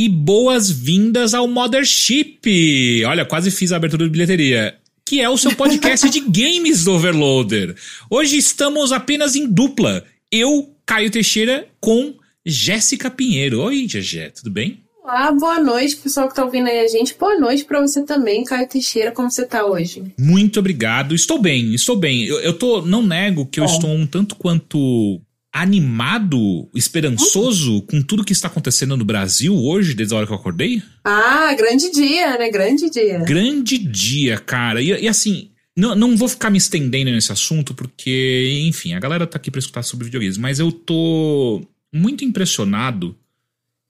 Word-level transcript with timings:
E 0.00 0.08
boas-vindas 0.08 1.34
ao 1.34 1.48
Mothership! 1.48 3.02
Olha, 3.04 3.24
quase 3.24 3.50
fiz 3.50 3.72
a 3.72 3.76
abertura 3.78 4.04
de 4.04 4.10
bilheteria. 4.10 4.76
Que 5.04 5.20
é 5.20 5.28
o 5.28 5.36
seu 5.36 5.52
podcast 5.56 6.08
de 6.08 6.20
games 6.30 6.84
do 6.84 6.92
Overloader. 6.92 7.74
Hoje 8.08 8.36
estamos 8.36 8.92
apenas 8.92 9.34
em 9.34 9.48
dupla. 9.48 10.04
Eu, 10.30 10.72
Caio 10.86 11.10
Teixeira, 11.10 11.66
com 11.80 12.14
Jéssica 12.46 13.10
Pinheiro. 13.10 13.60
Oi, 13.60 13.88
Gegé, 13.88 14.30
tudo 14.30 14.52
bem? 14.52 14.84
Olá, 15.02 15.32
boa 15.32 15.58
noite, 15.58 15.96
pessoal 15.96 16.28
que 16.28 16.34
tá 16.36 16.44
ouvindo 16.44 16.68
aí 16.68 16.78
a 16.78 16.86
gente. 16.86 17.16
Boa 17.18 17.36
noite 17.36 17.64
para 17.64 17.80
você 17.80 18.04
também, 18.04 18.44
Caio 18.44 18.68
Teixeira. 18.68 19.10
Como 19.10 19.28
você 19.28 19.44
tá 19.46 19.66
hoje? 19.66 20.04
Muito 20.16 20.60
obrigado. 20.60 21.12
Estou 21.12 21.42
bem, 21.42 21.74
estou 21.74 21.96
bem. 21.96 22.24
Eu, 22.24 22.38
eu 22.38 22.52
tô, 22.52 22.82
não 22.82 23.02
nego 23.02 23.46
que 23.46 23.58
eu 23.58 23.64
estou 23.64 23.90
um 23.90 24.06
tanto 24.06 24.36
quanto 24.36 25.20
animado, 25.62 26.68
esperançoso 26.74 27.74
uhum. 27.74 27.80
com 27.80 28.02
tudo 28.02 28.24
que 28.24 28.32
está 28.32 28.48
acontecendo 28.48 28.96
no 28.96 29.04
Brasil 29.04 29.56
hoje, 29.56 29.94
desde 29.94 30.14
a 30.14 30.18
hora 30.18 30.26
que 30.26 30.32
eu 30.32 30.36
acordei? 30.36 30.82
Ah, 31.04 31.54
grande 31.54 31.90
dia, 31.90 32.38
né? 32.38 32.50
Grande 32.50 32.88
dia. 32.88 33.18
Grande 33.20 33.78
dia, 33.78 34.38
cara. 34.38 34.80
E, 34.80 34.88
e 34.88 35.08
assim, 35.08 35.50
não, 35.76 35.94
não 35.94 36.16
vou 36.16 36.28
ficar 36.28 36.50
me 36.50 36.58
estendendo 36.58 37.10
nesse 37.10 37.32
assunto, 37.32 37.74
porque, 37.74 38.64
enfim, 38.66 38.94
a 38.94 39.00
galera 39.00 39.26
tá 39.26 39.36
aqui 39.36 39.50
pra 39.50 39.58
escutar 39.58 39.82
sobre 39.82 40.06
videogames, 40.06 40.38
mas 40.38 40.58
eu 40.58 40.72
tô 40.72 41.62
muito 41.92 42.24
impressionado 42.24 43.16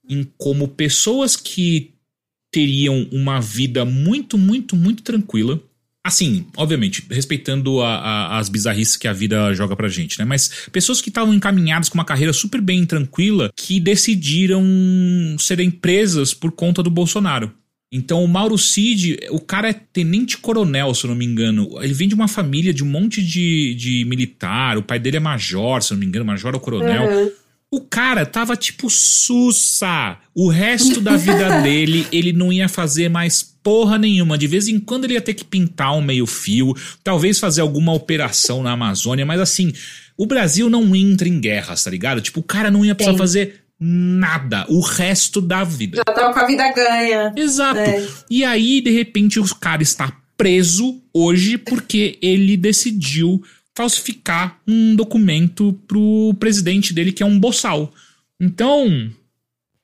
em 0.09 0.27
como 0.37 0.69
pessoas 0.69 1.37
que 1.37 1.93
teriam 2.51 3.07
uma 3.13 3.41
vida 3.41 3.85
muito, 3.85 4.39
muito, 4.39 4.75
muito 4.75 5.03
tranquila, 5.03 5.63
Assim, 6.05 6.47
obviamente, 6.57 7.05
respeitando 7.11 7.83
a, 7.83 7.97
a, 7.97 8.39
as 8.39 8.49
bizarrices 8.49 8.97
que 8.97 9.09
a 9.09 9.13
vida 9.13 9.53
joga 9.53 9.77
pra 9.77 9.89
gente, 9.89 10.19
né? 10.19 10.25
Mas 10.25 10.67
pessoas 10.73 11.03
que 11.03 11.11
estavam 11.11 11.35
encaminhadas 11.35 11.89
com 11.89 11.99
uma 11.99 12.05
carreira 12.05 12.33
super 12.33 12.61
bem 12.61 12.87
tranquila 12.87 13.51
que 13.55 13.79
decidiram 13.79 14.65
serem 15.39 15.71
presas 15.71 16.33
por 16.33 16.53
conta 16.53 16.83
do 16.83 16.91
Bolsonaro. 16.91 17.53
Então, 17.91 18.23
o 18.23 18.29
Mauro 18.29 18.59
Cid, 18.59 19.19
o 19.31 19.41
cara 19.41 19.71
é 19.71 19.73
tenente-coronel, 19.73 20.95
se 20.95 21.05
eu 21.05 21.09
não 21.09 21.17
me 21.17 21.25
engano. 21.25 21.71
Ele 21.83 21.95
vem 21.95 22.07
de 22.07 22.15
uma 22.15 22.29
família 22.29 22.73
de 22.73 22.85
um 22.85 22.87
monte 22.87 23.23
de, 23.23 23.75
de 23.75 24.05
militar. 24.05 24.77
O 24.77 24.83
pai 24.83 24.99
dele 24.99 25.17
é 25.17 25.21
major, 25.21 25.83
se 25.83 25.93
eu 25.93 25.95
não 25.95 26.01
me 26.01 26.07
engano, 26.07 26.25
major 26.25 26.55
ou 26.55 26.61
coronel. 26.61 27.05
Uhum. 27.05 27.31
O 27.71 27.81
cara 27.81 28.27
tava 28.27 28.57
tipo 28.57 28.91
sussa. 28.91 30.19
O 30.35 30.49
resto 30.49 31.01
da 31.01 31.17
vida 31.17 31.61
dele, 31.63 32.07
ele 32.13 32.33
não 32.33 32.53
ia 32.53 32.69
fazer 32.69 33.09
mais 33.09 33.43
porra 33.69 33.99
nenhuma. 33.99 34.39
De 34.39 34.47
vez 34.47 34.67
em 34.67 34.81
quando 34.81 35.05
ele 35.05 35.13
ia 35.13 35.21
ter 35.21 35.35
que 35.35 35.45
pintar 35.45 35.95
um 35.95 36.01
meio-fio, 36.01 36.75
talvez 37.05 37.39
fazer 37.39 37.61
alguma 37.61 37.93
operação 37.93 38.63
na 38.63 38.73
Amazônia, 38.73 39.27
mas 39.27 39.39
assim, 39.39 39.75
o 40.17 40.25
Brasil 40.25 40.71
não 40.71 40.97
entra 40.97 41.29
em 41.29 41.39
guerras, 41.39 41.85
tá 41.85 41.91
ligado? 41.91 42.23
Tipo, 42.23 42.41
o 42.41 42.43
cara 42.43 42.71
não 42.71 42.83
ia 42.83 42.95
precisar 42.95 43.13
Sim. 43.13 43.19
fazer 43.19 43.61
nada 43.79 44.65
o 44.71 44.81
resto 44.81 45.43
da 45.43 45.65
vida. 45.65 45.99
Já 45.99 46.05
tava 46.15 46.33
com 46.33 46.41
a 46.41 46.47
vida 46.47 46.73
ganha. 46.73 47.35
Exato. 47.37 47.79
É. 47.79 48.09
E 48.31 48.43
aí, 48.43 48.81
de 48.81 48.91
repente, 48.91 49.39
o 49.39 49.55
cara 49.57 49.83
está 49.83 50.17
preso 50.35 51.03
hoje 51.13 51.59
porque 51.59 52.19
ele 52.23 52.57
decidiu 52.57 53.43
falsificar 53.77 54.59
um 54.67 54.97
documento 54.97 55.79
pro 55.87 56.35
presidente 56.41 56.95
dele, 56.95 57.13
que 57.13 57.23
é 57.23 57.27
um 57.27 57.39
boçal. 57.39 57.93
Então, 58.41 59.11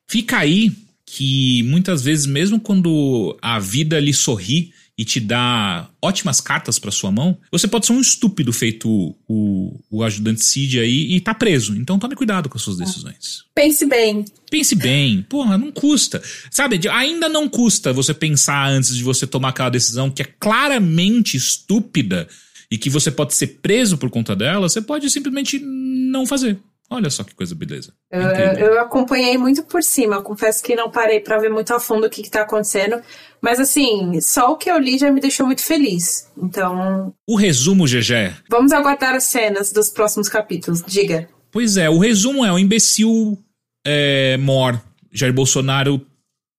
fica 0.08 0.38
aí 0.38 0.72
que 1.16 1.62
muitas 1.62 2.02
vezes, 2.02 2.26
mesmo 2.26 2.58
quando 2.58 3.38
a 3.40 3.60
vida 3.60 4.00
lhe 4.00 4.12
sorri 4.12 4.72
e 4.98 5.04
te 5.04 5.20
dá 5.20 5.88
ótimas 6.02 6.40
cartas 6.40 6.76
para 6.76 6.90
sua 6.90 7.12
mão, 7.12 7.38
você 7.52 7.68
pode 7.68 7.86
ser 7.86 7.92
um 7.92 8.00
estúpido 8.00 8.52
feito 8.52 8.90
o, 8.90 9.16
o, 9.28 9.80
o 9.88 10.02
ajudante 10.02 10.44
Cid 10.44 10.80
aí 10.80 11.14
e 11.14 11.20
tá 11.20 11.32
preso. 11.32 11.76
Então 11.76 12.00
tome 12.00 12.16
cuidado 12.16 12.48
com 12.48 12.58
as 12.58 12.62
suas 12.64 12.78
decisões. 12.78 13.44
Pense 13.54 13.86
bem. 13.86 14.24
Pense 14.50 14.74
bem. 14.74 15.22
Porra, 15.28 15.56
não 15.56 15.70
custa. 15.70 16.20
Sabe, 16.50 16.80
ainda 16.90 17.28
não 17.28 17.48
custa 17.48 17.92
você 17.92 18.12
pensar 18.12 18.68
antes 18.68 18.96
de 18.96 19.04
você 19.04 19.24
tomar 19.24 19.50
aquela 19.50 19.70
decisão 19.70 20.10
que 20.10 20.22
é 20.22 20.26
claramente 20.40 21.36
estúpida 21.36 22.26
e 22.68 22.76
que 22.76 22.90
você 22.90 23.12
pode 23.12 23.34
ser 23.34 23.58
preso 23.62 23.96
por 23.96 24.10
conta 24.10 24.34
dela, 24.34 24.68
você 24.68 24.82
pode 24.82 25.08
simplesmente 25.10 25.60
não 25.60 26.26
fazer. 26.26 26.58
Olha 26.90 27.08
só 27.08 27.24
que 27.24 27.34
coisa 27.34 27.54
beleza. 27.54 27.94
Eu, 28.10 28.22
eu, 28.66 28.80
acompanhei 28.80 29.38
muito 29.38 29.64
por 29.64 29.82
cima, 29.82 30.22
confesso 30.22 30.62
que 30.62 30.76
não 30.76 30.90
parei 30.90 31.18
para 31.18 31.38
ver 31.38 31.50
muito 31.50 31.72
a 31.74 31.80
fundo 31.80 32.06
o 32.06 32.10
que, 32.10 32.20
está 32.20 32.42
acontecendo. 32.42 33.00
Mas 33.40 33.58
assim, 33.58 34.20
só 34.20 34.52
o 34.52 34.56
que 34.56 34.70
eu 34.70 34.78
li 34.78 34.98
já 34.98 35.10
me 35.10 35.20
deixou 35.20 35.46
muito 35.46 35.62
feliz. 35.62 36.30
Então. 36.36 37.14
O 37.26 37.36
resumo, 37.36 37.86
GG. 37.86 38.34
Vamos 38.50 38.72
aguardar 38.72 39.14
as 39.14 39.24
cenas 39.24 39.72
dos 39.72 39.88
próximos 39.88 40.28
capítulos. 40.28 40.82
Diga. 40.86 41.28
Pois 41.50 41.76
é, 41.76 41.88
o 41.88 41.98
resumo 41.98 42.44
é: 42.44 42.52
o 42.52 42.58
imbecil 42.58 43.38
é, 43.86 44.36
Mor, 44.36 44.80
Jair 45.12 45.32
Bolsonaro 45.32 46.04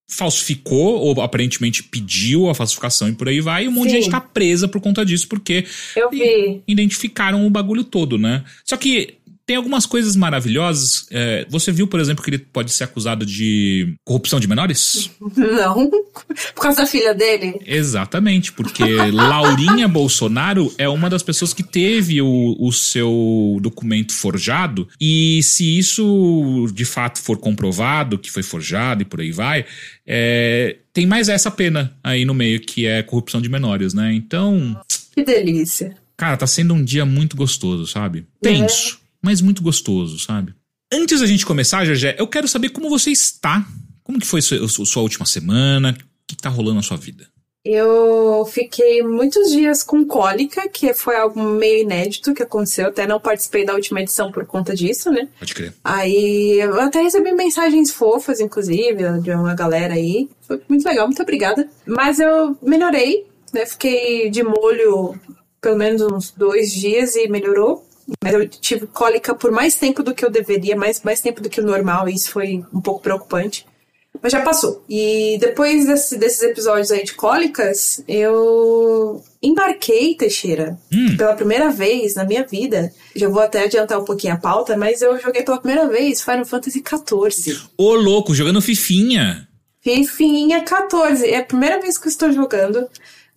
falsificou, 0.07 0.99
ou 0.99 1.21
aparentemente 1.21 1.83
pediu 1.83 2.49
a 2.49 2.55
falsificação 2.55 3.09
e 3.09 3.13
por 3.13 3.27
aí 3.27 3.41
vai, 3.41 3.65
e 3.65 3.67
um 3.67 3.71
monte 3.71 3.89
Sim. 3.89 3.95
de 3.95 4.01
gente 4.03 4.11
tá 4.11 4.21
presa 4.21 4.67
por 4.67 4.79
conta 4.79 5.03
disso, 5.03 5.27
porque 5.27 5.65
eu 5.95 6.09
vi. 6.09 6.63
identificaram 6.67 7.45
o 7.45 7.49
bagulho 7.49 7.83
todo, 7.83 8.17
né? 8.17 8.43
Só 8.63 8.77
que 8.77 9.15
tem 9.45 9.55
algumas 9.55 9.85
coisas 9.85 10.15
maravilhosas. 10.15 11.05
É, 11.11 11.45
você 11.49 11.71
viu, 11.71 11.87
por 11.87 11.99
exemplo, 11.99 12.23
que 12.23 12.29
ele 12.29 12.39
pode 12.39 12.71
ser 12.71 12.85
acusado 12.85 13.25
de 13.25 13.95
corrupção 14.03 14.39
de 14.39 14.47
menores? 14.47 15.11
Não. 15.37 15.89
Por 16.55 16.61
causa 16.61 16.81
da 16.81 16.87
filha 16.87 17.13
dele? 17.13 17.59
Exatamente, 17.65 18.51
porque 18.51 18.83
Laurinha 18.83 19.87
Bolsonaro 19.89 20.73
é 20.77 20.89
uma 20.89 21.09
das 21.09 21.21
pessoas 21.21 21.53
que 21.53 21.61
teve 21.61 22.21
o, 22.21 22.55
o 22.59 22.71
seu 22.71 23.57
documento 23.61 24.13
forjado. 24.13 24.87
E 24.99 25.41
se 25.43 25.77
isso 25.77 26.67
de 26.73 26.85
fato 26.85 27.19
for 27.19 27.37
comprovado, 27.37 28.17
que 28.17 28.31
foi 28.31 28.41
forjado 28.41 29.03
e 29.03 29.05
por 29.05 29.21
aí 29.21 29.31
vai, 29.31 29.65
é, 30.07 30.77
tem 30.91 31.05
mais 31.05 31.29
essa 31.29 31.51
pena 31.51 31.95
aí 32.03 32.25
no 32.25 32.33
meio, 32.33 32.59
que 32.59 32.85
é 32.85 33.03
corrupção 33.03 33.41
de 33.41 33.49
menores, 33.49 33.93
né? 33.93 34.13
Então. 34.13 34.79
Que 35.13 35.23
delícia. 35.23 35.95
Cara, 36.17 36.37
tá 36.37 36.47
sendo 36.47 36.73
um 36.73 36.83
dia 36.83 37.05
muito 37.05 37.35
gostoso, 37.35 37.85
sabe? 37.85 38.25
Tenso. 38.41 38.99
É 39.01 39.04
mas 39.25 39.41
muito 39.41 39.63
gostoso, 39.63 40.19
sabe? 40.19 40.53
Antes 40.93 41.19
da 41.19 41.25
gente 41.25 41.45
começar, 41.47 41.83
Jajé, 41.83 42.15
eu 42.19 42.27
quero 42.27 42.47
saber 42.47 42.69
como 42.69 42.89
você 42.89 43.09
está. 43.09 43.65
Como 44.03 44.19
que 44.19 44.27
foi 44.27 44.39
sua, 44.39 44.67
sua 44.67 45.01
última 45.01 45.25
semana? 45.25 45.97
O 45.99 46.27
que 46.27 46.37
tá 46.37 46.47
rolando 46.47 46.75
na 46.75 46.83
sua 46.83 46.95
vida? 46.95 47.27
Eu 47.65 48.45
fiquei 48.45 49.01
muitos 49.01 49.49
dias 49.51 49.81
com 49.81 50.05
cólica, 50.05 50.69
que 50.69 50.93
foi 50.93 51.15
algo 51.15 51.41
meio 51.41 51.81
inédito 51.81 52.35
que 52.35 52.43
aconteceu. 52.43 52.89
Até 52.89 53.07
não 53.07 53.19
participei 53.19 53.65
da 53.65 53.73
última 53.73 53.99
edição 53.99 54.31
por 54.31 54.45
conta 54.45 54.75
disso, 54.75 55.09
né? 55.09 55.27
Pode 55.39 55.55
crer. 55.55 55.73
Aí 55.83 56.59
eu 56.59 56.79
até 56.79 57.01
recebi 57.01 57.33
mensagens 57.33 57.89
fofas, 57.89 58.39
inclusive, 58.39 59.19
de 59.23 59.31
uma 59.31 59.55
galera 59.55 59.95
aí. 59.95 60.29
Foi 60.41 60.61
muito 60.69 60.85
legal, 60.85 61.07
muito 61.07 61.23
obrigada. 61.23 61.67
Mas 61.87 62.19
eu 62.19 62.55
melhorei, 62.61 63.25
né? 63.51 63.65
Fiquei 63.65 64.29
de 64.29 64.43
molho 64.43 65.19
pelo 65.59 65.77
menos 65.77 66.03
uns 66.03 66.29
dois 66.29 66.71
dias 66.71 67.15
e 67.15 67.27
melhorou. 67.27 67.83
Mas 68.23 68.33
eu 68.33 68.47
tive 68.47 68.87
cólica 68.87 69.33
por 69.33 69.51
mais 69.51 69.75
tempo 69.75 70.03
do 70.03 70.13
que 70.13 70.23
eu 70.23 70.29
deveria, 70.29 70.75
mais, 70.75 71.01
mais 71.01 71.21
tempo 71.21 71.41
do 71.41 71.49
que 71.49 71.59
o 71.59 71.65
normal, 71.65 72.07
e 72.07 72.13
isso 72.13 72.31
foi 72.31 72.63
um 72.73 72.81
pouco 72.81 73.01
preocupante. 73.01 73.65
Mas 74.21 74.31
já 74.31 74.41
passou. 74.41 74.83
E 74.89 75.37
depois 75.39 75.85
desse, 75.85 76.17
desses 76.17 76.41
episódios 76.41 76.91
aí 76.91 77.03
de 77.03 77.13
cólicas, 77.13 78.03
eu 78.07 79.23
embarquei, 79.41 80.15
Teixeira, 80.15 80.77
hum. 80.91 81.17
pela 81.17 81.35
primeira 81.35 81.69
vez 81.69 82.15
na 82.15 82.23
minha 82.23 82.43
vida. 82.43 82.91
Já 83.15 83.27
vou 83.27 83.41
até 83.41 83.63
adiantar 83.63 83.99
um 83.99 84.05
pouquinho 84.05 84.33
a 84.33 84.37
pauta, 84.37 84.77
mas 84.77 85.01
eu 85.01 85.19
joguei 85.19 85.43
pela 85.43 85.59
primeira 85.59 85.87
vez 85.87 86.21
Final 86.21 86.45
Fantasy 86.45 86.81
XIV. 86.81 87.59
Ô, 87.77 87.93
louco, 87.93 88.33
jogando 88.33 88.61
Fifinha. 88.61 89.47
Fifinha 89.81 90.61
14. 90.61 91.27
É 91.27 91.37
a 91.37 91.45
primeira 91.45 91.79
vez 91.79 91.97
que 91.97 92.07
eu 92.07 92.11
estou 92.11 92.31
jogando. 92.31 92.87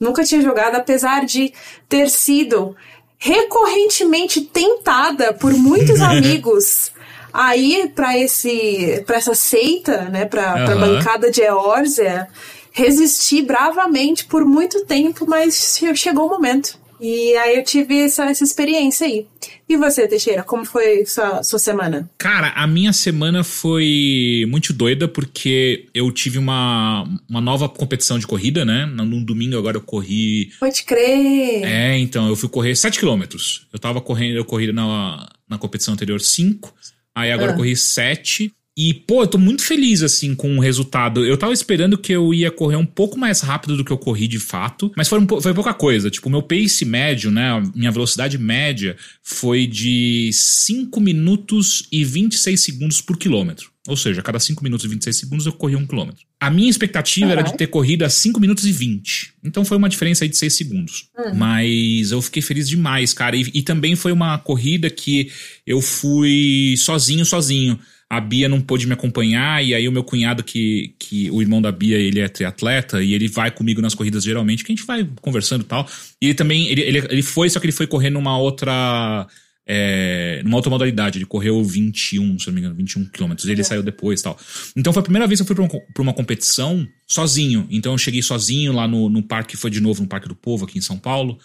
Nunca 0.01 0.25
tinha 0.25 0.41
jogado, 0.41 0.77
apesar 0.77 1.27
de 1.27 1.53
ter 1.89 2.09
sido 2.09 2.77
recorrentemente 3.19 4.41
tentada 4.41 5.33
por 5.33 5.53
muitos 5.53 6.01
amigos 6.03 6.93
a 7.33 7.57
ir 7.57 7.91
para 7.91 8.17
esse 8.17 9.03
para 9.07 9.17
essa 9.17 9.35
seita, 9.35 10.03
né, 10.05 10.25
para 10.25 10.55
uhum. 10.55 10.73
a 10.73 10.77
bancada 10.77 11.31
de 11.31 11.43
Eorzea, 11.43 12.29
resisti 12.73 13.43
bravamente 13.43 14.25
por 14.25 14.45
muito 14.45 14.85
tempo, 14.87 15.27
mas 15.27 15.79
chegou 15.95 16.27
o 16.27 16.31
momento. 16.31 16.79
E 17.01 17.37
aí 17.37 17.57
eu 17.57 17.65
tive 17.65 18.01
essa, 18.01 18.25
essa 18.25 18.45
experiência 18.45 19.07
aí. 19.07 19.27
E 19.69 19.77
você, 19.77 20.09
Teixeira, 20.09 20.43
como 20.43 20.65
foi 20.65 21.05
sua, 21.07 21.43
sua 21.43 21.59
semana? 21.59 22.11
Cara, 22.19 22.49
a 22.51 22.67
minha 22.67 22.93
semana 22.93 23.45
foi 23.45 24.45
muito 24.49 24.73
doida 24.73 25.07
porque 25.07 25.87
eu 25.95 26.11
tive 26.11 26.39
uma, 26.39 27.05
uma 27.29 27.41
nova 27.41 27.69
competição 27.69 28.19
de 28.19 28.27
corrida, 28.27 28.65
né? 28.65 28.87
No 28.87 29.25
domingo 29.25 29.59
agora 29.59 29.77
eu 29.77 29.83
corri. 29.83 30.51
Pode 30.59 30.83
crer! 30.85 31.65
É, 31.65 31.99
então, 31.99 32.29
eu 32.29 32.37
fui 32.37 32.49
correr 32.49 32.75
7 32.75 32.99
quilômetros. 32.99 33.67
Eu 33.73 33.79
tava 33.79 34.01
correndo, 34.01 34.37
eu 34.37 34.45
corri 34.45 34.73
na, 34.73 35.29
na 35.49 35.59
competição 35.59 35.95
anterior 35.95 36.21
5, 36.21 36.75
aí 37.15 37.31
agora 37.31 37.51
ah. 37.51 37.55
eu 37.55 37.57
corri 37.57 37.77
7. 37.77 38.53
E, 38.79 38.95
pô, 38.95 39.25
eu 39.25 39.27
tô 39.27 39.39
muito 39.39 39.65
feliz, 39.65 40.05
assim, 40.05 40.37
com 40.37 40.57
o 40.57 40.61
resultado. 40.61 41.27
Eu 41.27 41.37
tava 41.37 41.53
esperando 41.53 41.99
que 41.99 42.13
eu 42.13 42.33
ia 42.33 42.49
correr 42.49 42.77
um 42.77 42.87
pouco 42.87 43.19
mais 43.19 43.41
rápido 43.41 43.77
do 43.77 43.85
que 43.85 43.91
eu 43.91 43.99
corri 43.99 44.29
de 44.29 44.39
fato, 44.39 44.93
mas 44.97 45.09
foi, 45.09 45.19
um, 45.19 45.27
foi 45.27 45.53
pouca 45.53 45.75
coisa. 45.75 46.09
Tipo, 46.09 46.29
o 46.29 46.31
meu 46.31 46.43
pace 46.43 46.85
médio, 46.85 47.29
né, 47.29 47.61
minha 47.75 47.91
velocidade 47.91 48.39
média 48.39 48.97
foi 49.21 49.67
de 49.67 50.31
5 50.33 51.01
minutos 51.01 51.89
e 51.91 52.05
26 52.05 52.61
segundos 52.61 53.01
por 53.01 53.19
quilômetro. 53.19 53.69
Ou 53.89 53.97
seja, 53.97 54.21
a 54.21 54.23
cada 54.23 54.39
5 54.39 54.63
minutos 54.63 54.85
e 54.85 54.89
26 54.89 55.17
segundos 55.17 55.47
eu 55.47 55.53
corri 55.53 55.75
um 55.75 55.85
quilômetro. 55.85 56.25
A 56.39 56.49
minha 56.49 56.71
expectativa 56.71 57.27
uhum. 57.27 57.33
era 57.33 57.43
de 57.43 57.57
ter 57.57 57.67
corrido 57.67 58.05
a 58.05 58.09
5 58.09 58.39
minutos 58.39 58.65
e 58.65 58.71
20. 58.71 59.33
Então 59.43 59.65
foi 59.65 59.77
uma 59.77 59.89
diferença 59.89 60.25
aí 60.25 60.29
de 60.29 60.37
6 60.37 60.53
segundos. 60.53 61.09
Uhum. 61.19 61.35
Mas 61.35 62.13
eu 62.13 62.23
fiquei 62.23 62.43
feliz 62.43 62.69
demais, 62.69 63.13
cara. 63.13 63.35
E, 63.35 63.51
e 63.53 63.61
também 63.61 63.97
foi 63.97 64.13
uma 64.13 64.39
corrida 64.39 64.89
que 64.89 65.33
eu 65.67 65.81
fui 65.81 66.77
sozinho, 66.77 67.25
sozinho 67.25 67.77
a 68.11 68.21
Bia 68.21 68.49
não 68.49 68.61
pôde 68.61 68.87
me 68.87 68.95
acompanhar, 68.95 69.63
e 69.63 69.75
aí 69.75 69.87
o 69.87 69.93
meu 69.93 70.03
cunhado, 70.03 70.43
que, 70.43 70.95
que 70.99 71.31
o 71.31 71.43
irmão 71.43 71.61
da 71.61 71.71
Bia, 71.71 71.99
ele 71.99 72.21
é 72.21 72.29
triatleta, 72.29 73.03
e 73.03 73.13
ele 73.13 73.29
vai 73.29 73.51
comigo 73.51 73.83
nas 73.83 73.95
corridas 73.95 74.25
geralmente, 74.25 74.65
que 74.65 74.73
a 74.73 74.75
gente 74.75 74.87
vai 74.87 75.07
conversando 75.21 75.61
e 75.61 75.67
tal. 75.67 75.87
E 76.21 76.27
ele 76.27 76.35
também, 76.35 76.69
ele, 76.69 76.81
ele, 76.81 76.99
ele 77.11 77.23
foi, 77.23 77.51
só 77.51 77.61
que 77.61 77.67
ele 77.67 77.73
foi 77.73 77.87
correr 77.87 78.11
numa 78.11 78.39
outra. 78.39 79.27
É, 79.71 80.41
numa 80.43 80.57
outra 80.57 80.71
modalidade, 80.71 81.19
ele 81.19 81.27
correu 81.27 81.63
21, 81.63 82.39
se 82.39 82.47
não 82.47 82.55
me 82.55 82.61
engano, 82.61 82.75
21 82.75 83.05
quilômetros, 83.11 83.47
ele 83.47 83.61
é. 83.61 83.65
saiu 83.65 83.83
depois 83.83 84.23
tal. 84.23 84.39
Então 84.75 84.95
foi 84.95 85.01
a 85.01 85.03
primeira 85.03 85.27
vez 85.27 85.39
que 85.39 85.43
eu 85.43 85.47
fui 85.47 85.55
pra 85.55 85.65
uma, 85.65 85.81
pra 85.93 86.03
uma 86.03 86.15
competição 86.15 86.89
sozinho. 87.07 87.67
Então 87.71 87.93
eu 87.93 87.99
cheguei 87.99 88.23
sozinho 88.23 88.73
lá 88.73 88.89
no, 88.89 89.11
no 89.11 89.23
parque, 89.23 89.59
foi 89.59 89.71
de 89.71 89.79
novo 89.79 90.01
no 90.01 90.09
Parque 90.09 90.27
do 90.27 90.35
Povo, 90.35 90.65
aqui 90.65 90.79
em 90.79 90.81
São 90.81 90.97
Paulo. 90.97 91.39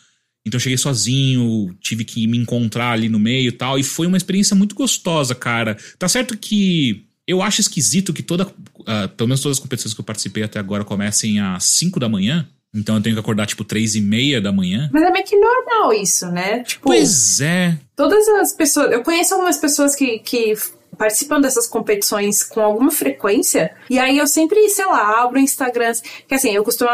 Então 0.45 0.57
eu 0.57 0.61
cheguei 0.61 0.77
sozinho, 0.77 1.73
tive 1.79 2.03
que 2.03 2.27
me 2.27 2.37
encontrar 2.37 2.91
ali 2.91 3.07
no 3.07 3.19
meio 3.19 3.47
e 3.47 3.51
tal, 3.51 3.79
e 3.79 3.83
foi 3.83 4.07
uma 4.07 4.17
experiência 4.17 4.55
muito 4.55 4.75
gostosa, 4.75 5.33
cara. 5.33 5.77
Tá 5.97 6.07
certo 6.07 6.37
que 6.37 7.05
eu 7.25 7.41
acho 7.41 7.61
esquisito 7.61 8.13
que 8.13 8.21
toda, 8.21 8.45
uh, 8.45 9.09
pelo 9.15 9.29
menos 9.29 9.41
todas 9.41 9.57
as 9.57 9.61
competições 9.61 9.93
que 9.93 10.01
eu 10.01 10.05
participei 10.05 10.43
até 10.43 10.59
agora 10.59 10.83
comecem 10.83 11.39
às 11.39 11.63
5 11.65 11.99
da 11.99 12.09
manhã. 12.09 12.47
Então 12.75 12.95
eu 12.95 13.01
tenho 13.01 13.15
que 13.15 13.19
acordar, 13.19 13.45
tipo, 13.45 13.63
três 13.63 13.95
e 13.95 14.01
meia 14.01 14.41
da 14.41 14.51
manhã. 14.51 14.89
Mas 14.91 15.03
é 15.03 15.11
meio 15.11 15.25
que 15.25 15.35
normal 15.35 15.93
isso, 15.93 16.27
né? 16.31 16.63
Tipo, 16.63 16.85
pois 16.85 17.39
é. 17.39 17.77
Todas 17.95 18.27
as 18.27 18.53
pessoas. 18.53 18.91
Eu 18.91 19.03
conheço 19.03 19.35
algumas 19.35 19.57
pessoas 19.57 19.95
que, 19.95 20.17
que 20.19 20.55
participam 20.97 21.39
dessas 21.39 21.67
competições 21.67 22.43
com 22.43 22.61
alguma 22.61 22.91
frequência. 22.91 23.73
E 23.89 23.99
aí 23.99 24.17
eu 24.17 24.27
sempre, 24.27 24.69
sei 24.69 24.85
lá, 24.85 25.23
abro 25.23 25.39
Instagram. 25.39 25.93
Que 26.27 26.35
assim, 26.35 26.51
eu 26.51 26.63
costumo 26.63 26.89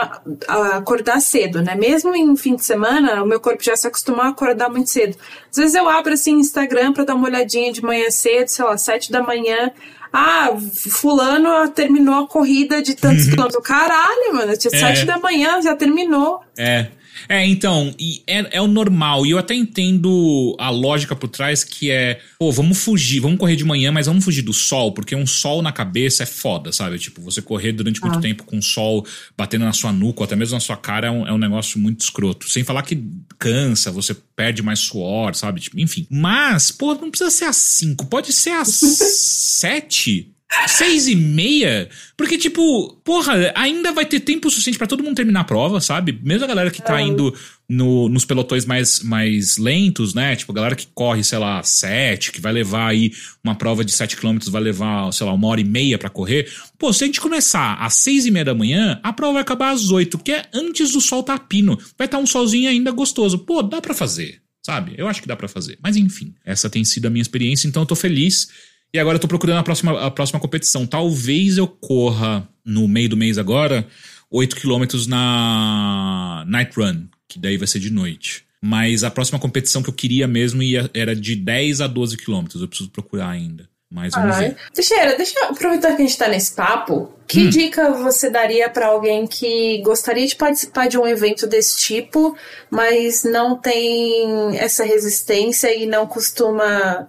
acordar 0.47 1.21
cedo, 1.21 1.61
né? 1.61 1.75
Mesmo 1.75 2.15
em 2.15 2.35
fim 2.35 2.55
de 2.55 2.65
semana, 2.65 3.23
o 3.23 3.25
meu 3.25 3.39
corpo 3.39 3.63
já 3.63 3.75
se 3.75 3.87
acostumou 3.87 4.21
a 4.21 4.29
acordar 4.29 4.69
muito 4.69 4.89
cedo. 4.89 5.17
Às 5.51 5.57
vezes 5.57 5.75
eu 5.75 5.87
abro 5.87 6.13
assim 6.13 6.33
Instagram 6.33 6.93
pra 6.93 7.03
dar 7.03 7.15
uma 7.15 7.27
olhadinha 7.27 7.71
de 7.71 7.83
manhã 7.83 8.09
cedo, 8.09 8.47
sei 8.47 8.65
lá, 8.65 8.77
sete 8.77 9.11
da 9.11 9.21
manhã. 9.21 9.71
Ah, 10.11 10.49
fulano 10.89 11.69
terminou 11.69 12.23
a 12.23 12.27
corrida 12.27 12.81
de 12.81 12.95
tantos 12.95 13.25
uhum. 13.25 13.31
quilômetros. 13.31 13.63
Caralho, 13.63 14.33
mano, 14.33 14.57
tinha 14.57 14.75
é. 14.75 14.79
sete 14.79 15.05
da 15.05 15.19
manhã, 15.19 15.61
já 15.61 15.75
terminou. 15.75 16.41
É. 16.57 16.87
É, 17.29 17.45
então, 17.45 17.93
é, 18.25 18.57
é 18.57 18.61
o 18.61 18.65
normal. 18.65 19.23
E 19.23 19.29
eu 19.29 19.37
até 19.37 19.53
entendo 19.53 20.55
a 20.57 20.71
lógica 20.71 21.15
por 21.15 21.27
trás 21.27 21.63
que 21.63 21.91
é, 21.91 22.19
pô, 22.39 22.51
vamos 22.51 22.79
fugir, 22.79 23.19
vamos 23.19 23.37
correr 23.37 23.55
de 23.55 23.63
manhã, 23.63 23.91
mas 23.91 24.07
vamos 24.07 24.25
fugir 24.25 24.41
do 24.41 24.51
sol, 24.51 24.91
porque 24.93 25.15
um 25.15 25.27
sol 25.27 25.61
na 25.61 25.71
cabeça 25.71 26.23
é 26.23 26.25
foda, 26.25 26.71
sabe? 26.71 26.97
Tipo, 26.97 27.21
você 27.21 27.39
correr 27.39 27.71
durante 27.71 28.01
muito 28.01 28.17
ah. 28.17 28.21
tempo 28.21 28.43
com 28.45 28.57
o 28.57 28.63
sol 28.63 29.05
batendo 29.37 29.63
na 29.63 29.73
sua 29.73 29.93
nuca, 29.93 30.21
ou 30.21 30.25
até 30.25 30.35
mesmo 30.35 30.55
na 30.55 30.59
sua 30.59 30.75
cara, 30.75 31.07
é 31.07 31.11
um, 31.11 31.27
é 31.27 31.31
um 31.31 31.37
negócio 31.37 31.79
muito 31.79 32.01
escroto. 32.01 32.49
Sem 32.49 32.63
falar 32.63 32.81
que 32.81 32.99
cansa, 33.37 33.91
você 33.91 34.15
perde 34.35 34.63
mais 34.63 34.79
suor, 34.79 35.35
sabe? 35.35 35.61
Tipo, 35.61 35.79
enfim. 35.79 36.07
Mas, 36.09 36.71
pô, 36.71 36.95
não 36.95 37.11
precisa 37.11 37.29
ser 37.29 37.45
às 37.45 37.57
5, 37.57 38.07
pode 38.07 38.33
ser 38.33 38.51
às 38.51 38.69
7. 38.73 40.33
Seis 40.67 41.07
e 41.07 41.15
meia? 41.15 41.87
Porque, 42.17 42.37
tipo, 42.37 42.99
porra, 43.03 43.51
ainda 43.55 43.91
vai 43.91 44.03
ter 44.05 44.19
tempo 44.19 44.49
suficiente 44.49 44.79
para 44.79 44.87
todo 44.87 45.03
mundo 45.03 45.15
terminar 45.15 45.41
a 45.41 45.43
prova, 45.43 45.79
sabe? 45.79 46.19
Mesmo 46.23 46.43
a 46.43 46.47
galera 46.47 46.71
que 46.71 46.81
tá 46.81 46.99
é. 46.99 47.03
indo 47.03 47.33
no, 47.67 48.09
nos 48.09 48.25
pelotões 48.25 48.65
mais, 48.65 49.01
mais 49.03 49.57
lentos, 49.57 50.15
né? 50.15 50.35
Tipo, 50.35 50.51
a 50.51 50.55
galera 50.55 50.75
que 50.75 50.87
corre, 50.87 51.23
sei 51.23 51.37
lá, 51.37 51.61
sete, 51.61 52.31
que 52.31 52.41
vai 52.41 52.51
levar 52.51 52.87
aí 52.87 53.11
uma 53.43 53.53
prova 53.53 53.85
de 53.85 53.91
sete 53.91 54.17
quilômetros, 54.17 54.49
vai 54.49 54.61
levar, 54.61 55.13
sei 55.13 55.25
lá, 55.27 55.33
uma 55.33 55.47
hora 55.47 55.61
e 55.61 55.63
meia 55.63 55.99
para 55.99 56.09
correr. 56.09 56.51
Pô, 56.79 56.91
se 56.91 57.03
a 57.03 57.07
gente 57.07 57.21
começar 57.21 57.75
às 57.75 57.93
seis 57.93 58.25
e 58.25 58.31
meia 58.31 58.45
da 58.45 58.55
manhã, 58.55 58.99
a 59.03 59.13
prova 59.13 59.33
vai 59.33 59.41
acabar 59.43 59.71
às 59.71 59.91
oito, 59.91 60.17
que 60.17 60.31
é 60.31 60.45
antes 60.51 60.91
do 60.91 60.99
sol 60.99 61.21
tá 61.21 61.37
pino. 61.37 61.77
Vai 61.95 62.07
estar 62.07 62.17
tá 62.17 62.23
um 62.23 62.27
solzinho 62.27 62.69
ainda 62.69 62.91
gostoso. 62.91 63.37
Pô, 63.39 63.61
dá 63.61 63.79
para 63.79 63.93
fazer 63.93 64.41
sabe? 64.61 64.93
Eu 64.97 65.07
acho 65.07 65.21
que 65.21 65.27
dá 65.27 65.35
para 65.35 65.47
fazer. 65.47 65.79
Mas 65.81 65.95
enfim, 65.95 66.35
essa 66.45 66.69
tem 66.69 66.83
sido 66.83 67.07
a 67.07 67.09
minha 67.09 67.21
experiência, 67.21 67.67
então 67.67 67.81
eu 67.81 67.87
tô 67.87 67.95
feliz. 67.95 68.49
E 68.93 68.99
agora 68.99 69.17
eu 69.17 69.19
tô 69.19 69.27
procurando 69.27 69.59
a 69.59 69.63
próxima, 69.63 70.05
a 70.05 70.11
próxima 70.11 70.39
competição. 70.39 70.85
Talvez 70.85 71.57
eu 71.57 71.67
corra 71.67 72.47
no 72.65 72.87
meio 72.87 73.09
do 73.09 73.17
mês 73.17 73.37
agora 73.37 73.87
8 74.31 74.55
quilômetros 74.55 75.07
na 75.07 76.43
Night 76.47 76.71
Run, 76.75 77.05
que 77.27 77.39
daí 77.39 77.57
vai 77.57 77.67
ser 77.67 77.79
de 77.79 77.91
noite. 77.91 78.45
Mas 78.61 79.03
a 79.03 79.11
próxima 79.11 79.39
competição 79.39 79.81
que 79.81 79.89
eu 79.89 79.93
queria 79.93 80.27
mesmo 80.27 80.61
ia, 80.61 80.89
era 80.93 81.15
de 81.15 81.35
10 81.35 81.81
a 81.81 81.87
12 81.87 82.17
quilômetros. 82.17 82.61
Eu 82.61 82.67
preciso 82.67 82.89
procurar 82.89 83.29
ainda. 83.29 83.69
Mas 83.91 84.13
vamos 84.13 84.37
ver. 84.37 84.55
Teixeira, 84.71 85.17
deixa 85.17 85.39
eu 85.39 85.45
aproveitar 85.45 85.95
que 85.95 86.03
a 86.03 86.05
gente 86.05 86.17
tá 86.17 86.27
nesse 86.27 86.53
papo. 86.53 87.11
Que 87.27 87.47
hum. 87.47 87.49
dica 87.49 87.91
você 87.91 88.29
daria 88.29 88.69
para 88.69 88.87
alguém 88.87 89.25
que 89.25 89.81
gostaria 89.81 90.27
de 90.27 90.35
participar 90.35 90.87
de 90.87 90.97
um 90.97 91.07
evento 91.07 91.47
desse 91.47 91.79
tipo, 91.79 92.37
mas 92.69 93.23
não 93.23 93.57
tem 93.57 94.57
essa 94.59 94.83
resistência 94.83 95.73
e 95.75 95.87
não 95.87 96.05
costuma 96.05 97.07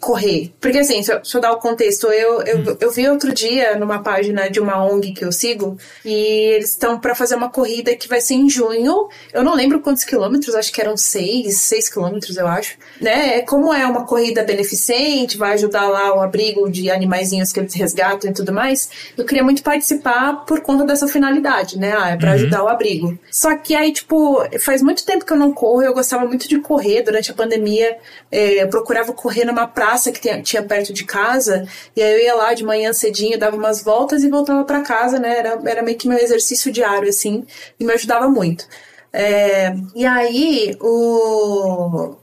correr. 0.00 0.54
Porque 0.58 0.78
assim, 0.78 1.02
se 1.02 1.12
eu, 1.12 1.22
se 1.22 1.36
eu 1.36 1.40
dar 1.40 1.52
o 1.52 1.58
contexto, 1.58 2.06
eu, 2.06 2.40
eu, 2.42 2.58
hum. 2.58 2.76
eu 2.80 2.90
vi 2.90 3.06
outro 3.08 3.32
dia 3.34 3.76
numa 3.76 4.02
página 4.02 4.48
de 4.48 4.58
uma 4.58 4.82
ONG 4.82 5.12
que 5.12 5.24
eu 5.24 5.30
sigo 5.30 5.76
e 6.02 6.12
eles 6.54 6.70
estão 6.70 6.98
para 6.98 7.14
fazer 7.14 7.34
uma 7.34 7.50
corrida 7.50 7.94
que 7.94 8.08
vai 8.08 8.20
ser 8.20 8.34
em 8.34 8.48
junho. 8.48 9.08
Eu 9.34 9.44
não 9.44 9.54
lembro 9.54 9.80
quantos 9.80 10.02
quilômetros, 10.02 10.54
acho 10.54 10.72
que 10.72 10.80
eram 10.80 10.96
seis, 10.96 11.58
seis 11.58 11.90
quilômetros, 11.90 12.38
eu 12.38 12.46
acho. 12.46 12.78
Né? 13.00 13.42
Como 13.42 13.72
é 13.72 13.84
uma 13.86 14.06
corrida 14.06 14.42
beneficente, 14.42 15.36
vai 15.36 15.52
ajudar 15.52 15.88
lá 15.88 16.16
o 16.16 16.20
abrigo 16.20 16.70
de 16.70 16.90
animaizinhos 16.90 17.52
que 17.52 17.60
eles 17.60 17.74
resgatam 17.74 18.30
e 18.30 18.32
tudo 18.32 18.54
mais. 18.54 18.88
Eu 19.16 19.26
queria 19.26 19.44
muito 19.44 19.62
participar 19.62 20.46
por 20.46 20.60
conta 20.60 20.84
dessa 20.84 21.06
finalidade, 21.06 21.78
né? 21.78 21.94
Ah, 21.98 22.10
é 22.10 22.16
pra 22.16 22.30
uhum. 22.30 22.34
ajudar 22.34 22.64
o 22.64 22.68
abrigo. 22.68 23.18
Só 23.30 23.54
que 23.56 23.74
aí, 23.74 23.92
tipo, 23.92 24.42
faz 24.58 24.80
muito 24.80 25.04
tempo 25.04 25.24
que 25.24 25.32
eu 25.32 25.36
não 25.36 25.52
corro, 25.52 25.82
eu 25.82 25.92
gostava 25.92 26.24
muito 26.24 26.48
de 26.48 26.58
correr 26.60 27.02
durante 27.02 27.30
a 27.30 27.34
pandemia. 27.34 27.98
É, 28.32 28.62
eu 28.62 28.68
procurava 28.68 29.12
correr 29.12 29.44
numa 29.44 29.65
praça 29.66 30.12
que 30.12 30.42
tinha 30.42 30.62
perto 30.62 30.92
de 30.92 31.04
casa, 31.04 31.66
e 31.94 32.02
aí 32.02 32.12
eu 32.12 32.24
ia 32.24 32.34
lá 32.34 32.54
de 32.54 32.64
manhã 32.64 32.92
cedinho, 32.92 33.38
dava 33.38 33.56
umas 33.56 33.82
voltas 33.82 34.22
e 34.22 34.30
voltava 34.30 34.64
para 34.64 34.82
casa, 34.82 35.18
né? 35.18 35.38
Era, 35.38 35.60
era 35.64 35.82
meio 35.82 35.98
que 35.98 36.08
meu 36.08 36.18
exercício 36.18 36.72
diário, 36.72 37.08
assim, 37.08 37.44
e 37.78 37.84
me 37.84 37.92
ajudava 37.92 38.28
muito. 38.28 38.66
É, 39.12 39.74
e 39.94 40.04
aí, 40.04 40.76
o 40.80 42.16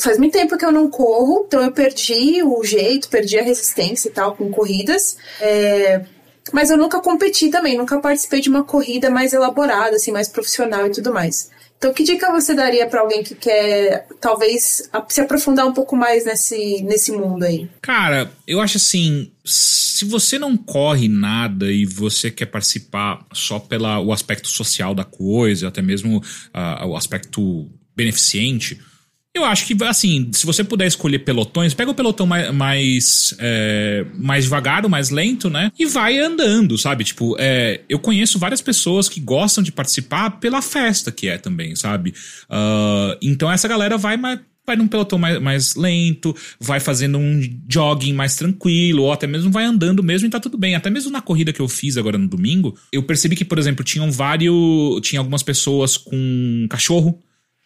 faz 0.00 0.18
muito 0.18 0.32
tempo 0.32 0.56
que 0.56 0.64
eu 0.64 0.72
não 0.72 0.88
corro, 0.88 1.44
então 1.46 1.62
eu 1.62 1.72
perdi 1.72 2.42
o 2.42 2.64
jeito, 2.64 3.08
perdi 3.08 3.38
a 3.38 3.42
resistência 3.42 4.08
e 4.08 4.12
tal 4.12 4.34
com 4.34 4.50
corridas. 4.50 5.16
É, 5.40 6.04
mas 6.52 6.70
eu 6.70 6.78
nunca 6.78 7.00
competi 7.00 7.50
também, 7.50 7.76
nunca 7.76 8.00
participei 8.00 8.40
de 8.40 8.48
uma 8.48 8.64
corrida 8.64 9.10
mais 9.10 9.32
elaborada, 9.32 9.96
assim, 9.96 10.12
mais 10.12 10.28
profissional 10.28 10.86
e 10.86 10.90
tudo 10.90 11.12
mais. 11.12 11.50
Então, 11.78 11.94
que 11.94 12.02
dica 12.02 12.32
você 12.32 12.54
daria 12.54 12.88
para 12.88 13.00
alguém 13.00 13.22
que 13.22 13.36
quer, 13.36 14.08
talvez, 14.20 14.90
se 15.08 15.20
aprofundar 15.20 15.64
um 15.64 15.72
pouco 15.72 15.96
mais 15.96 16.24
nesse, 16.24 16.82
nesse 16.82 17.12
mundo 17.12 17.44
aí? 17.44 17.68
Cara, 17.80 18.30
eu 18.48 18.60
acho 18.60 18.78
assim, 18.78 19.30
se 19.44 20.04
você 20.04 20.40
não 20.40 20.56
corre 20.56 21.08
nada 21.08 21.70
e 21.70 21.86
você 21.86 22.32
quer 22.32 22.46
participar 22.46 23.24
só 23.32 23.60
pelo 23.60 24.12
aspecto 24.12 24.48
social 24.48 24.92
da 24.92 25.04
coisa, 25.04 25.68
até 25.68 25.80
mesmo 25.80 26.18
uh, 26.18 26.86
o 26.86 26.96
aspecto 26.96 27.70
beneficente, 27.94 28.80
eu 29.34 29.44
acho 29.44 29.66
que, 29.66 29.76
assim, 29.84 30.30
se 30.32 30.44
você 30.44 30.64
puder 30.64 30.86
escolher 30.86 31.20
pelotões, 31.20 31.74
pega 31.74 31.90
o 31.90 31.94
pelotão 31.94 32.26
mais, 32.26 32.52
mais, 32.52 33.34
é, 33.38 34.04
mais 34.14 34.44
devagar, 34.44 34.88
mais 34.88 35.10
lento, 35.10 35.48
né? 35.48 35.70
E 35.78 35.86
vai 35.86 36.18
andando, 36.18 36.76
sabe? 36.76 37.04
Tipo, 37.04 37.36
é, 37.38 37.82
eu 37.88 37.98
conheço 37.98 38.38
várias 38.38 38.60
pessoas 38.60 39.08
que 39.08 39.20
gostam 39.20 39.62
de 39.62 39.70
participar 39.70 40.38
pela 40.40 40.60
festa 40.62 41.12
que 41.12 41.28
é 41.28 41.38
também, 41.38 41.76
sabe? 41.76 42.14
Uh, 42.50 43.16
então 43.22 43.50
essa 43.50 43.68
galera 43.68 43.96
vai 43.96 44.16
mais 44.16 44.40
vai 44.66 44.76
num 44.76 44.86
pelotão 44.86 45.18
mais, 45.18 45.40
mais 45.40 45.74
lento, 45.76 46.36
vai 46.60 46.78
fazendo 46.78 47.16
um 47.16 47.40
jogging 47.66 48.12
mais 48.12 48.36
tranquilo, 48.36 49.04
ou 49.04 49.12
até 49.12 49.26
mesmo 49.26 49.50
vai 49.50 49.64
andando 49.64 50.02
mesmo 50.02 50.28
e 50.28 50.30
tá 50.30 50.38
tudo 50.38 50.58
bem. 50.58 50.74
Até 50.74 50.90
mesmo 50.90 51.10
na 51.10 51.22
corrida 51.22 51.54
que 51.54 51.60
eu 51.60 51.68
fiz 51.68 51.96
agora 51.96 52.18
no 52.18 52.28
domingo, 52.28 52.76
eu 52.92 53.02
percebi 53.02 53.34
que, 53.34 53.46
por 53.46 53.58
exemplo, 53.58 53.82
tinham 53.82 54.12
vários. 54.12 55.00
Tinha 55.00 55.20
algumas 55.20 55.42
pessoas 55.42 55.96
com 55.96 56.66
cachorro 56.68 57.18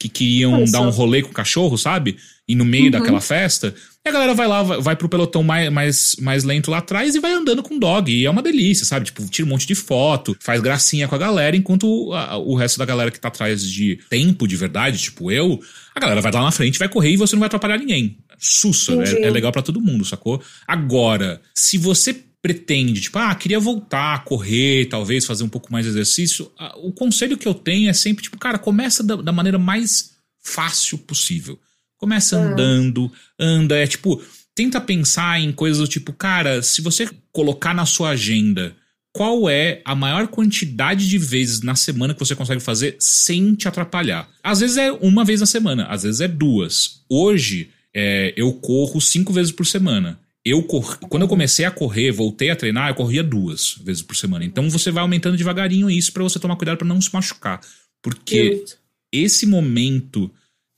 que 0.03 0.09
queriam 0.09 0.65
dar 0.65 0.81
um 0.81 0.91
rolê 0.91 1.23
com 1.23 1.31
o 1.31 1.35
cachorro, 1.35 1.79
sabe? 1.79 2.17
E 2.49 2.57
no 2.57 2.65
meio 2.65 2.87
uhum. 2.87 2.91
daquela 2.91 3.21
festa. 3.21 3.73
E 4.05 4.09
a 4.09 4.13
galera 4.13 4.35
vai 4.35 4.49
lá, 4.49 4.63
vai, 4.65 4.81
vai 4.81 4.97
pro 4.97 5.09
pelotão 5.09 5.45
mais, 5.45 5.71
mais, 5.71 6.17
mais 6.19 6.43
lento 6.43 6.73
lá 6.73 6.79
atrás 6.79 7.15
e 7.15 7.21
vai 7.21 7.33
andando 7.33 7.63
com 7.63 7.77
o 7.77 7.79
dog. 7.79 8.13
E 8.13 8.27
é 8.27 8.31
uma 8.31 8.43
delícia, 8.43 8.85
sabe? 8.85 9.07
Tipo, 9.07 9.25
tira 9.29 9.47
um 9.47 9.51
monte 9.51 9.65
de 9.65 9.77
foto, 9.77 10.37
faz 10.41 10.61
gracinha 10.61 11.07
com 11.07 11.15
a 11.15 11.19
galera, 11.19 11.57
enquanto 11.57 12.13
a, 12.13 12.37
o 12.37 12.57
resto 12.57 12.79
da 12.79 12.85
galera 12.85 13.13
que 13.13 13.21
tá 13.21 13.29
atrás 13.29 13.65
de 13.65 14.01
tempo 14.11 14.49
de 14.49 14.57
verdade, 14.57 14.99
tipo 14.99 15.31
eu, 15.31 15.61
a 15.95 16.01
galera 16.01 16.21
vai 16.21 16.33
lá 16.33 16.43
na 16.43 16.51
frente, 16.51 16.81
vai 16.81 16.89
correr 16.89 17.13
e 17.13 17.17
você 17.17 17.37
não 17.37 17.41
vai 17.41 17.47
atrapalhar 17.47 17.79
ninguém. 17.79 18.19
Sussa, 18.39 18.93
é, 18.95 19.27
é 19.27 19.31
legal 19.31 19.53
para 19.53 19.63
todo 19.63 19.81
mundo, 19.81 20.05
sacou? 20.05 20.43
Agora, 20.67 21.41
se 21.55 21.79
você 21.79 22.25
pretende, 22.43 23.01
tipo, 23.01 23.19
ah, 23.19 23.33
queria 23.37 23.61
voltar 23.61 24.17
a 24.17 24.19
correr, 24.19 24.87
talvez 24.87 25.25
fazer 25.25 25.45
um 25.45 25.49
pouco 25.49 25.73
mais 25.73 25.85
de 25.85 25.93
exercício, 25.93 26.51
o 26.79 26.93
conselho 26.93 27.39
que 27.39 27.47
eu 27.47 27.55
tenho 27.55 27.89
é 27.89 27.93
sempre, 27.93 28.25
tipo, 28.25 28.37
cara, 28.37 28.59
começa 28.59 29.03
da, 29.05 29.15
da 29.15 29.33
maneira 29.33 29.59
mais 29.59 30.17
fácil 30.43 30.99
possível. 30.99 31.59
Começa 31.97 32.37
uhum. 32.37 32.53
andando, 32.53 33.13
anda, 33.39 33.77
é 33.77 33.87
tipo, 33.87 34.21
tenta 34.57 34.81
pensar 34.81 35.41
em 35.41 35.53
coisas 35.53 35.79
do 35.79 35.87
tipo, 35.87 36.13
cara, 36.13 36.61
se 36.63 36.83
você 36.83 37.09
colocar 37.31 37.73
na 37.73 37.87
sua 37.87 38.11
agenda 38.11 38.75
qual 39.13 39.49
é 39.49 39.83
a 39.85 39.95
maior 39.95 40.27
quantidade 40.27 41.09
de 41.09 41.19
vezes 41.19 41.61
na 41.61 41.75
semana 41.75 42.15
que 42.15 42.21
você 42.21 42.35
consegue 42.35 42.61
fazer 42.61 42.97
sem 42.99 43.55
te 43.55 43.69
atrapalhar. 43.69 44.29
Às 44.43 44.61
vezes 44.61 44.79
é 44.79 44.91
uma 44.91 45.25
vez 45.25 45.41
na 45.41 45.47
semana, 45.47 45.85
às 45.87 46.03
vezes 46.03 46.21
é 46.21 46.29
duas. 46.29 47.03
Hoje, 47.09 47.69
é, 47.95 48.33
eu 48.37 48.53
corro 48.55 49.01
cinco 49.01 49.33
vezes 49.33 49.53
por 49.53 49.67
semana. 49.67 50.19
Eu 50.45 50.63
cor... 50.65 50.99
Quando 50.99 51.23
eu 51.23 51.29
comecei 51.29 51.65
a 51.65 51.71
correr, 51.71 52.11
voltei 52.11 52.51
a 52.51 52.57
treinar, 52.57 52.91
eu 52.91 52.95
corria 52.95 53.23
duas 53.23 53.77
vezes 53.83 54.03
por 54.03 54.17
semana. 54.17 54.45
Então 54.45 54.69
você 54.69 54.91
vai 54.91 55.03
aumentando 55.03 55.37
devagarinho 55.37 55.91
isso 55.91 56.13
para 56.13 56.23
você 56.23 56.39
tomar 56.39 56.57
cuidado 56.57 56.79
para 56.79 56.87
não 56.87 57.01
se 57.01 57.13
machucar. 57.13 57.61
Porque 58.03 58.65
esse 59.13 59.47
momento 59.47 60.31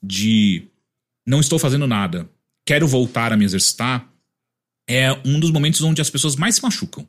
de 0.03 0.69
não 1.27 1.41
estou 1.41 1.59
fazendo 1.59 1.87
nada, 1.87 2.29
quero 2.67 2.87
voltar 2.87 3.33
a 3.33 3.37
me 3.37 3.45
exercitar, 3.45 4.07
é 4.89 5.11
um 5.25 5.41
dos 5.41 5.51
momentos 5.51 5.81
onde 5.81 6.03
as 6.03 6.11
pessoas 6.11 6.37
mais 6.37 6.57
se 6.57 6.63
machucam. 6.63 7.07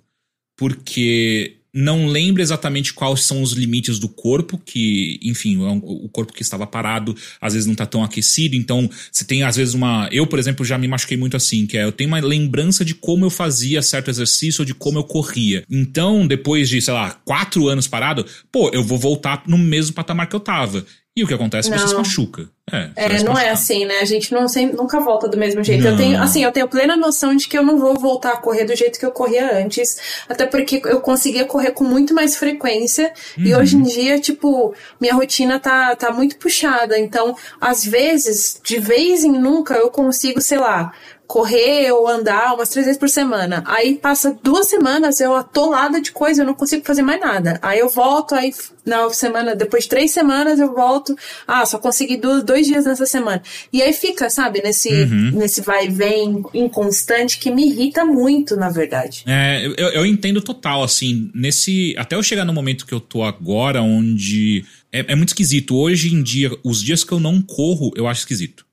Porque 0.58 1.58
não 1.76 2.08
lembra 2.08 2.42
exatamente 2.42 2.94
quais 2.94 3.26
são 3.26 3.42
os 3.42 3.52
limites 3.52 4.00
do 4.00 4.08
corpo, 4.08 4.58
que, 4.66 5.20
enfim, 5.22 5.58
é 5.58 5.70
o 5.84 6.08
corpo 6.08 6.32
que 6.32 6.42
estava 6.42 6.66
parado 6.66 7.16
às 7.42 7.54
vezes 7.54 7.66
não 7.66 7.74
está 7.74 7.86
tão 7.86 8.04
aquecido, 8.04 8.56
então 8.56 8.90
você 9.12 9.26
tem 9.26 9.44
às 9.44 9.58
vezes 9.58 9.74
uma. 9.74 10.08
Eu, 10.12 10.26
por 10.26 10.40
exemplo, 10.40 10.66
já 10.66 10.78
me 10.78 10.88
machuquei 10.88 11.18
muito 11.18 11.36
assim, 11.36 11.68
que 11.68 11.78
é 11.78 11.84
eu 11.84 11.92
tenho 11.92 12.08
uma 12.08 12.20
lembrança 12.20 12.86
de 12.86 12.96
como 12.96 13.26
eu 13.26 13.30
fazia 13.30 13.82
certo 13.82 14.10
exercício 14.10 14.62
ou 14.62 14.66
de 14.66 14.74
como 14.74 15.00
eu 15.00 15.04
corria. 15.04 15.64
Então, 15.70 16.26
depois 16.26 16.70
de, 16.70 16.82
sei 16.82 16.94
lá, 16.94 17.12
quatro 17.26 17.68
anos 17.68 17.88
parado, 17.88 18.26
pô, 18.52 18.70
eu 18.74 18.84
vou 18.84 18.98
voltar 18.98 19.44
no 19.46 19.58
mesmo 19.58 19.94
patamar 19.94 20.28
que 20.28 20.36
eu 20.36 20.40
tava. 20.40 20.86
E 21.18 21.24
o 21.24 21.28
que 21.28 21.34
acontece 21.34 21.72
é 21.72 21.78
você 21.78 21.88
se 21.88 21.96
machuca. 21.96 22.50
É, 22.70 22.90
é 22.96 23.24
não 23.24 23.38
é 23.38 23.50
assim, 23.50 23.86
né? 23.86 24.00
A 24.00 24.06
gente 24.06 24.34
não 24.34 24.50
sempre, 24.50 24.76
nunca 24.76 25.00
volta 25.00 25.30
do 25.30 25.38
mesmo 25.38 25.64
jeito. 25.64 25.84
Não. 25.84 25.92
Eu 25.92 25.98
tenho, 25.98 26.22
assim, 26.22 26.44
eu 26.44 26.52
tenho 26.52 26.68
plena 26.68 26.98
noção 26.98 27.34
de 27.34 27.48
que 27.48 27.58
eu 27.58 27.64
não 27.64 27.78
vou 27.78 27.98
voltar 27.98 28.34
a 28.34 28.38
correr 28.38 28.66
do 28.66 28.76
jeito 28.76 29.00
que 29.00 29.06
eu 29.06 29.12
corria 29.12 29.58
antes, 29.58 29.98
até 30.28 30.46
porque 30.46 30.82
eu 30.84 31.00
conseguia 31.00 31.46
correr 31.46 31.72
com 31.72 31.86
muito 31.86 32.14
mais 32.14 32.36
frequência 32.36 33.14
uhum. 33.38 33.46
e 33.46 33.56
hoje 33.56 33.78
em 33.78 33.84
dia, 33.84 34.20
tipo, 34.20 34.74
minha 35.00 35.14
rotina 35.14 35.58
tá, 35.58 35.96
tá 35.96 36.12
muito 36.12 36.38
puxada. 36.38 37.00
Então, 37.00 37.34
às 37.62 37.86
vezes, 37.86 38.60
de 38.62 38.78
vez 38.78 39.24
em 39.24 39.32
nunca, 39.32 39.76
eu 39.76 39.90
consigo, 39.90 40.42
sei 40.42 40.58
lá, 40.58 40.92
correr 41.28 41.92
ou 41.92 42.08
andar 42.08 42.54
umas 42.54 42.70
três 42.70 42.86
vezes 42.86 43.00
por 43.00 43.10
semana. 43.10 43.64
Aí 43.66 43.96
passa 43.96 44.38
duas 44.44 44.68
semanas 44.68 45.20
eu 45.20 45.36
atolada 45.36 46.00
de 46.00 46.12
coisa, 46.12 46.42
eu 46.42 46.46
não 46.46 46.54
consigo 46.54 46.86
fazer 46.86 47.02
mais 47.02 47.20
nada. 47.20 47.60
Aí 47.62 47.80
eu 47.80 47.90
volto, 47.90 48.36
aí 48.36 48.54
na 48.86 49.10
semana, 49.10 49.56
depois 49.56 49.84
de 49.84 49.90
três 49.90 50.12
semanas 50.12 50.60
eu 50.60 50.74
volto, 50.74 51.16
ah, 51.48 51.66
só 51.66 51.80
consegui 51.80 52.18
dois, 52.18 52.44
dois 52.44 52.68
dias 52.68 52.86
nessa 52.86 53.06
semana. 53.06 53.42
E 53.74 53.82
aí 53.82 53.92
fica, 53.92 54.30
sabe, 54.30 54.62
nesse, 54.62 54.90
uhum. 54.90 55.32
nesse 55.32 55.62
vai 55.62 55.88
e 55.88 55.90
vem 55.90 56.44
inconstante 56.54 57.40
que 57.40 57.50
me 57.50 57.68
irrita 57.68 58.06
muito, 58.06 58.56
na 58.56 58.70
verdade. 58.70 59.24
É, 59.26 59.66
eu, 59.66 59.90
eu 59.90 60.06
entendo 60.06 60.42
total, 60.42 60.84
assim, 60.84 61.32
nesse. 61.34 61.96
Até 61.98 62.16
eu 62.16 62.24
chegar 62.24 62.46
no 62.46 62.54
momento 62.54 62.86
que 62.86 62.94
eu 62.94 63.00
tô 63.00 63.24
agora, 63.24 63.82
onde. 63.82 64.64
É, 64.92 65.14
é 65.14 65.16
muito 65.16 65.30
esquisito. 65.30 65.76
Hoje 65.76 66.14
em 66.14 66.22
dia, 66.22 66.52
os 66.64 66.82
dias 66.82 67.04
que 67.04 67.12
eu 67.12 67.20
não 67.20 67.42
corro, 67.42 67.92
eu 67.96 68.08
acho 68.08 68.22
esquisito. 68.22 68.66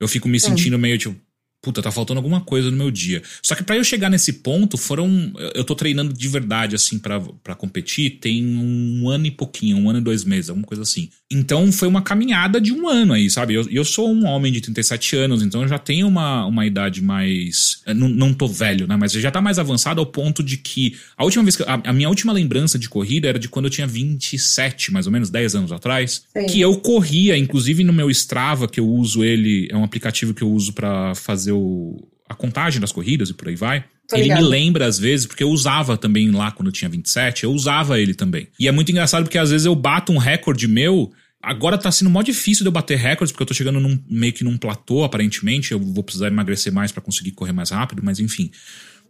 Eu 0.00 0.08
fico 0.08 0.28
me 0.28 0.40
sentindo 0.40 0.78
meio 0.78 0.96
tipo, 0.96 1.14
puta, 1.62 1.82
tá 1.82 1.90
faltando 1.90 2.18
alguma 2.18 2.40
coisa 2.40 2.70
no 2.70 2.76
meu 2.76 2.90
dia. 2.90 3.22
Só 3.42 3.54
que 3.54 3.62
para 3.62 3.76
eu 3.76 3.84
chegar 3.84 4.10
nesse 4.10 4.34
ponto, 4.34 4.76
foram. 4.76 5.32
Eu 5.54 5.64
tô 5.64 5.74
treinando 5.74 6.12
de 6.12 6.28
verdade, 6.28 6.74
assim, 6.74 6.98
para 6.98 7.54
competir, 7.56 8.18
tem 8.20 8.44
um 8.44 9.08
ano 9.08 9.26
e 9.26 9.30
pouquinho, 9.30 9.76
um 9.76 9.90
ano 9.90 9.98
e 9.98 10.02
dois 10.02 10.24
meses, 10.24 10.48
alguma 10.48 10.66
coisa 10.66 10.82
assim. 10.82 11.10
Então 11.30 11.70
foi 11.70 11.86
uma 11.86 12.02
caminhada 12.02 12.60
de 12.60 12.72
um 12.72 12.88
ano 12.88 13.12
aí, 13.12 13.30
sabe? 13.30 13.54
Eu, 13.54 13.68
eu 13.70 13.84
sou 13.84 14.12
um 14.12 14.26
homem 14.26 14.52
de 14.52 14.60
37 14.60 15.16
anos, 15.16 15.42
então 15.42 15.62
eu 15.62 15.68
já 15.68 15.78
tenho 15.78 16.08
uma, 16.08 16.46
uma 16.46 16.66
idade 16.66 17.02
mais. 17.02 17.82
Não, 17.86 18.08
não 18.08 18.32
tô 18.34 18.48
velho, 18.48 18.86
né? 18.86 18.96
Mas 18.96 19.12
já 19.12 19.30
tá 19.30 19.40
mais 19.40 19.58
avançado 19.58 20.00
ao 20.00 20.06
ponto 20.06 20.42
de 20.42 20.56
que. 20.56 20.96
A 21.16 21.24
última 21.24 21.44
vez 21.44 21.56
que. 21.56 21.62
A, 21.62 21.80
a 21.84 21.92
minha 21.92 22.08
última 22.08 22.32
lembrança 22.32 22.78
de 22.78 22.88
corrida 22.88 23.28
era 23.28 23.38
de 23.38 23.48
quando 23.48 23.66
eu 23.66 23.70
tinha 23.70 23.86
27, 23.86 24.92
mais 24.92 25.06
ou 25.06 25.12
menos, 25.12 25.30
10 25.30 25.54
anos 25.54 25.72
atrás. 25.72 26.24
Sim. 26.36 26.46
Que 26.46 26.60
eu 26.60 26.76
corria, 26.78 27.36
inclusive 27.36 27.84
no 27.84 27.92
meu 27.92 28.10
Strava, 28.10 28.66
que 28.66 28.80
eu 28.80 28.88
uso 28.88 29.22
ele, 29.22 29.68
é 29.70 29.76
um 29.76 29.84
aplicativo 29.84 30.34
que 30.34 30.42
eu 30.42 30.50
uso 30.50 30.72
para 30.72 31.14
fazer 31.14 31.49
o, 31.52 31.96
a 32.28 32.34
contagem 32.34 32.80
das 32.80 32.92
corridas 32.92 33.30
e 33.30 33.34
por 33.34 33.48
aí 33.48 33.56
vai. 33.56 33.84
ele 34.12 34.34
me 34.34 34.40
lembra 34.40 34.86
às 34.86 34.98
vezes, 34.98 35.26
porque 35.26 35.42
eu 35.42 35.50
usava 35.50 35.96
também 35.96 36.30
lá 36.30 36.50
quando 36.50 36.68
eu 36.68 36.72
tinha 36.72 36.88
27, 36.88 37.44
eu 37.44 37.52
usava 37.52 38.00
ele 38.00 38.14
também. 38.14 38.48
E 38.58 38.68
é 38.68 38.72
muito 38.72 38.90
engraçado 38.90 39.24
porque 39.24 39.38
às 39.38 39.50
vezes 39.50 39.66
eu 39.66 39.74
bato 39.74 40.12
um 40.12 40.18
recorde 40.18 40.66
meu 40.66 41.12
Agora 41.42 41.78
tá 41.78 41.90
sendo 41.90 42.10
mó 42.10 42.20
difícil 42.20 42.64
de 42.64 42.68
eu 42.68 42.72
bater 42.72 42.98
recordes, 42.98 43.32
porque 43.32 43.42
eu 43.42 43.46
tô 43.46 43.54
chegando 43.54 43.80
num, 43.80 43.98
meio 44.10 44.32
que 44.32 44.44
num 44.44 44.58
platô, 44.58 45.04
aparentemente. 45.04 45.72
Eu 45.72 45.80
vou 45.80 46.04
precisar 46.04 46.26
emagrecer 46.26 46.70
mais 46.70 46.92
para 46.92 47.00
conseguir 47.00 47.30
correr 47.30 47.52
mais 47.52 47.70
rápido, 47.70 48.02
mas 48.04 48.20
enfim. 48.20 48.50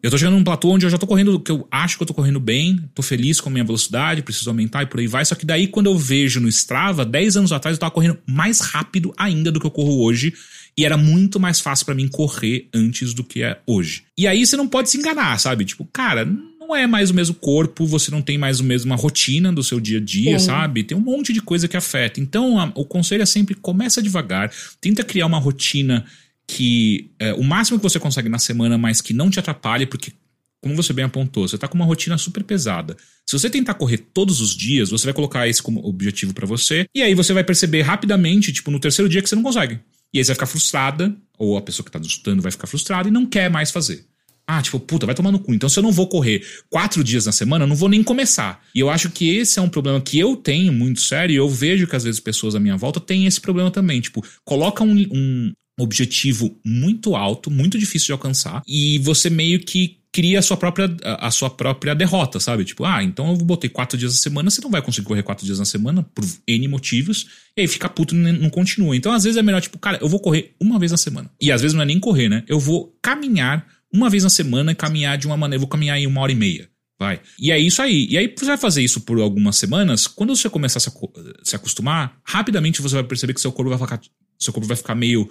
Eu 0.00 0.10
tô 0.10 0.16
chegando 0.16 0.34
num 0.34 0.44
platô 0.44 0.70
onde 0.70 0.86
eu 0.86 0.90
já 0.90 0.96
tô 0.96 1.08
correndo, 1.08 1.40
que 1.40 1.50
eu 1.50 1.66
acho 1.70 1.96
que 1.96 2.02
eu 2.04 2.06
tô 2.06 2.14
correndo 2.14 2.38
bem, 2.38 2.88
tô 2.94 3.02
feliz 3.02 3.40
com 3.40 3.50
a 3.50 3.52
minha 3.52 3.64
velocidade, 3.64 4.22
preciso 4.22 4.48
aumentar 4.48 4.84
e 4.84 4.86
por 4.86 5.00
aí 5.00 5.08
vai. 5.08 5.24
Só 5.24 5.34
que 5.34 5.44
daí, 5.44 5.66
quando 5.66 5.86
eu 5.86 5.98
vejo 5.98 6.40
no 6.40 6.48
Strava, 6.48 7.04
10 7.04 7.36
anos 7.36 7.52
atrás 7.52 7.76
eu 7.76 7.80
tava 7.80 7.90
correndo 7.90 8.18
mais 8.26 8.60
rápido 8.60 9.12
ainda 9.18 9.50
do 9.50 9.58
que 9.58 9.66
eu 9.66 9.70
corro 9.70 10.00
hoje. 10.00 10.32
E 10.76 10.84
era 10.84 10.96
muito 10.96 11.38
mais 11.38 11.60
fácil 11.60 11.86
para 11.86 11.94
mim 11.94 12.08
correr 12.08 12.68
antes 12.74 13.12
do 13.14 13.24
que 13.24 13.42
é 13.42 13.60
hoje. 13.66 14.04
E 14.16 14.26
aí 14.26 14.44
você 14.44 14.56
não 14.56 14.68
pode 14.68 14.90
se 14.90 14.98
enganar, 14.98 15.38
sabe? 15.38 15.64
Tipo, 15.64 15.84
cara, 15.92 16.24
não 16.70 16.74
é 16.74 16.86
mais 16.86 17.10
o 17.10 17.14
mesmo 17.14 17.34
corpo, 17.34 17.84
você 17.86 18.10
não 18.10 18.22
tem 18.22 18.38
mais 18.38 18.60
a 18.60 18.64
mesma 18.64 18.94
rotina 18.94 19.52
do 19.52 19.62
seu 19.62 19.80
dia 19.80 19.98
a 19.98 20.00
dia, 20.00 20.38
sabe? 20.38 20.84
Tem 20.84 20.96
um 20.96 21.00
monte 21.00 21.32
de 21.32 21.40
coisa 21.42 21.66
que 21.66 21.76
afeta. 21.76 22.20
Então, 22.20 22.58
a, 22.58 22.72
o 22.74 22.84
conselho 22.84 23.22
é 23.22 23.26
sempre 23.26 23.54
começa 23.54 24.00
devagar, 24.00 24.52
tenta 24.80 25.02
criar 25.02 25.26
uma 25.26 25.38
rotina 25.38 26.04
que 26.46 27.10
é, 27.18 27.32
o 27.34 27.42
máximo 27.42 27.78
que 27.78 27.82
você 27.82 27.98
consegue 27.98 28.28
na 28.28 28.38
semana, 28.38 28.76
mas 28.76 29.00
que 29.00 29.12
não 29.12 29.30
te 29.30 29.38
atrapalhe, 29.38 29.86
porque 29.86 30.12
como 30.60 30.76
você 30.76 30.92
bem 30.92 31.04
apontou, 31.04 31.48
você 31.48 31.56
tá 31.56 31.66
com 31.66 31.74
uma 31.74 31.84
rotina 31.84 32.18
super 32.18 32.44
pesada. 32.44 32.96
Se 33.26 33.38
você 33.38 33.48
tentar 33.48 33.74
correr 33.74 33.98
todos 33.98 34.40
os 34.40 34.54
dias, 34.54 34.90
você 34.90 35.06
vai 35.06 35.14
colocar 35.14 35.48
esse 35.48 35.62
como 35.62 35.84
objetivo 35.86 36.34
para 36.34 36.46
você, 36.46 36.86
e 36.94 37.02
aí 37.02 37.14
você 37.14 37.32
vai 37.32 37.42
perceber 37.42 37.82
rapidamente, 37.82 38.52
tipo, 38.52 38.70
no 38.70 38.78
terceiro 38.78 39.08
dia 39.08 39.22
que 39.22 39.28
você 39.28 39.36
não 39.36 39.42
consegue. 39.42 39.80
E 40.12 40.18
aí 40.18 40.24
você 40.24 40.28
vai 40.28 40.34
ficar 40.34 40.46
frustrada, 40.46 41.16
ou 41.38 41.56
a 41.56 41.62
pessoa 41.62 41.84
que 41.84 41.90
tá 41.90 41.98
estudando 41.98 42.42
vai 42.42 42.52
ficar 42.52 42.66
frustrada 42.66 43.08
e 43.08 43.12
não 43.12 43.26
quer 43.26 43.50
mais 43.50 43.70
fazer. 43.70 44.04
Ah, 44.46 44.60
tipo, 44.60 44.80
puta, 44.80 45.06
vai 45.06 45.14
tomar 45.14 45.30
no 45.30 45.38
cu. 45.38 45.54
Então, 45.54 45.68
se 45.68 45.78
eu 45.78 45.82
não 45.82 45.92
vou 45.92 46.08
correr 46.08 46.44
quatro 46.68 47.04
dias 47.04 47.26
na 47.26 47.30
semana, 47.30 47.64
eu 47.64 47.68
não 47.68 47.76
vou 47.76 47.88
nem 47.88 48.02
começar. 48.02 48.60
E 48.74 48.80
eu 48.80 48.90
acho 48.90 49.08
que 49.08 49.36
esse 49.36 49.60
é 49.60 49.62
um 49.62 49.68
problema 49.68 50.00
que 50.00 50.18
eu 50.18 50.34
tenho 50.34 50.72
muito 50.72 51.00
sério. 51.00 51.32
E 51.32 51.36
eu 51.36 51.48
vejo 51.48 51.86
que 51.86 51.94
às 51.94 52.02
vezes 52.02 52.18
pessoas 52.18 52.56
à 52.56 52.60
minha 52.60 52.76
volta 52.76 52.98
têm 52.98 53.26
esse 53.26 53.40
problema 53.40 53.70
também. 53.70 54.00
Tipo, 54.00 54.26
coloca 54.44 54.82
um, 54.82 54.92
um 55.12 55.52
objetivo 55.80 56.56
muito 56.64 57.16
alto, 57.16 57.50
muito 57.50 57.78
difícil 57.78 58.06
de 58.06 58.12
alcançar, 58.12 58.62
e 58.66 58.98
você 58.98 59.30
meio 59.30 59.60
que 59.60 59.98
cria 60.12 60.40
a 60.40 60.42
sua 60.42 60.56
própria, 60.56 60.94
a 61.04 61.30
sua 61.30 61.48
própria 61.48 61.94
derrota, 61.94 62.40
sabe? 62.40 62.64
Tipo, 62.64 62.84
ah, 62.84 63.02
então 63.02 63.30
eu 63.30 63.36
botei 63.36 63.70
quatro 63.70 63.96
dias 63.96 64.12
na 64.12 64.18
semana, 64.18 64.50
você 64.50 64.60
não 64.60 64.70
vai 64.70 64.82
conseguir 64.82 65.06
correr 65.06 65.22
quatro 65.22 65.46
dias 65.46 65.58
na 65.58 65.64
semana 65.64 66.02
por 66.02 66.24
N 66.48 66.68
motivos, 66.68 67.26
e 67.56 67.60
aí 67.60 67.68
fica 67.68 67.88
puto 67.88 68.14
e 68.14 68.18
não 68.18 68.50
continua. 68.50 68.96
Então, 68.96 69.12
às 69.12 69.22
vezes 69.22 69.36
é 69.36 69.42
melhor, 69.42 69.60
tipo, 69.60 69.78
cara, 69.78 69.98
eu 70.00 70.08
vou 70.08 70.18
correr 70.18 70.54
uma 70.60 70.78
vez 70.78 70.90
na 70.90 70.98
semana. 70.98 71.30
E 71.40 71.52
às 71.52 71.62
vezes 71.62 71.74
não 71.74 71.82
é 71.82 71.86
nem 71.86 72.00
correr, 72.00 72.28
né? 72.28 72.42
Eu 72.48 72.58
vou 72.58 72.92
caminhar 73.00 73.64
uma 73.92 74.10
vez 74.10 74.24
na 74.24 74.30
semana 74.30 74.72
e 74.72 74.74
caminhar 74.74 75.16
de 75.16 75.26
uma 75.26 75.36
maneira. 75.36 75.60
Vou 75.60 75.68
caminhar 75.68 75.98
em 75.98 76.06
uma 76.06 76.20
hora 76.20 76.32
e 76.32 76.34
meia. 76.34 76.68
Vai. 76.98 77.20
E 77.38 77.50
é 77.50 77.58
isso 77.58 77.80
aí. 77.80 78.06
E 78.10 78.18
aí 78.18 78.32
você 78.36 78.44
vai 78.44 78.58
fazer 78.58 78.82
isso 78.82 79.00
por 79.00 79.18
algumas 79.20 79.56
semanas. 79.56 80.06
Quando 80.06 80.36
você 80.36 80.50
começar 80.50 80.78
a 80.78 81.44
se 81.44 81.56
acostumar, 81.56 82.18
rapidamente 82.22 82.82
você 82.82 82.94
vai 82.96 83.04
perceber 83.04 83.32
que 83.32 83.40
seu 83.40 83.50
corpo 83.50 83.70
vai 83.70 83.78
ficar, 83.78 84.00
seu 84.38 84.52
corpo 84.52 84.68
vai 84.68 84.76
ficar 84.76 84.94
meio. 84.94 85.28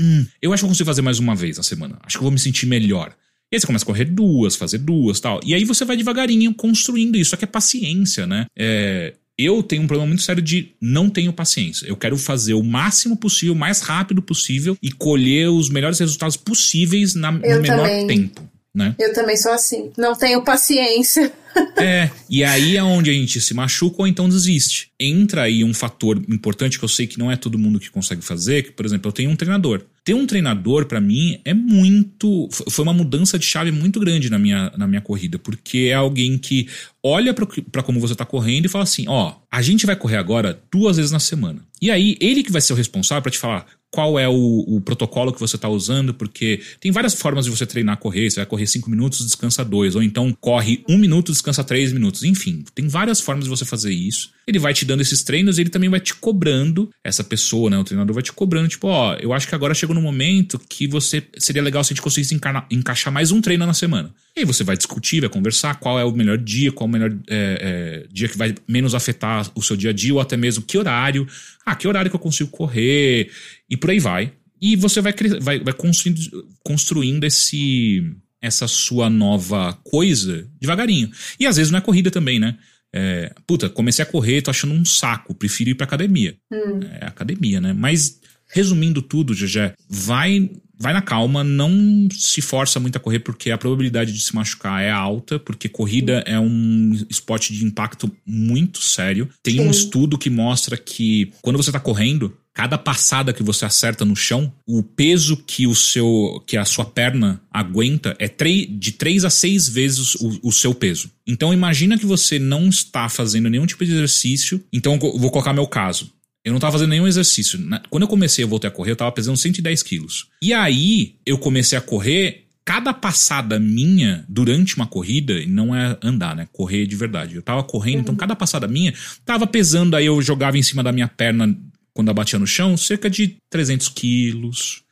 Hum, 0.00 0.26
eu 0.40 0.52
acho 0.52 0.62
que 0.62 0.64
eu 0.64 0.68
consigo 0.68 0.86
fazer 0.86 1.02
mais 1.02 1.18
uma 1.18 1.34
vez 1.34 1.56
na 1.56 1.62
semana. 1.62 1.98
Acho 2.02 2.16
que 2.16 2.20
eu 2.20 2.24
vou 2.24 2.32
me 2.32 2.38
sentir 2.38 2.66
melhor. 2.66 3.14
E 3.50 3.56
aí 3.56 3.60
você 3.60 3.66
começa 3.66 3.84
a 3.84 3.86
correr 3.86 4.06
duas, 4.06 4.56
fazer 4.56 4.78
duas 4.78 5.20
tal. 5.20 5.40
E 5.44 5.54
aí 5.54 5.64
você 5.64 5.84
vai 5.84 5.96
devagarinho 5.96 6.52
construindo 6.52 7.16
isso. 7.16 7.30
Só 7.30 7.36
que 7.36 7.44
é 7.44 7.48
paciência, 7.48 8.26
né? 8.26 8.46
É, 8.56 9.14
eu 9.38 9.62
tenho 9.62 9.82
um 9.82 9.86
problema 9.86 10.08
muito 10.08 10.22
sério 10.22 10.42
de 10.42 10.72
não 10.80 11.08
tenho 11.08 11.32
paciência. 11.32 11.86
Eu 11.86 11.96
quero 11.96 12.16
fazer 12.16 12.54
o 12.54 12.62
máximo 12.62 13.16
possível, 13.16 13.54
o 13.54 13.58
mais 13.58 13.80
rápido 13.80 14.22
possível 14.22 14.76
e 14.82 14.90
colher 14.90 15.48
os 15.48 15.68
melhores 15.68 15.98
resultados 15.98 16.36
possíveis 16.36 17.14
na, 17.14 17.30
no 17.30 17.40
menor 17.40 17.86
também. 17.88 18.06
tempo. 18.06 18.48
Né? 18.76 18.94
Eu 18.98 19.12
também 19.14 19.36
sou 19.36 19.52
assim. 19.52 19.90
Não 19.96 20.14
tenho 20.14 20.44
paciência. 20.44 21.32
É, 21.78 22.10
e 22.28 22.44
aí 22.44 22.76
é 22.76 22.82
onde 22.82 23.08
a 23.08 23.12
gente 23.14 23.40
se 23.40 23.54
machuca 23.54 23.96
ou 24.00 24.06
então 24.06 24.28
desiste. 24.28 24.90
Entra 25.00 25.44
aí 25.44 25.64
um 25.64 25.72
fator 25.72 26.22
importante 26.28 26.78
que 26.78 26.84
eu 26.84 26.88
sei 26.88 27.06
que 27.06 27.18
não 27.18 27.32
é 27.32 27.36
todo 27.36 27.58
mundo 27.58 27.80
que 27.80 27.90
consegue 27.90 28.20
fazer, 28.20 28.62
que, 28.62 28.72
por 28.72 28.84
exemplo, 28.84 29.08
eu 29.08 29.12
tenho 29.12 29.30
um 29.30 29.36
treinador. 29.36 29.80
Ter 30.04 30.12
um 30.12 30.26
treinador, 30.26 30.84
para 30.84 31.00
mim, 31.00 31.40
é 31.46 31.54
muito. 31.54 32.48
Foi 32.68 32.82
uma 32.82 32.92
mudança 32.92 33.38
de 33.38 33.46
chave 33.46 33.70
muito 33.70 33.98
grande 33.98 34.28
na 34.28 34.38
minha, 34.38 34.70
na 34.76 34.86
minha 34.86 35.00
corrida, 35.00 35.38
porque 35.38 35.88
é 35.90 35.94
alguém 35.94 36.36
que 36.36 36.68
olha 37.06 37.32
para 37.32 37.82
como 37.82 38.00
você 38.00 38.14
tá 38.14 38.24
correndo 38.24 38.66
e 38.66 38.68
fala 38.68 38.84
assim: 38.84 39.04
ó, 39.08 39.34
a 39.50 39.62
gente 39.62 39.86
vai 39.86 39.94
correr 39.94 40.16
agora 40.16 40.60
duas 40.72 40.96
vezes 40.96 41.12
na 41.12 41.20
semana. 41.20 41.60
E 41.80 41.90
aí, 41.90 42.16
ele 42.20 42.42
que 42.42 42.50
vai 42.50 42.60
ser 42.60 42.72
o 42.72 42.76
responsável 42.76 43.22
para 43.22 43.30
te 43.30 43.38
falar: 43.38 43.66
qual 43.90 44.18
é 44.18 44.28
o, 44.28 44.64
o 44.66 44.80
protocolo 44.80 45.32
que 45.32 45.40
você 45.40 45.56
está 45.56 45.68
usando, 45.68 46.12
porque 46.12 46.60
tem 46.80 46.90
várias 46.90 47.14
formas 47.14 47.44
de 47.44 47.50
você 47.50 47.64
treinar 47.64 47.94
a 47.94 47.96
correr. 47.96 48.28
Você 48.28 48.36
vai 48.36 48.46
correr 48.46 48.66
5 48.66 48.90
minutos, 48.90 49.24
descansa 49.24 49.64
2, 49.64 49.94
ou 49.94 50.02
então 50.02 50.36
corre 50.40 50.84
1 50.88 50.94
um 50.94 50.98
minuto, 50.98 51.32
descansa 51.32 51.62
3 51.62 51.92
minutos. 51.92 52.22
Enfim, 52.24 52.64
tem 52.74 52.88
várias 52.88 53.20
formas 53.20 53.44
de 53.44 53.50
você 53.50 53.64
fazer 53.64 53.92
isso. 53.92 54.30
Ele 54.46 54.58
vai 54.58 54.74
te 54.74 54.84
dando 54.84 55.00
esses 55.00 55.22
treinos 55.22 55.58
e 55.58 55.62
ele 55.62 55.70
também 55.70 55.88
vai 55.88 56.00
te 56.00 56.14
cobrando, 56.14 56.90
essa 57.02 57.24
pessoa, 57.24 57.70
né? 57.70 57.78
O 57.78 57.84
treinador 57.84 58.14
vai 58.14 58.22
te 58.22 58.32
cobrando, 58.32 58.68
tipo, 58.68 58.88
ó, 58.88 59.14
eu 59.14 59.32
acho 59.32 59.48
que 59.48 59.54
agora 59.54 59.74
chegou 59.74 59.94
no 59.94 60.02
momento 60.02 60.60
que 60.68 60.86
você 60.86 61.22
seria 61.38 61.62
legal 61.62 61.82
se 61.82 61.92
a 61.92 61.94
gente 61.94 62.02
conseguisse 62.02 62.38
encaixar 62.70 63.12
mais 63.12 63.30
um 63.30 63.40
treino 63.40 63.64
na 63.64 63.74
semana. 63.74 64.12
E 64.36 64.40
aí 64.40 64.44
você 64.44 64.62
vai 64.62 64.76
discutir, 64.76 65.20
vai 65.20 65.30
conversar 65.30 65.76
qual 65.76 65.98
é 65.98 66.04
o 66.04 66.12
melhor 66.12 66.36
dia, 66.36 66.70
qual 66.70 66.86
é 66.86 66.90
o 66.90 66.92
melhor 66.92 67.10
é, 67.26 68.04
é, 68.06 68.12
dia 68.12 68.28
que 68.28 68.36
vai 68.36 68.54
menos 68.68 68.94
afetar 68.94 69.50
o 69.54 69.62
seu 69.62 69.74
dia 69.74 69.90
a 69.90 69.92
dia, 69.94 70.12
ou 70.12 70.20
até 70.20 70.36
mesmo 70.36 70.62
que 70.62 70.76
horário. 70.76 71.26
Ah, 71.64 71.74
que 71.74 71.88
horário 71.88 72.10
que 72.10 72.16
eu 72.16 72.20
consigo 72.20 72.50
correr, 72.50 73.30
e 73.68 73.76
por 73.78 73.90
aí 73.90 73.98
vai. 73.98 74.32
E 74.60 74.76
você 74.76 75.00
vai, 75.00 75.14
vai, 75.40 75.60
vai 75.60 75.72
construindo, 75.72 76.46
construindo 76.62 77.24
esse, 77.24 78.04
essa 78.40 78.68
sua 78.68 79.08
nova 79.08 79.72
coisa 79.82 80.46
devagarinho. 80.60 81.10
E 81.40 81.46
às 81.46 81.56
vezes 81.56 81.70
não 81.70 81.78
é 81.78 81.82
corrida 81.82 82.10
também, 82.10 82.38
né? 82.38 82.58
É, 82.94 83.32
puta, 83.46 83.70
comecei 83.70 84.02
a 84.02 84.06
correr, 84.06 84.42
tô 84.42 84.50
achando 84.50 84.74
um 84.74 84.84
saco, 84.84 85.34
prefiro 85.34 85.70
ir 85.70 85.74
pra 85.74 85.86
academia. 85.86 86.36
Hum. 86.52 86.80
É 87.00 87.06
academia, 87.06 87.58
né? 87.58 87.72
Mas 87.72 88.20
resumindo 88.48 89.00
tudo, 89.00 89.34
Gegé, 89.34 89.74
vai 89.88 90.50
vai 90.78 90.92
na 90.92 91.02
calma, 91.02 91.42
não 91.42 92.08
se 92.10 92.40
força 92.40 92.78
muito 92.78 92.96
a 92.96 93.00
correr 93.00 93.20
porque 93.20 93.50
a 93.50 93.58
probabilidade 93.58 94.12
de 94.12 94.20
se 94.20 94.34
machucar 94.34 94.82
é 94.82 94.90
alta, 94.90 95.38
porque 95.38 95.68
corrida 95.68 96.22
é 96.26 96.38
um 96.38 96.92
esporte 97.08 97.52
de 97.52 97.64
impacto 97.64 98.10
muito 98.26 98.80
sério. 98.80 99.28
Tem 99.42 99.60
um 99.60 99.70
estudo 99.70 100.18
que 100.18 100.30
mostra 100.30 100.76
que 100.76 101.32
quando 101.42 101.56
você 101.56 101.72
tá 101.72 101.80
correndo, 101.80 102.36
cada 102.56 102.78
passada 102.78 103.34
que 103.34 103.42
você 103.42 103.66
acerta 103.66 104.02
no 104.02 104.16
chão, 104.16 104.50
o 104.66 104.82
peso 104.82 105.36
que 105.46 105.66
o 105.66 105.74
seu 105.74 106.42
que 106.46 106.56
a 106.56 106.64
sua 106.64 106.86
perna 106.86 107.38
aguenta 107.52 108.16
é 108.18 108.28
de 108.66 108.92
3 108.92 109.26
a 109.26 109.30
6 109.30 109.68
vezes 109.68 110.14
o, 110.14 110.40
o, 110.42 110.50
seu 110.50 110.74
peso. 110.74 111.10
Então 111.26 111.52
imagina 111.52 111.98
que 111.98 112.06
você 112.06 112.38
não 112.38 112.68
está 112.68 113.10
fazendo 113.10 113.50
nenhum 113.50 113.66
tipo 113.66 113.84
de 113.84 113.92
exercício. 113.92 114.64
Então 114.72 114.98
vou 114.98 115.30
colocar 115.30 115.52
meu 115.52 115.66
caso. 115.66 116.10
Eu 116.46 116.52
não 116.52 116.58
estava 116.58 116.74
fazendo 116.74 116.90
nenhum 116.90 117.08
exercício. 117.08 117.58
Quando 117.90 118.04
eu 118.04 118.08
comecei 118.08 118.44
a 118.44 118.46
voltar 118.46 118.68
a 118.68 118.70
correr, 118.70 118.92
eu 118.92 118.94
estava 118.94 119.10
pesando 119.10 119.36
110 119.36 119.82
quilos. 119.82 120.28
E 120.40 120.54
aí, 120.54 121.16
eu 121.26 121.36
comecei 121.38 121.76
a 121.76 121.80
correr. 121.80 122.44
Cada 122.64 122.94
passada 122.94 123.58
minha 123.58 124.24
durante 124.28 124.76
uma 124.76 124.86
corrida, 124.86 125.32
e 125.34 125.46
não 125.46 125.74
é 125.74 125.98
andar, 126.00 126.36
né? 126.36 126.48
Correr 126.52 126.86
de 126.86 126.94
verdade. 126.94 127.34
Eu 127.34 127.42
tava 127.42 127.64
correndo, 127.64 128.00
então 128.00 128.12
uhum. 128.12 128.18
cada 128.18 128.36
passada 128.36 128.68
minha 128.68 128.94
tava 129.24 129.44
pesando, 129.44 129.96
aí 129.96 130.06
eu 130.06 130.22
jogava 130.22 130.56
em 130.56 130.62
cima 130.62 130.84
da 130.84 130.92
minha 130.92 131.08
perna 131.08 131.52
quando 131.92 132.08
eu 132.08 132.14
batia 132.14 132.38
no 132.38 132.46
chão, 132.46 132.76
cerca 132.76 133.10
de 133.10 133.36
300 133.50 133.88
quilos. 133.88 134.82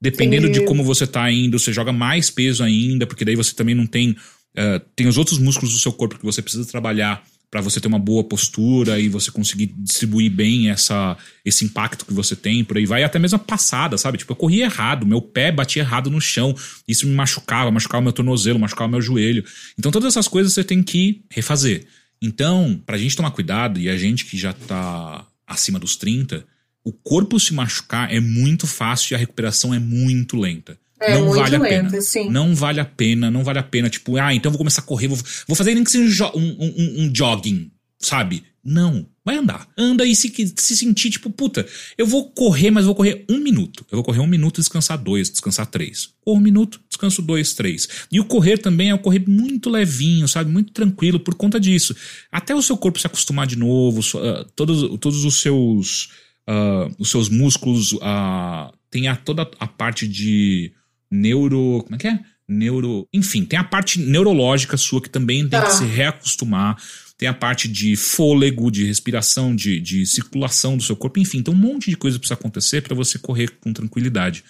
Dependendo 0.00 0.48
Sim. 0.48 0.52
de 0.52 0.64
como 0.64 0.82
você 0.82 1.06
tá 1.06 1.30
indo, 1.30 1.60
você 1.60 1.72
joga 1.72 1.92
mais 1.92 2.28
peso 2.28 2.64
ainda, 2.64 3.06
porque 3.06 3.24
daí 3.24 3.36
você 3.36 3.54
também 3.54 3.74
não 3.74 3.86
tem. 3.86 4.10
Uh, 4.10 4.80
tem 4.96 5.06
os 5.06 5.16
outros 5.16 5.38
músculos 5.38 5.72
do 5.72 5.78
seu 5.78 5.92
corpo 5.92 6.18
que 6.18 6.24
você 6.24 6.42
precisa 6.42 6.64
trabalhar 6.66 7.22
para 7.50 7.60
você 7.60 7.80
ter 7.80 7.88
uma 7.88 7.98
boa 7.98 8.22
postura 8.24 9.00
e 9.00 9.08
você 9.08 9.30
conseguir 9.30 9.66
distribuir 9.78 10.30
bem 10.30 10.70
essa, 10.70 11.16
esse 11.44 11.64
impacto 11.64 12.04
que 12.04 12.12
você 12.12 12.36
tem, 12.36 12.62
por 12.62 12.76
aí 12.76 12.84
vai, 12.84 13.02
até 13.02 13.18
mesmo 13.18 13.36
a 13.36 13.38
passada, 13.38 13.96
sabe? 13.96 14.18
Tipo, 14.18 14.32
eu 14.32 14.36
corria 14.36 14.64
errado, 14.64 15.06
meu 15.06 15.22
pé 15.22 15.50
batia 15.50 15.82
errado 15.82 16.10
no 16.10 16.20
chão, 16.20 16.54
isso 16.86 17.06
me 17.06 17.14
machucava, 17.14 17.70
machucava 17.70 18.02
meu 18.02 18.12
tornozelo, 18.12 18.58
machucava 18.58 18.90
meu 18.90 19.00
joelho. 19.00 19.44
Então 19.78 19.90
todas 19.90 20.12
essas 20.12 20.28
coisas 20.28 20.52
você 20.52 20.62
tem 20.62 20.82
que 20.82 21.22
refazer. 21.30 21.86
Então, 22.20 22.82
pra 22.84 22.98
gente 22.98 23.16
tomar 23.16 23.30
cuidado, 23.30 23.78
e 23.78 23.88
a 23.88 23.96
gente 23.96 24.24
que 24.24 24.36
já 24.36 24.52
tá 24.52 25.24
acima 25.46 25.78
dos 25.78 25.96
30, 25.96 26.44
o 26.84 26.92
corpo 26.92 27.38
se 27.38 27.54
machucar 27.54 28.12
é 28.12 28.20
muito 28.20 28.66
fácil 28.66 29.12
e 29.12 29.14
a 29.14 29.18
recuperação 29.18 29.72
é 29.72 29.78
muito 29.78 30.36
lenta. 30.36 30.78
É, 31.00 31.18
não 31.18 31.30
vale 31.30 31.56
a 31.56 31.58
lenta, 31.58 31.90
pena. 31.90 32.00
Sim. 32.00 32.30
Não 32.30 32.54
vale 32.54 32.80
a 32.80 32.84
pena, 32.84 33.30
não 33.30 33.44
vale 33.44 33.58
a 33.58 33.62
pena. 33.62 33.88
Tipo, 33.88 34.16
ah, 34.16 34.34
então 34.34 34.50
vou 34.50 34.58
começar 34.58 34.82
a 34.82 34.84
correr, 34.84 35.08
vou, 35.08 35.18
vou 35.46 35.56
fazer 35.56 35.74
nem 35.74 35.84
que 35.84 35.90
seja 35.90 36.30
um, 36.34 36.56
um, 36.58 36.94
um 37.04 37.14
jogging, 37.14 37.70
sabe? 37.98 38.44
Não. 38.64 39.06
Vai 39.24 39.36
andar. 39.36 39.68
Anda 39.76 40.06
e 40.06 40.16
se, 40.16 40.32
se 40.56 40.76
sentir, 40.76 41.10
tipo, 41.10 41.28
puta, 41.28 41.66
eu 41.98 42.06
vou 42.06 42.30
correr, 42.30 42.70
mas 42.70 42.86
vou 42.86 42.94
correr 42.94 43.26
um 43.28 43.38
minuto. 43.38 43.84
Eu 43.90 43.96
vou 43.96 44.02
correr 44.02 44.20
um 44.20 44.26
minuto 44.26 44.56
e 44.56 44.60
descansar 44.60 44.96
dois, 44.96 45.28
descansar 45.28 45.66
três. 45.66 46.14
Corro 46.24 46.38
um 46.38 46.42
minuto, 46.42 46.80
descanso 46.88 47.20
dois, 47.20 47.52
três. 47.52 48.06
E 48.10 48.18
o 48.20 48.24
correr 48.24 48.56
também 48.56 48.88
é 48.88 48.94
o 48.94 48.98
correr 48.98 49.24
muito 49.28 49.68
levinho, 49.68 50.26
sabe? 50.26 50.50
Muito 50.50 50.72
tranquilo 50.72 51.20
por 51.20 51.34
conta 51.34 51.60
disso. 51.60 51.94
Até 52.32 52.54
o 52.54 52.62
seu 52.62 52.76
corpo 52.76 52.98
se 52.98 53.06
acostumar 53.06 53.46
de 53.46 53.56
novo, 53.56 54.00
uh, 54.00 54.44
todos, 54.56 54.98
todos 54.98 55.24
os 55.24 55.40
seus. 55.40 56.08
Uh, 56.48 56.90
os 56.98 57.10
seus 57.10 57.28
músculos 57.28 57.92
uh, 57.92 58.72
tem 58.90 59.08
a, 59.08 59.14
toda 59.14 59.42
a 59.60 59.66
parte 59.66 60.08
de 60.08 60.72
neuro. 61.10 61.82
Como 61.84 61.96
é 61.96 61.98
que 61.98 62.08
é? 62.08 62.20
Neuro. 62.46 63.06
Enfim, 63.12 63.44
tem 63.44 63.58
a 63.58 63.64
parte 63.64 64.00
neurológica 64.00 64.76
sua 64.76 65.02
que 65.02 65.10
também 65.10 65.48
tem 65.48 65.60
que 65.60 65.66
tá. 65.66 65.72
se 65.72 65.84
reacostumar. 65.84 66.76
Tem 67.16 67.28
a 67.28 67.34
parte 67.34 67.66
de 67.66 67.96
fôlego, 67.96 68.70
de 68.70 68.84
respiração, 68.84 69.54
de, 69.54 69.80
de 69.80 70.06
circulação 70.06 70.76
do 70.76 70.82
seu 70.82 70.94
corpo. 70.94 71.18
Enfim, 71.18 71.42
tem 71.42 71.52
um 71.52 71.56
monte 71.56 71.90
de 71.90 71.96
coisa 71.96 72.16
que 72.16 72.20
precisa 72.20 72.38
acontecer 72.38 72.82
para 72.82 72.94
você 72.94 73.18
correr 73.18 73.50
com 73.60 73.72
tranquilidade. 73.72 74.44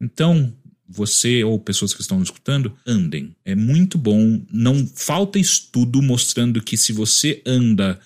Então, 0.00 0.52
você 0.88 1.44
ou 1.44 1.58
pessoas 1.58 1.92
que 1.92 2.00
estão 2.00 2.22
escutando, 2.22 2.74
andem. 2.86 3.36
É 3.44 3.54
muito 3.54 3.98
bom. 3.98 4.42
Não 4.50 4.86
falta 4.86 5.38
estudo 5.38 6.00
mostrando 6.00 6.62
que 6.62 6.76
se 6.76 6.92
você 6.92 7.42
anda. 7.44 8.00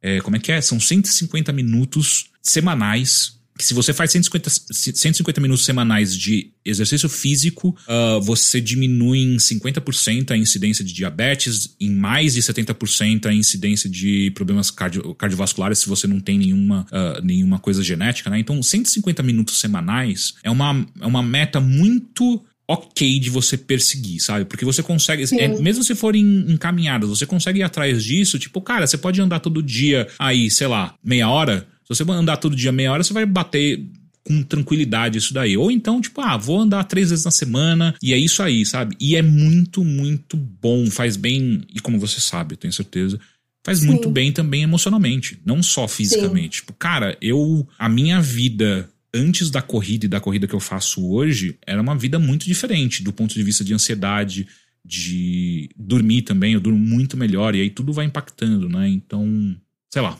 É, 0.00 0.20
como 0.20 0.36
é 0.36 0.38
que 0.38 0.52
é? 0.52 0.60
São 0.60 0.80
150 0.80 1.52
minutos 1.52 2.26
semanais 2.42 3.40
que 3.56 3.64
se 3.64 3.74
você 3.74 3.92
faz 3.92 4.10
150, 4.12 4.50
150 4.50 5.40
minutos 5.40 5.64
semanais 5.64 6.16
de 6.16 6.50
exercício 6.64 7.08
físico, 7.08 7.76
uh, 7.86 8.20
você 8.20 8.60
diminui 8.60 9.20
em 9.20 9.36
50% 9.36 10.30
a 10.30 10.36
incidência 10.36 10.84
de 10.84 10.92
diabetes, 10.92 11.74
em 11.78 11.90
mais 11.90 12.34
de 12.34 12.40
70% 12.40 13.26
a 13.26 13.34
incidência 13.34 13.90
de 13.90 14.30
problemas 14.30 14.70
cardio, 14.70 15.14
cardiovasculares 15.14 15.80
se 15.80 15.88
você 15.88 16.06
não 16.06 16.18
tem 16.18 16.38
nenhuma, 16.38 16.86
uh, 16.90 17.24
nenhuma 17.24 17.58
coisa 17.58 17.82
genética, 17.82 18.30
né? 18.30 18.38
Então, 18.38 18.62
150 18.62 19.22
minutos 19.22 19.60
semanais 19.60 20.34
é 20.42 20.50
uma, 20.50 20.86
é 21.00 21.06
uma 21.06 21.22
meta 21.22 21.60
muito 21.60 22.42
ok 22.66 23.18
de 23.20 23.28
você 23.28 23.58
perseguir, 23.58 24.20
sabe? 24.20 24.44
Porque 24.46 24.64
você 24.64 24.82
consegue, 24.82 25.24
é, 25.38 25.48
mesmo 25.60 25.84
se 25.84 25.94
forem 25.94 26.46
encaminhadas, 26.48 27.08
você 27.10 27.26
consegue 27.26 27.60
ir 27.60 27.62
atrás 27.62 28.02
disso, 28.02 28.38
tipo, 28.38 28.60
cara, 28.62 28.86
você 28.86 28.96
pode 28.96 29.20
andar 29.20 29.40
todo 29.40 29.62
dia 29.62 30.08
aí, 30.18 30.50
sei 30.50 30.68
lá, 30.68 30.94
meia 31.04 31.28
hora, 31.28 31.66
você 31.94 32.04
andar 32.10 32.36
todo 32.36 32.56
dia 32.56 32.72
meia 32.72 32.92
hora, 32.92 33.02
você 33.02 33.12
vai 33.12 33.26
bater 33.26 33.84
com 34.24 34.42
tranquilidade 34.42 35.18
isso 35.18 35.34
daí. 35.34 35.56
Ou 35.56 35.70
então, 35.70 36.00
tipo, 36.00 36.20
ah, 36.20 36.36
vou 36.36 36.60
andar 36.60 36.84
três 36.84 37.10
vezes 37.10 37.24
na 37.24 37.30
semana 37.30 37.94
e 38.02 38.12
é 38.12 38.18
isso 38.18 38.42
aí, 38.42 38.64
sabe? 38.64 38.96
E 39.00 39.16
é 39.16 39.22
muito, 39.22 39.84
muito 39.84 40.36
bom, 40.36 40.90
faz 40.90 41.16
bem, 41.16 41.62
e 41.74 41.80
como 41.80 41.98
você 41.98 42.20
sabe, 42.20 42.54
eu 42.54 42.58
tenho 42.58 42.72
certeza, 42.72 43.18
faz 43.64 43.80
Sim. 43.80 43.86
muito 43.86 44.10
bem 44.10 44.32
também 44.32 44.62
emocionalmente, 44.62 45.38
não 45.44 45.62
só 45.62 45.88
fisicamente. 45.88 46.56
Sim. 46.56 46.60
Tipo, 46.60 46.72
cara, 46.74 47.16
eu, 47.20 47.66
a 47.78 47.88
minha 47.88 48.20
vida 48.20 48.88
antes 49.14 49.50
da 49.50 49.60
corrida 49.60 50.06
e 50.06 50.08
da 50.08 50.20
corrida 50.20 50.46
que 50.46 50.54
eu 50.54 50.60
faço 50.60 51.06
hoje, 51.06 51.58
era 51.66 51.82
uma 51.82 51.96
vida 51.96 52.18
muito 52.18 52.46
diferente 52.46 53.02
do 53.02 53.12
ponto 53.12 53.34
de 53.34 53.42
vista 53.42 53.62
de 53.62 53.74
ansiedade, 53.74 54.46
de 54.84 55.68
dormir 55.76 56.22
também, 56.22 56.54
eu 56.54 56.60
durmo 56.60 56.78
muito 56.78 57.16
melhor 57.16 57.54
e 57.54 57.60
aí 57.60 57.70
tudo 57.70 57.92
vai 57.92 58.06
impactando, 58.06 58.68
né? 58.68 58.88
Então, 58.88 59.56
sei 59.90 60.02
lá, 60.02 60.18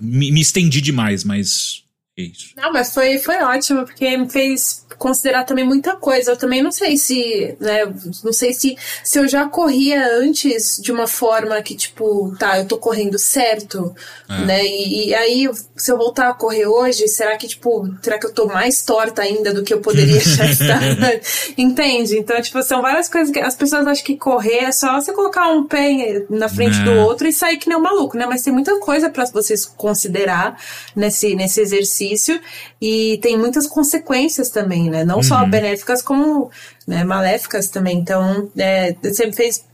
me, 0.00 0.30
me 0.30 0.40
estendi 0.40 0.80
demais, 0.80 1.24
mas 1.24 1.84
isso. 2.16 2.52
Não, 2.56 2.70
mas 2.70 2.92
foi, 2.92 3.18
foi 3.18 3.36
ótimo, 3.42 3.86
porque 3.86 4.16
me 4.18 4.28
fez 4.28 4.84
considerar 4.98 5.44
também 5.44 5.64
muita 5.64 5.96
coisa. 5.96 6.32
Eu 6.32 6.36
também 6.36 6.62
não 6.62 6.70
sei 6.70 6.98
se, 6.98 7.56
né, 7.58 7.86
não 8.22 8.32
sei 8.34 8.52
se, 8.52 8.76
se 9.02 9.18
eu 9.18 9.26
já 9.26 9.48
corria 9.48 10.06
antes 10.18 10.78
de 10.80 10.92
uma 10.92 11.06
forma 11.06 11.60
que, 11.62 11.74
tipo, 11.74 12.36
tá, 12.38 12.58
eu 12.58 12.66
tô 12.66 12.76
correndo 12.76 13.18
certo, 13.18 13.94
é. 14.28 14.44
né, 14.44 14.64
e, 14.64 15.08
e, 15.08 15.14
aí 15.14 15.50
se 15.74 15.90
eu 15.90 15.96
voltar 15.96 16.28
a 16.28 16.34
correr 16.34 16.66
hoje, 16.66 17.08
será 17.08 17.34
que, 17.38 17.48
tipo, 17.48 17.88
será 18.02 18.18
que 18.18 18.26
eu 18.26 18.32
tô 18.32 18.46
mais 18.46 18.82
torta 18.82 19.22
ainda 19.22 19.54
do 19.54 19.62
que 19.62 19.72
eu 19.72 19.80
poderia 19.80 20.20
já 20.22 20.44
estar? 20.44 20.82
Entende? 21.56 22.18
Então, 22.18 22.40
tipo, 22.42 22.62
são 22.62 22.82
várias 22.82 23.08
coisas 23.08 23.32
que 23.32 23.40
as 23.40 23.56
pessoas 23.56 23.86
acham 23.86 24.04
que 24.04 24.16
correr 24.18 24.64
é 24.64 24.72
só 24.72 25.00
você 25.00 25.14
colocar 25.14 25.50
um 25.50 25.66
pé 25.66 26.26
na 26.28 26.48
frente 26.48 26.78
é. 26.78 26.84
do 26.84 26.92
outro 27.00 27.26
e 27.26 27.32
sair 27.32 27.56
que 27.56 27.70
nem 27.70 27.78
um 27.78 27.82
maluco, 27.82 28.18
né, 28.18 28.26
mas 28.26 28.42
tem 28.42 28.52
muita 28.52 28.78
coisa 28.80 29.08
para 29.08 29.24
vocês 29.24 29.64
considerar 29.64 30.58
nesse, 30.94 31.34
nesse 31.34 31.60
exercício 31.62 32.01
exercício 32.02 32.40
e 32.80 33.18
tem 33.22 33.38
muitas 33.38 33.66
consequências 33.66 34.50
também, 34.50 34.90
né? 34.90 35.04
Não 35.04 35.22
só 35.22 35.42
Uhum. 35.42 35.50
benéficas, 35.50 36.02
como 36.02 36.50
né, 36.86 37.04
maléficas 37.04 37.68
também. 37.68 37.98
Então, 37.98 38.50
é, 38.56 38.94
você 39.02 39.26
me 39.26 39.32
fez 39.32 39.64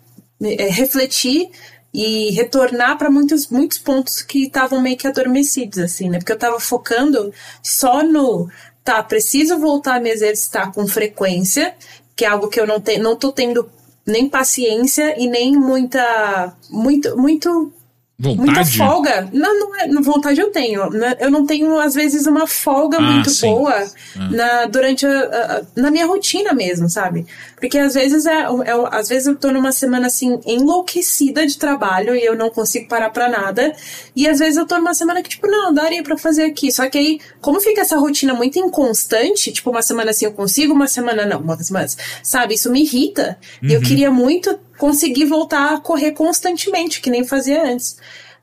é, 0.42 0.68
refletir 0.68 1.50
e 1.92 2.30
retornar 2.32 2.98
para 2.98 3.10
muitos, 3.10 3.48
muitos 3.48 3.78
pontos 3.78 4.22
que 4.22 4.44
estavam 4.44 4.80
meio 4.80 4.96
que 4.96 5.06
adormecidos, 5.06 5.78
assim, 5.78 6.08
né? 6.10 6.18
Porque 6.18 6.32
eu 6.32 6.38
tava 6.38 6.60
focando 6.60 7.32
só 7.62 8.02
no, 8.02 8.48
tá, 8.84 9.02
preciso 9.02 9.58
voltar 9.58 9.96
a 9.96 10.00
me 10.00 10.10
exercitar 10.10 10.70
com 10.72 10.86
frequência, 10.86 11.74
que 12.14 12.24
é 12.24 12.28
algo 12.28 12.48
que 12.48 12.60
eu 12.60 12.66
não, 12.66 12.80
te, 12.80 12.98
não 12.98 13.16
tô 13.16 13.32
tendo 13.32 13.68
nem 14.06 14.28
paciência 14.28 15.20
e 15.20 15.26
nem 15.26 15.56
muita, 15.56 16.54
muito, 16.70 17.16
muito 17.16 17.72
muita 18.20 18.46
Vontade? 18.64 18.76
folga. 18.76 19.28
Não, 19.32 19.60
não 19.60 19.76
é, 19.76 19.88
vontade 20.02 20.40
eu 20.40 20.50
tenho. 20.50 20.90
né? 20.90 21.16
Eu 21.20 21.30
não 21.30 21.46
tenho, 21.46 21.78
às 21.78 21.94
vezes, 21.94 22.26
uma 22.26 22.48
folga 22.48 22.98
Ah, 22.98 23.00
muito 23.00 23.30
sim. 23.30 23.48
boa 23.48 23.72
Ah. 24.18 24.28
na, 24.30 24.64
durante 24.66 25.06
a, 25.06 25.10
a- 25.20 25.62
na 25.80 25.88
minha 25.88 26.04
rotina 26.04 26.52
mesmo, 26.52 26.88
sabe? 26.90 27.24
Porque 27.60 27.78
às 27.78 27.94
vezes 27.94 28.26
é, 28.26 28.40
é- 28.42 28.88
às 28.90 29.08
vezes 29.08 29.28
eu 29.28 29.36
tô 29.36 29.52
numa 29.52 29.70
semana 29.70 30.08
assim 30.08 30.40
enlouquecida 30.44 31.46
de 31.46 31.56
trabalho 31.58 32.14
e 32.16 32.24
eu 32.24 32.36
não 32.36 32.50
consigo 32.50 32.88
parar 32.88 33.10
pra 33.10 33.28
nada. 33.28 33.72
E 34.16 34.26
às 34.26 34.40
vezes 34.40 34.56
eu 34.56 34.66
tô 34.66 34.76
numa 34.78 34.94
semana 34.94 35.22
que, 35.22 35.28
tipo, 35.28 35.46
não, 35.46 35.72
daria 35.72 36.02
pra 36.02 36.16
fazer 36.18 36.42
aqui. 36.44 36.72
Só 36.72 36.88
que 36.90 36.98
aí, 36.98 37.20
como 37.40 37.60
fica 37.60 37.82
essa 37.82 37.96
rotina 37.96 38.34
muito 38.34 38.58
inconstante, 38.58 39.52
tipo, 39.52 39.70
uma 39.70 39.82
semana 39.82 40.10
assim 40.10 40.24
eu 40.24 40.32
consigo, 40.32 40.72
uma 40.74 40.88
semana 40.88 41.24
não, 41.24 41.38
uma 41.40 41.56
semana, 41.62 41.86
sabe? 42.22 42.54
Isso 42.54 42.70
me 42.70 42.82
irrita. 42.82 43.38
E 43.62 43.72
eu 43.72 43.78
Uhum. 43.80 43.86
queria 43.86 44.10
muito 44.10 44.58
conseguir 44.78 45.26
voltar 45.26 45.74
a 45.74 45.80
correr 45.80 46.12
constantemente, 46.12 47.00
que 47.00 47.10
nem 47.10 47.24
fazia 47.24 47.70
antes. 47.70 47.96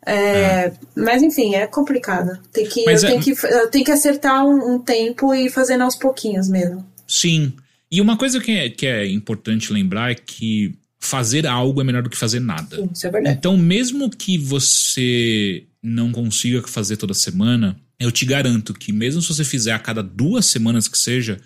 É, 0.05 0.71
Mas 0.95 1.23
enfim, 1.23 1.55
é 1.55 1.65
complicado. 1.65 2.37
Tem 2.53 2.67
que, 2.67 2.85
Mas 2.85 3.01
eu, 3.01 3.09
é- 3.09 3.11
tenho 3.13 3.23
que, 3.23 3.45
eu 3.45 3.71
tenho 3.71 3.85
que 3.85 3.91
acertar 3.91 4.45
um, 4.45 4.75
um 4.75 4.79
tempo 4.79 5.33
e 5.33 5.49
fazendo 5.49 5.83
aos 5.83 5.95
pouquinhos 5.95 6.47
mesmo. 6.47 6.85
Sim. 7.07 7.53
E 7.91 7.99
uma 8.01 8.17
coisa 8.17 8.39
que 8.39 8.51
é, 8.51 8.69
que 8.69 8.85
é 8.85 9.07
importante 9.09 9.73
lembrar 9.73 10.11
é 10.11 10.15
que 10.15 10.75
fazer 10.99 11.47
algo 11.47 11.81
é 11.81 11.83
melhor 11.83 12.03
do 12.03 12.09
que 12.09 12.17
fazer 12.17 12.39
nada. 12.39 12.75
Sim, 12.75 12.89
Isso 12.93 13.07
é 13.07 13.11
verdade. 13.11 13.37
Então, 13.37 13.57
mesmo 13.57 14.09
que 14.09 14.37
você 14.37 15.63
não 15.81 16.11
consiga 16.11 16.61
fazer 16.67 16.97
toda 16.97 17.13
semana, 17.13 17.79
eu 17.99 18.11
te 18.11 18.25
garanto 18.25 18.73
que 18.73 18.91
mesmo 18.91 19.21
se 19.21 19.29
você 19.29 19.43
fizer 19.43 19.71
a 19.71 19.79
cada 19.79 20.03
duas 20.03 20.45
semanas 20.45 20.87
que 20.87 20.97
seja, 20.97 21.39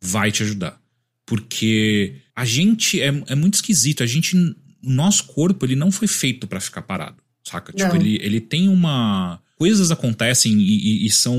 vai 0.00 0.30
te 0.32 0.42
ajudar. 0.42 0.80
Porque 1.26 2.16
a 2.36 2.44
gente 2.44 3.00
é, 3.00 3.08
é 3.28 3.34
muito 3.34 3.54
esquisito. 3.54 4.02
A 4.02 4.06
gente, 4.06 4.36
o 4.36 4.54
nosso 4.82 5.24
corpo, 5.24 5.64
ele 5.64 5.76
não 5.76 5.90
foi 5.90 6.08
feito 6.08 6.46
pra 6.46 6.60
ficar 6.60 6.82
parado, 6.82 7.16
saca? 7.42 7.72
Tipo, 7.72 7.88
Não. 7.94 7.96
ele, 7.96 8.18
ele 8.22 8.40
tem 8.40 8.68
uma. 8.68 9.40
Coisas 9.56 9.92
acontecem 9.92 10.52
e, 10.60 11.04
e- 11.04 11.06
e 11.06 11.10
são, 11.10 11.38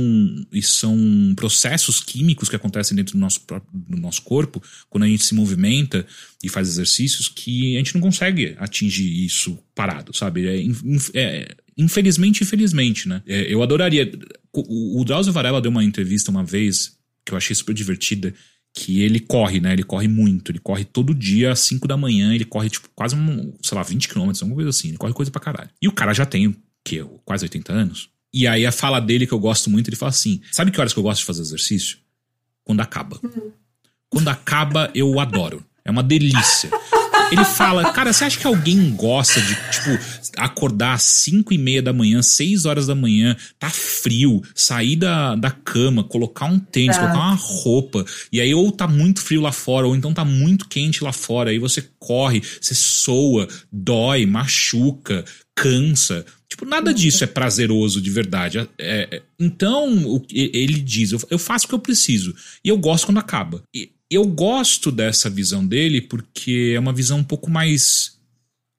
e 0.52 0.62
são 0.62 1.34
processos 1.36 2.00
químicos 2.00 2.48
que 2.48 2.56
acontecem 2.56 2.96
dentro 2.96 3.14
do 3.14 3.20
nosso, 3.20 3.42
próprio- 3.42 3.70
do 3.78 3.98
nosso 3.98 4.22
corpo 4.22 4.64
quando 4.90 5.04
a 5.04 5.08
gente 5.08 5.26
se 5.26 5.36
movimenta 5.36 6.08
e 6.42 6.48
faz 6.48 6.70
exercícios 6.70 7.28
que 7.28 7.76
a 7.76 7.80
gente 7.80 7.94
não 7.94 8.00
consegue 8.02 8.56
atingir 8.58 9.26
isso 9.26 9.60
parado, 9.76 10.16
sabe? 10.16 10.48
É, 10.48 10.64
é, 11.14 11.56
infelizmente, 11.78 12.42
infelizmente, 12.42 13.08
né? 13.10 13.22
É, 13.28 13.54
eu 13.54 13.62
adoraria. 13.62 14.10
O, 14.54 15.02
o 15.02 15.04
Drauzio 15.04 15.34
Varela 15.34 15.62
deu 15.62 15.70
uma 15.70 15.84
entrevista 15.84 16.32
uma 16.32 16.44
vez 16.44 16.94
que 17.26 17.34
eu 17.34 17.38
achei 17.38 17.54
super 17.54 17.74
divertida. 17.76 18.34
Que 18.78 19.02
ele 19.02 19.22
corre, 19.22 19.62
né? 19.62 19.72
Ele 19.72 19.84
corre 19.84 20.08
muito. 20.08 20.52
Ele 20.52 20.60
corre 20.60 20.84
todo 20.84 21.16
dia 21.16 21.54
às 21.54 21.60
5 21.62 21.88
da 21.88 21.96
manhã. 21.96 22.34
Ele 22.34 22.44
corre, 22.44 22.70
tipo, 22.70 22.90
quase, 22.94 23.16
um, 23.16 23.54
sei 23.64 23.78
lá, 23.78 23.84
20 23.84 24.10
quilômetros, 24.10 24.42
alguma 24.42 24.56
coisa 24.56 24.70
assim. 24.70 24.90
Ele 24.90 24.98
corre 24.98 25.14
coisa 25.14 25.32
pra 25.32 25.40
caralho. 25.40 25.70
E 25.82 25.88
o 25.88 25.94
cara 25.94 26.14
já 26.14 26.26
tem, 26.26 26.48
o 26.48 26.56
quê? 26.84 27.04
Quase 27.24 27.46
80 27.46 27.72
anos. 27.72 28.10
E 28.34 28.46
aí 28.48 28.66
a 28.66 28.72
fala 28.72 29.00
dele 29.00 29.26
que 29.26 29.34
eu 29.34 29.40
gosto 29.40 29.70
muito, 29.70 29.88
ele 29.88 29.96
fala 29.96 30.10
assim: 30.10 30.42
Sabe 30.52 30.70
que 30.70 30.80
horas 30.80 30.92
que 30.92 31.00
eu 31.00 31.04
gosto 31.04 31.22
de 31.22 31.26
fazer 31.26 31.42
exercício? 31.42 31.98
Quando 32.66 32.82
acaba. 32.82 33.18
Quando 34.10 34.28
acaba, 34.28 34.92
eu 34.94 35.20
adoro. 35.22 35.66
É 35.86 35.90
uma 35.90 36.04
delícia. 36.04 36.70
Ele 37.32 37.44
fala, 37.46 37.92
cara, 37.92 38.14
você 38.14 38.24
acha 38.26 38.38
que 38.40 38.48
alguém 38.48 38.92
gosta 38.96 39.42
de, 39.42 39.56
tipo, 39.72 40.00
acordar 40.38 40.94
às 40.94 41.04
5 41.04 41.54
e 41.54 41.58
meia 41.58 41.82
da 41.82 41.92
manhã, 41.94 42.22
6 42.22 42.66
horas 42.66 42.88
da 42.88 42.96
manhã, 42.96 43.36
tá 43.60 43.70
frio, 43.70 44.42
sair 44.54 44.96
da, 44.96 45.36
da 45.36 45.52
cama, 45.52 46.04
colocar 46.04 46.46
um 46.46 46.60
tênis, 46.60 46.96
Tá. 46.96 47.02
colocar 47.04 47.20
uma 47.20 47.36
roupa, 47.36 48.06
e 48.32 48.40
aí 48.40 48.54
ou 48.54 48.72
tá 48.72 48.88
muito 48.88 49.22
frio 49.22 49.42
lá 49.42 49.52
fora, 49.52 49.88
ou 49.88 49.96
então 49.96 50.14
tá 50.14 50.24
muito 50.26 50.68
quente 50.68 51.04
lá 51.04 51.12
fora, 51.12 51.50
aí 51.50 51.60
você 51.60 51.82
corre, 52.00 52.42
você 52.62 52.76
soa, 52.76 53.48
dói, 53.72 54.26
machuca, 54.26 55.24
cansa. 55.56 56.26
Tipo, 56.50 56.66
nada 56.66 56.94
disso 56.94 57.24
é 57.24 57.28
prazeroso 57.28 58.02
de 58.02 58.10
verdade. 58.12 58.60
É- 58.60 58.68
é- 58.80 59.22
então, 59.40 60.22
ele 60.32 60.80
diz, 60.80 61.12
eu, 61.12 61.22
eu 61.30 61.40
faço 61.40 61.66
o 61.66 61.70
que 61.70 61.76
eu 61.76 61.80
preciso. 61.80 62.34
E 62.64 62.70
eu 62.70 62.78
gosto 62.78 63.06
quando 63.08 63.18
acaba. 63.18 63.64
E 63.74 63.90
eu 64.10 64.26
gosto 64.26 64.92
dessa 64.92 65.30
visão 65.30 65.66
dele 65.66 66.02
porque 66.02 66.74
é 66.76 66.80
uma 66.80 66.94
visão 66.94 67.20
um 67.20 67.24
pouco 67.24 67.50
mais. 67.50 68.14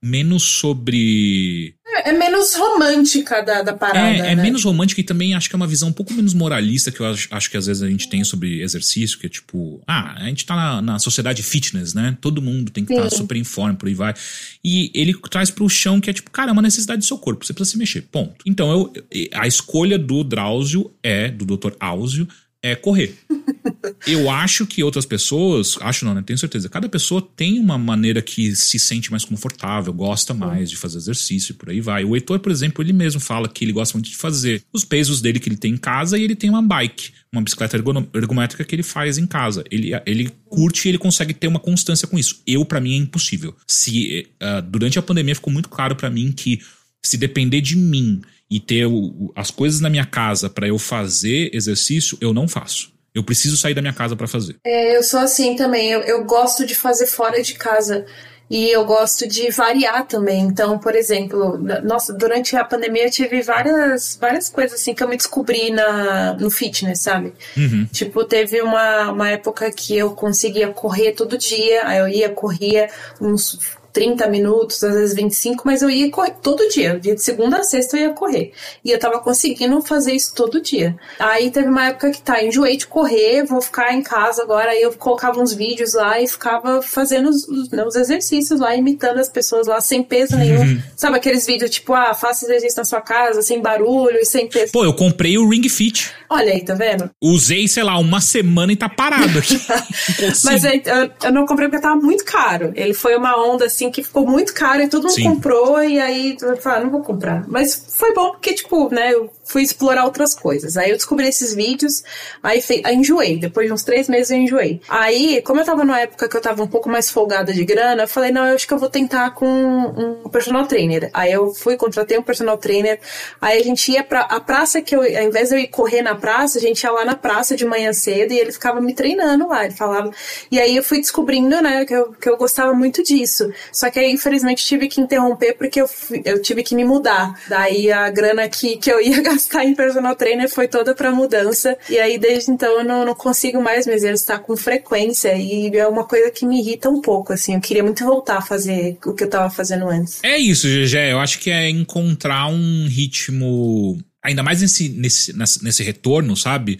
menos 0.02 0.42
sobre. 0.42 1.74
É, 1.86 2.10
é 2.10 2.12
menos 2.12 2.54
romântica 2.54 3.42
da, 3.42 3.62
da 3.62 3.72
parada. 3.72 4.26
É, 4.26 4.32
é 4.32 4.36
né? 4.36 4.42
menos 4.42 4.62
romântica 4.62 5.00
e 5.00 5.04
também 5.04 5.34
acho 5.34 5.48
que 5.48 5.56
é 5.56 5.58
uma 5.58 5.66
visão 5.66 5.88
um 5.88 5.92
pouco 5.92 6.12
menos 6.12 6.34
moralista 6.34 6.92
que 6.92 7.00
eu 7.00 7.06
acho, 7.06 7.26
acho 7.30 7.50
que 7.50 7.56
às 7.56 7.66
vezes 7.66 7.82
a 7.82 7.88
gente 7.88 8.08
tem 8.08 8.22
sobre 8.22 8.60
exercício, 8.60 9.18
que 9.18 9.26
é 9.26 9.28
tipo, 9.28 9.82
ah, 9.86 10.14
a 10.16 10.24
gente 10.26 10.44
tá 10.44 10.54
na, 10.54 10.82
na 10.82 10.98
sociedade 10.98 11.42
fitness, 11.42 11.94
né? 11.94 12.16
Todo 12.20 12.42
mundo 12.42 12.70
tem 12.70 12.84
que 12.84 12.92
estar 12.92 13.10
Sim. 13.10 13.16
super 13.16 13.36
em 13.36 13.44
forma, 13.44 13.74
por 13.74 13.88
aí 13.88 13.94
vai. 13.94 14.14
E 14.62 14.92
ele 14.94 15.14
traz 15.30 15.50
pro 15.50 15.68
chão 15.68 16.00
que 16.00 16.10
é 16.10 16.12
tipo, 16.12 16.30
cara, 16.30 16.50
é 16.50 16.52
uma 16.52 16.62
necessidade 16.62 17.00
do 17.00 17.04
seu 17.04 17.18
corpo, 17.18 17.44
você 17.44 17.52
precisa 17.52 17.72
se 17.72 17.78
mexer, 17.78 18.02
ponto. 18.02 18.44
Então 18.46 18.70
eu, 18.70 18.92
a 19.32 19.46
escolha 19.46 19.98
do 19.98 20.22
Drauzio 20.22 20.92
é, 21.02 21.28
do 21.28 21.44
Dr. 21.44 21.72
Áuzio, 21.80 22.28
é 22.62 22.74
correr. 22.74 23.14
Eu 24.06 24.30
acho 24.30 24.66
que 24.66 24.82
outras 24.82 25.04
pessoas, 25.04 25.76
acho 25.80 26.04
não, 26.04 26.14
né? 26.14 26.22
Tenho 26.24 26.38
certeza. 26.38 26.68
Cada 26.68 26.88
pessoa 26.88 27.20
tem 27.36 27.58
uma 27.58 27.76
maneira 27.78 28.20
que 28.22 28.54
se 28.56 28.78
sente 28.78 29.10
mais 29.10 29.24
confortável, 29.24 29.92
gosta 29.92 30.32
mais 30.34 30.70
de 30.70 30.76
fazer 30.76 30.98
exercício 30.98 31.52
e 31.52 31.54
por 31.54 31.70
aí 31.70 31.80
vai. 31.80 32.04
O 32.04 32.14
Heitor, 32.14 32.38
por 32.40 32.50
exemplo, 32.52 32.82
ele 32.82 32.92
mesmo 32.92 33.20
fala 33.20 33.48
que 33.48 33.64
ele 33.64 33.72
gosta 33.72 33.96
muito 33.96 34.10
de 34.10 34.16
fazer 34.16 34.62
os 34.72 34.84
pesos 34.84 35.20
dele 35.20 35.38
que 35.40 35.48
ele 35.48 35.56
tem 35.56 35.72
em 35.74 35.76
casa 35.76 36.18
e 36.18 36.22
ele 36.22 36.34
tem 36.36 36.48
uma 36.50 36.62
bike, 36.62 37.10
uma 37.32 37.42
bicicleta 37.42 37.76
ergométrica 38.14 38.64
que 38.64 38.74
ele 38.74 38.82
faz 38.82 39.18
em 39.18 39.26
casa. 39.26 39.64
Ele, 39.70 39.90
ele 40.06 40.30
curte 40.48 40.86
e 40.86 40.90
ele 40.90 40.98
consegue 40.98 41.34
ter 41.34 41.46
uma 41.48 41.58
constância 41.60 42.06
com 42.08 42.18
isso. 42.18 42.42
Eu, 42.46 42.64
pra 42.64 42.80
mim, 42.80 42.94
é 42.94 42.96
impossível. 42.98 43.54
Se 43.66 44.26
eh, 44.40 44.62
durante 44.62 44.98
a 44.98 45.02
pandemia 45.02 45.34
ficou 45.34 45.52
muito 45.52 45.68
claro 45.68 45.94
pra 45.96 46.10
mim 46.10 46.32
que 46.32 46.60
se 47.04 47.16
depender 47.16 47.60
de 47.60 47.76
mim 47.76 48.20
e 48.50 48.58
ter 48.60 48.86
o- 48.86 49.32
as 49.36 49.50
coisas 49.50 49.80
na 49.80 49.90
minha 49.90 50.04
casa 50.06 50.48
pra 50.48 50.66
eu 50.68 50.78
fazer 50.78 51.50
exercício, 51.52 52.16
eu 52.20 52.32
não 52.32 52.46
faço. 52.48 52.90
Eu 53.16 53.24
preciso 53.24 53.56
sair 53.56 53.72
da 53.72 53.80
minha 53.80 53.94
casa 53.94 54.14
pra 54.14 54.28
fazer. 54.28 54.56
É, 54.62 54.94
eu 54.94 55.02
sou 55.02 55.20
assim 55.20 55.56
também. 55.56 55.90
Eu, 55.90 56.00
eu 56.02 56.24
gosto 56.24 56.66
de 56.66 56.74
fazer 56.74 57.06
fora 57.06 57.42
de 57.42 57.54
casa. 57.54 58.04
E 58.48 58.70
eu 58.70 58.84
gosto 58.84 59.26
de 59.26 59.50
variar 59.50 60.06
também. 60.06 60.42
Então, 60.42 60.78
por 60.78 60.94
exemplo, 60.94 61.58
nossa, 61.82 62.12
durante 62.12 62.54
a 62.54 62.62
pandemia 62.62 63.06
eu 63.06 63.10
tive 63.10 63.40
várias, 63.40 64.16
várias 64.20 64.50
coisas 64.50 64.78
assim 64.78 64.94
que 64.94 65.02
eu 65.02 65.08
me 65.08 65.16
descobri 65.16 65.70
na, 65.70 66.34
no 66.34 66.50
fitness, 66.50 67.00
sabe? 67.00 67.32
Uhum. 67.56 67.86
Tipo, 67.90 68.22
teve 68.22 68.60
uma, 68.60 69.10
uma 69.10 69.30
época 69.30 69.70
que 69.72 69.96
eu 69.96 70.10
conseguia 70.10 70.68
correr 70.68 71.12
todo 71.12 71.38
dia, 71.38 71.88
aí 71.88 71.98
eu 71.98 72.08
ia, 72.08 72.28
corria 72.28 72.88
uns 73.20 73.58
30 73.96 74.28
minutos, 74.28 74.84
às 74.84 74.94
vezes 74.94 75.16
25, 75.16 75.62
mas 75.64 75.80
eu 75.80 75.88
ia 75.88 76.10
correr 76.10 76.34
todo 76.42 76.68
dia. 76.68 77.00
Dia 77.00 77.14
de 77.14 77.22
segunda 77.22 77.56
a 77.56 77.62
sexta 77.62 77.96
eu 77.96 78.02
ia 78.02 78.10
correr. 78.10 78.52
E 78.84 78.90
eu 78.90 78.98
tava 78.98 79.20
conseguindo 79.20 79.80
fazer 79.80 80.12
isso 80.12 80.34
todo 80.34 80.60
dia. 80.60 80.94
Aí 81.18 81.50
teve 81.50 81.70
uma 81.70 81.86
época 81.86 82.10
que 82.10 82.20
tá, 82.20 82.44
enjoei 82.44 82.76
de 82.76 82.86
correr, 82.86 83.44
vou 83.44 83.62
ficar 83.62 83.94
em 83.94 84.02
casa 84.02 84.42
agora. 84.42 84.72
Aí 84.72 84.82
eu 84.82 84.92
colocava 84.92 85.40
uns 85.40 85.54
vídeos 85.54 85.94
lá 85.94 86.20
e 86.20 86.28
ficava 86.28 86.82
fazendo 86.82 87.30
os, 87.30 87.48
os, 87.48 87.70
né, 87.70 87.86
os 87.86 87.96
exercícios 87.96 88.60
lá, 88.60 88.76
imitando 88.76 89.18
as 89.18 89.30
pessoas 89.30 89.66
lá, 89.66 89.80
sem 89.80 90.02
peso 90.02 90.36
nenhum. 90.36 90.78
Sabe 90.94 91.16
aqueles 91.16 91.46
vídeos 91.46 91.70
tipo, 91.70 91.94
ah, 91.94 92.12
faça 92.12 92.44
exercício 92.44 92.76
na 92.76 92.84
sua 92.84 93.00
casa, 93.00 93.40
sem 93.40 93.62
barulho 93.62 94.18
e 94.18 94.26
sem 94.26 94.46
peso. 94.46 94.72
Pô, 94.72 94.84
eu 94.84 94.92
comprei 94.92 95.38
o 95.38 95.48
Ring 95.48 95.66
Fit. 95.70 96.10
Olha 96.28 96.52
aí, 96.52 96.62
tá 96.62 96.74
vendo? 96.74 97.10
Usei, 97.22 97.66
sei 97.66 97.82
lá, 97.82 97.98
uma 97.98 98.20
semana 98.20 98.72
e 98.72 98.76
tá 98.76 98.90
parado 98.90 99.38
aqui. 99.38 99.58
Mas 100.44 100.66
aí, 100.66 100.82
eu, 100.84 101.10
eu 101.24 101.32
não 101.32 101.46
comprei 101.46 101.68
porque 101.68 101.80
tava 101.80 101.96
muito 101.96 102.26
caro. 102.26 102.72
Ele 102.74 102.92
foi 102.92 103.16
uma 103.16 103.36
onda 103.42 103.64
assim 103.64 103.85
que 103.90 104.02
ficou 104.02 104.26
muito 104.26 104.52
caro 104.54 104.82
e 104.82 104.88
todo 104.88 105.04
mundo 105.04 105.14
Sim. 105.14 105.24
comprou. 105.24 105.82
E 105.82 105.98
aí 106.00 106.36
eu 106.40 106.56
falei, 106.56 106.78
ah, 106.78 106.84
não 106.84 106.90
vou 106.90 107.02
comprar. 107.02 107.44
Mas 107.48 107.85
foi 107.96 108.12
bom 108.12 108.32
porque, 108.32 108.52
tipo, 108.52 108.92
né, 108.92 109.12
eu 109.12 109.30
fui 109.42 109.62
explorar 109.62 110.04
outras 110.04 110.34
coisas. 110.34 110.76
Aí 110.76 110.90
eu 110.90 110.96
descobri 110.96 111.26
esses 111.26 111.54
vídeos, 111.54 112.02
aí, 112.42 112.60
fe... 112.60 112.82
aí 112.84 112.94
enjoei. 112.94 113.38
Depois 113.38 113.66
de 113.66 113.72
uns 113.72 113.82
três 113.82 114.08
meses 114.08 114.30
eu 114.30 114.36
enjoei. 114.36 114.80
Aí, 114.88 115.40
como 115.42 115.60
eu 115.60 115.64
tava 115.64 115.82
numa 115.84 116.00
época 116.00 116.28
que 116.28 116.36
eu 116.36 116.40
tava 116.40 116.62
um 116.62 116.66
pouco 116.66 116.88
mais 116.90 117.10
folgada 117.10 117.52
de 117.52 117.64
grana, 117.64 118.02
eu 118.02 118.08
falei, 118.08 118.30
não, 118.30 118.46
eu 118.46 118.54
acho 118.54 118.66
que 118.66 118.74
eu 118.74 118.78
vou 118.78 118.90
tentar 118.90 119.30
com 119.30 119.46
um 119.46 120.28
personal 120.28 120.66
trainer. 120.66 121.10
Aí 121.14 121.32
eu 121.32 121.54
fui, 121.54 121.76
contratei 121.76 122.18
um 122.18 122.22
personal 122.22 122.58
trainer. 122.58 123.00
Aí 123.40 123.58
a 123.58 123.64
gente 123.64 123.90
ia 123.90 124.04
pra 124.04 124.20
a 124.20 124.40
praça 124.40 124.82
que 124.82 124.94
eu, 124.94 125.00
ao 125.00 125.22
invés 125.22 125.48
de 125.48 125.54
eu 125.54 125.58
ir 125.58 125.68
correr 125.68 126.02
na 126.02 126.14
praça, 126.14 126.58
a 126.58 126.60
gente 126.60 126.82
ia 126.82 126.90
lá 126.90 127.04
na 127.04 127.16
praça 127.16 127.56
de 127.56 127.64
manhã 127.64 127.92
cedo 127.94 128.32
e 128.32 128.38
ele 128.38 128.52
ficava 128.52 128.80
me 128.80 128.94
treinando 128.94 129.48
lá. 129.48 129.64
Ele 129.64 129.74
falava. 129.74 130.10
E 130.50 130.60
aí 130.60 130.76
eu 130.76 130.82
fui 130.82 131.00
descobrindo, 131.00 131.62
né, 131.62 131.84
que 131.86 131.94
eu, 131.94 132.12
que 132.12 132.28
eu 132.28 132.36
gostava 132.36 132.74
muito 132.74 133.02
disso. 133.02 133.50
Só 133.72 133.90
que 133.90 133.98
aí, 133.98 134.12
infelizmente, 134.12 134.66
tive 134.66 134.88
que 134.88 135.00
interromper 135.00 135.54
porque 135.56 135.80
eu, 135.80 135.88
eu 136.24 136.42
tive 136.42 136.62
que 136.62 136.74
me 136.74 136.84
mudar. 136.84 137.40
Daí 137.48 137.85
A 137.90 138.10
grana 138.10 138.48
que, 138.48 138.76
que 138.76 138.90
eu 138.90 139.00
ia 139.00 139.20
gastar 139.22 139.64
em 139.64 139.74
personal 139.74 140.16
trainer 140.16 140.48
foi 140.48 140.68
toda 140.68 140.94
pra 140.94 141.10
mudança. 141.10 141.76
E 141.88 141.98
aí, 141.98 142.18
desde 142.18 142.50
então, 142.50 142.78
eu 142.78 142.84
não, 142.84 143.04
não 143.04 143.14
consigo 143.14 143.62
mais 143.62 143.86
me 143.86 143.94
exercitar 143.94 144.40
com 144.40 144.56
frequência. 144.56 145.34
E 145.36 145.74
é 145.76 145.86
uma 145.86 146.04
coisa 146.04 146.30
que 146.30 146.46
me 146.46 146.60
irrita 146.60 146.88
um 146.88 147.00
pouco, 147.00 147.32
assim. 147.32 147.54
Eu 147.54 147.60
queria 147.60 147.82
muito 147.82 148.04
voltar 148.04 148.38
a 148.38 148.42
fazer 148.42 148.98
o 149.04 149.14
que 149.14 149.24
eu 149.24 149.30
tava 149.30 149.50
fazendo 149.50 149.88
antes. 149.88 150.22
É 150.22 150.36
isso, 150.38 150.66
GG. 150.66 151.10
Eu 151.10 151.18
acho 151.18 151.38
que 151.38 151.50
é 151.50 151.68
encontrar 151.68 152.48
um 152.48 152.86
ritmo. 152.88 153.98
Ainda 154.22 154.42
mais 154.42 154.60
nesse, 154.60 154.88
nesse, 154.88 155.32
nesse 155.62 155.82
retorno, 155.82 156.36
sabe? 156.36 156.78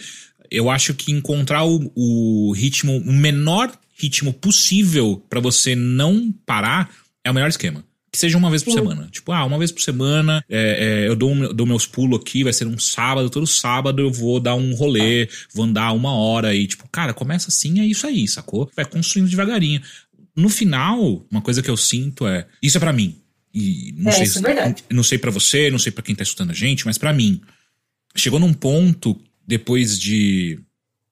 Eu 0.50 0.70
acho 0.70 0.94
que 0.94 1.12
encontrar 1.12 1.64
o, 1.64 1.92
o 1.94 2.52
ritmo, 2.52 2.96
o 2.98 3.12
menor 3.12 3.72
ritmo 3.98 4.32
possível 4.32 5.22
para 5.28 5.40
você 5.40 5.74
não 5.74 6.32
parar 6.44 6.90
é 7.24 7.30
o 7.30 7.34
melhor 7.34 7.48
esquema. 7.48 7.84
Que 8.16 8.20
seja 8.20 8.38
uma 8.38 8.48
vez 8.48 8.62
por 8.62 8.70
Sim. 8.70 8.78
semana. 8.78 9.08
Tipo, 9.12 9.30
ah, 9.30 9.44
uma 9.44 9.58
vez 9.58 9.70
por 9.70 9.82
semana 9.82 10.42
é, 10.48 11.02
é, 11.04 11.06
eu 11.06 11.14
dou, 11.14 11.52
dou 11.52 11.66
meus 11.66 11.86
pulos 11.86 12.18
aqui, 12.18 12.42
vai 12.42 12.52
ser 12.54 12.66
um 12.66 12.78
sábado, 12.78 13.28
todo 13.28 13.46
sábado 13.46 14.00
eu 14.00 14.10
vou 14.10 14.40
dar 14.40 14.54
um 14.54 14.74
rolê, 14.74 15.28
vou 15.52 15.66
andar 15.66 15.92
uma 15.92 16.14
hora 16.14 16.54
e, 16.54 16.66
tipo, 16.66 16.88
cara, 16.88 17.12
começa 17.12 17.50
assim, 17.50 17.78
é 17.78 17.84
isso 17.84 18.06
aí, 18.06 18.26
sacou? 18.26 18.70
Vai 18.74 18.86
construindo 18.86 19.28
devagarinho. 19.28 19.82
No 20.34 20.48
final, 20.48 21.26
uma 21.30 21.42
coisa 21.42 21.62
que 21.62 21.68
eu 21.68 21.76
sinto 21.76 22.26
é, 22.26 22.46
isso 22.62 22.78
é 22.78 22.80
para 22.80 22.90
mim. 22.90 23.18
E 23.52 23.94
não 23.98 24.10
é, 24.10 24.24
sei, 24.24 24.42
é 24.50 24.74
não 24.94 25.02
sei 25.02 25.18
para 25.18 25.30
você, 25.30 25.70
não 25.70 25.78
sei 25.78 25.92
para 25.92 26.02
quem 26.02 26.14
tá 26.14 26.22
escutando 26.22 26.52
a 26.52 26.54
gente, 26.54 26.86
mas 26.86 26.96
para 26.96 27.12
mim, 27.12 27.38
chegou 28.16 28.40
num 28.40 28.54
ponto 28.54 29.14
depois 29.46 30.00
de 30.00 30.58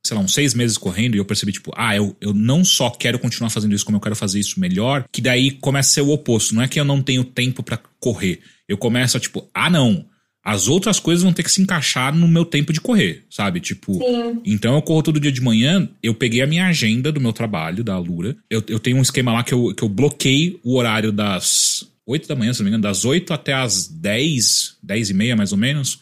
sei 0.05 0.17
lá, 0.17 0.23
uns 0.23 0.35
seis 0.35 0.53
meses 0.53 0.77
correndo 0.77 1.15
e 1.15 1.19
eu 1.19 1.25
percebi, 1.25 1.51
tipo, 1.51 1.73
ah, 1.75 1.97
eu, 1.97 2.15
eu 2.21 2.35
não 2.35 2.63
só 2.63 2.91
quero 2.91 3.19
continuar 3.19 3.49
fazendo 3.49 3.75
isso 3.75 3.85
como 3.85 3.97
eu 3.97 4.01
quero 4.01 4.15
fazer 4.15 4.39
isso 4.39 4.61
melhor, 4.61 5.05
que 5.11 5.23
daí 5.23 5.51
começa 5.51 5.89
a 5.89 5.93
ser 5.95 6.01
o 6.03 6.11
oposto. 6.11 6.55
Não 6.55 6.63
é 6.63 6.69
que 6.69 6.79
eu 6.79 6.85
não 6.85 7.01
tenho 7.01 7.25
tempo 7.25 7.63
para 7.63 7.81
correr. 7.99 8.41
Eu 8.69 8.77
começo 8.77 9.17
a, 9.17 9.21
tipo, 9.21 9.49
ah, 9.55 9.71
não. 9.71 10.05
As 10.45 10.69
outras 10.69 11.01
coisas 11.01 11.23
vão 11.23 11.33
ter 11.33 11.43
que 11.43 11.51
se 11.51 11.63
encaixar 11.63 12.15
no 12.15 12.29
meu 12.29 12.45
tempo 12.45 12.71
de 12.71 12.79
correr, 12.79 13.25
sabe? 13.31 13.61
Tipo, 13.61 13.95
Sim. 13.95 14.43
então 14.45 14.75
eu 14.75 14.83
corro 14.83 15.03
todo 15.03 15.19
dia 15.19 15.33
de 15.33 15.41
manhã. 15.41 15.89
Eu 16.03 16.15
peguei 16.15 16.43
a 16.43 16.47
minha 16.47 16.67
agenda 16.67 17.11
do 17.11 17.19
meu 17.19 17.33
trabalho, 17.33 17.83
da 17.83 17.95
Alura. 17.95 18.37
Eu, 18.51 18.63
eu 18.69 18.79
tenho 18.79 18.99
um 18.99 19.03
esquema 19.03 19.33
lá 19.33 19.43
que 19.43 19.55
eu, 19.55 19.75
que 19.75 19.83
eu 19.83 19.89
bloqueei 19.89 20.61
o 20.63 20.77
horário 20.77 21.11
das 21.11 21.89
8 22.07 22.29
da 22.29 22.37
manhã, 22.37 22.53
se 22.53 22.61
não 22.61 22.65
me 22.65 22.69
engano, 22.69 22.83
das 22.83 23.07
8 23.07 23.33
até 23.33 23.55
as 23.55 23.89
10, 23.89 24.77
10 24.83 25.11
e 25.11 25.15
meia 25.15 25.35
mais 25.35 25.51
ou 25.51 25.57
menos 25.57 25.99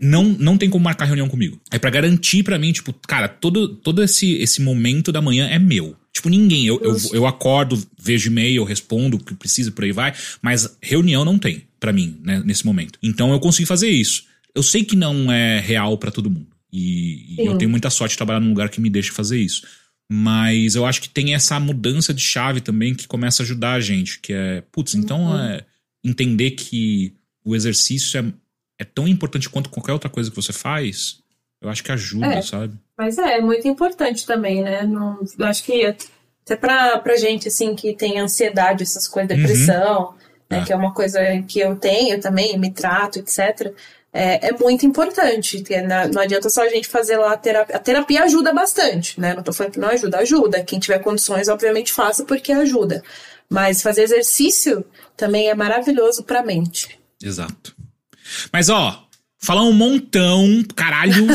não, 0.00 0.24
não 0.24 0.58
tem 0.58 0.70
como 0.70 0.84
marcar 0.84 1.04
reunião 1.06 1.28
comigo. 1.28 1.60
É 1.70 1.78
para 1.78 1.90
garantir 1.90 2.42
para 2.42 2.58
mim, 2.58 2.72
tipo, 2.72 2.92
cara, 3.06 3.28
todo, 3.28 3.68
todo 3.68 4.02
esse, 4.02 4.34
esse 4.34 4.60
momento 4.60 5.10
da 5.10 5.22
manhã 5.22 5.48
é 5.48 5.58
meu. 5.58 5.96
Tipo, 6.12 6.28
ninguém. 6.28 6.66
Eu, 6.66 6.80
eu, 6.82 6.96
eu 7.12 7.26
acordo, 7.26 7.82
vejo 7.98 8.30
e-mail, 8.30 8.62
respondo 8.64 9.16
o 9.16 9.20
que 9.20 9.34
precisa, 9.34 9.70
por 9.72 9.84
aí 9.84 9.92
vai. 9.92 10.14
Mas 10.40 10.76
reunião 10.80 11.24
não 11.24 11.38
tem 11.38 11.64
para 11.80 11.92
mim, 11.92 12.18
né, 12.22 12.42
nesse 12.44 12.64
momento. 12.64 12.98
Então 13.02 13.32
eu 13.32 13.40
consigo 13.40 13.66
fazer 13.66 13.88
isso. 13.88 14.24
Eu 14.54 14.62
sei 14.62 14.84
que 14.84 14.94
não 14.94 15.30
é 15.30 15.58
real 15.58 15.98
para 15.98 16.10
todo 16.10 16.30
mundo. 16.30 16.46
E, 16.72 17.36
e 17.36 17.46
eu 17.46 17.56
tenho 17.56 17.70
muita 17.70 17.90
sorte 17.90 18.12
de 18.12 18.16
trabalhar 18.16 18.40
num 18.40 18.48
lugar 18.48 18.68
que 18.68 18.80
me 18.80 18.90
deixa 18.90 19.12
fazer 19.12 19.38
isso. 19.38 19.62
Mas 20.10 20.74
eu 20.74 20.84
acho 20.84 21.00
que 21.00 21.08
tem 21.08 21.34
essa 21.34 21.58
mudança 21.58 22.12
de 22.12 22.22
chave 22.22 22.60
também 22.60 22.94
que 22.94 23.06
começa 23.06 23.42
a 23.42 23.44
ajudar 23.44 23.72
a 23.74 23.80
gente. 23.80 24.20
Que 24.20 24.32
é, 24.32 24.62
putz, 24.72 24.94
então 24.94 25.24
uhum. 25.24 25.38
é 25.38 25.64
entender 26.04 26.52
que 26.52 27.12
o 27.44 27.54
exercício 27.54 28.18
é 28.18 28.24
é 28.78 28.84
tão 28.84 29.06
importante 29.06 29.48
quanto 29.48 29.70
qualquer 29.70 29.92
outra 29.92 30.10
coisa 30.10 30.30
que 30.30 30.36
você 30.36 30.52
faz, 30.52 31.18
eu 31.60 31.68
acho 31.68 31.82
que 31.82 31.92
ajuda, 31.92 32.26
é, 32.26 32.42
sabe? 32.42 32.74
Mas 32.96 33.18
é, 33.18 33.38
é 33.38 33.40
muito 33.40 33.66
importante 33.66 34.26
também, 34.26 34.62
né? 34.62 34.82
Não, 34.82 35.18
eu 35.38 35.46
acho 35.46 35.64
que 35.64 35.96
até 36.44 36.56
pra, 36.56 36.98
pra 36.98 37.16
gente, 37.16 37.48
assim, 37.48 37.74
que 37.74 37.94
tem 37.94 38.20
ansiedade, 38.20 38.82
essas 38.82 39.08
coisas, 39.08 39.30
uhum. 39.30 39.36
depressão, 39.36 40.02
uhum. 40.02 40.14
né, 40.50 40.58
é. 40.58 40.64
que 40.64 40.72
é 40.72 40.76
uma 40.76 40.92
coisa 40.92 41.20
que 41.48 41.58
eu 41.58 41.74
tenho 41.76 42.20
também, 42.20 42.58
me 42.58 42.70
trato, 42.70 43.18
etc., 43.18 43.72
é, 44.16 44.50
é 44.50 44.52
muito 44.52 44.86
importante. 44.86 45.64
Não 46.12 46.22
adianta 46.22 46.48
só 46.48 46.62
a 46.62 46.68
gente 46.68 46.86
fazer 46.86 47.16
lá 47.16 47.32
a 47.32 47.36
terapia. 47.36 47.74
A 47.74 47.80
terapia 47.80 48.22
ajuda 48.22 48.52
bastante, 48.52 49.20
né? 49.20 49.34
Não 49.34 49.42
tô 49.42 49.52
falando 49.52 49.72
que 49.72 49.80
não 49.80 49.88
ajuda, 49.88 50.18
ajuda. 50.18 50.62
Quem 50.62 50.78
tiver 50.78 51.00
condições, 51.00 51.48
obviamente, 51.48 51.92
faça 51.92 52.24
porque 52.24 52.52
ajuda. 52.52 53.02
Mas 53.50 53.82
fazer 53.82 54.02
exercício 54.02 54.84
também 55.16 55.48
é 55.48 55.54
maravilhoso 55.54 56.22
pra 56.22 56.44
mente. 56.44 56.96
Exato. 57.20 57.73
Mas 58.52 58.68
ó, 58.68 59.06
falar 59.38 59.62
um 59.64 59.72
montão, 59.72 60.64
caralho. 60.74 61.26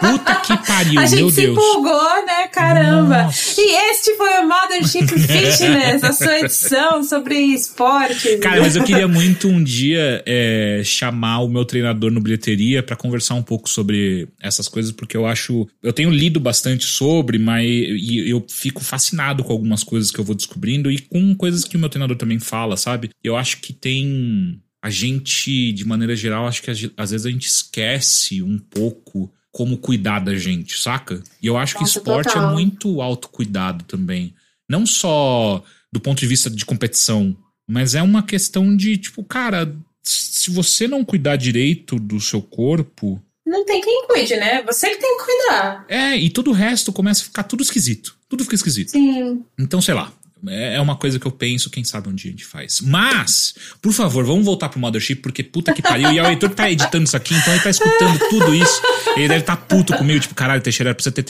Puta 0.00 0.34
que 0.36 0.56
pariu, 0.64 1.00
A 1.00 1.06
gente 1.06 1.18
meu 1.22 1.30
se 1.30 1.40
Deus. 1.40 1.52
empolgou, 1.58 2.24
né? 2.24 2.46
Caramba. 2.52 3.24
Nossa. 3.24 3.60
E 3.60 3.90
este 3.90 4.14
foi 4.16 4.30
o 4.38 4.48
Mothership 4.48 5.08
Fitness, 5.08 6.04
a 6.04 6.12
sua 6.12 6.38
edição 6.38 7.02
sobre 7.02 7.34
esportes. 7.36 8.38
Cara, 8.40 8.60
mas 8.60 8.76
eu 8.76 8.84
queria 8.84 9.08
muito 9.08 9.48
um 9.48 9.62
dia 9.62 10.22
é, 10.24 10.82
chamar 10.84 11.40
o 11.40 11.48
meu 11.48 11.64
treinador 11.64 12.12
no 12.12 12.20
bilheteria 12.20 12.80
para 12.80 12.94
conversar 12.94 13.34
um 13.34 13.42
pouco 13.42 13.68
sobre 13.68 14.28
essas 14.40 14.68
coisas, 14.68 14.92
porque 14.92 15.16
eu 15.16 15.26
acho. 15.26 15.66
Eu 15.82 15.92
tenho 15.92 16.10
lido 16.10 16.38
bastante 16.38 16.84
sobre, 16.84 17.36
mas 17.36 17.66
e 17.66 18.30
eu 18.30 18.44
fico 18.48 18.82
fascinado 18.82 19.42
com 19.42 19.52
algumas 19.52 19.82
coisas 19.82 20.12
que 20.12 20.18
eu 20.20 20.24
vou 20.24 20.34
descobrindo 20.36 20.92
e 20.92 20.98
com 20.98 21.34
coisas 21.34 21.64
que 21.64 21.76
o 21.76 21.80
meu 21.80 21.88
treinador 21.88 22.16
também 22.16 22.38
fala, 22.38 22.76
sabe? 22.76 23.10
Eu 23.22 23.36
acho 23.36 23.60
que 23.60 23.72
tem 23.72 24.60
a 24.82 24.90
gente, 24.90 25.72
de 25.72 25.84
maneira 25.84 26.14
geral, 26.14 26.46
acho 26.46 26.62
que 26.62 26.70
às 26.96 27.10
vezes 27.10 27.26
a 27.26 27.30
gente 27.30 27.46
esquece 27.46 28.42
um 28.42 28.58
pouco 28.58 29.32
como 29.50 29.78
cuidar 29.78 30.20
da 30.20 30.36
gente, 30.36 30.78
saca? 30.78 31.22
E 31.42 31.46
eu 31.46 31.56
acho 31.56 31.74
Nossa, 31.74 31.92
que 31.92 31.98
esporte 31.98 32.28
é 32.28 32.32
total. 32.32 32.50
é 32.50 32.52
muito 32.52 33.00
autocuidado 33.00 33.84
também. 33.84 34.34
Não 34.68 34.86
só 34.86 35.62
do 35.92 35.98
ponto 35.98 36.20
de 36.20 36.26
vista 36.26 36.48
de 36.50 36.64
competição, 36.64 37.36
mas 37.68 37.94
é 37.94 38.02
uma 38.02 38.22
questão 38.22 38.76
de, 38.76 38.96
tipo, 38.96 39.24
cara, 39.24 39.74
se 40.02 40.50
você 40.50 40.86
não 40.86 41.04
cuidar 41.04 41.36
direito 41.36 41.98
do 41.98 42.20
seu 42.20 42.40
corpo. 42.40 43.22
Não 43.46 43.64
tem 43.64 43.80
quem 43.80 44.06
cuide, 44.06 44.36
né? 44.36 44.62
Você 44.62 44.90
que 44.90 45.00
tem 45.00 45.18
que 45.18 45.24
cuidar. 45.24 45.86
É, 45.88 46.16
e 46.16 46.30
todo 46.30 46.48
o 46.50 46.54
resto 46.54 46.92
começa 46.92 47.22
a 47.22 47.24
ficar 47.24 47.42
tudo 47.42 47.62
esquisito. 47.62 48.16
Tudo 48.28 48.44
fica 48.44 48.54
esquisito. 48.54 48.90
Sim. 48.90 49.42
Então, 49.58 49.80
sei 49.80 49.94
lá, 49.94 50.12
é, 50.46 50.76
é 50.76 50.80
uma 50.80 50.96
coisa 50.96 51.18
que 51.18 51.26
eu 51.26 51.32
penso, 51.32 51.70
quem 51.70 51.84
sabe 51.84 52.08
um 52.08 52.14
dia 52.14 52.30
a 52.30 52.32
gente 52.32 52.44
faz. 52.44 52.80
Mas, 52.80 53.54
por 53.82 53.92
favor, 53.92 54.24
vamos 54.24 54.44
voltar 54.44 54.68
pro 54.68 54.80
Mothership, 54.80 55.16
porque 55.16 55.42
puta 55.42 55.72
que 55.72 55.82
pariu. 55.82 56.12
E 56.12 56.18
é 56.18 56.22
o 56.22 56.26
Heitor 56.26 56.50
que 56.50 56.56
tá 56.56 56.70
editando 56.70 57.04
isso 57.04 57.16
aqui, 57.16 57.34
então 57.34 57.52
ele 57.52 57.62
tá 57.62 57.70
escutando 57.70 58.18
tudo 58.30 58.54
isso. 58.54 58.82
Ele 59.16 59.28
deve 59.28 59.40
estar 59.40 59.56
tá 59.56 59.62
puto 59.62 59.96
comigo, 59.96 60.20
tipo, 60.20 60.34
caralho, 60.34 60.62
Teixeira, 60.62 60.94
precisa 60.94 61.12
ter 61.12 61.24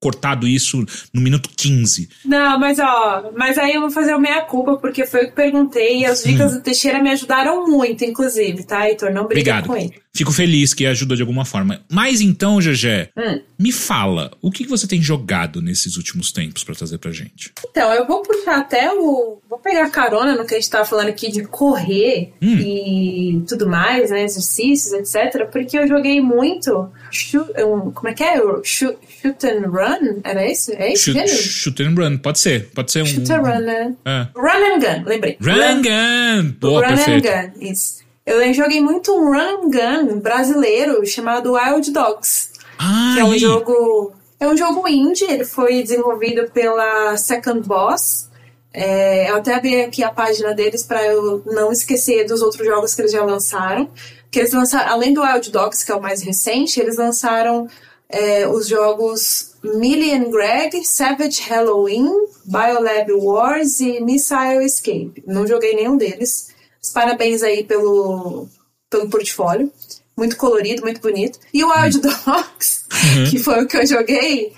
cortado 0.00 0.46
isso 0.46 0.84
no 1.12 1.20
minuto 1.20 1.50
15. 1.56 2.08
Não, 2.24 2.58
mas 2.58 2.78
ó, 2.78 3.32
mas 3.36 3.58
aí 3.58 3.74
eu 3.74 3.80
vou 3.80 3.90
fazer 3.90 4.14
o 4.14 4.20
meia-culpa, 4.20 4.76
porque 4.76 5.04
foi 5.04 5.24
o 5.24 5.28
que 5.28 5.34
perguntei 5.34 6.00
e 6.00 6.06
as 6.06 6.22
dicas 6.22 6.52
hum. 6.52 6.56
do 6.56 6.62
Teixeira 6.62 7.02
me 7.02 7.10
ajudaram 7.10 7.66
muito, 7.66 8.04
inclusive, 8.04 8.64
tá, 8.64 8.88
Heitor? 8.88 9.12
Não 9.12 9.26
briga 9.26 9.58
Obrigado. 9.58 9.66
com 9.66 9.76
ele. 9.76 10.00
Fico 10.18 10.32
feliz 10.32 10.74
que 10.74 10.84
ajudou 10.84 11.14
de 11.14 11.22
alguma 11.22 11.44
forma. 11.44 11.80
Mas 11.88 12.20
então, 12.20 12.60
Gegé, 12.60 13.08
hum. 13.16 13.40
me 13.56 13.70
fala, 13.70 14.32
o 14.42 14.50
que 14.50 14.66
você 14.66 14.84
tem 14.84 15.00
jogado 15.00 15.62
nesses 15.62 15.96
últimos 15.96 16.32
tempos 16.32 16.64
para 16.64 16.74
trazer 16.74 16.98
pra 16.98 17.12
gente? 17.12 17.52
Então, 17.70 17.92
eu 17.92 18.04
vou 18.04 18.20
puxar 18.22 18.58
até 18.58 18.92
o. 18.92 19.38
Vou 19.48 19.60
pegar 19.60 19.88
carona 19.90 20.34
no 20.34 20.44
que 20.44 20.56
a 20.56 20.58
gente 20.58 20.68
tava 20.68 20.84
falando 20.84 21.06
aqui 21.06 21.30
de 21.30 21.44
correr 21.44 22.32
hum. 22.42 22.58
e 22.58 23.44
tudo 23.48 23.68
mais, 23.68 24.10
né? 24.10 24.24
Exercícios, 24.24 24.92
etc. 24.92 25.46
Porque 25.52 25.78
eu 25.78 25.86
joguei 25.86 26.20
muito. 26.20 26.90
Shoot, 27.12 27.52
um, 27.62 27.92
como 27.92 28.08
é 28.08 28.12
que 28.12 28.24
é? 28.24 28.38
Shoot, 28.64 28.98
shoot 29.22 29.46
and 29.46 29.70
run? 29.70 30.20
Era 30.24 30.44
esse? 30.44 30.74
É 30.74 30.94
esse? 30.94 31.12
Shoot, 31.12 31.28
shoot 31.28 31.82
and 31.84 31.94
run, 31.94 32.18
pode 32.18 32.40
ser. 32.40 32.70
Pode 32.74 32.90
ser 32.90 33.02
um. 33.02 33.06
Shoot 33.06 33.32
and 33.32 33.40
run, 33.40 33.60
né? 33.60 33.94
É. 34.04 34.26
Run 34.34 34.74
and 34.74 34.78
gun, 34.80 35.08
lembrei. 35.08 35.38
Run, 35.40 35.52
run 35.52 35.62
and 35.62 35.82
gun! 35.82 36.56
Boa, 36.58 36.80
run 36.80 36.96
perfeito. 36.96 37.28
and 37.28 37.52
gun, 37.52 37.52
isso. 37.60 38.07
Eu 38.28 38.52
joguei 38.52 38.78
muito 38.78 39.10
um 39.10 39.32
run 39.32 39.70
gun 39.70 40.20
brasileiro 40.20 41.04
chamado 41.06 41.54
Wild 41.54 41.90
Dogs. 41.90 42.50
Ah, 42.78 43.12
que 43.14 43.20
é 43.20 43.24
um 43.24 43.38
jogo. 43.38 44.12
É 44.38 44.46
um 44.46 44.54
jogo 44.54 44.86
indie, 44.86 45.24
ele 45.24 45.46
foi 45.46 45.82
desenvolvido 45.82 46.48
pela 46.50 47.16
Second 47.16 47.66
Boss. 47.66 48.28
É, 48.72 49.30
eu 49.30 49.36
até 49.36 49.54
abri 49.54 49.80
aqui 49.80 50.04
a 50.04 50.10
página 50.10 50.54
deles 50.54 50.82
para 50.82 51.04
eu 51.06 51.42
não 51.46 51.72
esquecer 51.72 52.26
dos 52.26 52.42
outros 52.42 52.66
jogos 52.66 52.94
que 52.94 53.00
eles 53.00 53.12
já 53.12 53.24
lançaram. 53.24 53.88
Que 54.30 54.40
eles 54.40 54.52
lançaram, 54.52 54.92
além 54.92 55.14
do 55.14 55.22
Wild 55.22 55.50
Dogs, 55.50 55.84
que 55.84 55.90
é 55.90 55.94
o 55.94 56.02
mais 56.02 56.20
recente, 56.20 56.78
eles 56.78 56.98
lançaram 56.98 57.66
é, 58.10 58.46
os 58.46 58.68
jogos 58.68 59.54
Millie 59.62 60.12
and 60.12 60.30
Greg, 60.30 60.84
Savage 60.84 61.40
Halloween, 61.48 62.08
Biolab 62.44 63.10
Wars 63.12 63.80
e 63.80 64.00
Missile 64.00 64.64
Escape. 64.64 65.24
Não 65.26 65.46
joguei 65.46 65.74
nenhum 65.74 65.96
deles. 65.96 66.47
Parabéns 66.88 67.42
aí 67.42 67.64
pelo, 67.64 68.48
pelo 68.90 69.08
portfólio. 69.08 69.70
Muito 70.16 70.36
colorido, 70.36 70.82
muito 70.82 71.00
bonito. 71.00 71.38
E 71.54 71.62
o 71.62 71.70
Wild 71.70 72.00
Dogs, 72.00 72.84
uhum. 72.92 73.30
que 73.30 73.38
foi 73.38 73.62
o 73.62 73.68
que 73.68 73.76
eu 73.76 73.86
joguei, 73.86 74.52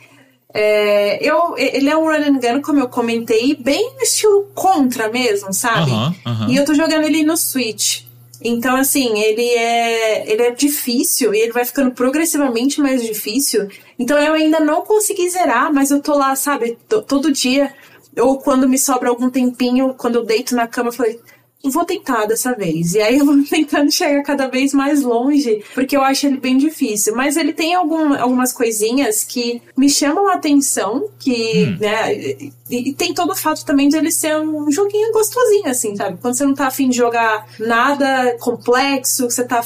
é, 0.53 1.19
eu, 1.23 1.55
ele 1.57 1.89
é 1.89 1.97
um 1.97 2.05
run 2.05 2.13
and 2.13 2.41
gun, 2.41 2.63
como 2.63 2.81
eu 2.81 2.89
comentei, 2.89 3.55
bem 3.55 3.93
no 3.95 4.03
estilo 4.03 4.51
contra 4.55 5.09
mesmo, 5.09 5.53
sabe? 5.53 5.91
Uhum, 5.91 6.15
uhum. 6.27 6.49
E 6.49 6.57
eu 6.57 6.65
tô 6.65 6.75
jogando 6.75 7.05
ele 7.05 7.23
no 7.23 7.37
Switch. 7.37 8.03
Então, 8.43 8.75
assim, 8.75 9.21
ele 9.21 9.47
é, 9.47 10.33
ele 10.33 10.43
é 10.43 10.51
difícil 10.51 11.35
e 11.35 11.41
ele 11.41 11.53
vai 11.53 11.65
ficando 11.65 11.91
progressivamente 11.91 12.81
mais 12.81 13.05
difícil. 13.05 13.69
Então, 13.99 14.19
eu 14.19 14.33
ainda 14.33 14.59
não 14.59 14.83
consegui 14.83 15.29
zerar, 15.29 15.73
mas 15.73 15.91
eu 15.91 16.01
tô 16.01 16.17
lá, 16.17 16.35
sabe, 16.35 16.79
todo 17.07 17.31
dia. 17.31 17.73
Ou 18.19 18.39
quando 18.39 18.69
me 18.69 18.79
sobra 18.79 19.11
algum 19.11 19.31
tempinho, 19.31 19.95
quando 19.95 20.17
eu 20.17 20.25
deito 20.25 20.57
na 20.57 20.67
cama, 20.67 20.89
eu 20.89 20.93
falei, 20.93 21.21
vou 21.65 21.85
tentar 21.85 22.27
dessa 22.27 22.55
vez. 22.55 22.95
E 22.95 23.01
aí 23.01 23.19
eu 23.19 23.27
vou 23.27 23.43
tentando 23.45 23.91
chegar 23.91 24.23
cada 24.23 24.47
vez 24.47 24.73
mais 24.73 25.03
longe, 25.03 25.63
porque 25.75 25.97
eu 25.97 26.03
acho 26.03 26.27
ele 26.27 26.39
bem 26.39 26.57
difícil. 26.57 27.15
Mas 27.15 27.37
ele 27.37 27.53
tem 27.53 27.75
algum, 27.75 28.15
algumas 28.15 28.53
coisinhas 28.53 29.25
que 29.25 29.61
me 29.77 29.89
chamam 29.91 30.29
a 30.29 30.35
atenção, 30.35 31.09
que, 31.19 31.65
hum. 31.65 31.77
né, 31.81 32.51
e, 32.71 32.91
e, 32.91 32.95
tem 32.95 33.13
todo 33.13 33.33
o 33.33 33.37
fato 33.37 33.65
também 33.65 33.89
de 33.89 33.97
ele 33.97 34.11
ser 34.11 34.37
um 34.37 34.71
joguinho 34.71 35.13
gostosinho, 35.13 35.69
assim, 35.69 35.97
sabe? 35.97 36.19
Quando 36.21 36.35
você 36.35 36.45
não 36.45 36.55
tá 36.55 36.67
afim 36.69 36.89
de 36.89 36.97
jogar 36.97 37.47
nada 37.59 38.37
complexo, 38.39 39.29
você 39.29 39.45
tá 39.45 39.63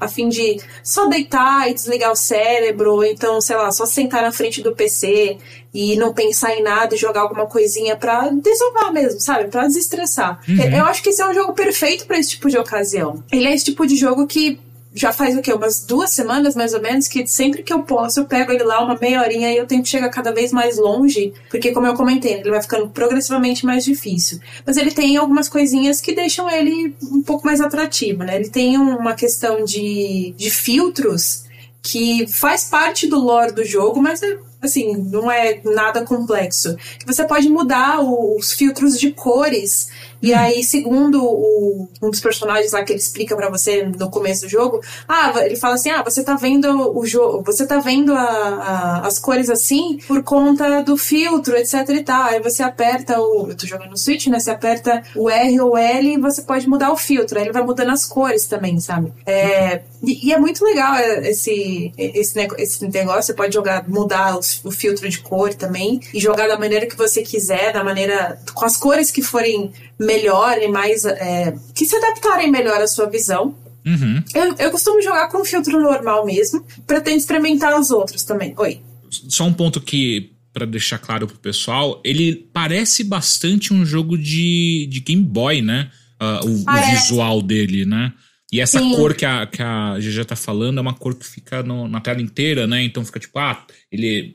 afim 0.00 0.28
de 0.28 0.60
só 0.82 1.06
deitar 1.06 1.70
e 1.70 1.74
desligar 1.74 2.10
o 2.10 2.16
cérebro, 2.16 2.94
ou 2.94 3.04
então, 3.04 3.40
sei 3.40 3.56
lá, 3.56 3.70
só 3.70 3.84
sentar 3.84 4.22
na 4.22 4.32
frente 4.32 4.62
do 4.62 4.74
PC 4.74 5.38
e 5.74 5.94
não 5.96 6.14
pensar 6.14 6.54
em 6.54 6.62
nada 6.62 6.94
e 6.94 6.98
jogar 6.98 7.20
alguma 7.20 7.46
coisinha 7.46 7.96
pra 7.96 8.30
desovar 8.30 8.90
mesmo, 8.92 9.20
sabe? 9.20 9.48
Pra 9.48 9.66
desestressar. 9.66 10.40
Uhum. 10.48 10.78
Eu 10.78 10.86
acho 10.86 11.02
que 11.02 11.10
esse 11.10 11.20
é 11.20 11.28
um 11.28 11.34
jogo 11.34 11.52
perfeito 11.52 12.06
para 12.06 12.18
esse 12.18 12.30
tipo 12.30 12.48
de 12.48 12.56
ocasião. 12.56 13.22
Ele 13.30 13.46
é 13.46 13.54
esse 13.54 13.66
tipo 13.66 13.86
de 13.86 13.94
jogo 13.94 14.26
que 14.26 14.58
já 14.96 15.12
faz 15.12 15.36
o 15.36 15.42
quê? 15.42 15.52
Umas 15.52 15.84
duas 15.84 16.10
semanas 16.10 16.56
mais 16.56 16.72
ou 16.72 16.80
menos, 16.80 17.06
que 17.06 17.26
sempre 17.26 17.62
que 17.62 17.72
eu 17.72 17.82
posso, 17.82 18.20
eu 18.20 18.24
pego 18.24 18.50
ele 18.50 18.64
lá 18.64 18.82
uma 18.82 18.98
meia 18.98 19.20
horinha 19.20 19.52
e 19.52 19.56
eu 19.58 19.66
tento 19.66 19.86
chegar 19.86 20.08
cada 20.08 20.32
vez 20.32 20.50
mais 20.52 20.78
longe, 20.78 21.34
porque 21.50 21.70
como 21.72 21.86
eu 21.86 21.94
comentei, 21.94 22.32
ele 22.32 22.50
vai 22.50 22.62
ficando 22.62 22.88
progressivamente 22.88 23.66
mais 23.66 23.84
difícil. 23.84 24.40
Mas 24.64 24.78
ele 24.78 24.90
tem 24.90 25.18
algumas 25.18 25.50
coisinhas 25.50 26.00
que 26.00 26.14
deixam 26.14 26.50
ele 26.50 26.96
um 27.12 27.22
pouco 27.22 27.44
mais 27.44 27.60
atrativo, 27.60 28.24
né? 28.24 28.36
Ele 28.36 28.48
tem 28.48 28.78
uma 28.78 29.12
questão 29.12 29.64
de, 29.64 30.34
de 30.34 30.48
filtros 30.50 31.44
que 31.82 32.26
faz 32.26 32.64
parte 32.64 33.06
do 33.06 33.20
lore 33.20 33.52
do 33.52 33.64
jogo, 33.64 34.00
mas 34.00 34.22
é 34.22 34.38
assim, 34.60 34.96
não 34.96 35.30
é 35.30 35.60
nada 35.64 36.04
complexo. 36.04 36.76
Você 37.06 37.24
pode 37.24 37.48
mudar 37.48 38.00
os 38.00 38.52
filtros 38.52 38.98
de 38.98 39.12
cores 39.12 39.88
e 40.22 40.32
aí, 40.32 40.64
segundo 40.64 41.22
o, 41.22 41.88
um 42.02 42.10
dos 42.10 42.20
personagens 42.20 42.72
lá 42.72 42.82
que 42.82 42.92
ele 42.92 43.00
explica 43.00 43.36
para 43.36 43.50
você 43.50 43.84
no 43.84 44.10
começo 44.10 44.42
do 44.42 44.48
jogo, 44.48 44.80
ah, 45.06 45.32
ele 45.44 45.56
fala 45.56 45.74
assim: 45.74 45.90
ah, 45.90 46.02
você 46.02 46.22
tá 46.24 46.34
vendo 46.34 46.96
o 46.96 47.04
jogo, 47.06 47.42
você 47.44 47.66
tá 47.66 47.78
vendo 47.78 48.12
a, 48.14 48.20
a, 48.20 49.06
as 49.06 49.18
cores 49.18 49.50
assim 49.50 49.98
por 50.06 50.22
conta 50.22 50.82
do 50.82 50.96
filtro, 50.96 51.56
etc 51.56 51.88
e 51.90 52.02
tal. 52.02 52.24
Aí 52.24 52.40
você 52.40 52.62
aperta 52.62 53.20
o. 53.20 53.48
Eu 53.48 53.56
tô 53.56 53.66
jogando 53.66 53.90
no 53.90 53.96
Switch, 53.96 54.26
né? 54.28 54.38
Você 54.38 54.50
aperta 54.50 55.02
o 55.14 55.28
R 55.30 55.60
ou 55.60 55.76
L 55.76 56.14
e 56.14 56.18
você 56.18 56.42
pode 56.42 56.68
mudar 56.68 56.92
o 56.92 56.96
filtro. 56.96 57.38
Aí 57.38 57.44
ele 57.44 57.52
vai 57.52 57.62
mudando 57.62 57.90
as 57.90 58.04
cores 58.04 58.46
também, 58.46 58.80
sabe? 58.80 59.12
É, 59.24 59.82
e, 60.02 60.28
e, 60.28 60.32
é 60.32 60.38
muito 60.38 60.64
legal 60.64 60.94
é, 60.94 61.30
esse, 61.30 61.92
esse, 61.96 62.38
esse 62.58 62.88
negócio. 62.88 63.22
Você 63.22 63.34
pode 63.34 63.54
jogar, 63.54 63.88
mudar 63.88 64.38
os, 64.38 64.64
o 64.64 64.70
filtro 64.70 65.08
de 65.08 65.18
cor 65.20 65.54
também 65.54 66.00
e 66.12 66.20
jogar 66.20 66.48
da 66.48 66.58
maneira 66.58 66.86
que 66.86 66.96
você 66.96 67.22
quiser, 67.22 67.72
da 67.72 67.84
maneira. 67.84 68.40
com 68.54 68.64
as 68.64 68.76
cores 68.76 69.10
que 69.10 69.22
forem 69.22 69.72
melhor 70.06 70.56
e 70.62 70.68
mais. 70.68 71.04
É, 71.04 71.54
que 71.74 71.84
se 71.84 71.96
adaptarem 71.96 72.50
melhor 72.50 72.80
à 72.80 72.86
sua 72.86 73.06
visão. 73.10 73.54
Uhum. 73.84 74.22
Eu, 74.34 74.54
eu 74.58 74.70
costumo 74.70 75.00
jogar 75.00 75.28
com 75.28 75.44
filtro 75.44 75.80
normal 75.80 76.26
mesmo, 76.26 76.64
pretendo 76.86 77.18
experimentar 77.18 77.78
os 77.78 77.90
outros 77.90 78.24
também. 78.24 78.54
Oi. 78.56 78.80
Só 79.10 79.44
um 79.44 79.52
ponto 79.52 79.80
que, 79.80 80.32
para 80.52 80.66
deixar 80.66 80.98
claro 80.98 81.26
pro 81.26 81.38
pessoal, 81.38 82.00
ele 82.04 82.48
parece 82.52 83.04
bastante 83.04 83.72
um 83.72 83.84
jogo 83.86 84.18
de, 84.18 84.88
de 84.90 85.00
Game 85.00 85.22
Boy, 85.22 85.62
né? 85.62 85.90
Uh, 86.20 86.48
o, 86.48 86.64
o, 86.68 86.90
visual 86.90 87.42
dele, 87.42 87.84
né? 87.84 88.12
E 88.52 88.60
essa 88.60 88.78
Sim. 88.78 88.94
cor 88.94 89.14
que 89.14 89.24
a, 89.24 89.44
que 89.44 89.60
a 89.60 89.96
GG 89.98 90.24
tá 90.24 90.36
falando 90.36 90.78
é 90.78 90.80
uma 90.80 90.94
cor 90.94 91.16
que 91.16 91.26
fica 91.26 91.64
no, 91.64 91.88
na 91.88 92.00
tela 92.00 92.22
inteira, 92.22 92.66
né? 92.66 92.80
Então 92.82 93.04
fica 93.04 93.18
tipo, 93.18 93.36
ah, 93.38 93.66
ele. 93.90 94.32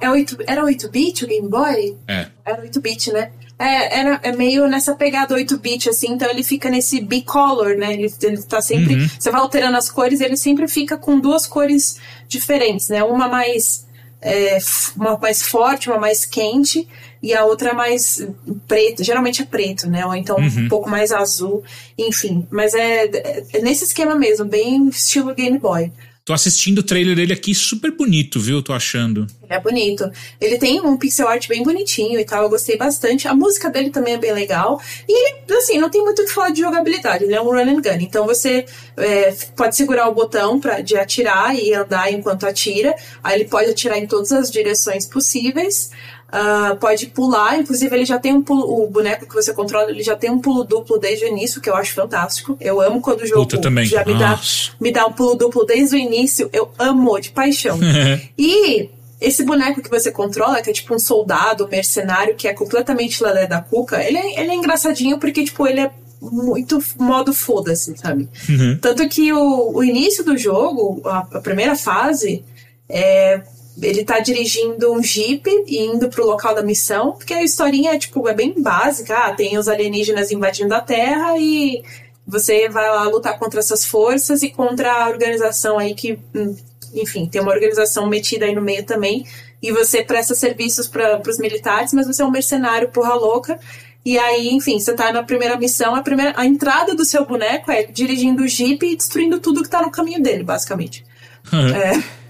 É 0.00 0.08
8, 0.08 0.38
era 0.46 0.62
8-bit 0.62 1.24
o 1.24 1.28
Game 1.28 1.48
Boy? 1.48 1.96
É. 2.06 2.28
Era 2.44 2.62
8-bit, 2.62 3.12
né? 3.12 3.32
É, 3.58 3.98
era, 4.00 4.20
é 4.22 4.32
meio 4.32 4.68
nessa 4.68 4.94
pegada 4.94 5.34
8-bit, 5.34 5.88
assim, 5.88 6.12
então 6.12 6.28
ele 6.28 6.42
fica 6.42 6.70
nesse 6.70 7.00
bicolor, 7.00 7.76
né? 7.76 7.92
Ele, 7.94 8.12
ele 8.22 8.42
tá 8.42 8.60
sempre. 8.60 8.94
Uhum. 8.94 9.08
Você 9.18 9.30
vai 9.30 9.40
alterando 9.40 9.76
as 9.76 9.90
cores, 9.90 10.20
ele 10.20 10.36
sempre 10.36 10.68
fica 10.68 10.96
com 10.96 11.18
duas 11.18 11.46
cores 11.46 11.98
diferentes, 12.28 12.88
né? 12.88 13.02
Uma 13.02 13.28
mais. 13.28 13.84
É, 14.26 14.56
uma 14.96 15.18
mais 15.18 15.42
forte, 15.42 15.90
uma 15.90 15.98
mais 15.98 16.24
quente, 16.24 16.88
e 17.22 17.34
a 17.34 17.44
outra 17.44 17.72
mais 17.72 18.26
preto, 18.66 19.04
geralmente 19.04 19.42
é 19.42 19.44
preto, 19.46 19.88
né? 19.88 20.04
Ou 20.04 20.14
então 20.14 20.36
uhum. 20.36 20.64
um 20.64 20.68
pouco 20.68 20.88
mais 20.88 21.12
azul, 21.12 21.62
enfim. 21.96 22.46
Mas 22.50 22.74
é, 22.74 23.04
é, 23.52 23.60
nesse 23.62 23.84
esquema 23.84 24.14
mesmo, 24.14 24.44
bem 24.44 24.88
estilo 24.88 25.34
Game 25.34 25.58
Boy. 25.58 25.92
Tô 26.24 26.32
assistindo 26.32 26.78
o 26.78 26.82
trailer 26.82 27.14
dele 27.14 27.34
aqui, 27.34 27.54
super 27.54 27.90
bonito, 27.90 28.40
viu? 28.40 28.62
Tô 28.62 28.72
achando. 28.72 29.26
É 29.46 29.60
bonito. 29.60 30.10
Ele 30.40 30.56
tem 30.56 30.80
um 30.80 30.96
pixel 30.96 31.28
art 31.28 31.46
bem 31.46 31.62
bonitinho 31.62 32.18
e 32.18 32.24
tal, 32.24 32.44
eu 32.44 32.48
gostei 32.48 32.78
bastante. 32.78 33.28
A 33.28 33.34
música 33.34 33.68
dele 33.68 33.90
também 33.90 34.14
é 34.14 34.18
bem 34.18 34.32
legal. 34.32 34.80
E, 35.06 35.34
assim, 35.52 35.76
não 35.76 35.90
tem 35.90 36.02
muito 36.02 36.22
o 36.22 36.24
que 36.24 36.32
falar 36.32 36.48
de 36.48 36.62
jogabilidade, 36.62 37.24
ele 37.24 37.34
é 37.34 37.40
um 37.42 37.50
run 37.50 37.76
and 37.76 37.82
gun. 37.82 38.00
Então 38.00 38.24
você 38.24 38.64
é, 38.96 39.32
pode 39.54 39.76
segurar 39.76 40.08
o 40.08 40.14
botão 40.14 40.58
pra, 40.58 40.80
de 40.80 40.96
atirar 40.96 41.54
e 41.54 41.74
andar 41.74 42.10
enquanto 42.10 42.46
atira. 42.46 42.94
Aí 43.22 43.40
ele 43.40 43.44
pode 43.44 43.68
atirar 43.68 43.98
em 43.98 44.06
todas 44.06 44.32
as 44.32 44.50
direções 44.50 45.04
possíveis. 45.04 45.90
Uh, 46.34 46.74
pode 46.76 47.06
pular, 47.06 47.60
inclusive 47.60 47.94
ele 47.94 48.04
já 48.04 48.18
tem 48.18 48.32
um 48.32 48.42
pulo, 48.42 48.82
o 48.82 48.90
boneco 48.90 49.24
que 49.24 49.34
você 49.34 49.54
controla, 49.54 49.88
ele 49.88 50.02
já 50.02 50.16
tem 50.16 50.30
um 50.30 50.40
pulo 50.40 50.64
duplo 50.64 50.98
desde 50.98 51.24
o 51.24 51.28
início, 51.28 51.60
que 51.60 51.70
eu 51.70 51.76
acho 51.76 51.94
fantástico. 51.94 52.56
Eu 52.60 52.80
amo 52.80 53.00
quando 53.00 53.20
o 53.20 53.26
jogo 53.26 53.48
já 53.84 54.04
me 54.04 54.18
dá, 54.18 54.40
me 54.80 54.90
dá 54.90 55.06
um 55.06 55.12
pulo 55.12 55.36
duplo 55.36 55.64
desde 55.64 55.94
o 55.94 55.98
início, 55.98 56.50
eu 56.52 56.72
amo 56.76 57.20
de 57.20 57.30
paixão. 57.30 57.78
e 58.36 58.90
esse 59.20 59.44
boneco 59.44 59.80
que 59.80 59.88
você 59.88 60.10
controla, 60.10 60.60
que 60.60 60.70
é 60.70 60.72
tipo 60.72 60.92
um 60.92 60.98
soldado, 60.98 61.66
um 61.66 61.68
mercenário, 61.68 62.34
que 62.34 62.48
é 62.48 62.52
completamente 62.52 63.22
lelé 63.22 63.46
da 63.46 63.60
cuca, 63.60 64.02
ele 64.02 64.18
é, 64.18 64.40
ele 64.40 64.50
é 64.50 64.54
engraçadinho 64.54 65.18
porque, 65.18 65.44
tipo, 65.44 65.64
ele 65.68 65.82
é 65.82 65.90
muito 66.20 66.82
modo 66.98 67.32
foda-se, 67.32 67.96
sabe? 67.96 68.28
Uhum. 68.48 68.76
Tanto 68.80 69.08
que 69.08 69.32
o, 69.32 69.76
o 69.76 69.84
início 69.84 70.24
do 70.24 70.36
jogo, 70.36 71.00
a, 71.04 71.18
a 71.34 71.40
primeira 71.40 71.76
fase, 71.76 72.44
é, 72.88 73.40
ele 73.80 74.04
tá 74.04 74.20
dirigindo 74.20 74.92
um 74.92 75.02
jeep 75.02 75.48
e 75.66 75.78
indo 75.78 76.08
pro 76.08 76.26
local 76.26 76.54
da 76.54 76.62
missão, 76.62 77.12
porque 77.12 77.34
a 77.34 77.42
historinha 77.42 77.94
é, 77.94 77.98
tipo, 77.98 78.28
é 78.28 78.34
bem 78.34 78.54
básica. 78.56 79.16
Ah, 79.16 79.32
tem 79.32 79.58
os 79.58 79.68
alienígenas 79.68 80.30
invadindo 80.30 80.74
a 80.74 80.80
Terra 80.80 81.36
e 81.38 81.82
você 82.26 82.68
vai 82.68 82.88
lá 82.88 83.04
lutar 83.08 83.38
contra 83.38 83.60
essas 83.60 83.84
forças 83.84 84.42
e 84.42 84.50
contra 84.50 84.90
a 84.92 85.08
organização 85.08 85.78
aí 85.78 85.94
que, 85.94 86.18
hum, 86.34 86.56
enfim, 86.94 87.26
tem 87.26 87.40
uma 87.40 87.52
organização 87.52 88.08
metida 88.08 88.46
aí 88.46 88.54
no 88.54 88.62
meio 88.62 88.84
também. 88.84 89.26
E 89.60 89.72
você 89.72 90.02
presta 90.02 90.34
serviços 90.34 90.86
para 90.86 91.20
os 91.26 91.38
militares, 91.38 91.92
mas 91.92 92.06
você 92.06 92.22
é 92.22 92.24
um 92.24 92.30
mercenário 92.30 92.90
porra 92.90 93.14
louca. 93.14 93.58
E 94.04 94.18
aí, 94.18 94.50
enfim, 94.50 94.78
você 94.78 94.92
tá 94.92 95.10
na 95.12 95.22
primeira 95.22 95.56
missão, 95.56 95.94
a, 95.94 96.02
primeira, 96.02 96.34
a 96.36 96.44
entrada 96.44 96.94
do 96.94 97.04
seu 97.04 97.24
boneco 97.24 97.72
é 97.72 97.84
dirigindo 97.84 98.42
o 98.42 98.48
jeep 98.48 98.86
e 98.86 98.96
destruindo 98.96 99.40
tudo 99.40 99.62
que 99.62 99.70
tá 99.70 99.80
no 99.80 99.90
caminho 99.90 100.22
dele, 100.22 100.44
basicamente. 100.44 101.04
é. 101.52 102.23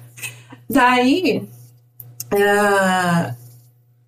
Daí, 0.68 1.48
uh, 2.32 3.36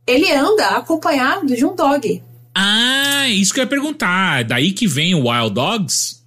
ele 0.06 0.32
anda 0.32 0.68
acompanhado 0.76 1.46
de 1.46 1.64
um 1.64 1.74
dog. 1.74 2.22
Ah, 2.54 3.28
isso 3.28 3.52
que 3.52 3.60
eu 3.60 3.64
ia 3.64 3.68
perguntar. 3.68 4.44
Daí 4.44 4.72
que 4.72 4.86
vem 4.86 5.14
o 5.14 5.28
Wild 5.28 5.54
Dogs? 5.54 6.22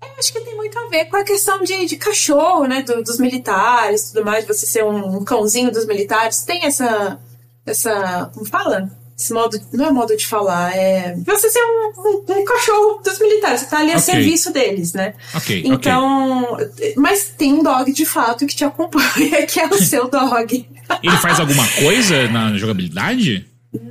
Eu 0.00 0.08
acho 0.18 0.32
que 0.32 0.40
tem 0.40 0.56
muito 0.56 0.78
a 0.78 0.88
ver 0.88 1.06
com 1.06 1.16
a 1.16 1.24
questão 1.24 1.62
de, 1.62 1.86
de 1.86 1.96
cachorro, 1.96 2.66
né? 2.66 2.82
Do, 2.82 3.02
dos 3.02 3.18
militares 3.18 4.10
tudo 4.10 4.24
mais, 4.24 4.46
você 4.46 4.64
ser 4.64 4.84
um, 4.84 5.18
um, 5.18 5.24
cãozinho 5.24 5.70
dos 5.70 5.86
militares. 5.86 6.42
Tem 6.44 6.64
essa. 6.64 7.18
essa. 7.66 8.30
como 8.32 8.46
fala? 8.46 8.90
Esse 9.16 9.32
modo. 9.32 9.58
Não 9.72 9.86
é 9.86 9.90
modo 9.92 10.16
de 10.16 10.26
falar, 10.26 10.76
é. 10.76 11.14
Você 11.24 11.48
ser 11.48 11.60
um, 11.60 12.32
um, 12.32 12.44
cachorro 12.44 13.00
dos 13.02 13.18
militares, 13.20 13.60
você 13.60 13.66
tá 13.66 13.78
ali 13.78 13.92
a 13.92 13.98
okay. 13.98 14.00
serviço 14.00 14.52
deles, 14.52 14.92
né? 14.92 15.14
Ok. 15.34 15.62
Então. 15.64 16.54
Okay. 16.54 16.94
Mas 16.96 17.32
tem 17.36 17.52
um 17.52 17.62
dog 17.62 17.92
de 17.92 18.04
fato 18.04 18.46
que 18.46 18.56
te 18.56 18.64
acompanha, 18.64 19.46
que 19.46 19.60
é 19.60 19.66
o 19.66 19.78
seu 19.78 20.08
dog. 20.08 20.68
Ele 21.02 21.16
faz 21.18 21.38
alguma 21.38 21.66
coisa 21.80 22.28
na 22.28 22.56
jogabilidade? 22.56 23.48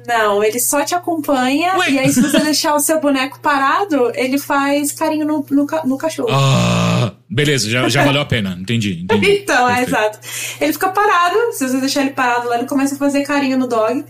Não, 0.07 0.43
ele 0.43 0.59
só 0.59 0.83
te 0.83 0.95
acompanha 0.95 1.77
Ué? 1.77 1.91
e 1.91 1.99
aí 1.99 2.09
se 2.09 2.21
você 2.21 2.39
deixar 2.39 2.73
o 2.73 2.79
seu 2.79 3.01
boneco 3.01 3.39
parado, 3.41 4.12
ele 4.15 4.38
faz 4.38 4.93
carinho 4.93 5.25
no, 5.25 5.45
no, 5.49 5.67
no 5.86 5.97
cachorro. 5.97 6.29
Ah, 6.31 7.12
beleza, 7.29 7.69
já, 7.69 7.89
já 7.89 8.03
valeu 8.03 8.21
a 8.21 8.25
pena, 8.25 8.57
entendi. 8.59 9.01
entendi. 9.03 9.39
então, 9.43 9.69
é 9.69 9.83
exato. 9.83 10.19
Ele 10.62 10.71
fica 10.71 10.89
parado, 10.89 11.38
se 11.51 11.67
você 11.67 11.79
deixar 11.79 12.01
ele 12.01 12.12
parado 12.12 12.47
lá, 12.47 12.57
ele 12.57 12.67
começa 12.67 12.95
a 12.95 12.97
fazer 12.97 13.23
carinho 13.23 13.57
no 13.57 13.67
dog. 13.67 14.05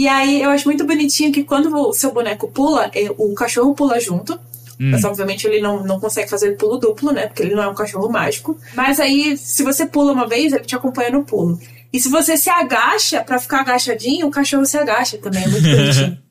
E 0.00 0.08
aí 0.08 0.40
eu 0.40 0.48
acho 0.48 0.66
muito 0.66 0.86
bonitinho 0.86 1.30
que 1.30 1.44
quando 1.44 1.70
o 1.76 1.92
seu 1.92 2.10
boneco 2.10 2.48
pula, 2.48 2.90
é, 2.94 3.10
o 3.18 3.34
cachorro 3.34 3.74
pula 3.74 4.00
junto. 4.00 4.32
Hum. 4.80 4.92
Mas 4.92 5.04
obviamente 5.04 5.46
ele 5.46 5.60
não, 5.60 5.84
não 5.84 6.00
consegue 6.00 6.30
fazer 6.30 6.56
pulo 6.56 6.78
duplo, 6.78 7.12
né? 7.12 7.26
Porque 7.26 7.42
ele 7.42 7.54
não 7.54 7.62
é 7.62 7.68
um 7.68 7.74
cachorro 7.74 8.08
mágico. 8.08 8.56
Mas 8.74 8.98
aí, 8.98 9.36
se 9.36 9.62
você 9.62 9.84
pula 9.84 10.12
uma 10.12 10.26
vez, 10.26 10.54
ele 10.54 10.64
te 10.64 10.74
acompanha 10.74 11.10
no 11.10 11.22
pulo. 11.22 11.60
E 11.92 12.00
se 12.00 12.08
você 12.08 12.38
se 12.38 12.48
agacha 12.48 13.22
para 13.22 13.38
ficar 13.38 13.60
agachadinho, 13.60 14.26
o 14.26 14.30
cachorro 14.30 14.64
se 14.64 14.78
agacha 14.78 15.18
também. 15.18 15.44
É 15.44 15.48
muito 15.48 15.68
bonitinho. 15.68 16.18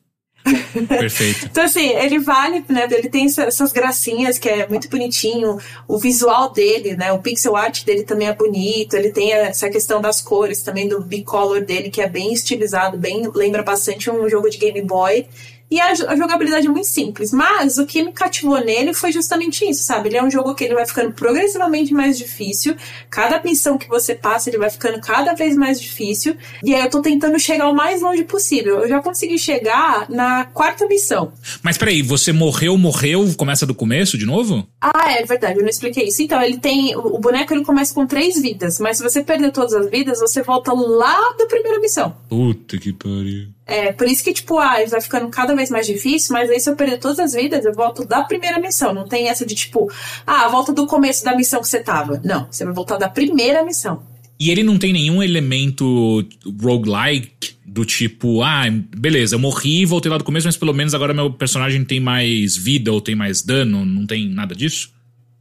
Perfeito. 0.88 1.46
então, 1.46 1.64
assim, 1.64 1.90
ele 1.90 2.18
vale, 2.18 2.64
né? 2.68 2.88
Ele 2.90 3.08
tem 3.08 3.26
essas 3.26 3.72
gracinhas 3.72 4.38
que 4.38 4.48
é 4.48 4.66
muito 4.66 4.88
bonitinho. 4.88 5.58
O 5.86 5.98
visual 5.98 6.50
dele, 6.52 6.96
né? 6.96 7.12
O 7.12 7.18
pixel 7.18 7.56
art 7.56 7.84
dele 7.84 8.02
também 8.04 8.28
é 8.28 8.34
bonito. 8.34 8.94
Ele 8.94 9.10
tem 9.10 9.32
essa 9.32 9.68
questão 9.68 10.00
das 10.00 10.20
cores 10.20 10.62
também, 10.62 10.88
do 10.88 11.00
bicolor 11.02 11.64
dele, 11.64 11.90
que 11.90 12.00
é 12.00 12.08
bem 12.08 12.32
estilizado, 12.32 12.96
bem 12.96 13.30
lembra 13.34 13.62
bastante 13.62 14.10
um 14.10 14.28
jogo 14.28 14.48
de 14.48 14.58
Game 14.58 14.80
Boy. 14.82 15.26
E 15.70 15.80
a, 15.80 15.92
a, 15.92 16.16
jogabilidade 16.16 16.66
é 16.66 16.70
muito 16.70 16.88
simples. 16.88 17.32
Mas 17.32 17.78
o 17.78 17.86
que 17.86 18.02
me 18.02 18.12
cativou 18.12 18.58
nele 18.62 18.92
foi 18.92 19.12
justamente 19.12 19.64
isso, 19.64 19.84
sabe? 19.84 20.08
Ele 20.08 20.16
é 20.16 20.22
um 20.22 20.30
jogo 20.30 20.54
que 20.54 20.64
ele 20.64 20.74
vai 20.74 20.84
ficando 20.84 21.12
progressivamente 21.12 21.94
mais 21.94 22.18
difícil. 22.18 22.74
Cada 23.08 23.40
missão 23.42 23.78
que 23.78 23.88
você 23.88 24.14
passa, 24.14 24.50
ele 24.50 24.58
vai 24.58 24.68
ficando 24.68 25.00
cada 25.00 25.32
vez 25.34 25.56
mais 25.56 25.80
difícil. 25.80 26.36
E 26.64 26.74
aí 26.74 26.82
eu 26.82 26.90
tô 26.90 27.00
tentando 27.00 27.38
chegar 27.38 27.68
o 27.68 27.74
mais 27.74 28.02
longe 28.02 28.24
possível. 28.24 28.80
Eu 28.80 28.88
já 28.88 29.00
consegui 29.00 29.38
chegar 29.38 30.10
na 30.10 30.44
quarta 30.46 30.86
missão. 30.88 31.32
Mas 31.62 31.78
peraí, 31.78 32.02
você 32.02 32.32
morreu, 32.32 32.76
morreu, 32.76 33.32
começa 33.36 33.64
do 33.64 33.74
começo 33.74 34.18
de 34.18 34.26
novo? 34.26 34.66
Ah, 34.80 35.12
é 35.12 35.24
verdade, 35.24 35.58
eu 35.58 35.62
não 35.62 35.70
expliquei 35.70 36.08
isso. 36.08 36.22
Então, 36.22 36.42
ele 36.42 36.58
tem. 36.58 36.96
O 36.96 37.18
boneco 37.18 37.54
ele 37.54 37.64
começa 37.64 37.94
com 37.94 38.06
três 38.06 38.40
vidas, 38.40 38.80
mas 38.80 38.96
se 38.96 39.02
você 39.02 39.22
perder 39.22 39.52
todas 39.52 39.72
as 39.72 39.88
vidas, 39.88 40.18
você 40.18 40.42
volta 40.42 40.72
lá 40.72 41.34
da 41.38 41.46
primeira 41.46 41.78
missão. 41.78 42.16
Puta 42.28 42.76
que 42.78 42.92
pariu. 42.92 43.48
É, 43.70 43.92
por 43.92 44.08
isso 44.08 44.24
que, 44.24 44.32
tipo, 44.32 44.58
ah, 44.58 44.84
vai 44.88 45.00
ficando 45.00 45.28
cada 45.28 45.54
vez 45.54 45.70
mais 45.70 45.86
difícil, 45.86 46.32
mas 46.32 46.50
aí 46.50 46.58
se 46.58 46.68
eu 46.68 46.74
perder 46.74 46.98
todas 46.98 47.20
as 47.20 47.32
vidas, 47.34 47.64
eu 47.64 47.72
volto 47.72 48.04
da 48.04 48.24
primeira 48.24 48.58
missão. 48.58 48.92
Não 48.92 49.06
tem 49.06 49.28
essa 49.28 49.46
de, 49.46 49.54
tipo, 49.54 49.88
ah, 50.26 50.48
volta 50.48 50.72
do 50.72 50.88
começo 50.88 51.24
da 51.24 51.36
missão 51.36 51.60
que 51.60 51.68
você 51.68 51.78
tava. 51.78 52.20
Não, 52.24 52.48
você 52.50 52.64
vai 52.64 52.74
voltar 52.74 52.98
da 52.98 53.08
primeira 53.08 53.64
missão. 53.64 54.02
E 54.40 54.50
ele 54.50 54.64
não 54.64 54.76
tem 54.76 54.92
nenhum 54.92 55.22
elemento 55.22 56.26
roguelike 56.60 57.54
do 57.64 57.84
tipo, 57.84 58.42
ah, 58.42 58.64
beleza, 58.96 59.36
eu 59.36 59.38
morri, 59.38 59.84
voltei 59.84 60.10
lá 60.10 60.18
do 60.18 60.24
começo, 60.24 60.48
mas 60.48 60.56
pelo 60.56 60.74
menos 60.74 60.92
agora 60.92 61.14
meu 61.14 61.32
personagem 61.32 61.84
tem 61.84 62.00
mais 62.00 62.56
vida 62.56 62.92
ou 62.92 63.00
tem 63.00 63.14
mais 63.14 63.40
dano, 63.40 63.84
não 63.84 64.04
tem 64.04 64.28
nada 64.28 64.52
disso? 64.52 64.92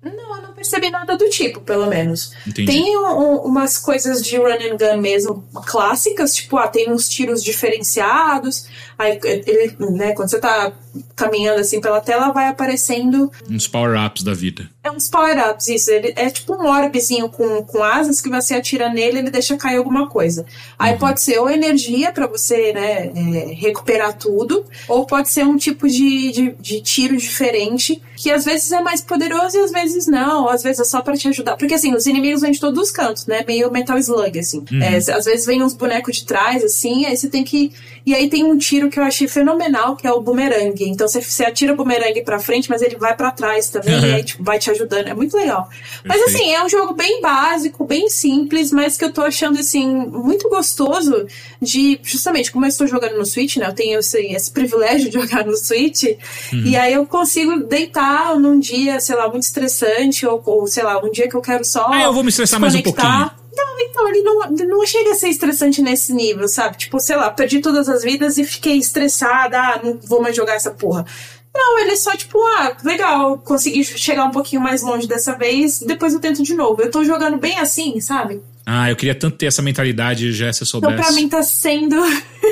Não, 0.03 0.35
eu 0.35 0.41
não 0.43 0.48
percebi 0.59 0.89
nada 0.89 1.17
do 1.17 1.29
tipo, 1.29 1.61
pelo 1.61 1.87
menos. 1.87 2.31
Entendi. 2.45 2.71
Tem 2.71 2.97
um, 2.97 3.37
umas 3.37 3.77
coisas 3.77 4.21
de 4.23 4.37
run 4.37 4.51
and 4.51 4.77
gun 4.77 5.01
mesmo 5.01 5.43
clássicas, 5.65 6.35
tipo, 6.35 6.57
ah, 6.57 6.67
tem 6.67 6.91
uns 6.91 7.07
tiros 7.07 7.43
diferenciados. 7.43 8.67
Aí, 8.97 9.17
ele, 9.23 9.75
né, 9.79 10.11
quando 10.11 10.29
você 10.29 10.39
tá 10.39 10.73
caminhando 11.15 11.61
assim 11.61 11.79
pela 11.79 12.01
tela, 12.01 12.31
vai 12.31 12.47
aparecendo. 12.47 13.31
Uns 13.49 13.67
power-ups 13.67 14.23
da 14.23 14.33
vida. 14.33 14.69
É 14.83 14.91
uns 14.91 15.07
power-ups, 15.07 15.67
isso. 15.69 15.91
Ele 15.91 16.13
é 16.15 16.29
tipo 16.29 16.53
um 16.53 16.67
orbzinho 16.67 17.29
com, 17.29 17.63
com 17.63 17.83
asas 17.83 18.19
que 18.19 18.29
você 18.29 18.55
atira 18.55 18.89
nele 18.89 19.19
ele 19.19 19.29
deixa 19.29 19.55
cair 19.55 19.77
alguma 19.77 20.09
coisa. 20.09 20.45
Aí 20.77 20.93
uhum. 20.93 20.99
pode 20.99 21.21
ser 21.21 21.39
ou 21.39 21.49
energia 21.49 22.11
para 22.11 22.27
você, 22.27 22.73
né, 22.73 23.11
é, 23.15 23.53
recuperar 23.53 24.17
tudo, 24.17 24.65
ou 24.87 25.05
pode 25.05 25.29
ser 25.29 25.45
um 25.45 25.57
tipo 25.57 25.87
de, 25.87 26.31
de, 26.31 26.55
de 26.59 26.81
tiro 26.81 27.15
diferente, 27.15 28.01
que 28.15 28.31
às 28.31 28.45
vezes 28.45 28.71
é 28.71 28.81
mais 28.81 29.01
poderoso 29.01 29.57
e 29.57 29.61
às 29.61 29.71
vezes 29.71 30.07
não, 30.07 30.48
ou 30.49 30.55
às 30.55 30.63
vezes 30.63 30.79
é 30.79 30.83
só 30.83 31.01
para 31.01 31.15
te 31.15 31.27
ajudar. 31.27 31.55
Porque 31.55 31.75
assim, 31.75 31.93
os 31.93 32.07
inimigos 32.07 32.41
vêm 32.41 32.51
de 32.51 32.59
todos 32.59 32.81
os 32.81 32.91
cantos, 32.91 33.27
né? 33.27 33.43
Meio 33.47 33.71
Metal 33.71 33.97
Slug, 33.97 34.37
assim. 34.39 34.65
Uhum. 34.71 34.81
É, 34.81 34.97
às 34.97 35.25
vezes 35.25 35.45
vem 35.45 35.61
uns 35.61 35.73
bonecos 35.73 36.17
de 36.17 36.25
trás, 36.25 36.63
assim, 36.63 37.05
aí 37.05 37.15
você 37.15 37.29
tem 37.29 37.43
que. 37.43 37.71
E 38.05 38.15
aí 38.15 38.27
tem 38.27 38.43
um 38.43 38.57
tiro 38.57 38.89
que 38.89 38.99
eu 38.99 39.03
achei 39.03 39.27
fenomenal, 39.27 39.95
que 39.95 40.07
é 40.07 40.11
o 40.11 40.19
bumerangue. 40.19 40.89
Então 40.89 41.07
você, 41.07 41.21
você 41.21 41.45
atira 41.45 41.73
o 41.73 41.75
bumerangue 41.75 42.23
pra 42.23 42.39
frente, 42.39 42.69
mas 42.69 42.81
ele 42.81 42.95
vai 42.95 43.15
para 43.15 43.31
trás 43.31 43.69
também, 43.69 43.95
uhum. 43.95 44.05
e 44.05 44.13
aí 44.13 44.23
tipo, 44.23 44.43
vai 44.43 44.57
te 44.57 44.71
ajudando. 44.71 45.07
É 45.07 45.13
muito 45.13 45.37
legal. 45.37 45.67
Perfeito. 45.69 46.03
Mas 46.05 46.21
assim, 46.23 46.51
é 46.51 46.63
um 46.63 46.69
jogo 46.69 46.93
bem 46.93 47.21
básico, 47.21 47.85
bem 47.85 48.09
simples, 48.09 48.71
mas 48.71 48.97
que 48.97 49.05
eu 49.05 49.13
tô 49.13 49.21
achando 49.21 49.59
assim, 49.59 49.87
muito 49.87 50.49
gostoso 50.49 51.27
de. 51.61 51.99
Justamente, 52.01 52.51
como 52.51 52.65
eu 52.65 52.69
estou 52.69 52.87
jogando 52.87 53.17
no 53.17 53.25
Switch, 53.25 53.57
né? 53.57 53.67
Eu 53.67 53.73
tenho 53.73 53.99
esse, 53.99 54.19
esse 54.19 54.49
privilégio 54.49 55.09
de 55.09 55.13
jogar 55.19 55.45
no 55.45 55.55
Switch, 55.55 56.03
uhum. 56.51 56.63
e 56.65 56.75
aí 56.75 56.93
eu 56.93 57.05
consigo 57.05 57.63
deitar 57.63 58.39
num 58.39 58.59
dia, 58.59 58.99
sei 58.99 59.15
lá, 59.15 59.29
muito 59.29 59.43
estressante, 59.43 60.25
ou, 60.25 60.38
ou 60.45 60.67
sei 60.67 60.83
lá, 60.83 60.99
um 61.03 61.11
dia 61.11 61.27
que 61.27 61.35
eu 61.35 61.41
quero 61.41 61.63
só. 61.63 61.87
Ah, 61.91 62.03
eu 62.03 62.13
vou 62.13 62.23
me 62.23 62.29
estressar 62.29 62.59
mais 62.59 62.75
um 62.75 62.81
pouquinho. 62.81 63.31
Não, 63.51 63.79
então, 63.79 64.07
ele 64.07 64.21
não, 64.21 64.49
não 64.77 64.85
chega 64.85 65.11
a 65.11 65.15
ser 65.15 65.27
estressante 65.29 65.81
nesse 65.81 66.13
nível, 66.13 66.47
sabe? 66.47 66.77
Tipo, 66.77 66.99
sei 66.99 67.15
lá, 67.15 67.29
perdi 67.29 67.59
todas 67.59 67.89
as 67.89 68.03
vidas 68.03 68.37
e 68.37 68.43
fiquei 68.43 68.77
estressada, 68.77 69.59
ah, 69.59 69.79
não 69.83 69.99
vou 70.01 70.21
mais 70.21 70.35
jogar 70.35 70.55
essa 70.55 70.71
porra. 70.71 71.05
Não, 71.53 71.79
ele 71.79 71.91
é 71.91 71.95
só 71.95 72.15
tipo, 72.15 72.37
ah, 72.57 72.77
legal, 72.83 73.37
consegui 73.39 73.83
chegar 73.83 74.25
um 74.25 74.31
pouquinho 74.31 74.61
mais 74.61 74.81
longe 74.81 75.07
dessa 75.07 75.35
vez, 75.35 75.79
depois 75.79 76.13
eu 76.13 76.19
tento 76.19 76.43
de 76.43 76.53
novo. 76.53 76.81
Eu 76.81 76.91
tô 76.91 77.03
jogando 77.03 77.37
bem 77.37 77.59
assim, 77.59 77.99
sabe? 77.99 78.41
Ah, 78.71 78.87
eu 78.87 78.95
queria 78.95 79.15
tanto 79.15 79.35
ter 79.35 79.47
essa 79.47 79.63
mentalidade, 79.63 80.31
já 80.31 80.53
se 80.53 80.61
eu 80.61 80.67
soubesse. 80.67 80.93
Então, 80.93 81.03
pra 81.03 81.15
mim 81.15 81.27
tá 81.27 81.41
sendo. 81.41 81.95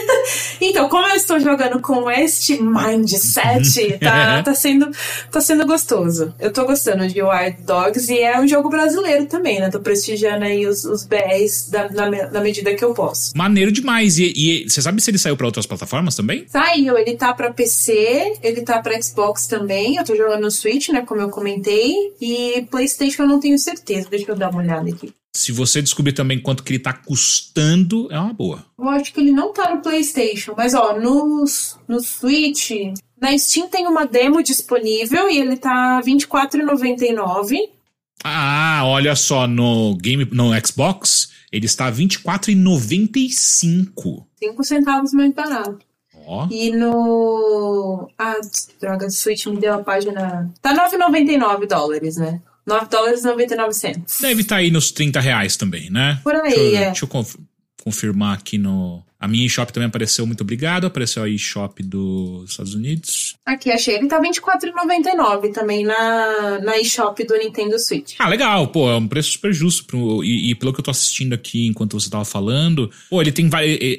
então, 0.60 0.90
como 0.90 1.08
eu 1.10 1.16
estou 1.16 1.40
jogando 1.40 1.80
com 1.80 2.10
este 2.10 2.60
mindset, 2.60 4.00
tá, 4.00 4.42
tá, 4.42 4.56
sendo, 4.56 4.90
tá 5.32 5.40
sendo 5.40 5.64
gostoso. 5.68 6.34
Eu 6.40 6.52
tô 6.52 6.66
gostando 6.66 7.08
de 7.08 7.22
Wild 7.22 7.62
Dogs 7.62 8.12
e 8.12 8.18
é 8.18 8.40
um 8.40 8.48
jogo 8.48 8.68
brasileiro 8.68 9.28
também, 9.28 9.60
né? 9.60 9.70
Tô 9.70 9.80
prestigiando 9.80 10.44
aí 10.44 10.66
os, 10.66 10.86
os 10.86 11.06
BRs 11.06 11.70
da, 11.70 11.88
na, 11.92 12.32
na 12.32 12.42
medida 12.42 12.74
que 12.74 12.84
eu 12.84 12.96
posso. 12.96 13.38
Maneiro 13.38 13.72
demais. 13.72 14.18
E, 14.18 14.34
e 14.36 14.68
você 14.68 14.82
sabe 14.82 15.00
se 15.00 15.12
ele 15.12 15.20
saiu 15.20 15.38
pra 15.38 15.46
outras 15.46 15.68
plataformas 15.68 16.16
também? 16.16 16.48
Saiu, 16.48 16.98
ele 16.98 17.16
tá 17.16 17.32
pra 17.32 17.54
PC, 17.54 18.40
ele 18.42 18.64
tá 18.64 18.82
pra 18.82 19.00
Xbox 19.00 19.46
também. 19.46 19.98
Eu 19.98 20.04
tô 20.04 20.16
jogando 20.16 20.42
no 20.42 20.50
Switch, 20.50 20.90
né? 20.90 21.04
Como 21.06 21.22
eu 21.22 21.30
comentei. 21.30 21.94
E 22.20 22.66
PlayStation 22.72 23.22
eu 23.22 23.28
não 23.28 23.40
tenho 23.40 23.60
certeza. 23.60 24.08
Deixa 24.10 24.32
eu 24.32 24.36
dar 24.36 24.50
uma 24.50 24.64
olhada 24.64 24.90
aqui. 24.90 25.14
Se 25.38 25.52
você 25.52 25.84
descobrir 25.84 26.14
também 26.14 26.42
quanto 26.42 26.64
que 26.64 26.74
ele 26.74 26.80
tá 26.80 26.92
custando, 26.92 28.12
é 28.12 28.20
uma 28.20 28.34
boa. 28.34 28.66
Eu 28.76 28.90
acho 28.90 29.14
que 29.14 29.20
ele 29.20 29.32
não 29.32 29.54
tá 29.54 29.72
no 29.74 29.84
PlayStation, 29.84 30.56
mas 30.58 30.74
ó, 30.74 31.00
no, 31.00 31.46
no 31.88 32.00
Switch, 32.00 32.72
na 33.22 33.38
Steam 33.38 33.70
tem 33.70 33.86
uma 33.86 34.08
demo 34.08 34.42
disponível 34.42 35.30
e 35.30 35.38
ele 35.38 35.56
tá 35.56 36.00
R$24,99. 36.00 37.70
Ah, 38.24 38.82
olha 38.84 39.16
só, 39.16 39.46
no 39.46 39.96
game 39.96 40.28
no 40.32 40.50
Xbox, 40.66 41.30
ele 41.52 41.68
está 41.68 41.86
R$24,95. 41.86 44.24
5 44.40 44.64
centavos 44.64 45.14
mais 45.14 45.32
barato. 45.34 45.86
Oh. 46.26 46.48
E 46.50 46.72
no. 46.72 48.10
Ah, 48.18 48.38
droga, 48.82 49.08
Switch 49.12 49.46
me 49.46 49.58
deu 49.58 49.76
a 49.76 49.84
página. 49.84 50.52
Tá 50.64 50.76
9,99 50.76 51.68
dólares, 51.68 52.18
né? 52.18 52.42
9 52.68 52.88
dólares 52.90 53.22
e 53.22 53.24
99 53.24 53.74
centos. 53.74 54.20
Deve 54.20 54.42
estar 54.42 54.56
tá 54.56 54.60
aí 54.60 54.70
nos 54.70 54.92
30 54.92 55.22
reais 55.22 55.56
também, 55.56 55.90
né? 55.90 56.20
Por 56.22 56.36
aí, 56.36 56.52
deixa 56.52 56.60
eu, 56.60 56.76
é. 56.76 56.86
Deixa 56.86 57.06
eu 57.06 57.26
confirmar 57.84 58.38
aqui 58.38 58.58
no, 58.58 59.02
a 59.20 59.28
minha 59.28 59.46
eShop 59.46 59.74
também 59.74 59.88
apareceu, 59.88 60.28
muito 60.28 60.42
obrigado. 60.42 60.86
Apareceu 60.86 61.24
a 61.24 61.30
eShop 61.30 61.82
dos 61.82 62.52
Estados 62.52 62.76
Unidos. 62.76 63.36
Aqui, 63.44 63.72
achei. 63.72 63.96
Ele 63.96 64.08
tá 64.08 64.20
R$24,99 64.20 65.54
também 65.54 65.84
na, 65.84 66.60
na 66.60 66.78
eShop 66.78 67.26
do 67.26 67.36
Nintendo 67.36 67.80
Switch. 67.80 68.16
Ah, 68.20 68.30
legal. 68.30 68.68
Pô, 68.68 68.92
é 68.92 68.96
um 68.96 69.08
preço 69.08 69.32
super 69.32 69.52
justo. 69.52 69.86
Pro, 69.86 70.24
e, 70.24 70.52
e, 70.52 70.56
pelo 70.56 70.72
que 70.72 70.80
eu 70.80 70.84
tô 70.84 70.92
assistindo 70.92 71.34
aqui 71.34 71.66
enquanto 71.66 72.00
você 72.00 72.10
tava 72.10 72.26
falando, 72.26 72.92
pô, 73.10 73.22
ele 73.22 73.32
tem 73.32 73.50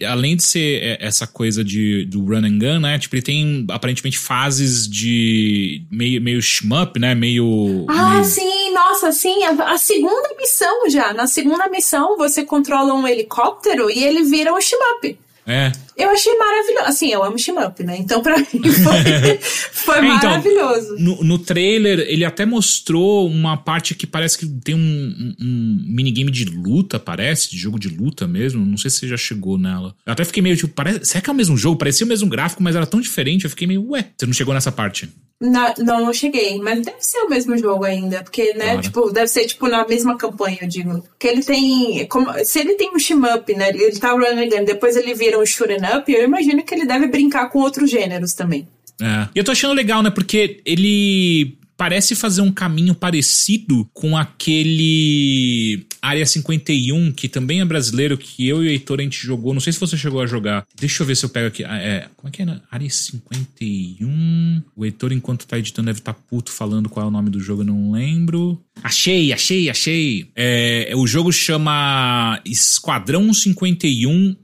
Além 0.09 0.37
de 0.37 0.43
ser 0.45 0.99
essa 1.01 1.27
coisa 1.27 1.65
de, 1.65 2.05
do 2.05 2.25
run 2.25 2.45
and 2.45 2.59
gun, 2.59 2.81
né? 2.81 2.99
Tipo, 2.99 3.17
ele 3.17 3.23
tem 3.23 3.67
aparentemente 3.71 4.19
fases 4.19 4.89
de 4.89 5.83
meio, 5.91 6.21
meio 6.21 6.41
shmup, 6.41 6.99
né? 7.01 7.15
Meio. 7.15 7.87
Ah, 7.89 8.15
meio... 8.15 8.25
sim, 8.25 8.68
nossa, 8.79 9.11
sim. 9.11 9.43
A, 9.45 9.73
a, 9.73 9.79
segunda 9.79 10.35
missão 10.37 10.89
já. 10.89 11.13
Na 11.13 11.27
segunda 11.27 11.69
missão, 11.69 12.17
você 12.17 12.45
controla 12.45 12.95
um 12.95 13.07
helicóptero 13.07 13.91
e 13.91 14.05
ele 14.05 14.23
vira 14.23 14.55
um 14.55 14.61
shmup. 14.61 15.19
É. 15.47 15.73
Eu 15.99 16.11
achei 16.11 16.33
maravilhoso. 16.37 16.87
Assim, 16.87 17.13
eu 17.13 17.25
amo 17.25 17.37
shmup, 17.37 17.83
né? 17.83 17.97
Então, 17.99 18.23
pra 18.23 18.39
mim, 18.39 18.47
foi, 18.47 19.39
foi 19.73 19.97
é, 19.97 20.15
então, 20.15 20.31
maravilhoso. 20.31 20.97
No, 20.97 21.25
no, 21.25 21.39
trailer, 21.39 21.99
ele 22.09 22.25
até 22.25 22.47
mostrou 22.47 23.27
uma 23.27 23.57
parte 23.57 23.97
que 23.97 24.07
parece 24.07 24.39
que 24.39 24.47
tem 24.47 24.77
um, 24.77 24.79
um, 24.79 25.35
um, 25.41 25.85
minigame 25.89 26.31
de 26.31 26.45
luta, 26.45 27.01
parece, 27.01 27.51
de 27.51 27.59
jogo 27.59 27.81
de 27.81 27.89
luta 27.89 28.29
mesmo. 28.29 28.65
Não 28.65 28.77
sei 28.77 28.91
se 28.91 28.99
você 28.99 29.09
já 29.09 29.17
chegou 29.17 29.59
nela. 29.59 29.95
Eu 30.07 30.13
até 30.13 30.25
fiquei 30.25 30.43
meio 30.43 30.57
tipo, 30.57 30.73
parece, 30.73 31.05
será 31.05 31.21
que 31.21 31.29
é 31.29 31.33
o 31.33 31.37
mesmo 31.37 31.57
jogo? 31.57 31.77
Parecia 31.77 32.07
o 32.07 32.09
mesmo 32.09 32.29
gráfico, 32.29 32.63
mas 32.63 32.77
era 32.77 32.87
tão 32.87 33.01
diferente. 33.01 33.45
Eu 33.45 33.51
fiquei 33.51 33.67
meio, 33.67 33.91
ué, 33.91 34.11
você 34.17 34.25
não 34.25 34.33
chegou 34.33 34.55
nessa 34.55 34.71
parte. 34.71 35.09
Na, 35.41 35.73
não, 35.79 36.01
não 36.01 36.13
cheguei, 36.13 36.59
mas 36.59 36.85
deve 36.85 37.01
ser 37.01 37.19
o 37.19 37.29
mesmo 37.29 37.57
jogo 37.57 37.85
ainda, 37.85 38.25
porque, 38.25 38.55
né, 38.55 38.65
claro. 38.65 38.81
tipo, 38.81 39.13
deve 39.13 39.29
ser, 39.29 39.47
tipo, 39.47 39.69
na 39.69 39.87
mesma 39.87 40.17
campanha, 40.17 40.59
eu 40.63 40.69
digo. 40.69 41.01
Porque 41.01 41.29
ele 41.29 41.45
tem, 41.45 42.09
como, 42.09 42.33
se 42.45 42.59
ele 42.59 42.75
tem 42.75 42.91
um 42.93 42.99
shmup, 42.99 43.55
né, 43.55 43.69
ele, 43.69 43.93
tá 44.01 44.11
running 44.11 44.65
depois 44.65 44.97
ele 44.97 45.15
vira 45.15 45.39
um 45.39 45.47
shooting 45.47 45.81
up, 45.97 46.11
eu 46.11 46.25
imagino 46.25 46.63
que 46.63 46.75
ele 46.75 46.87
deve 46.87 47.07
brincar 47.07 47.49
com 47.49 47.61
outros 47.61 47.91
gêneros 47.91 48.35
também. 48.35 48.67
É. 49.01 49.29
E 49.35 49.39
eu 49.39 49.45
tô 49.45 49.53
achando 49.53 49.75
legal, 49.75 50.03
né, 50.03 50.11
porque 50.11 50.61
ele 50.65 51.59
parece 51.79 52.17
fazer 52.17 52.43
um 52.43 52.51
caminho 52.51 52.93
parecido 52.93 53.89
com 53.95 54.17
aquele 54.17 55.87
Área 56.03 56.27
51, 56.27 57.13
que 57.13 57.29
também 57.29 57.61
é 57.61 57.65
brasileiro, 57.65 58.19
que 58.19 58.47
eu 58.47 58.65
e 58.65 58.67
o 58.67 58.71
Heitor 58.71 58.99
a 58.99 59.03
gente 59.05 59.25
jogou. 59.25 59.55
Não 59.55 59.61
sei 59.61 59.73
se 59.73 59.79
você 59.79 59.97
chegou 59.97 60.21
a 60.21 60.27
jogar. 60.27 60.67
Deixa 60.75 61.03
eu 61.03 61.07
ver 61.07 61.17
se 61.17 61.25
eu 61.25 61.29
pego 61.29 61.47
aqui. 61.47 61.65
Ah, 61.65 61.79
é, 61.79 62.09
como 62.17 62.29
é 62.29 62.33
que 62.33 62.43
é? 62.43 62.61
Área 62.69 62.91
51. 62.91 64.63
O 64.75 64.85
Heitor, 64.85 65.13
enquanto 65.13 65.47
tá 65.47 65.57
editando, 65.57 65.87
deve 65.87 66.01
estar 66.01 66.15
tá 66.15 66.21
puto 66.29 66.51
falando 66.51 66.89
qual 66.89 67.07
é 67.07 67.09
o 67.09 67.13
nome 67.13 67.31
do 67.31 67.39
jogo, 67.39 67.63
eu 67.63 67.67
não 67.67 67.93
lembro. 67.93 68.61
Achei, 68.83 69.33
achei, 69.33 69.71
achei. 69.71 70.29
É, 70.35 70.93
o 70.97 71.07
jogo 71.07 71.31
chama 71.31 72.41
Esquadrão 72.45 73.33
51 73.33 74.35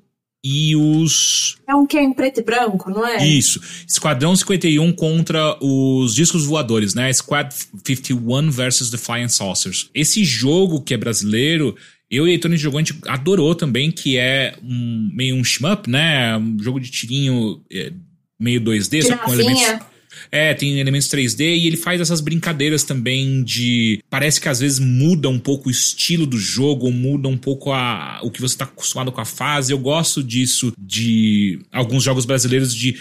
e 0.44 0.76
os. 0.76 1.56
É 1.66 1.74
um 1.74 1.86
que 1.86 1.96
é 1.96 2.02
em 2.02 2.12
preto 2.12 2.40
e 2.40 2.42
branco, 2.44 2.90
não 2.90 3.06
é? 3.06 3.26
Isso. 3.26 3.58
Esquadrão 3.88 4.36
51 4.36 4.92
contra 4.92 5.56
os 5.58 6.14
discos 6.14 6.44
voadores, 6.44 6.94
né? 6.94 7.10
Squad 7.10 7.54
51 7.82 8.50
versus 8.50 8.90
the 8.90 8.98
Flying 8.98 9.28
Saucers. 9.28 9.88
Esse 9.94 10.22
jogo 10.22 10.82
que 10.82 10.92
é 10.92 10.98
brasileiro, 10.98 11.74
eu 12.10 12.28
e 12.28 12.32
a 12.32 12.34
gente 12.34 12.58
jogou, 12.58 12.78
a 12.78 12.82
gente 12.82 12.98
adorou 13.08 13.54
também, 13.54 13.90
que 13.90 14.18
é 14.18 14.54
um, 14.62 15.10
meio 15.14 15.34
um 15.34 15.42
shmup, 15.42 15.88
né? 15.88 16.36
Um 16.36 16.58
jogo 16.62 16.78
de 16.78 16.90
tirinho. 16.90 17.62
É, 17.72 17.90
meio 18.38 18.60
2D, 18.60 19.02
só 19.02 19.16
com 19.16 19.32
elementos. 19.32 19.86
É, 20.30 20.54
tem 20.54 20.78
elementos 20.78 21.08
3D 21.08 21.40
e 21.40 21.66
ele 21.66 21.76
faz 21.76 22.00
essas 22.00 22.20
brincadeiras 22.20 22.84
também 22.84 23.42
de. 23.42 24.02
Parece 24.10 24.40
que 24.40 24.48
às 24.48 24.60
vezes 24.60 24.78
muda 24.78 25.28
um 25.28 25.38
pouco 25.38 25.68
o 25.68 25.70
estilo 25.70 26.26
do 26.26 26.38
jogo, 26.38 26.86
ou 26.86 26.92
muda 26.92 27.28
um 27.28 27.36
pouco 27.36 27.72
a, 27.72 28.20
o 28.22 28.30
que 28.30 28.40
você 28.40 28.56
tá 28.56 28.64
acostumado 28.64 29.12
com 29.12 29.20
a 29.20 29.24
fase. 29.24 29.72
Eu 29.72 29.78
gosto 29.78 30.22
disso 30.22 30.72
de 30.78 31.60
alguns 31.72 32.02
jogos 32.02 32.24
brasileiros 32.24 32.74
de 32.74 32.96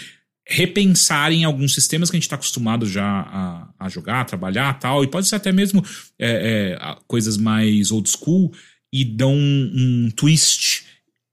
repensarem 0.46 1.44
alguns 1.44 1.72
sistemas 1.74 2.10
que 2.10 2.16
a 2.16 2.18
gente 2.18 2.24
está 2.24 2.36
acostumado 2.36 2.86
já 2.86 3.04
a, 3.04 3.68
a 3.78 3.88
jogar, 3.88 4.20
a 4.20 4.24
trabalhar 4.24 4.78
tal, 4.78 5.02
e 5.02 5.06
pode 5.06 5.26
ser 5.26 5.36
até 5.36 5.50
mesmo 5.50 5.82
é, 6.18 6.76
é, 6.78 6.96
coisas 7.06 7.36
mais 7.36 7.90
old 7.90 8.08
school 8.08 8.52
e 8.92 9.04
dão 9.04 9.34
um, 9.34 9.72
um 9.74 10.10
twist 10.10 10.84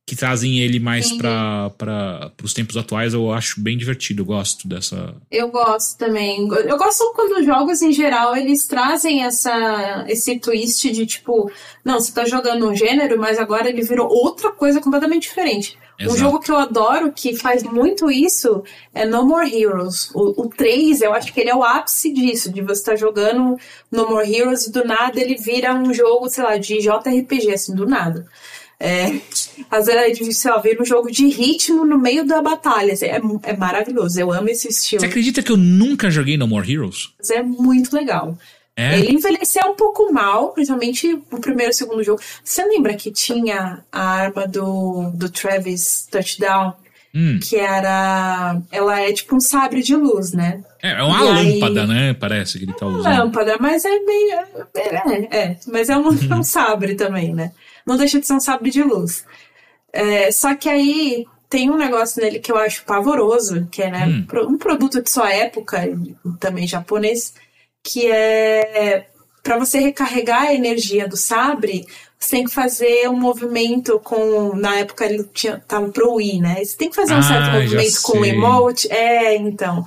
que 0.06 0.16
trazem 0.16 0.60
ele 0.60 0.80
mais 0.80 1.12
para 1.14 2.32
os 2.44 2.54
tempos 2.54 2.76
atuais. 2.76 3.14
Eu 3.14 3.32
acho 3.32 3.62
bem 3.62 3.78
divertido, 3.78 4.22
eu 4.22 4.26
gosto 4.26 4.68
dessa. 4.68 5.16
Eu 5.32 5.50
gosto 5.50 5.98
também. 5.98 6.48
Eu 6.50 6.78
gosto 6.78 7.14
quando 7.16 7.40
os 7.40 7.46
jogos, 7.46 7.82
em 7.82 7.94
geral, 7.94 8.36
eles 8.36 8.68
trazem 8.68 9.24
essa, 9.24 10.06
esse 10.08 10.38
twist 10.40 10.92
de 10.92 11.06
tipo, 11.06 11.50
não, 11.86 12.00
você 12.00 12.12
tá 12.12 12.26
jogando 12.26 12.68
um 12.68 12.76
gênero, 12.76 13.20
mas 13.20 13.40
agora 13.40 13.70
ele 13.70 13.84
virou 13.84 14.08
outra 14.10 14.52
coisa 14.52 14.82
completamente 14.82 15.24
diferente. 15.24 15.78
Um 16.02 16.06
Exato. 16.06 16.20
jogo 16.20 16.40
que 16.40 16.52
eu 16.52 16.58
adoro, 16.58 17.12
que 17.12 17.36
faz 17.36 17.62
muito 17.64 18.10
isso, 18.10 18.64
é 18.94 19.06
No 19.06 19.24
More 19.26 19.56
Heroes. 19.56 20.10
O, 20.16 20.42
o 20.42 20.50
3, 20.50 21.02
eu 21.02 21.14
acho 21.14 21.32
que 21.32 21.40
ele 21.40 21.52
é 21.52 21.56
o 21.56 21.64
ápice 21.64 22.12
disso, 22.12 22.52
de 22.52 22.62
você 22.62 22.82
estar 22.82 22.96
jogando 22.96 23.56
No 23.92 24.10
More 24.10 24.36
Heroes 24.36 24.66
e 24.66 24.72
do 24.72 24.84
nada 24.84 25.20
ele 25.22 25.36
vira 25.36 25.74
um 25.76 25.94
jogo, 25.94 26.28
sei 26.28 26.44
lá, 26.44 26.58
de 26.58 26.80
JRPG, 26.80 27.54
assim, 27.54 27.76
do 27.76 27.86
nada. 27.86 28.28
É, 28.82 29.22
às 29.70 29.86
vezes, 29.86 30.38
sei 30.40 30.52
lá, 30.52 30.58
vira 30.58 30.82
um 30.82 30.86
jogo 30.86 31.12
de 31.12 31.28
ritmo 31.28 31.86
no 31.86 31.98
meio 32.00 32.26
da 32.26 32.42
batalha. 32.42 32.94
É, 33.02 33.22
é 33.44 33.56
maravilhoso, 33.56 34.20
eu 34.20 34.32
amo 34.32 34.50
esse 34.50 34.68
estilo. 34.70 35.02
Você 35.02 35.06
acredita 35.06 35.44
que 35.44 35.52
eu 35.52 35.58
nunca 35.58 36.10
joguei 36.10 36.36
No 36.36 36.48
More 36.48 36.72
Heroes? 36.72 37.14
Mas 37.20 37.30
é 37.30 37.44
muito 37.44 37.96
legal. 37.96 38.38
É? 38.76 38.98
Ele 38.98 39.14
envelheceu 39.14 39.68
um 39.68 39.76
pouco 39.76 40.12
mal, 40.12 40.54
principalmente 40.54 41.14
o 41.30 41.40
primeiro 41.40 41.72
e 41.72 41.74
o 41.74 41.78
segundo 41.78 42.04
jogo. 42.04 42.22
Você 42.44 42.64
lembra 42.66 42.96
que 42.96 43.12
tinha 43.12 43.84
a 43.92 44.02
arma 44.02 44.48
do, 44.48 45.12
do 45.14 45.30
Travis 45.30 46.08
Touchdown? 46.10 46.74
Hum. 47.14 47.40
Que 47.44 47.58
era. 47.58 48.58
Ela 48.72 49.02
é 49.02 49.12
tipo 49.12 49.36
um 49.36 49.40
sabre 49.42 49.84
de 49.84 49.94
luz, 49.96 50.32
né? 50.32 50.64
É, 50.82 50.92
é 50.92 51.04
uma 51.04 51.26
E 51.26 51.28
aí- 51.28 51.60
lâmpada, 51.60 51.86
né? 51.86 52.14
Parece 52.14 52.58
que 52.58 52.64
ele 52.64 52.74
tá 52.74 52.88
usando. 52.88 53.04
Lâmpada, 53.04 53.58
mas 53.60 53.84
é 53.84 54.00
meio. 54.00 54.40
É, 54.74 55.38
é, 55.38 55.58
mas 55.68 55.90
é 55.90 55.98
um, 55.98 56.08
é 56.32 56.36
um 56.36 56.44
sabre 56.44 56.96
também, 56.96 57.34
né? 57.34 57.52
Não 57.86 57.98
deixa 57.98 58.20
de 58.20 58.28
ser 58.28 58.34
um 58.34 58.40
sabre 58.40 58.70
de 58.72 58.84
luz. 58.84 59.26
É, 59.94 60.32
só 60.32 60.56
que 60.56 60.70
aí 60.70 61.26
tem 61.50 61.70
um 61.70 61.78
negócio 61.78 62.22
nele 62.22 62.40
que 62.40 62.52
eu 62.52 62.58
acho 62.58 62.84
pavoroso, 62.86 63.68
que 63.72 63.82
é 63.82 63.92
né, 63.92 64.06
Hum. 64.08 64.26
um 64.50 64.58
produto 64.58 65.02
de 65.02 65.10
sua 65.10 65.32
época, 65.34 65.82
também 66.40 66.66
japonês, 66.68 67.34
que 67.84 68.10
é 68.10 69.08
para 69.44 69.58
você 69.58 69.80
recarregar 69.80 70.44
a 70.44 70.54
energia 70.54 71.08
do 71.08 71.18
sabre, 71.18 71.86
você 72.18 72.38
tem 72.38 72.46
que 72.46 72.52
fazer 72.52 73.10
um 73.10 73.20
movimento 73.20 74.00
com. 74.00 74.56
Na 74.56 74.76
época 74.78 75.04
ele 75.06 75.24
tinha, 75.34 75.58
tava 75.68 75.90
pro 75.90 76.14
Wii, 76.14 76.40
né? 76.40 76.64
Você 76.64 76.78
tem 76.78 76.90
que 76.90 76.96
fazer 76.96 77.16
um 77.16 77.18
Ah, 77.18 77.24
certo 77.24 77.52
movimento 77.52 78.02
com 78.04 78.20
o 78.20 78.26
emote. 78.26 78.88
É, 78.92 79.36
então. 79.36 79.84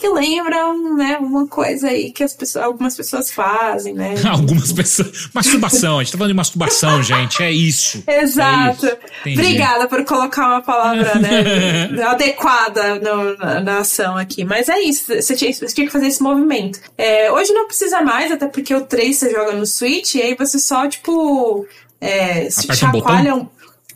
Que 0.00 0.08
lembram, 0.08 0.94
né, 0.96 1.18
uma 1.20 1.44
coisa 1.48 1.88
aí 1.88 2.12
que 2.12 2.22
as 2.22 2.32
pessoas, 2.32 2.64
algumas 2.64 2.96
pessoas 2.96 3.32
fazem, 3.32 3.94
né? 3.94 4.14
Algumas 4.30 4.72
pessoas. 4.72 5.28
Masturbação, 5.34 5.98
a 5.98 6.04
gente 6.04 6.12
tá 6.12 6.18
falando 6.18 6.30
de 6.30 6.36
masturbação, 6.36 7.02
gente. 7.02 7.42
É 7.42 7.50
isso. 7.50 8.04
Exato. 8.06 8.86
É 8.86 9.30
isso. 9.30 9.40
Obrigada 9.40 9.88
por 9.88 10.04
colocar 10.04 10.46
uma 10.46 10.62
palavra 10.62 11.16
né, 11.16 12.00
adequada 12.06 12.94
no- 13.00 13.36
na, 13.38 13.60
na 13.60 13.78
ação 13.78 14.16
aqui. 14.16 14.44
Mas 14.44 14.68
é 14.68 14.78
isso, 14.80 15.06
você 15.12 15.34
tinha, 15.34 15.52
você 15.52 15.66
tinha 15.74 15.86
que 15.88 15.92
fazer 15.92 16.06
esse 16.06 16.22
movimento. 16.22 16.78
É, 16.96 17.32
hoje 17.32 17.52
não 17.52 17.66
precisa 17.66 18.00
mais, 18.00 18.30
até 18.30 18.46
porque 18.46 18.72
o 18.72 18.82
3 18.82 19.16
você 19.16 19.32
joga 19.32 19.50
no 19.52 19.66
Switch 19.66 20.14
e 20.14 20.22
aí 20.22 20.36
você 20.36 20.60
só, 20.60 20.86
tipo, 20.88 21.66
é, 22.00 22.48
se 22.50 22.70
um 22.70 22.74
chacoalha 22.74 23.34
um. 23.34 23.48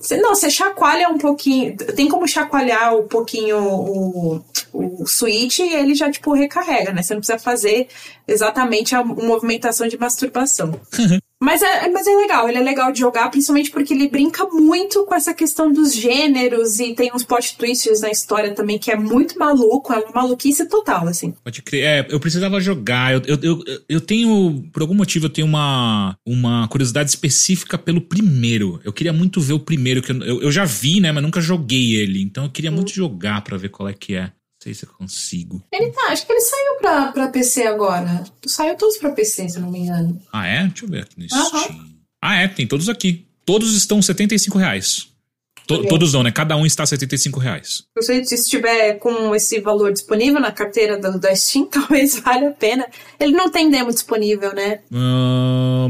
Você- 0.02 0.16
Não, 0.16 0.34
você 0.34 0.50
chacoalha 0.50 1.08
um 1.08 1.16
pouquinho. 1.18 1.76
Tem 1.76 2.08
como 2.08 2.26
chacoalhar 2.26 2.96
um 2.96 3.06
pouquinho 3.06 3.56
o, 3.58 4.44
o 4.72 5.06
Switch 5.06 5.60
e 5.60 5.72
ele 5.74 5.94
já, 5.94 6.10
tipo, 6.10 6.32
recarrega, 6.34 6.92
né? 6.92 7.02
Você 7.02 7.14
não 7.14 7.20
precisa 7.20 7.38
fazer 7.38 7.86
exatamente 8.26 8.94
a 8.94 9.04
movimentação 9.04 9.86
de 9.86 9.96
masturbação. 9.98 10.78
Mas 11.42 11.60
é, 11.60 11.88
mas 11.90 12.06
é 12.06 12.14
legal, 12.14 12.48
ele 12.48 12.58
é 12.58 12.62
legal 12.62 12.92
de 12.92 13.00
jogar, 13.00 13.28
principalmente 13.28 13.68
porque 13.72 13.92
ele 13.92 14.08
brinca 14.08 14.46
muito 14.46 15.04
com 15.04 15.12
essa 15.12 15.34
questão 15.34 15.72
dos 15.72 15.92
gêneros 15.92 16.78
e 16.78 16.94
tem 16.94 17.10
uns 17.12 17.24
plot 17.24 17.56
twists 17.58 18.00
na 18.00 18.12
história 18.12 18.54
também 18.54 18.78
que 18.78 18.92
é 18.92 18.96
muito 18.96 19.36
maluco, 19.36 19.92
é 19.92 19.98
uma 19.98 20.22
maluquice 20.22 20.68
total, 20.68 21.08
assim. 21.08 21.34
Pode 21.42 21.60
crer. 21.62 21.82
É, 21.82 22.06
eu 22.08 22.20
precisava 22.20 22.60
jogar. 22.60 23.14
Eu, 23.14 23.22
eu, 23.26 23.38
eu, 23.42 23.64
eu 23.88 24.00
tenho, 24.00 24.62
por 24.72 24.82
algum 24.82 24.94
motivo, 24.94 25.26
eu 25.26 25.30
tenho 25.30 25.48
uma, 25.48 26.16
uma 26.24 26.68
curiosidade 26.68 27.10
específica 27.10 27.76
pelo 27.76 28.00
primeiro. 28.00 28.80
Eu 28.84 28.92
queria 28.92 29.12
muito 29.12 29.40
ver 29.40 29.54
o 29.54 29.58
primeiro, 29.58 30.00
que 30.00 30.12
eu, 30.12 30.22
eu, 30.22 30.42
eu 30.42 30.52
já 30.52 30.64
vi, 30.64 31.00
né, 31.00 31.10
mas 31.10 31.24
nunca 31.24 31.40
joguei 31.40 31.96
ele. 31.96 32.22
Então 32.22 32.44
eu 32.44 32.50
queria 32.50 32.70
muito 32.70 32.92
jogar 32.92 33.42
pra 33.42 33.56
ver 33.56 33.70
qual 33.70 33.88
é 33.88 33.92
que 33.92 34.14
é. 34.14 34.30
Não 34.62 34.64
sei 34.64 34.74
se 34.74 34.84
eu 34.86 34.92
consigo. 34.92 35.60
Ele 35.72 35.90
tá, 35.90 36.12
acho 36.12 36.24
que 36.24 36.32
ele 36.32 36.40
saiu 36.40 36.76
pra, 36.80 37.10
pra 37.10 37.28
PC 37.28 37.64
agora. 37.64 38.22
Saiu 38.46 38.76
todos 38.76 38.96
pra 38.96 39.10
PC, 39.10 39.48
se 39.48 39.58
não 39.58 39.68
me 39.68 39.80
engano. 39.80 40.22
Ah, 40.32 40.46
é? 40.46 40.64
Deixa 40.68 40.84
eu 40.84 40.88
ver 40.88 41.02
aqui 41.02 41.18
no 41.18 41.26
Aham. 41.32 41.58
Steam. 41.64 41.86
Ah, 42.22 42.36
é, 42.36 42.46
tem 42.46 42.64
todos 42.64 42.88
aqui. 42.88 43.26
Todos 43.44 43.74
estão 43.74 44.00
75 44.00 44.56
reais. 44.56 45.08
To-. 45.66 45.86
Todos 45.86 46.12
não, 46.12 46.22
né? 46.22 46.30
Cada 46.30 46.56
um 46.56 46.66
está 46.66 46.84
75 46.84 47.38
reais. 47.38 47.84
Se 47.98 48.06
você 48.06 48.20
estiver 48.20 48.94
com 48.94 49.34
esse 49.34 49.60
valor 49.60 49.92
disponível 49.92 50.40
na 50.40 50.52
carteira 50.52 50.98
da, 50.98 51.10
da 51.10 51.34
Steam, 51.34 51.66
talvez 51.70 52.18
valha 52.18 52.48
a 52.48 52.52
pena. 52.52 52.86
Ele 53.18 53.32
não 53.32 53.50
tem 53.50 53.70
demo 53.70 53.90
disponível, 53.90 54.54
né? 54.54 54.80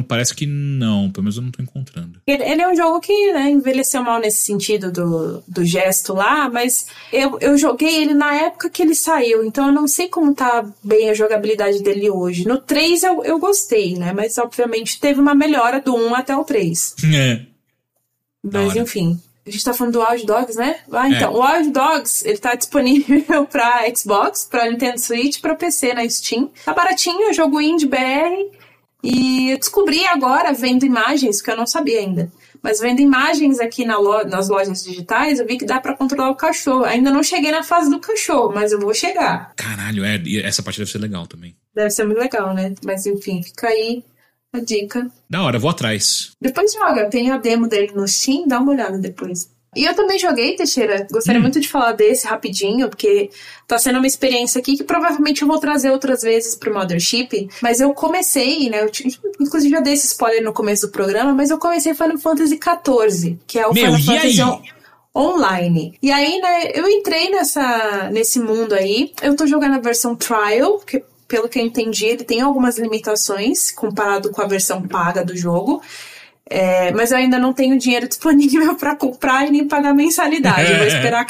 Parece 0.09 0.35
que 0.35 0.47
não, 0.47 1.11
pelo 1.11 1.25
menos 1.25 1.37
eu 1.37 1.43
não 1.43 1.51
tô 1.51 1.62
encontrando. 1.62 2.20
Ele, 2.27 2.43
ele 2.43 2.62
é 2.62 2.68
um 2.68 2.77
jogo 2.77 3.01
que 3.01 3.33
né, 3.33 3.51
envelheceu 3.51 4.03
mal 4.03 4.20
nesse 4.20 4.43
sentido 4.43 4.91
do, 4.91 5.43
do 5.47 5.64
gesto 5.64 6.12
lá, 6.14 6.49
mas 6.49 6.87
eu, 7.12 7.39
eu 7.41 7.57
joguei 7.57 8.03
ele 8.03 8.14
na 8.14 8.35
época 8.35 8.70
que 8.70 8.83
ele 8.83 8.95
saiu, 8.95 9.45
então 9.45 9.66
eu 9.66 9.73
não 9.73 9.89
sei 9.89 10.09
como 10.09 10.35
tá 10.35 10.64
bem 10.83 11.11
a 11.11 11.14
jogabilidade 11.14 11.83
dele 11.83 12.11
hoje. 12.11 12.47
No 12.47 12.59
3 12.59 13.03
eu, 13.03 13.25
eu 13.25 13.39
gostei, 13.39 13.97
né? 13.97 14.12
Mas 14.12 14.39
obviamente 14.39 15.01
teve 15.01 15.20
uma 15.20 15.35
melhora 15.35 15.81
do 15.81 15.95
1 15.95 16.14
até 16.14 16.37
o 16.37 16.45
3. 16.45 16.97
É. 17.14 17.43
Mas 18.43 18.75
enfim. 18.75 19.20
A 19.47 19.51
gente 19.51 19.64
tá 19.64 19.74
falando 19.74 19.95
do 19.95 20.01
Wild 20.05 20.24
Dogs, 20.24 20.57
né? 20.57 20.80
Ah, 20.93 21.09
então. 21.09 21.32
É. 21.32 21.36
O 21.36 21.40
Wild 21.57 21.70
Dogs, 21.70 22.22
ele 22.26 22.38
tá 22.38 22.55
disponível 22.55 23.45
pra 23.51 23.84
Xbox, 23.95 24.47
pra 24.49 24.70
Nintendo 24.70 25.01
Switch, 25.01 25.40
pra 25.40 25.55
PC 25.57 25.95
na 25.95 26.09
Steam. 26.09 26.51
Tá 26.64 26.72
baratinho, 26.72 27.28
é 27.28 27.32
jogo 27.32 27.61
indie 27.61 27.86
BR. 27.86 28.51
E 29.03 29.51
eu 29.51 29.59
descobri 29.59 30.07
agora, 30.07 30.53
vendo 30.53 30.86
imagens, 30.86 31.43
que 31.43 31.51
eu 31.51 31.57
não 31.57 31.66
sabia 31.66 31.99
ainda. 31.99 32.30
Mas 32.62 32.78
vendo 32.78 33.01
imagens 33.01 33.59
aqui 33.59 33.84
na 33.84 33.99
lo- 33.99 34.22
nas 34.24 34.49
lojas 34.49 34.84
digitais, 34.84 35.40
eu 35.40 35.47
vi 35.47 35.59
que 35.59 35.64
dá 35.64 35.80
pra 35.80 35.97
controlar 35.97 36.30
o 36.30 36.36
cachorro. 36.36 36.84
Ainda 36.84 37.11
não 37.11 37.20
cheguei 37.24 37.51
na 37.51 37.64
fase 37.64 37.90
do 37.90 37.99
cachorro, 37.99 38.53
mas 38.55 38.70
eu 38.70 38.78
vou 38.78 38.95
chegar. 38.95 39.53
Caralho, 39.57 40.05
é. 40.05 40.22
Essa 40.45 40.62
parte 40.62 40.78
deve 40.78 40.88
ser 40.93 40.99
legal 40.99 41.26
também. 41.26 41.57
Deve 41.74 41.90
ser 41.90 42.05
muito 42.05 42.20
legal, 42.20 42.55
né? 42.55 42.72
Mas 42.84 43.05
enfim, 43.07 43.43
fica 43.43 43.66
aí 43.66 44.05
a 44.53 44.61
dica. 44.61 45.11
Da 45.30 45.42
hora, 45.42 45.59
vou 45.59 45.70
atrás. 45.70 46.32
Depois 46.40 46.72
joga, 46.72 47.09
tem 47.09 47.30
a 47.30 47.38
demo 47.38 47.66
dele 47.66 47.92
no 47.94 48.07
Steam, 48.07 48.46
dá 48.46 48.59
uma 48.59 48.72
olhada 48.72 48.98
depois. 48.98 49.50
E 49.74 49.86
eu 49.86 49.94
também 49.94 50.18
joguei, 50.18 50.55
Teixeira. 50.55 51.07
Gostaria 51.11 51.40
muito 51.40 51.59
de 51.59 51.66
falar 51.66 51.92
desse 51.92 52.26
rapidinho, 52.26 52.90
porque 52.90 53.30
tá 53.66 53.78
sendo 53.78 53.96
uma 53.96 54.07
experiência 54.07 54.59
aqui 54.61 54.76
que 54.76 54.84
provavelmente 54.84 55.40
eu 55.40 55.48
vou 55.48 55.59
trazer 55.59 55.90
outras 55.90 56.20
vezes 56.20 56.55
pro 56.55 56.74
Mothership. 56.74 57.48
Mas 57.62 57.80
eu 57.80 57.94
comecei, 57.94 58.68
né? 58.68 58.82
Eu, 58.82 58.90
inclusive 59.40 59.74
já 59.74 59.80
dei 59.80 59.94
esse 59.94 60.09
spoiler 60.09 60.44
no 60.44 60.53
começo 60.53 60.86
do 60.86 60.92
programa, 60.92 61.32
mas 61.32 61.48
eu 61.48 61.57
comecei 61.59 61.94
Final 61.94 62.18
Fantasy 62.18 62.59
XIV, 62.62 63.38
que 63.46 63.59
é 63.59 63.66
o 63.66 63.72
Meu, 63.72 63.86
Final 63.96 64.00
Fantasy 64.03 64.42
aí? 64.42 64.46
on- 64.46 64.62
online. 65.16 65.96
E 66.03 66.12
aí, 66.12 66.38
né, 66.38 66.70
eu 66.74 66.86
entrei 66.88 67.30
nessa, 67.30 68.11
nesse 68.12 68.38
mundo 68.40 68.74
aí. 68.74 69.12
Eu 69.22 69.34
tô 69.34 69.46
jogando 69.46 69.74
a 69.76 69.78
versão 69.78 70.14
trial, 70.14 70.78
que 70.80 71.03
pelo 71.33 71.49
que 71.49 71.59
eu 71.59 71.64
entendi, 71.64 72.05
ele 72.05 72.24
tem 72.24 72.43
algumas 72.43 72.76
limitações 72.76 73.70
comparado 73.70 74.30
com 74.30 74.43
a 74.43 74.47
versão 74.47 74.83
paga 74.83 75.24
do 75.24 75.35
jogo. 75.35 75.80
É, 76.45 76.93
mas 76.93 77.11
eu 77.11 77.16
ainda 77.16 77.39
não 77.39 77.55
tenho 77.55 77.78
dinheiro 77.78 78.05
disponível 78.07 78.74
para 78.74 78.95
comprar 78.95 79.49
e 79.49 79.51
nem 79.51 79.66
pagar 79.66 79.95
mensalidade. 79.95 80.74
Vou 80.74 80.85
esperar, 80.87 81.26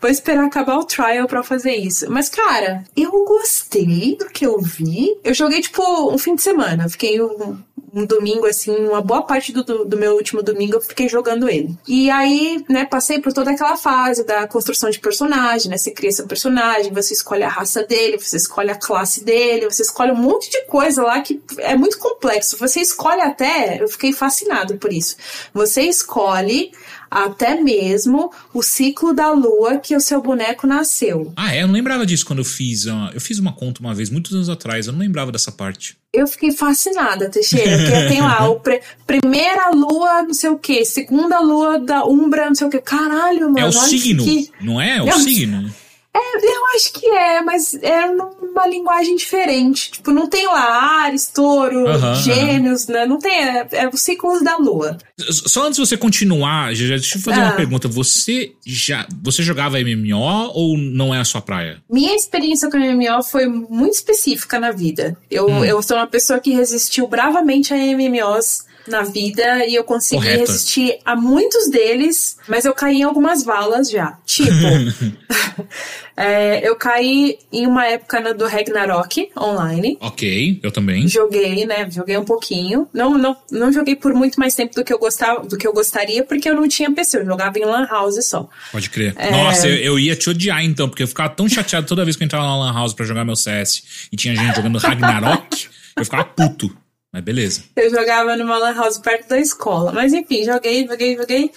vou 0.00 0.10
esperar 0.10 0.44
acabar 0.44 0.76
o 0.78 0.84
trial 0.84 1.28
para 1.28 1.44
fazer 1.44 1.76
isso. 1.76 2.10
Mas, 2.10 2.28
cara, 2.28 2.82
eu 2.96 3.12
gostei 3.24 4.16
do 4.18 4.26
que 4.26 4.44
eu 4.44 4.60
vi. 4.60 5.16
Eu 5.22 5.32
joguei, 5.32 5.60
tipo, 5.60 6.12
um 6.12 6.18
fim 6.18 6.34
de 6.34 6.42
semana. 6.42 6.88
Fiquei 6.88 7.22
um, 7.22 7.56
um 7.94 8.04
domingo, 8.04 8.46
assim, 8.46 8.74
uma 8.74 9.00
boa 9.00 9.22
parte 9.22 9.52
do, 9.52 9.84
do, 9.84 9.96
meu 9.96 10.14
último 10.14 10.42
domingo 10.42 10.76
eu 10.76 10.80
fiquei 10.80 11.08
jogando 11.08 11.48
ele. 11.48 11.76
E 11.86 12.10
aí, 12.10 12.64
né, 12.68 12.84
passei 12.84 13.20
por 13.20 13.32
toda 13.32 13.52
aquela 13.52 13.76
fase 13.76 14.24
da 14.24 14.48
construção 14.48 14.90
de 14.90 14.98
personagem, 14.98 15.70
né? 15.70 15.76
Você 15.76 15.92
cria 15.92 16.10
seu 16.10 16.26
personagem, 16.26 16.92
você 16.92 17.14
escolhe 17.14 17.44
a 17.44 17.48
raça 17.48 17.84
dele, 17.84 18.18
você 18.18 18.36
escolhe 18.36 18.70
a 18.70 18.74
classe 18.74 19.24
dele, 19.24 19.70
você 19.70 19.82
escolhe 19.82 20.10
um 20.10 20.16
monte 20.16 20.50
de 20.50 20.62
coisa 20.66 21.02
lá 21.02 21.20
que 21.20 21.40
é 21.58 21.76
muito 21.76 21.98
complexo. 21.98 22.56
Você 22.58 22.80
escolhe 22.80 23.20
até, 23.20 23.80
eu 23.80 23.88
fiquei 23.88 24.12
fascinado 24.12 24.76
por 24.78 24.92
isso. 24.92 25.16
Você 25.52 25.82
escolhe 25.82 26.72
até 27.14 27.54
mesmo 27.54 28.32
o 28.52 28.60
ciclo 28.60 29.14
da 29.14 29.30
lua 29.30 29.78
que 29.78 29.94
o 29.94 30.00
seu 30.00 30.20
boneco 30.20 30.66
nasceu. 30.66 31.32
Ah, 31.36 31.54
é? 31.54 31.62
Eu 31.62 31.68
não 31.68 31.74
lembrava 31.74 32.04
disso 32.04 32.26
quando 32.26 32.40
eu 32.40 32.44
fiz. 32.44 32.86
Uma, 32.86 33.12
eu 33.14 33.20
fiz 33.20 33.38
uma 33.38 33.52
conta 33.52 33.80
uma 33.80 33.94
vez, 33.94 34.10
muitos 34.10 34.34
anos 34.34 34.48
atrás. 34.48 34.88
Eu 34.88 34.92
não 34.92 35.00
lembrava 35.00 35.30
dessa 35.30 35.52
parte. 35.52 35.96
Eu 36.12 36.26
fiquei 36.26 36.50
fascinada, 36.50 37.30
Teixeira, 37.30 37.78
porque 37.78 38.08
tem 38.08 38.20
lá 38.20 38.48
o 38.48 38.58
pre, 38.58 38.80
primeira 39.06 39.70
lua, 39.70 40.22
não 40.22 40.34
sei 40.34 40.50
o 40.50 40.58
quê, 40.58 40.84
segunda 40.84 41.38
lua 41.40 41.78
da 41.78 42.04
Umbra, 42.04 42.46
não 42.46 42.54
sei 42.54 42.66
o 42.66 42.70
quê. 42.70 42.80
Caralho, 42.80 43.46
mano. 43.46 43.58
É 43.58 43.66
o 43.66 43.72
signo, 43.72 44.24
que... 44.24 44.50
não 44.60 44.80
é? 44.80 44.98
É 44.98 45.02
o 45.02 45.08
é 45.08 45.12
signo. 45.12 45.72
É, 46.16 46.36
eu 46.36 46.66
acho 46.76 46.92
que 46.92 47.06
é, 47.06 47.42
mas 47.42 47.74
é 47.74 48.06
numa 48.54 48.66
linguagem 48.66 49.16
diferente. 49.16 49.90
Tipo, 49.90 50.12
não 50.12 50.28
tem 50.28 50.46
lá 50.46 51.02
Ares, 51.02 51.26
Touro, 51.26 51.84
Gêmeos, 52.22 52.86
né? 52.86 53.04
Não 53.04 53.18
tem, 53.18 53.32
é, 53.32 53.68
é 53.72 53.88
os 53.88 54.00
ciclos 54.00 54.42
da 54.42 54.56
Lua. 54.56 54.96
Só 55.18 55.66
antes 55.66 55.76
de 55.76 55.86
você 55.86 55.96
continuar, 55.96 56.72
já, 56.74 56.94
deixa 56.96 57.18
eu 57.18 57.22
fazer 57.22 57.40
ah. 57.40 57.46
uma 57.46 57.56
pergunta. 57.56 57.88
Você 57.88 58.52
já 58.64 59.06
você 59.22 59.42
jogava 59.42 59.78
MMO 59.78 60.52
ou 60.54 60.78
não 60.78 61.12
é 61.12 61.18
a 61.18 61.24
sua 61.24 61.42
praia? 61.42 61.82
Minha 61.90 62.14
experiência 62.14 62.70
com 62.70 62.78
MMO 62.78 63.22
foi 63.22 63.46
muito 63.46 63.94
específica 63.94 64.60
na 64.60 64.70
vida. 64.70 65.16
Eu, 65.30 65.46
hum. 65.46 65.64
eu 65.64 65.82
sou 65.82 65.96
uma 65.96 66.06
pessoa 66.06 66.38
que 66.38 66.52
resistiu 66.52 67.08
bravamente 67.08 67.74
a 67.74 67.76
MMOs 67.76 68.64
na 68.88 69.02
vida 69.02 69.66
e 69.66 69.74
eu 69.74 69.84
consegui 69.84 70.22
Correta. 70.22 70.40
resistir 70.40 70.98
a 71.04 71.16
muitos 71.16 71.70
deles, 71.70 72.36
mas 72.48 72.64
eu 72.64 72.74
caí 72.74 72.98
em 72.98 73.02
algumas 73.02 73.42
valas 73.42 73.90
já. 73.90 74.18
Tipo, 74.26 74.50
é, 76.16 76.66
eu 76.66 76.76
caí 76.76 77.38
em 77.52 77.66
uma 77.66 77.86
época 77.86 78.34
do 78.34 78.46
Ragnarok 78.46 79.30
online. 79.38 79.96
Ok, 80.00 80.60
eu 80.62 80.70
também. 80.70 81.06
Joguei, 81.08 81.66
né? 81.66 81.88
Joguei 81.90 82.16
um 82.16 82.24
pouquinho. 82.24 82.88
Não, 82.92 83.16
não, 83.16 83.36
não 83.50 83.72
joguei 83.72 83.96
por 83.96 84.14
muito 84.14 84.38
mais 84.38 84.54
tempo 84.54 84.74
do 84.74 84.84
que 84.84 84.92
eu 84.92 84.98
gostava, 84.98 85.46
do 85.46 85.56
que 85.56 85.66
eu 85.66 85.72
gostaria, 85.72 86.24
porque 86.24 86.48
eu 86.48 86.54
não 86.54 86.68
tinha 86.68 86.90
PC, 86.90 87.18
eu 87.18 87.26
jogava 87.26 87.58
em 87.58 87.64
Lan 87.64 87.86
House 87.86 88.24
só. 88.26 88.48
Pode 88.72 88.90
crer. 88.90 89.14
É... 89.16 89.30
Nossa, 89.30 89.68
eu, 89.68 89.76
eu, 89.76 89.98
ia 89.98 90.16
te 90.16 90.30
odiar 90.30 90.64
então, 90.64 90.88
porque 90.88 91.02
eu 91.02 91.08
ficava 91.08 91.28
tão 91.30 91.48
chateado 91.48 91.86
toda 91.86 92.04
vez 92.04 92.16
que 92.16 92.22
eu 92.22 92.26
entrava 92.26 92.44
na 92.44 92.56
Lan 92.56 92.72
House 92.72 92.94
pra 92.94 93.04
jogar 93.04 93.24
meu 93.24 93.36
CS 93.36 94.08
e 94.12 94.16
tinha 94.16 94.34
gente 94.34 94.56
jogando 94.56 94.78
Ragnarok, 94.78 95.68
eu 95.96 96.04
ficava 96.04 96.24
puto. 96.24 96.83
Mas 97.14 97.22
beleza. 97.22 97.62
Eu 97.76 97.90
jogava 97.90 98.36
numa 98.36 98.58
lan 98.58 98.74
house 98.74 98.98
perto 98.98 99.28
da 99.28 99.38
escola. 99.38 99.92
Mas 99.92 100.12
enfim, 100.12 100.42
joguei, 100.42 100.84
joguei, 100.84 101.16
joguei. 101.16 101.52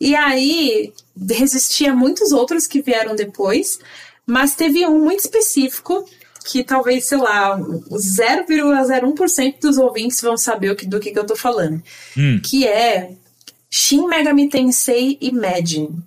E 0.00 0.16
aí, 0.16 0.94
resisti 1.30 1.86
a 1.86 1.94
muitos 1.94 2.32
outros 2.32 2.66
que 2.66 2.80
vieram 2.80 3.14
depois. 3.14 3.78
Mas 4.26 4.54
teve 4.54 4.86
um 4.86 4.98
muito 4.98 5.20
específico 5.20 6.08
que 6.46 6.64
talvez, 6.64 7.04
sei 7.04 7.18
lá, 7.18 7.58
0,01% 7.58 9.60
dos 9.60 9.76
ouvintes 9.76 10.22
vão 10.22 10.38
saber 10.38 10.74
do 10.86 10.98
que, 10.98 11.10
que 11.10 11.18
eu 11.18 11.26
tô 11.26 11.36
falando. 11.36 11.82
Hum. 12.16 12.40
Que 12.42 12.66
é 12.66 13.10
Shin 13.68 14.06
Megami 14.06 14.48
Tensei 14.48 15.18
Imagine. 15.20 15.98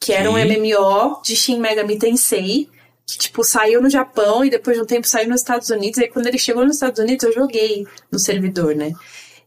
Que 0.00 0.12
era 0.12 0.28
um 0.28 0.34
MMO 0.34 1.22
de 1.22 1.36
Shin 1.36 1.60
Megami 1.60 1.96
Tensei 1.96 2.68
que, 3.12 3.18
tipo, 3.18 3.44
saiu 3.44 3.82
no 3.82 3.90
Japão 3.90 4.44
e 4.44 4.50
depois 4.50 4.76
de 4.76 4.82
um 4.82 4.86
tempo 4.86 5.06
saiu 5.06 5.28
nos 5.28 5.40
Estados 5.40 5.70
Unidos. 5.70 5.98
E 5.98 6.04
aí, 6.04 6.08
quando 6.08 6.26
ele 6.26 6.38
chegou 6.38 6.64
nos 6.64 6.76
Estados 6.76 6.98
Unidos, 6.98 7.24
eu 7.24 7.32
joguei 7.32 7.86
no 8.10 8.18
servidor, 8.18 8.74
né? 8.74 8.92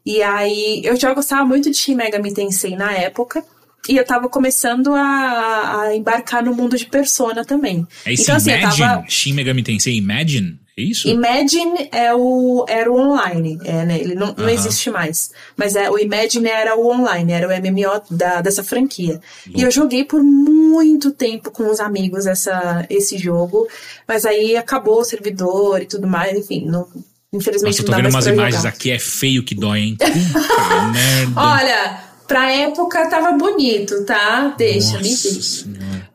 E 0.06 0.22
aí, 0.22 0.82
eu 0.84 0.96
já 0.96 1.14
gostava 1.14 1.46
muito 1.46 1.70
de 1.72 1.78
Shin 1.78 1.96
Megami 1.96 2.34
Tensei 2.34 2.76
na 2.76 2.92
época. 2.92 3.44
E 3.88 3.98
eu 3.98 4.06
tava 4.06 4.30
começando 4.30 4.94
a, 4.94 5.82
a 5.82 5.96
embarcar 5.96 6.44
no 6.44 6.56
mundo 6.56 6.78
de 6.78 6.86
Persona 6.86 7.44
também. 7.44 7.86
É 8.06 8.14
isso, 8.14 8.24
então, 8.24 8.36
assim, 8.38 8.52
Imagine? 8.52 8.88
Tava... 8.88 9.06
Shin 9.10 9.34
Megami 9.34 9.64
Tensei 9.64 9.96
Imagine? 9.96 10.60
É 10.76 10.82
isso? 10.82 11.08
Imagine 11.08 11.88
é 11.92 12.14
o, 12.16 12.66
era 12.68 12.92
o 12.92 13.00
online, 13.00 13.60
é, 13.64 13.86
né? 13.86 14.00
Ele 14.00 14.16
não, 14.16 14.34
não 14.36 14.50
existe 14.50 14.90
mais. 14.90 15.32
Mas 15.56 15.76
é, 15.76 15.90
o 15.90 16.00
Imagine 16.00 16.50
era 16.50 16.76
o 16.76 16.88
online, 16.88 17.32
era 17.32 17.48
o 17.48 17.52
MMO 17.52 18.02
da, 18.10 18.42
dessa 18.42 18.64
franquia. 18.64 19.22
E 19.54 19.62
eu 19.62 19.70
joguei 19.70 20.04
por 20.04 20.24
muito 20.24 21.12
tempo 21.12 21.52
com 21.52 21.70
os 21.70 21.80
amigos 21.80 22.26
essa, 22.26 22.86
esse 22.90 23.20
jogo, 23.20 23.68
mas 24.08 24.26
aí 24.26 24.58
acabou 24.58 25.00
o 25.00 25.06
servidor 25.06 25.82
e 25.82 25.86
tudo 25.86 26.08
mais, 26.08 26.36
enfim, 26.36 26.66
não, 26.66 26.88
infelizmente 27.32 27.74
Nossa, 27.74 27.82
eu 27.84 27.86
tô 27.86 27.96
vendo 27.96 28.10
umas 28.10 28.26
imagens 28.26 28.64
jogar. 28.64 28.70
aqui, 28.70 28.90
é 28.90 28.98
feio 28.98 29.44
que 29.44 29.54
dói, 29.54 29.80
hein? 29.80 29.98
Puta 29.98 30.12
merda. 30.92 31.40
Olha, 31.40 32.04
pra 32.28 32.52
época 32.52 33.08
tava 33.10 33.32
bonito, 33.34 34.04
tá? 34.06 34.56
Deixa, 34.58 34.98
Nossa 34.98 34.98
me 34.98 35.04
deixa. 35.04 35.66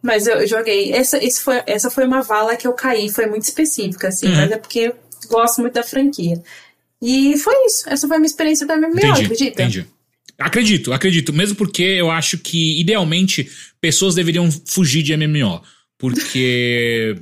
Mas 0.09 0.27
eu 0.27 0.47
joguei. 0.47 0.91
Essa, 0.91 1.23
esse 1.23 1.43
foi, 1.43 1.63
essa 1.67 1.91
foi 1.91 2.07
uma 2.07 2.23
vala 2.23 2.57
que 2.57 2.67
eu 2.67 2.73
caí, 2.73 3.11
foi 3.11 3.27
muito 3.27 3.43
específica, 3.43 4.09
assim, 4.09 4.27
uhum. 4.27 4.37
mas 4.37 4.51
é 4.51 4.57
porque 4.57 4.79
eu 4.79 4.97
gosto 5.29 5.61
muito 5.61 5.75
da 5.75 5.83
franquia. 5.83 6.43
E 7.03 7.37
foi 7.37 7.55
isso. 7.67 7.87
Essa 7.87 8.09
foi 8.09 8.17
a 8.17 8.19
minha 8.19 8.27
experiência 8.27 8.67
da 8.67 8.75
MMO, 8.75 8.97
entendi, 8.97 9.23
acredita? 9.25 9.63
Entendi. 9.63 9.87
Acredito, 10.39 10.93
acredito. 10.95 11.31
Mesmo 11.31 11.57
porque 11.57 11.83
eu 11.83 12.11
acho 12.11 12.39
que, 12.39 12.81
idealmente, 12.81 13.51
pessoas 13.83 14.15
deveriam 14.15 14.49
fugir 14.65 15.03
de 15.03 15.15
MMO. 15.15 15.61
Porque. 15.99 17.15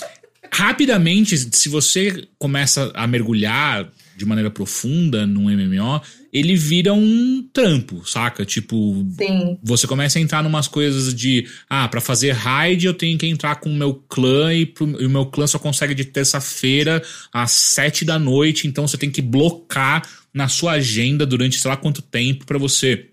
rapidamente, 0.52 1.36
se 1.36 1.68
você 1.70 2.28
começa 2.38 2.92
a 2.94 3.06
mergulhar 3.06 3.90
de 4.16 4.26
maneira 4.26 4.50
profunda 4.50 5.26
num 5.26 5.44
MMO, 5.44 6.02
ele 6.34 6.56
vira 6.56 6.92
um 6.92 7.48
trampo, 7.52 8.04
saca? 8.04 8.44
Tipo, 8.44 9.06
Sim. 9.16 9.56
você 9.62 9.86
começa 9.86 10.18
a 10.18 10.22
entrar 10.22 10.42
numas 10.42 10.66
coisas 10.66 11.14
de, 11.14 11.46
ah, 11.70 11.86
para 11.86 12.00
fazer 12.00 12.32
raid 12.32 12.84
eu 12.84 12.92
tenho 12.92 13.16
que 13.16 13.24
entrar 13.24 13.54
com 13.60 13.70
o 13.70 13.74
meu 13.74 13.94
clã 14.08 14.52
e, 14.52 14.66
pro, 14.66 15.00
e 15.00 15.06
o 15.06 15.10
meu 15.10 15.26
clã 15.26 15.46
só 15.46 15.60
consegue 15.60 15.94
de 15.94 16.04
terça-feira 16.04 17.00
às 17.32 17.52
sete 17.52 18.04
da 18.04 18.18
noite, 18.18 18.66
então 18.66 18.88
você 18.88 18.98
tem 18.98 19.12
que 19.12 19.22
blocar 19.22 20.02
na 20.34 20.48
sua 20.48 20.72
agenda 20.72 21.24
durante 21.24 21.60
sei 21.60 21.70
lá 21.70 21.76
quanto 21.76 22.02
tempo 22.02 22.44
para 22.44 22.58
você 22.58 23.10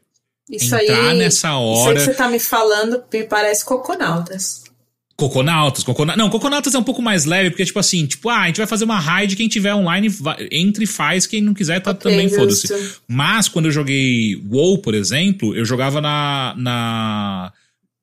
isso 0.49 0.75
entrar 0.75 1.11
aí, 1.11 1.17
nessa 1.19 1.53
hora. 1.55 1.79
Isso 1.79 1.89
aí 1.89 1.95
que 1.95 2.11
você 2.11 2.17
tá 2.17 2.27
me 2.27 2.39
falando 2.39 3.03
me 3.13 3.23
parece 3.23 3.63
coconautas. 3.63 4.63
Coconautas, 5.21 5.83
Coconautas. 5.83 6.23
Não, 6.23 6.31
Coconautas 6.31 6.73
é 6.73 6.79
um 6.79 6.83
pouco 6.83 6.99
mais 6.99 7.25
leve, 7.25 7.51
porque, 7.51 7.63
tipo 7.63 7.77
assim, 7.77 8.07
tipo, 8.07 8.27
ah, 8.27 8.41
a 8.41 8.47
gente 8.47 8.57
vai 8.57 8.65
fazer 8.65 8.85
uma 8.85 8.99
raid, 8.99 9.35
quem 9.35 9.47
tiver 9.47 9.75
online 9.75 10.09
vai, 10.09 10.47
entre 10.51 10.85
e 10.85 10.87
faz, 10.87 11.27
quem 11.27 11.41
não 11.41 11.53
quiser 11.53 11.79
tá 11.79 11.91
okay, 11.91 12.11
também, 12.11 12.27
foda-se. 12.27 12.67
Mas 13.07 13.47
quando 13.47 13.65
eu 13.65 13.71
joguei 13.71 14.35
WoW, 14.49 14.79
por 14.79 14.95
exemplo, 14.95 15.55
eu 15.55 15.63
jogava 15.63 16.01
na. 16.01 16.55
na 16.57 17.53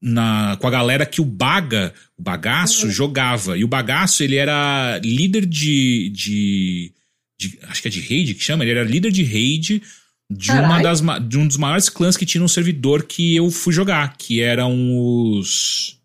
na, 0.00 0.56
com 0.60 0.68
a 0.68 0.70
galera 0.70 1.04
que 1.04 1.20
o 1.20 1.24
Baga, 1.24 1.92
o 2.16 2.22
Bagaço, 2.22 2.86
uhum. 2.86 2.92
jogava. 2.92 3.58
E 3.58 3.64
o 3.64 3.68
Bagaço, 3.68 4.22
ele 4.22 4.36
era 4.36 5.00
líder 5.02 5.44
de, 5.44 6.08
de, 6.10 6.92
de, 7.36 7.58
Acho 7.64 7.82
que 7.82 7.88
é 7.88 7.90
de 7.90 8.00
raid 8.00 8.34
que 8.34 8.44
chama? 8.44 8.62
Ele 8.62 8.78
era 8.78 8.84
líder 8.84 9.10
de 9.10 9.24
raid 9.24 9.82
de, 10.30 10.52
uma 10.52 10.80
das, 10.80 11.02
de 11.26 11.36
um 11.36 11.48
dos 11.48 11.56
maiores 11.56 11.88
clãs 11.88 12.16
que 12.16 12.24
tinha 12.24 12.40
no 12.40 12.48
servidor 12.48 13.02
que 13.02 13.34
eu 13.34 13.50
fui 13.50 13.72
jogar, 13.72 14.16
que 14.16 14.40
eram 14.40 14.96
os. 14.96 15.97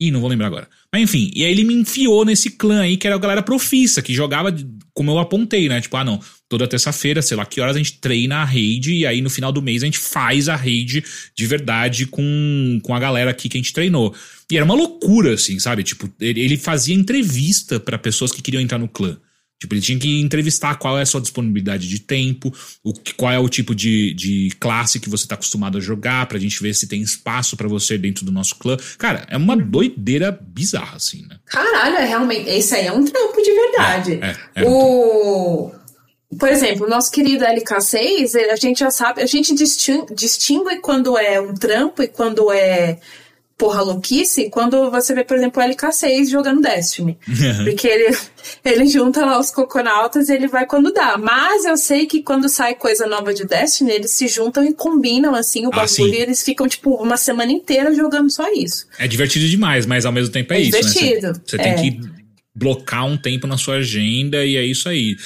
Ih, 0.00 0.12
não 0.12 0.20
vou 0.20 0.30
lembrar 0.30 0.46
agora. 0.46 0.68
Mas 0.92 1.02
enfim, 1.02 1.30
e 1.34 1.44
aí 1.44 1.50
ele 1.50 1.64
me 1.64 1.74
enfiou 1.74 2.24
nesse 2.24 2.50
clã 2.50 2.82
aí, 2.82 2.96
que 2.96 3.06
era 3.06 3.16
a 3.16 3.18
galera 3.18 3.42
profissa, 3.42 4.00
que 4.00 4.14
jogava 4.14 4.54
como 4.94 5.10
eu 5.10 5.18
apontei, 5.18 5.68
né? 5.68 5.80
Tipo, 5.80 5.96
ah, 5.96 6.04
não, 6.04 6.20
toda 6.48 6.68
terça-feira, 6.68 7.20
sei 7.20 7.36
lá 7.36 7.44
que 7.44 7.60
horas 7.60 7.74
a 7.74 7.78
gente 7.78 7.94
treina 7.94 8.36
a 8.36 8.44
raid, 8.44 8.92
e 8.92 9.04
aí 9.04 9.20
no 9.20 9.28
final 9.28 9.50
do 9.50 9.60
mês 9.60 9.82
a 9.82 9.86
gente 9.86 9.98
faz 9.98 10.48
a 10.48 10.54
raid 10.54 11.04
de 11.34 11.46
verdade 11.46 12.06
com, 12.06 12.80
com 12.82 12.94
a 12.94 13.00
galera 13.00 13.30
aqui 13.30 13.48
que 13.48 13.56
a 13.56 13.60
gente 13.60 13.72
treinou. 13.72 14.14
E 14.50 14.56
era 14.56 14.64
uma 14.64 14.74
loucura, 14.74 15.34
assim, 15.34 15.58
sabe? 15.58 15.82
Tipo, 15.82 16.08
ele, 16.20 16.40
ele 16.40 16.56
fazia 16.56 16.94
entrevista 16.94 17.80
para 17.80 17.98
pessoas 17.98 18.30
que 18.30 18.40
queriam 18.40 18.62
entrar 18.62 18.78
no 18.78 18.88
clã. 18.88 19.18
Tipo, 19.58 19.74
ele 19.74 19.80
tinha 19.80 19.98
que 19.98 20.20
entrevistar 20.20 20.76
qual 20.76 20.96
é 20.96 21.02
a 21.02 21.06
sua 21.06 21.20
disponibilidade 21.20 21.88
de 21.88 21.98
tempo, 21.98 22.52
o, 22.84 22.92
qual 23.16 23.32
é 23.32 23.38
o 23.38 23.48
tipo 23.48 23.74
de, 23.74 24.14
de 24.14 24.50
classe 24.60 25.00
que 25.00 25.08
você 25.08 25.26
tá 25.26 25.34
acostumado 25.34 25.78
a 25.78 25.80
jogar, 25.80 26.26
pra 26.26 26.38
gente 26.38 26.62
ver 26.62 26.74
se 26.74 26.86
tem 26.86 27.02
espaço 27.02 27.56
para 27.56 27.66
você 27.66 27.98
dentro 27.98 28.24
do 28.24 28.30
nosso 28.30 28.54
clã. 28.56 28.76
Cara, 28.96 29.26
é 29.28 29.36
uma 29.36 29.56
doideira 29.56 30.30
bizarra, 30.30 30.96
assim, 30.96 31.26
né? 31.28 31.38
Caralho, 31.46 31.96
é 31.96 32.04
realmente. 32.04 32.48
Esse 32.48 32.76
aí 32.76 32.86
é 32.86 32.92
um 32.92 33.04
trampo 33.04 33.42
de 33.42 33.52
verdade. 33.52 34.20
É, 34.22 34.36
é, 34.54 34.62
é 34.62 34.68
o. 34.68 35.72
Por 36.38 36.48
exemplo, 36.48 36.86
o 36.86 36.88
nosso 36.88 37.10
querido 37.10 37.44
LK6, 37.44 38.36
a 38.52 38.56
gente 38.56 38.80
já 38.80 38.90
sabe, 38.90 39.22
a 39.22 39.26
gente 39.26 39.54
distingue 39.54 40.78
quando 40.82 41.16
é 41.16 41.40
um 41.40 41.54
trampo 41.54 42.02
e 42.02 42.06
quando 42.06 42.52
é 42.52 43.00
porra 43.58 43.82
louquice 43.82 44.48
quando 44.50 44.88
você 44.88 45.12
vê, 45.12 45.24
por 45.24 45.36
exemplo, 45.36 45.60
o 45.60 45.66
LK6 45.66 46.30
jogando 46.30 46.62
Destiny. 46.62 47.18
Uhum. 47.26 47.64
Porque 47.66 47.88
ele, 47.88 48.16
ele 48.64 48.86
junta 48.86 49.26
lá 49.26 49.38
os 49.38 49.50
coconautas 49.50 50.28
e 50.28 50.34
ele 50.34 50.46
vai 50.46 50.64
quando 50.64 50.92
dá. 50.92 51.18
Mas 51.18 51.64
eu 51.64 51.76
sei 51.76 52.06
que 52.06 52.22
quando 52.22 52.48
sai 52.48 52.76
coisa 52.76 53.06
nova 53.06 53.34
de 53.34 53.44
Destiny, 53.44 53.90
eles 53.90 54.12
se 54.12 54.28
juntam 54.28 54.64
e 54.64 54.72
combinam, 54.72 55.34
assim, 55.34 55.66
o 55.66 55.70
ah, 55.72 55.76
bagulho 55.76 56.14
e 56.14 56.18
eles 56.18 56.42
ficam, 56.42 56.68
tipo, 56.68 56.94
uma 56.94 57.16
semana 57.16 57.50
inteira 57.50 57.92
jogando 57.92 58.30
só 58.30 58.50
isso. 58.52 58.86
É 58.96 59.08
divertido 59.08 59.48
demais, 59.48 59.84
mas 59.84 60.06
ao 60.06 60.12
mesmo 60.12 60.32
tempo 60.32 60.52
é, 60.52 60.58
é 60.58 60.60
isso, 60.60 60.78
divertido. 60.78 61.26
né? 61.26 61.32
Você, 61.44 61.56
você 61.56 61.56
é. 61.56 61.74
tem 61.74 61.76
que 61.76 62.18
blocar 62.54 63.06
um 63.06 63.16
tempo 63.16 63.46
na 63.46 63.56
sua 63.56 63.76
agenda 63.76 64.44
e 64.44 64.56
é 64.56 64.64
isso 64.64 64.88
aí. 64.88 65.16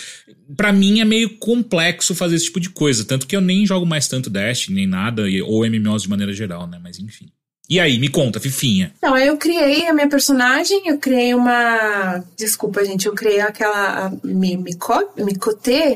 Para 0.57 0.73
mim 0.73 1.01
é 1.01 1.05
meio 1.05 1.39
complexo 1.39 2.15
fazer 2.15 2.37
esse 2.37 2.47
tipo 2.47 2.61
de 2.61 2.71
coisa, 2.71 3.05
tanto 3.05 3.27
que 3.27 3.37
eu 3.37 3.41
nem 3.41 3.67
jogo 3.67 3.87
mais 3.87 4.09
tanto 4.09 4.31
Destiny 4.31 4.77
nem 4.77 4.87
nada 4.87 5.25
ou 5.45 5.67
MMOs 5.67 6.03
de 6.03 6.11
maneira 6.11 6.33
geral, 6.33 6.67
né? 6.67 6.79
Mas 6.83 6.99
enfim. 6.99 7.27
E 7.73 7.81
aí, 7.81 7.99
me 7.99 8.11
conta, 8.11 8.39
Fifinha. 8.39 8.93
Não, 9.03 9.17
eu 9.17 9.39
criei 9.39 9.87
a 9.89 9.95
minha 9.95 10.07
personagem, 10.07 10.83
eu 10.85 10.99
criei 10.99 11.33
uma. 11.33 12.23
Desculpa, 12.37 12.85
gente, 12.85 13.07
eu 13.07 13.15
criei 13.15 13.41
aquela. 13.41 14.09
a 14.09 14.13
Mico- 14.23 14.93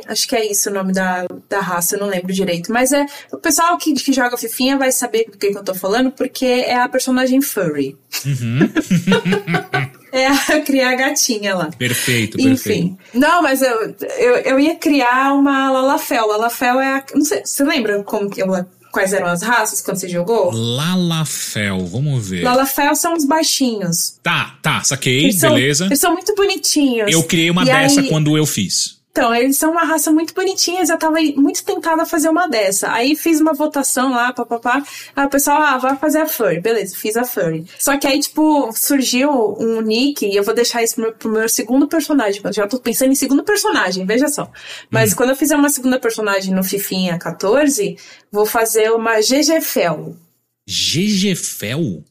acho 0.08 0.26
que 0.26 0.34
é 0.34 0.50
isso 0.50 0.70
o 0.70 0.72
nome 0.72 0.94
da, 0.94 1.26
da 1.50 1.60
raça, 1.60 1.94
eu 1.96 2.00
não 2.00 2.06
lembro 2.06 2.32
direito. 2.32 2.72
Mas 2.72 2.94
é. 2.94 3.04
O 3.30 3.36
pessoal 3.36 3.76
que, 3.76 3.92
que 3.92 4.10
joga 4.10 4.38
Fifinha 4.38 4.78
vai 4.78 4.90
saber 4.90 5.26
do 5.30 5.36
que, 5.36 5.50
que 5.50 5.58
eu 5.58 5.62
tô 5.62 5.74
falando, 5.74 6.10
porque 6.10 6.46
é 6.46 6.76
a 6.76 6.88
personagem 6.88 7.42
furry. 7.42 7.94
é 10.12 10.26
a, 10.28 10.60
criei 10.62 10.84
a 10.84 10.94
gatinha 10.94 11.54
lá. 11.54 11.70
Perfeito, 11.78 12.38
perfeito. 12.38 12.70
Enfim. 12.70 12.98
Não, 13.12 13.42
mas 13.42 13.60
eu, 13.60 13.94
eu, 14.18 14.34
eu 14.36 14.60
ia 14.60 14.76
criar 14.76 15.34
uma 15.34 15.70
Lalafel. 15.70 16.26
Lalafel 16.26 16.80
é 16.80 16.94
a. 16.94 17.04
Não 17.14 17.20
sei, 17.22 17.42
você 17.44 17.62
lembra 17.64 18.02
como 18.02 18.30
que 18.30 18.40
ela, 18.40 18.66
quais 18.97 19.12
eram 19.12 19.26
as 19.26 19.42
raças 19.42 19.82
quando 19.82 19.99
você 19.99 20.09
jogou? 20.09 20.51
Lalafel, 20.55 21.84
vamos 21.84 22.30
ver. 22.30 22.42
Lalafel 22.42 22.94
são 22.97 23.12
os 23.14 23.26
baixinhos. 23.26 24.14
Tá, 24.22 24.55
tá, 24.62 24.82
saquei, 24.82 25.24
Eles 25.24 25.38
são, 25.38 25.53
beleza. 25.55 25.84
eles 25.84 26.01
são 26.01 26.14
muito 26.14 26.34
bonitinhos. 26.34 27.12
Eu 27.12 27.22
criei 27.22 27.51
uma 27.51 27.62
E 27.62 27.66
dessa 27.66 28.01
aí- 28.01 28.09
quando 28.09 28.38
eu 28.38 28.47
fiz. 28.47 28.95
Então, 29.16 29.34
eles 29.34 29.56
são 29.56 29.70
uma 29.70 29.82
raça 29.82 30.12
muito 30.12 30.34
bonitinha, 30.34 30.84
eu 30.86 30.98
tava 30.98 31.16
muito 31.36 31.64
tentada 31.64 32.02
a 32.02 32.04
fazer 32.04 32.28
uma 32.28 32.46
dessa. 32.46 32.92
Aí 32.92 33.16
fiz 33.16 33.40
uma 33.40 33.54
votação 33.54 34.10
lá, 34.10 34.30
papapá. 34.30 34.82
Aí 35.16 35.24
o 35.24 35.30
pessoal, 35.30 35.62
ah, 35.62 35.78
vai 35.78 35.96
fazer 35.96 36.18
a 36.18 36.26
furry. 36.26 36.60
Beleza, 36.60 36.94
fiz 36.94 37.16
a 37.16 37.24
furry. 37.24 37.64
Só 37.78 37.96
que 37.96 38.06
aí, 38.06 38.20
tipo, 38.20 38.70
surgiu 38.74 39.56
um 39.58 39.80
nick, 39.80 40.26
e 40.26 40.36
eu 40.36 40.44
vou 40.44 40.54
deixar 40.54 40.82
isso 40.82 40.96
pro 40.96 41.02
meu, 41.02 41.12
pro 41.14 41.30
meu 41.30 41.48
segundo 41.48 41.88
personagem. 41.88 42.42
Eu 42.44 42.52
já 42.52 42.68
tô 42.68 42.78
pensando 42.78 43.10
em 43.10 43.14
segundo 43.14 43.42
personagem, 43.42 44.04
veja 44.04 44.28
só. 44.28 44.52
Mas 44.90 45.14
quando 45.14 45.30
eu 45.30 45.36
fizer 45.36 45.56
uma 45.56 45.70
segunda 45.70 45.98
personagem 45.98 46.52
no 46.52 46.62
Fifinha 46.62 47.18
14, 47.18 47.96
vou 48.30 48.44
fazer 48.44 48.92
uma 48.92 49.18
GG 49.20 49.62
Fel. 49.62 50.14
GGFel? 50.68 52.04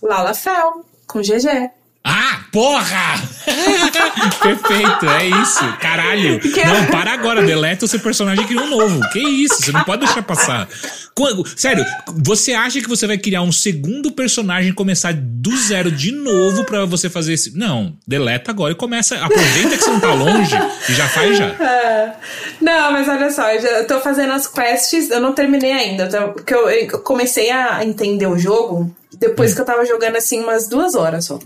Lala 0.00 0.34
Fel, 0.34 0.84
com 1.08 1.20
GG. 1.20 1.72
Ah, 2.06 2.40
porra! 2.52 3.14
Perfeito, 4.42 5.06
é 5.08 5.26
isso. 5.42 5.64
Caralho. 5.80 6.38
Que- 6.40 6.64
Não, 6.64 6.86
para 6.86 7.12
agora, 7.12 7.42
deleta 7.42 7.84
o 7.84 7.88
seu 7.88 7.98
personagem 8.00 8.44
e 8.44 8.46
cria 8.46 8.60
um 8.60 8.68
novo. 8.68 9.00
Que 9.10 9.18
isso, 9.20 9.62
você 9.62 9.72
não 9.72 9.84
pode 9.84 10.04
deixar 10.04 10.22
passar. 10.22 10.68
Quando- 11.14 11.44
sério, 11.58 11.84
você 12.22 12.52
acha 12.52 12.80
que 12.80 12.88
você 12.88 13.06
vai 13.06 13.16
criar 13.16 13.42
um 13.42 13.50
segundo 13.52 14.12
personagem 14.12 14.70
e 14.70 14.74
começar 14.74 15.14
do 15.14 15.56
zero 15.56 15.90
de 15.90 16.12
novo 16.12 16.64
pra 16.64 16.84
você 16.84 17.08
fazer 17.08 17.32
esse. 17.34 17.56
Não, 17.56 17.96
deleta 18.06 18.50
agora 18.50 18.72
e 18.72 18.76
começa. 18.76 19.16
Aproveita 19.16 19.70
que 19.76 19.82
você 19.84 19.90
não 19.90 20.00
tá 20.00 20.12
longe 20.12 20.54
e 20.88 20.92
já 20.94 21.08
faz 21.08 21.38
já. 21.38 21.46
É. 21.46 22.12
Não, 22.60 22.92
mas 22.92 23.08
olha 23.08 23.30
só, 23.30 23.50
eu 23.50 23.60
já 23.60 23.84
tô 23.84 24.00
fazendo 24.00 24.32
as 24.32 24.46
quests, 24.46 25.10
eu 25.10 25.20
não 25.20 25.32
terminei 25.32 25.72
ainda, 25.72 26.08
tá? 26.08 26.28
porque 26.28 26.54
eu, 26.54 26.68
eu 26.70 26.98
comecei 27.00 27.50
a 27.50 27.84
entender 27.84 28.26
o 28.26 28.38
jogo 28.38 28.94
depois 29.18 29.54
que 29.54 29.60
eu 29.60 29.64
tava 29.64 29.84
jogando 29.84 30.16
assim 30.16 30.40
umas 30.40 30.66
duas 30.68 30.94
horas 30.94 31.26
só. 31.26 31.38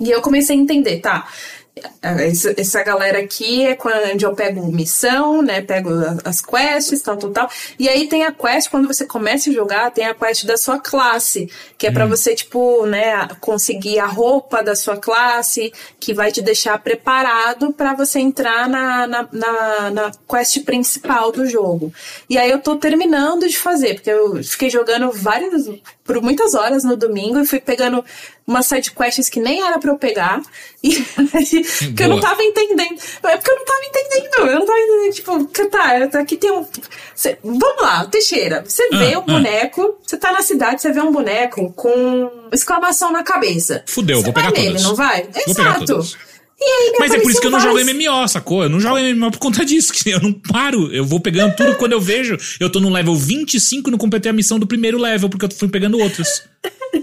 E 0.00 0.10
eu 0.10 0.20
comecei 0.20 0.56
a 0.56 0.60
entender, 0.60 1.00
tá? 1.00 1.28
Essa, 2.56 2.84
galera 2.84 3.18
aqui 3.18 3.66
é 3.66 3.74
quando 3.74 4.22
eu 4.22 4.32
pego 4.34 4.70
missão, 4.70 5.42
né? 5.42 5.60
Pego 5.60 5.90
as 6.24 6.40
quests, 6.40 7.02
tal, 7.02 7.16
tal, 7.16 7.30
tal. 7.30 7.50
E 7.78 7.88
aí 7.88 8.06
tem 8.06 8.22
a 8.22 8.30
quest, 8.30 8.70
quando 8.70 8.86
você 8.86 9.04
começa 9.04 9.50
a 9.50 9.52
jogar, 9.52 9.90
tem 9.90 10.06
a 10.06 10.14
quest 10.14 10.46
da 10.46 10.56
sua 10.56 10.78
classe, 10.78 11.50
que 11.76 11.88
é 11.88 11.90
pra 11.90 12.06
você, 12.06 12.34
tipo, 12.34 12.86
né, 12.86 13.26
conseguir 13.40 13.98
a 13.98 14.06
roupa 14.06 14.62
da 14.62 14.76
sua 14.76 14.96
classe, 14.96 15.72
que 15.98 16.14
vai 16.14 16.30
te 16.30 16.40
deixar 16.40 16.78
preparado 16.78 17.72
pra 17.72 17.94
você 17.94 18.20
entrar 18.20 18.68
na, 18.68 19.06
na, 19.08 19.28
na, 19.32 19.90
na 19.90 20.12
quest 20.28 20.62
principal 20.64 21.32
do 21.32 21.44
jogo. 21.44 21.92
E 22.30 22.38
aí 22.38 22.50
eu 22.50 22.60
tô 22.60 22.76
terminando 22.76 23.48
de 23.48 23.58
fazer, 23.58 23.94
porque 23.94 24.10
eu 24.10 24.42
fiquei 24.44 24.70
jogando 24.70 25.10
várias, 25.10 25.68
por 26.04 26.22
muitas 26.22 26.54
horas 26.54 26.84
no 26.84 26.96
domingo 26.96 27.40
e 27.40 27.46
fui 27.46 27.58
pegando 27.58 28.04
umas 28.46 28.66
side 28.66 28.90
quests 28.92 29.28
que 29.30 29.40
nem 29.40 29.62
era 29.66 29.78
pra 29.78 29.90
eu 29.90 29.98
pegar. 29.98 30.40
E 30.82 30.94
que 31.96 32.02
eu 32.02 32.08
não 32.08 32.20
tava 32.20 32.42
entendendo. 32.42 32.98
É 33.24 33.36
porque 33.36 33.50
eu 33.50 33.56
não 33.56 33.64
tava 33.64 33.80
entendendo. 33.86 34.50
Eu 34.50 34.58
não 34.60 34.66
tava 34.66 34.78
entendendo. 34.78 35.14
Tipo, 35.14 35.46
que 35.46 35.64
tá, 35.66 36.20
aqui 36.20 36.36
tem 36.36 36.50
um. 36.52 36.66
cê- 37.14 37.38
vamos 37.42 37.82
lá, 37.82 38.04
Teixeira. 38.06 38.62
Você 38.66 38.88
vê 38.90 39.14
Ah, 39.14 39.18
um 39.18 39.22
ah. 39.22 39.32
boneco, 39.32 39.98
você 40.06 40.16
tá 40.16 40.32
na 40.32 40.42
cidade, 40.42 40.82
você 40.82 40.92
vê 40.92 41.00
um 41.00 41.12
boneco 41.12 41.72
com 41.72 42.30
exclamação 42.52 43.10
na 43.12 43.22
cabeça. 43.22 43.82
Fudeu, 43.86 44.18
Você 44.18 44.24
vou 44.24 44.32
pegar 44.32 44.50
nele, 44.50 44.66
todas. 44.68 44.82
não 44.82 44.94
vai? 44.94 45.22
Vou 45.22 45.42
Exato. 45.48 46.00
aí, 46.60 46.92
Mas 46.98 47.12
é 47.14 47.18
por 47.20 47.30
isso 47.30 47.40
que 47.40 47.46
eu 47.46 47.50
não 47.50 47.60
jogo 47.60 47.78
apareciam 47.78 48.12
MMO, 48.20 48.28
sacou? 48.28 48.62
Eu 48.62 48.68
não 48.68 48.78
jogo 48.80 48.98
MMO 48.98 49.30
por 49.30 49.38
conta 49.38 49.64
disso, 49.64 49.92
que 49.92 50.10
eu 50.10 50.20
não 50.20 50.32
paro. 50.32 50.92
Eu 50.94 51.04
vou 51.04 51.18
pegando 51.20 51.56
tudo 51.56 51.76
quando 51.76 51.92
eu 51.92 52.00
vejo. 52.00 52.36
Eu 52.60 52.70
tô 52.70 52.78
no 52.80 52.90
level 52.90 53.14
25 53.16 53.88
e 53.88 53.90
não 53.90 53.98
completei 53.98 54.30
a 54.30 54.34
missão 54.34 54.58
do 54.58 54.66
primeiro 54.66 54.98
level, 54.98 55.28
porque 55.28 55.46
eu 55.46 55.50
fui 55.50 55.68
pegando 55.68 55.98
outros. 55.98 56.42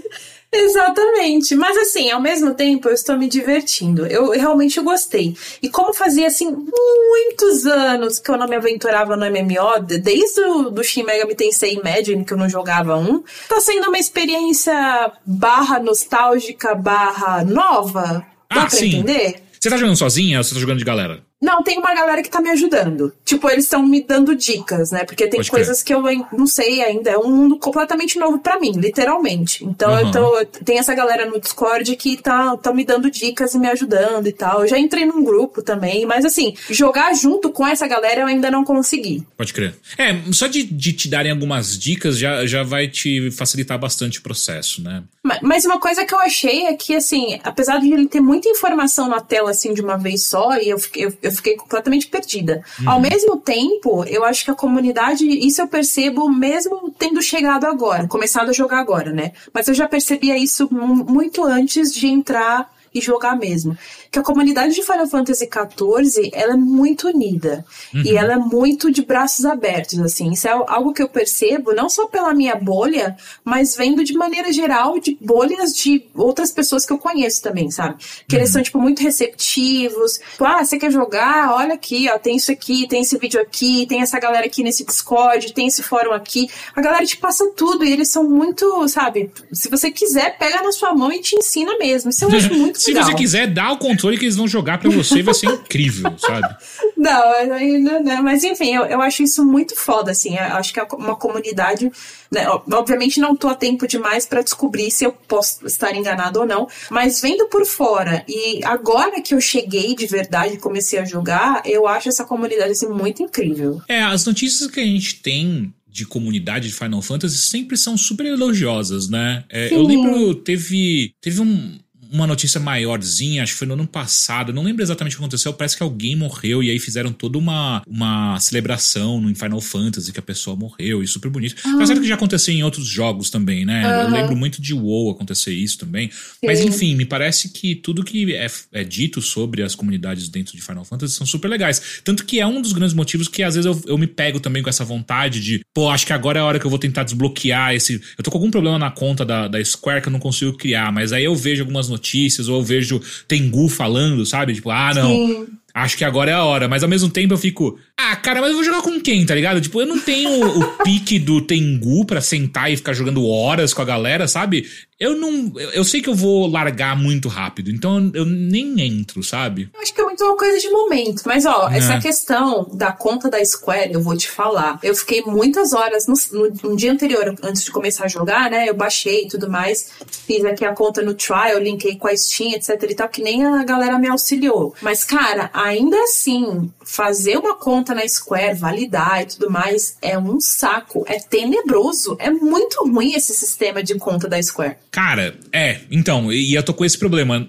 Exatamente. 0.54 1.54
Mas 1.54 1.76
assim, 1.78 2.10
ao 2.10 2.20
mesmo 2.20 2.54
tempo, 2.54 2.88
eu 2.88 2.94
estou 2.94 3.16
me 3.16 3.28
divertindo. 3.28 4.06
Eu 4.06 4.30
realmente 4.30 4.80
gostei. 4.80 5.34
E 5.62 5.68
como 5.68 5.94
fazia, 5.94 6.26
assim, 6.26 6.50
muitos 6.50 7.64
anos 7.66 8.18
que 8.18 8.30
eu 8.30 8.36
não 8.36 8.46
me 8.46 8.56
aventurava 8.56 9.16
no 9.16 9.24
MMO, 9.24 9.80
de- 9.86 9.98
desde 9.98 10.40
o 10.42 10.70
do 10.70 10.84
Shin 10.84 11.04
Megami 11.04 11.34
Tensei 11.34 11.74
Imagine, 11.74 12.24
que 12.24 12.32
eu 12.32 12.36
não 12.38 12.48
jogava 12.48 12.96
um, 12.96 13.22
tá 13.48 13.60
sendo 13.60 13.88
uma 13.88 13.98
experiência 13.98 15.12
barra 15.24 15.78
nostálgica, 15.78 16.74
barra 16.74 17.44
nova. 17.44 18.24
Dá 18.54 18.62
Ah, 18.62 18.66
pra 18.66 18.70
sim. 18.70 18.88
entender? 18.88 19.42
Você 19.58 19.70
tá 19.70 19.76
jogando 19.76 19.96
sozinha 19.96 20.38
ou 20.38 20.44
você 20.44 20.54
tá 20.54 20.60
jogando 20.60 20.78
de 20.78 20.84
galera? 20.84 21.22
Não, 21.42 21.62
tem 21.62 21.76
uma 21.78 21.92
galera 21.94 22.22
que 22.22 22.30
tá 22.30 22.40
me 22.40 22.50
ajudando. 22.50 23.12
Tipo, 23.24 23.50
eles 23.50 23.64
estão 23.64 23.82
me 23.82 24.00
dando 24.02 24.34
dicas, 24.36 24.90
né? 24.92 25.04
Porque 25.04 25.24
tem 25.26 25.38
Pode 25.40 25.50
crer. 25.50 25.58
coisas 25.60 25.82
que 25.82 25.92
eu 25.92 26.00
não 26.32 26.46
sei 26.46 26.82
ainda. 26.82 27.10
É 27.10 27.18
um 27.18 27.34
mundo 27.34 27.58
completamente 27.58 28.18
novo 28.18 28.38
pra 28.38 28.60
mim, 28.60 28.72
literalmente. 28.72 29.64
Então, 29.64 29.90
Aham. 29.92 30.02
eu 30.06 30.12
tô, 30.12 30.46
tem 30.64 30.78
essa 30.78 30.94
galera 30.94 31.26
no 31.26 31.40
Discord 31.40 31.96
que 31.96 32.16
tá, 32.16 32.56
tá 32.56 32.72
me 32.72 32.84
dando 32.84 33.10
dicas 33.10 33.54
e 33.54 33.58
me 33.58 33.68
ajudando 33.68 34.26
e 34.28 34.32
tal. 34.32 34.62
Eu 34.62 34.68
já 34.68 34.78
entrei 34.78 35.04
num 35.04 35.22
grupo 35.24 35.62
também, 35.62 36.06
mas 36.06 36.24
assim, 36.24 36.54
jogar 36.70 37.12
junto 37.14 37.50
com 37.50 37.66
essa 37.66 37.86
galera 37.86 38.20
eu 38.22 38.26
ainda 38.26 38.50
não 38.50 38.64
consegui. 38.64 39.26
Pode 39.36 39.52
crer. 39.52 39.74
É, 39.98 40.14
só 40.32 40.46
de, 40.46 40.62
de 40.62 40.92
te 40.92 41.08
darem 41.08 41.32
algumas 41.32 41.78
dicas 41.78 42.16
já, 42.18 42.46
já 42.46 42.62
vai 42.62 42.86
te 42.88 43.30
facilitar 43.32 43.78
bastante 43.78 44.18
o 44.18 44.22
processo, 44.22 44.82
né? 44.82 45.02
Ma- 45.24 45.38
Mas 45.42 45.64
uma 45.64 45.80
coisa 45.80 46.04
que 46.04 46.14
eu 46.14 46.20
achei 46.20 46.66
é 46.66 46.74
que, 46.74 46.94
assim, 46.94 47.40
apesar 47.42 47.78
de 47.78 47.92
ele 47.92 48.06
ter 48.06 48.20
muita 48.20 48.48
informação 48.48 49.08
na 49.08 49.20
tela, 49.20 49.50
assim, 49.50 49.74
de 49.74 49.80
uma 49.80 49.96
vez 49.96 50.24
só, 50.24 50.56
e 50.56 50.68
eu 50.68 50.78
fiquei, 50.78 51.06
eu, 51.06 51.31
eu 51.32 51.36
fiquei 51.36 51.56
completamente 51.56 52.06
perdida. 52.06 52.62
Ao 52.86 53.00
mesmo 53.00 53.36
tempo, 53.36 54.04
eu 54.04 54.24
acho 54.24 54.44
que 54.44 54.50
a 54.50 54.54
comunidade, 54.54 55.26
isso 55.26 55.60
eu 55.62 55.68
percebo 55.68 56.28
mesmo 56.28 56.92
tendo 56.98 57.20
chegado 57.22 57.64
agora, 57.64 58.06
começado 58.08 58.50
a 58.50 58.52
jogar 58.52 58.78
agora, 58.80 59.12
né? 59.12 59.32
Mas 59.52 59.68
eu 59.68 59.74
já 59.74 59.88
percebia 59.88 60.36
isso 60.38 60.68
mu- 60.70 61.04
muito 61.04 61.42
antes 61.44 61.92
de 61.92 62.06
entrar 62.06 62.70
e 62.94 63.00
jogar 63.00 63.36
mesmo. 63.36 63.76
Que 64.12 64.18
a 64.18 64.22
comunidade 64.22 64.74
de 64.74 64.82
Final 64.82 65.06
Fantasy 65.06 65.48
XIV, 65.48 66.30
ela 66.34 66.52
é 66.52 66.56
muito 66.56 67.08
unida. 67.08 67.64
E 67.94 68.14
ela 68.14 68.34
é 68.34 68.36
muito 68.36 68.90
de 68.92 69.00
braços 69.02 69.46
abertos, 69.46 69.98
assim. 70.00 70.30
Isso 70.30 70.46
é 70.46 70.50
algo 70.50 70.92
que 70.92 71.02
eu 71.02 71.08
percebo, 71.08 71.72
não 71.74 71.88
só 71.88 72.06
pela 72.06 72.34
minha 72.34 72.54
bolha, 72.54 73.16
mas 73.42 73.74
vendo 73.74 74.04
de 74.04 74.12
maneira 74.12 74.52
geral 74.52 74.98
de 74.98 75.16
bolhas 75.18 75.74
de 75.74 76.04
outras 76.14 76.50
pessoas 76.52 76.84
que 76.84 76.92
eu 76.92 76.98
conheço 76.98 77.40
também, 77.42 77.70
sabe? 77.70 77.96
Que 78.28 78.36
eles 78.36 78.50
são, 78.50 78.62
tipo, 78.62 78.78
muito 78.78 79.02
receptivos. 79.02 80.18
Tipo, 80.32 80.44
ah, 80.44 80.62
você 80.62 80.78
quer 80.78 80.90
jogar? 80.92 81.54
Olha 81.54 81.72
aqui, 81.72 82.06
ó, 82.12 82.18
tem 82.18 82.36
isso 82.36 82.52
aqui, 82.52 82.86
tem 82.86 83.00
esse 83.00 83.16
vídeo 83.16 83.40
aqui, 83.40 83.86
tem 83.86 84.02
essa 84.02 84.20
galera 84.20 84.44
aqui 84.44 84.62
nesse 84.62 84.84
Discord, 84.84 85.54
tem 85.54 85.68
esse 85.68 85.82
fórum 85.82 86.12
aqui. 86.12 86.50
A 86.76 86.82
galera 86.82 87.06
te 87.06 87.16
passa 87.16 87.50
tudo 87.56 87.82
e 87.82 87.90
eles 87.90 88.10
são 88.10 88.28
muito, 88.28 88.86
sabe? 88.88 89.30
Se 89.52 89.70
você 89.70 89.90
quiser, 89.90 90.36
pega 90.38 90.62
na 90.62 90.70
sua 90.70 90.94
mão 90.94 91.10
e 91.10 91.18
te 91.18 91.34
ensina 91.34 91.78
mesmo. 91.78 92.10
Isso 92.10 92.26
eu 92.26 92.28
acho 92.28 92.52
muito 92.54 92.78
Se 92.78 92.92
legal. 92.92 93.06
você 93.06 93.14
quiser, 93.14 93.46
dá 93.46 93.72
o 93.72 93.78
controle 93.78 94.01
que 94.18 94.24
eles 94.24 94.36
vão 94.36 94.48
jogar 94.48 94.78
pra 94.78 94.90
você 94.90 95.18
e 95.18 95.22
vai 95.22 95.34
ser 95.34 95.46
incrível, 95.46 96.12
sabe? 96.18 96.54
Não, 96.96 97.52
ainda 97.52 98.00
não. 98.00 98.22
Mas 98.22 98.44
enfim, 98.44 98.74
eu, 98.74 98.84
eu 98.84 99.00
acho 99.00 99.22
isso 99.22 99.44
muito 99.44 99.76
foda, 99.76 100.10
assim. 100.10 100.36
Eu 100.36 100.56
acho 100.56 100.72
que 100.72 100.80
é 100.80 100.86
uma 100.94 101.16
comunidade. 101.16 101.90
Né, 102.30 102.46
obviamente 102.48 103.20
não 103.20 103.36
tô 103.36 103.48
a 103.48 103.54
tempo 103.54 103.86
demais 103.86 104.24
pra 104.24 104.40
descobrir 104.40 104.90
se 104.90 105.04
eu 105.04 105.12
posso 105.12 105.66
estar 105.66 105.94
enganado 105.94 106.40
ou 106.40 106.46
não. 106.46 106.66
Mas 106.90 107.20
vendo 107.20 107.46
por 107.48 107.66
fora, 107.66 108.24
e 108.26 108.64
agora 108.64 109.20
que 109.20 109.34
eu 109.34 109.40
cheguei 109.40 109.94
de 109.94 110.06
verdade 110.06 110.54
e 110.54 110.58
comecei 110.58 110.98
a 110.98 111.04
jogar, 111.04 111.62
eu 111.66 111.86
acho 111.86 112.08
essa 112.08 112.24
comunidade 112.24 112.72
assim, 112.72 112.88
muito 112.88 113.22
incrível. 113.22 113.82
É, 113.86 114.02
as 114.02 114.24
notícias 114.24 114.70
que 114.70 114.80
a 114.80 114.84
gente 114.84 115.20
tem 115.20 115.74
de 115.92 116.06
comunidade 116.06 116.68
de 116.68 116.74
Final 116.74 117.02
Fantasy 117.02 117.36
sempre 117.36 117.76
são 117.76 117.98
super 117.98 118.24
elogiosas, 118.24 119.10
né? 119.10 119.44
É, 119.50 119.72
eu 119.72 119.82
lembro, 119.82 120.34
teve, 120.34 121.14
teve 121.20 121.42
um, 121.42 121.78
uma 122.12 122.26
notícia 122.26 122.60
maiorzinha, 122.60 123.42
acho 123.42 123.52
que 123.52 123.58
foi 123.58 123.66
no 123.66 123.74
ano 123.74 123.86
passado, 123.86 124.52
não 124.52 124.62
lembro 124.62 124.82
exatamente 124.82 125.14
o 125.14 125.18
que 125.18 125.22
aconteceu, 125.22 125.52
parece 125.54 125.76
que 125.76 125.82
alguém 125.82 126.14
morreu 126.14 126.62
e 126.62 126.70
aí 126.70 126.78
fizeram 126.78 127.10
toda 127.12 127.38
uma, 127.38 127.82
uma 127.86 128.38
celebração 128.38 129.20
no 129.20 129.34
Final 129.34 129.60
Fantasy 129.60 130.12
que 130.12 130.18
a 130.18 130.22
pessoa 130.22 130.54
morreu 130.54 131.02
e 131.02 131.06
super 131.06 131.30
bonito. 131.30 131.54
Ah. 131.64 131.78
Tá 131.78 131.86
certo 131.86 132.02
que 132.02 132.08
já 132.08 132.14
aconteceu 132.14 132.54
em 132.54 132.62
outros 132.62 132.86
jogos 132.86 133.30
também, 133.30 133.64
né? 133.64 133.82
Uhum. 133.82 134.02
Eu 134.02 134.10
lembro 134.10 134.36
muito 134.36 134.60
de 134.60 134.74
WoW 134.74 135.10
acontecer 135.10 135.52
isso 135.54 135.78
também. 135.78 136.10
Sim. 136.10 136.46
Mas 136.46 136.60
enfim, 136.60 136.94
me 136.94 137.06
parece 137.06 137.48
que 137.48 137.74
tudo 137.74 138.04
que 138.04 138.34
é, 138.34 138.46
é, 138.72 138.84
dito 138.84 139.22
sobre 139.22 139.62
as 139.62 139.74
comunidades 139.74 140.28
dentro 140.28 140.54
de 140.54 140.62
Final 140.62 140.84
Fantasy 140.84 141.14
são 141.14 141.26
super 141.26 141.48
legais. 141.48 142.00
Tanto 142.04 142.26
que 142.26 142.40
é 142.40 142.46
um 142.46 142.60
dos 142.60 142.72
grandes 142.72 142.94
motivos 142.94 143.26
que 143.26 143.42
às 143.42 143.54
vezes 143.54 143.66
eu, 143.66 143.80
eu 143.86 143.96
me 143.96 144.06
pego 144.06 144.38
também 144.38 144.62
com 144.62 144.68
essa 144.68 144.84
vontade 144.84 145.40
de, 145.40 145.64
pô, 145.72 145.88
acho 145.88 146.06
que 146.06 146.12
agora 146.12 146.38
é 146.38 146.42
a 146.42 146.44
hora 146.44 146.58
que 146.58 146.66
eu 146.66 146.70
vou 146.70 146.78
tentar 146.78 147.04
desbloquear 147.04 147.74
esse. 147.74 148.00
Eu 148.18 148.22
tô 148.22 148.30
com 148.30 148.36
algum 148.36 148.50
problema 148.50 148.78
na 148.78 148.90
conta 148.90 149.24
da, 149.24 149.48
da 149.48 149.64
Square 149.64 150.02
que 150.02 150.08
eu 150.08 150.12
não 150.12 150.20
consigo 150.20 150.52
criar, 150.56 150.92
mas 150.92 151.12
aí 151.12 151.24
eu 151.24 151.34
vejo 151.34 151.62
algumas 151.62 151.88
notícias 151.88 152.01
ou 152.48 152.56
eu 152.56 152.62
vejo 152.62 153.00
Tengu 153.26 153.68
falando, 153.68 154.26
sabe? 154.26 154.54
Tipo, 154.54 154.70
ah, 154.70 154.92
não. 154.94 155.08
Sim 155.08 155.46
acho 155.74 155.96
que 155.96 156.04
agora 156.04 156.30
é 156.30 156.34
a 156.34 156.44
hora. 156.44 156.68
Mas 156.68 156.82
ao 156.82 156.88
mesmo 156.88 157.08
tempo 157.08 157.34
eu 157.34 157.38
fico, 157.38 157.78
ah, 158.10 158.16
cara, 158.16 158.40
mas 158.40 158.50
eu 158.50 158.56
vou 158.56 158.64
jogar 158.64 158.82
com 158.82 159.00
quem, 159.00 159.24
tá 159.24 159.34
ligado? 159.34 159.60
Tipo, 159.60 159.80
eu 159.80 159.86
não 159.86 159.98
tenho 159.98 160.58
o 160.58 160.66
pique 160.82 161.18
do 161.18 161.40
Tengu 161.40 162.04
pra 162.04 162.20
sentar 162.20 162.72
e 162.72 162.76
ficar 162.76 162.92
jogando 162.92 163.26
horas 163.28 163.72
com 163.72 163.80
a 163.82 163.84
galera, 163.84 164.26
sabe? 164.26 164.66
Eu 165.02 165.16
não. 165.16 165.52
Eu 165.74 165.82
sei 165.82 166.00
que 166.00 166.08
eu 166.08 166.14
vou 166.14 166.46
largar 166.46 166.96
muito 166.96 167.28
rápido, 167.28 167.72
então 167.72 168.12
eu 168.14 168.24
nem 168.24 168.80
entro, 168.80 169.20
sabe? 169.20 169.68
Eu 169.74 169.80
acho 169.80 169.92
que 169.92 170.00
é 170.00 170.04
muito 170.04 170.22
uma 170.22 170.36
coisa 170.36 170.60
de 170.60 170.70
momento. 170.70 171.22
Mas, 171.26 171.44
ó, 171.44 171.68
é. 171.68 171.78
essa 171.78 171.98
questão 171.98 172.70
da 172.72 172.92
conta 172.92 173.28
da 173.28 173.44
Square, 173.44 173.92
eu 173.92 174.00
vou 174.00 174.16
te 174.16 174.30
falar. 174.30 174.78
Eu 174.80 174.94
fiquei 174.94 175.20
muitas 175.22 175.72
horas 175.72 176.06
no, 176.06 176.14
no, 176.30 176.52
no, 176.62 176.76
dia 176.76 176.92
anterior, 176.92 177.34
antes 177.42 177.64
de 177.64 177.72
começar 177.72 178.04
a 178.04 178.08
jogar, 178.08 178.48
né? 178.48 178.68
Eu 178.68 178.74
baixei 178.74 179.24
e 179.24 179.28
tudo 179.28 179.50
mais. 179.50 179.90
Fiz 180.06 180.44
aqui 180.44 180.64
a 180.64 180.72
conta 180.72 181.02
no 181.02 181.14
trial, 181.14 181.58
linkei 181.58 181.96
com 181.96 182.06
a 182.06 182.16
Steam, 182.16 182.52
etc 182.52 182.80
e 182.88 182.94
tal, 182.94 183.08
que 183.08 183.22
nem 183.22 183.44
a 183.44 183.64
galera 183.64 183.98
me 183.98 184.08
auxiliou. 184.08 184.72
Mas, 184.80 185.02
cara, 185.02 185.50
ainda 185.52 186.00
assim, 186.04 186.70
fazer 186.84 187.38
uma 187.38 187.56
conta 187.56 187.91
na 187.94 188.06
Square, 188.06 188.58
validar 188.58 189.22
e 189.22 189.26
tudo 189.26 189.50
mais, 189.50 189.96
é 190.00 190.18
um 190.18 190.40
saco. 190.40 191.04
É 191.06 191.18
tenebroso. 191.18 192.16
É 192.18 192.30
muito 192.30 192.84
ruim 192.84 193.14
esse 193.14 193.34
sistema 193.34 193.82
de 193.82 193.94
conta 193.96 194.28
da 194.28 194.42
Square. 194.42 194.76
Cara, 194.90 195.38
é. 195.52 195.80
Então, 195.90 196.32
e 196.32 196.54
eu 196.54 196.62
tô 196.62 196.74
com 196.74 196.84
esse 196.84 196.98
problema. 196.98 197.48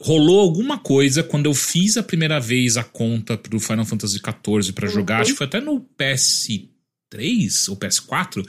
Rolou 0.00 0.40
alguma 0.40 0.78
coisa 0.78 1.22
quando 1.22 1.46
eu 1.46 1.54
fiz 1.54 1.96
a 1.96 2.02
primeira 2.02 2.40
vez 2.40 2.76
a 2.76 2.84
conta 2.84 3.36
pro 3.36 3.60
Final 3.60 3.84
Fantasy 3.84 4.18
XIV 4.18 4.72
para 4.72 4.88
jogar, 4.88 5.16
uhum. 5.16 5.20
acho 5.22 5.32
que 5.32 5.38
foi 5.38 5.46
até 5.46 5.60
no 5.60 5.84
PS3 5.98 7.68
ou 7.68 7.76
PS4. 7.76 8.46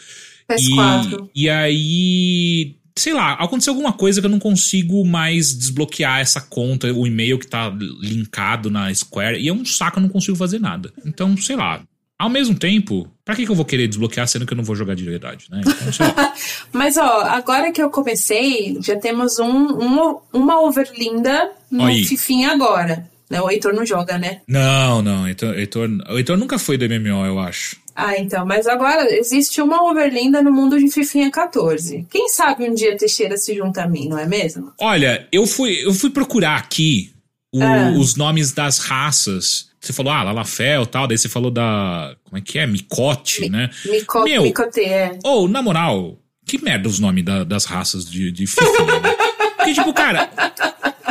PS4. 0.50 1.30
E, 1.36 1.44
e 1.44 1.50
aí 1.50 2.81
sei 2.96 3.14
lá, 3.14 3.34
aconteceu 3.34 3.74
alguma 3.74 3.94
coisa 3.94 4.20
que 4.20 4.28
eu 4.28 4.32
não 4.32 4.40
consigo 4.40 5.06
mais 5.06 5.54
desbloquear 5.54 6.20
essa 6.20 6.42
conta, 6.42 6.92
o 6.94 7.08
e-mail 7.08 7.40
que 7.40 7.48
tá 7.48 7.70
linkado 8.00 8.70
na 8.70 8.94
Square, 8.94 9.40
e 9.40 9.48
é 9.48 9.54
um 9.54 9.66
saco, 9.66 10.00
eu 10.00 10.04
não 10.04 10.10
consigo 10.10 10.38
fazer 10.38 10.60
nada. 10.60 10.92
Então, 11.06 11.36
sei 11.38 11.56
lá. 11.56 11.82
Ao 12.20 12.30
mesmo 12.30 12.54
tempo, 12.54 13.10
pra 13.26 13.36
que, 13.36 13.46
que 13.46 13.52
eu 13.52 13.56
vou 13.56 13.66
querer 13.66 13.88
desbloquear 13.88 14.28
sendo 14.28 14.46
que 14.46 14.54
eu 14.54 14.58
não 14.58 14.64
vou 14.64 14.76
jogar 14.76 14.94
de 14.94 15.04
verdade, 15.04 15.48
né? 15.50 15.62
Então, 15.62 16.34
Mas, 16.72 16.96
ó, 16.96 17.22
agora 17.22 17.72
que 17.72 17.82
eu 17.82 17.90
comecei, 17.90 18.78
já 18.80 18.96
temos 18.96 19.40
um, 19.40 19.48
um 19.48 20.20
uma 20.32 20.62
overlinda 20.62 21.50
no 21.72 21.86
Aí. 21.86 22.04
Fifinha 22.04 22.52
agora. 22.52 23.10
Né? 23.32 23.42
O 23.42 23.50
Heitor 23.50 23.74
não 23.74 23.86
joga, 23.86 24.18
né? 24.18 24.42
Não, 24.46 25.02
não. 25.02 25.26
Heitor, 25.26 25.58
Heitor, 25.58 25.90
o 26.10 26.18
Heitor 26.18 26.36
nunca 26.36 26.60
foi 26.60 26.78
do 26.78 26.84
MMO, 26.84 27.26
eu 27.26 27.40
acho. 27.40 27.78
Ah, 27.96 28.18
então. 28.18 28.46
Mas 28.46 28.68
agora 28.68 29.08
existe 29.16 29.62
uma 29.62 29.90
overlinda 29.90 30.42
no 30.42 30.52
mundo 30.52 30.78
de 30.78 30.92
Fifinha 30.92 31.32
14. 31.32 32.06
Quem 32.12 32.28
sabe 32.28 32.70
um 32.70 32.74
dia 32.74 32.98
Teixeira 32.98 33.38
se 33.38 33.56
junta 33.56 33.84
a 33.84 33.88
mim, 33.88 34.10
não 34.10 34.20
é 34.20 34.26
mesmo? 34.26 34.74
Olha, 34.78 35.26
eu 35.32 35.48
fui, 35.48 35.82
eu 35.82 35.94
fui 35.94 36.10
procurar 36.10 36.58
aqui 36.58 37.14
o, 37.54 37.64
ah. 37.64 37.94
os 37.98 38.18
nomes 38.18 38.52
das 38.52 38.80
raças. 38.80 39.70
Você 39.80 39.94
falou, 39.94 40.12
ah, 40.12 40.24
Lalafel 40.24 40.84
e 40.84 40.88
tal, 40.88 41.08
daí 41.08 41.18
você 41.18 41.30
falou 41.30 41.50
da. 41.50 42.14
Como 42.26 42.38
é 42.38 42.42
que 42.42 42.60
é? 42.60 42.68
Micote, 42.68 43.44
Mi, 43.44 43.50
né? 43.50 43.70
Mico, 43.86 44.24
Meu, 44.26 44.44
Micote, 44.44 44.82
é. 44.82 45.18
Ou, 45.24 45.46
oh, 45.46 45.48
na 45.48 45.62
moral, 45.62 46.20
que 46.46 46.62
merda 46.62 46.90
os 46.90 47.00
nomes 47.00 47.24
da, 47.24 47.46
das 47.46 47.64
raças 47.64 48.06
de, 48.06 48.30
de 48.30 48.46
Fifinha, 48.46 49.00
né? 49.00 49.16
Porque, 49.56 49.74
tipo, 49.74 49.94
cara, 49.94 50.30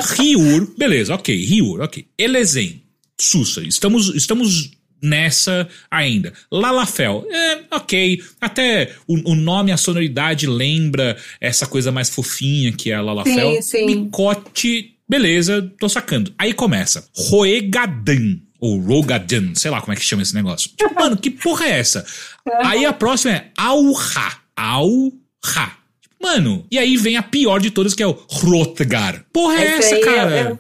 Ryur, 0.00 0.72
beleza, 0.76 1.14
ok, 1.14 1.34
Ryur, 1.34 1.80
ok. 1.80 2.06
Elezen, 2.18 2.82
Sussa, 3.20 3.62
estamos, 3.62 4.14
estamos 4.14 4.70
nessa 5.02 5.68
ainda. 5.90 6.32
Lalafel, 6.50 7.26
é, 7.30 7.60
ok. 7.70 8.22
Até 8.40 8.94
o, 9.06 9.32
o, 9.32 9.34
nome, 9.34 9.72
a 9.72 9.76
sonoridade 9.76 10.46
lembra 10.46 11.16
essa 11.40 11.66
coisa 11.66 11.92
mais 11.92 12.08
fofinha 12.08 12.72
que 12.72 12.90
é 12.90 12.94
a 12.94 13.02
Lalafel. 13.02 13.56
Sim, 13.56 13.62
sim. 13.62 13.86
Micote, 13.86 14.96
beleza, 15.08 15.70
tô 15.78 15.88
sacando. 15.88 16.32
Aí 16.38 16.52
começa. 16.52 17.06
Roegadan. 17.14 18.40
Ou 18.58 18.78
Rogadan, 18.78 19.54
sei 19.54 19.70
lá 19.70 19.80
como 19.80 19.94
é 19.94 19.96
que 19.96 20.04
chama 20.04 20.22
esse 20.22 20.34
negócio. 20.34 20.70
Tipo, 20.76 20.94
mano, 20.94 21.16
que 21.16 21.30
porra 21.30 21.64
é 21.64 21.78
essa? 21.78 22.04
Aí 22.62 22.84
a 22.84 22.92
próxima 22.92 23.34
é 23.34 23.50
Auha. 23.56 24.38
Auha. 24.54 25.79
Mano, 26.20 26.66
e 26.70 26.78
aí 26.78 26.96
vem 26.96 27.16
a 27.16 27.22
pior 27.22 27.60
de 27.60 27.70
todas, 27.70 27.94
que 27.94 28.02
é 28.02 28.06
o 28.06 28.18
Hrotgar. 28.30 29.24
Porra 29.32 29.58
é 29.58 29.78
essa, 29.78 30.00
cara? 30.00 30.40
Eu, 30.40 30.48
eu 30.50 30.58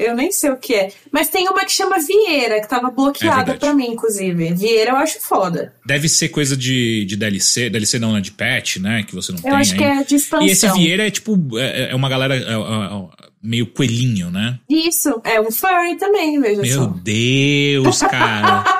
eu 0.00 0.14
nem 0.14 0.32
sei 0.32 0.50
o 0.50 0.56
que 0.56 0.74
é. 0.74 0.90
Mas 1.12 1.28
tem 1.28 1.46
uma 1.48 1.64
que 1.64 1.72
chama 1.72 1.98
Vieira, 1.98 2.60
que 2.60 2.68
tava 2.68 2.90
bloqueada 2.90 3.52
é 3.52 3.56
pra 3.56 3.74
mim, 3.74 3.88
inclusive. 3.88 4.54
Vieira 4.54 4.92
eu 4.92 4.96
acho 4.96 5.20
foda. 5.20 5.74
Deve 5.84 6.08
ser 6.08 6.28
coisa 6.28 6.56
de, 6.56 7.04
de 7.04 7.16
DLC. 7.16 7.68
DLC 7.68 7.98
não, 7.98 8.14
né? 8.14 8.20
De 8.20 8.30
patch, 8.30 8.78
né? 8.78 9.02
Que 9.02 9.14
você 9.14 9.30
não 9.32 9.38
eu 9.38 9.42
tem. 9.42 9.50
Eu 9.52 9.56
acho 9.58 9.72
ainda. 9.72 9.84
que 9.84 9.90
é 9.90 10.04
de 10.04 10.14
expansão. 10.14 10.46
E 10.46 10.50
esse 10.50 10.72
Vieira 10.72 11.06
é 11.06 11.10
tipo. 11.10 11.36
É, 11.58 11.90
é 11.90 11.94
uma 11.94 12.08
galera. 12.08 12.34
É, 12.34 12.38
é, 12.38 12.54
é 12.54 13.30
meio 13.42 13.66
coelhinho, 13.66 14.30
né? 14.30 14.58
Isso. 14.68 15.20
É 15.24 15.40
um 15.40 15.50
furry 15.50 15.96
também, 15.98 16.40
veja 16.40 16.62
Meu 16.62 16.74
só. 16.74 16.80
Meu 16.88 17.00
Deus, 17.02 18.00
cara. 18.00 18.64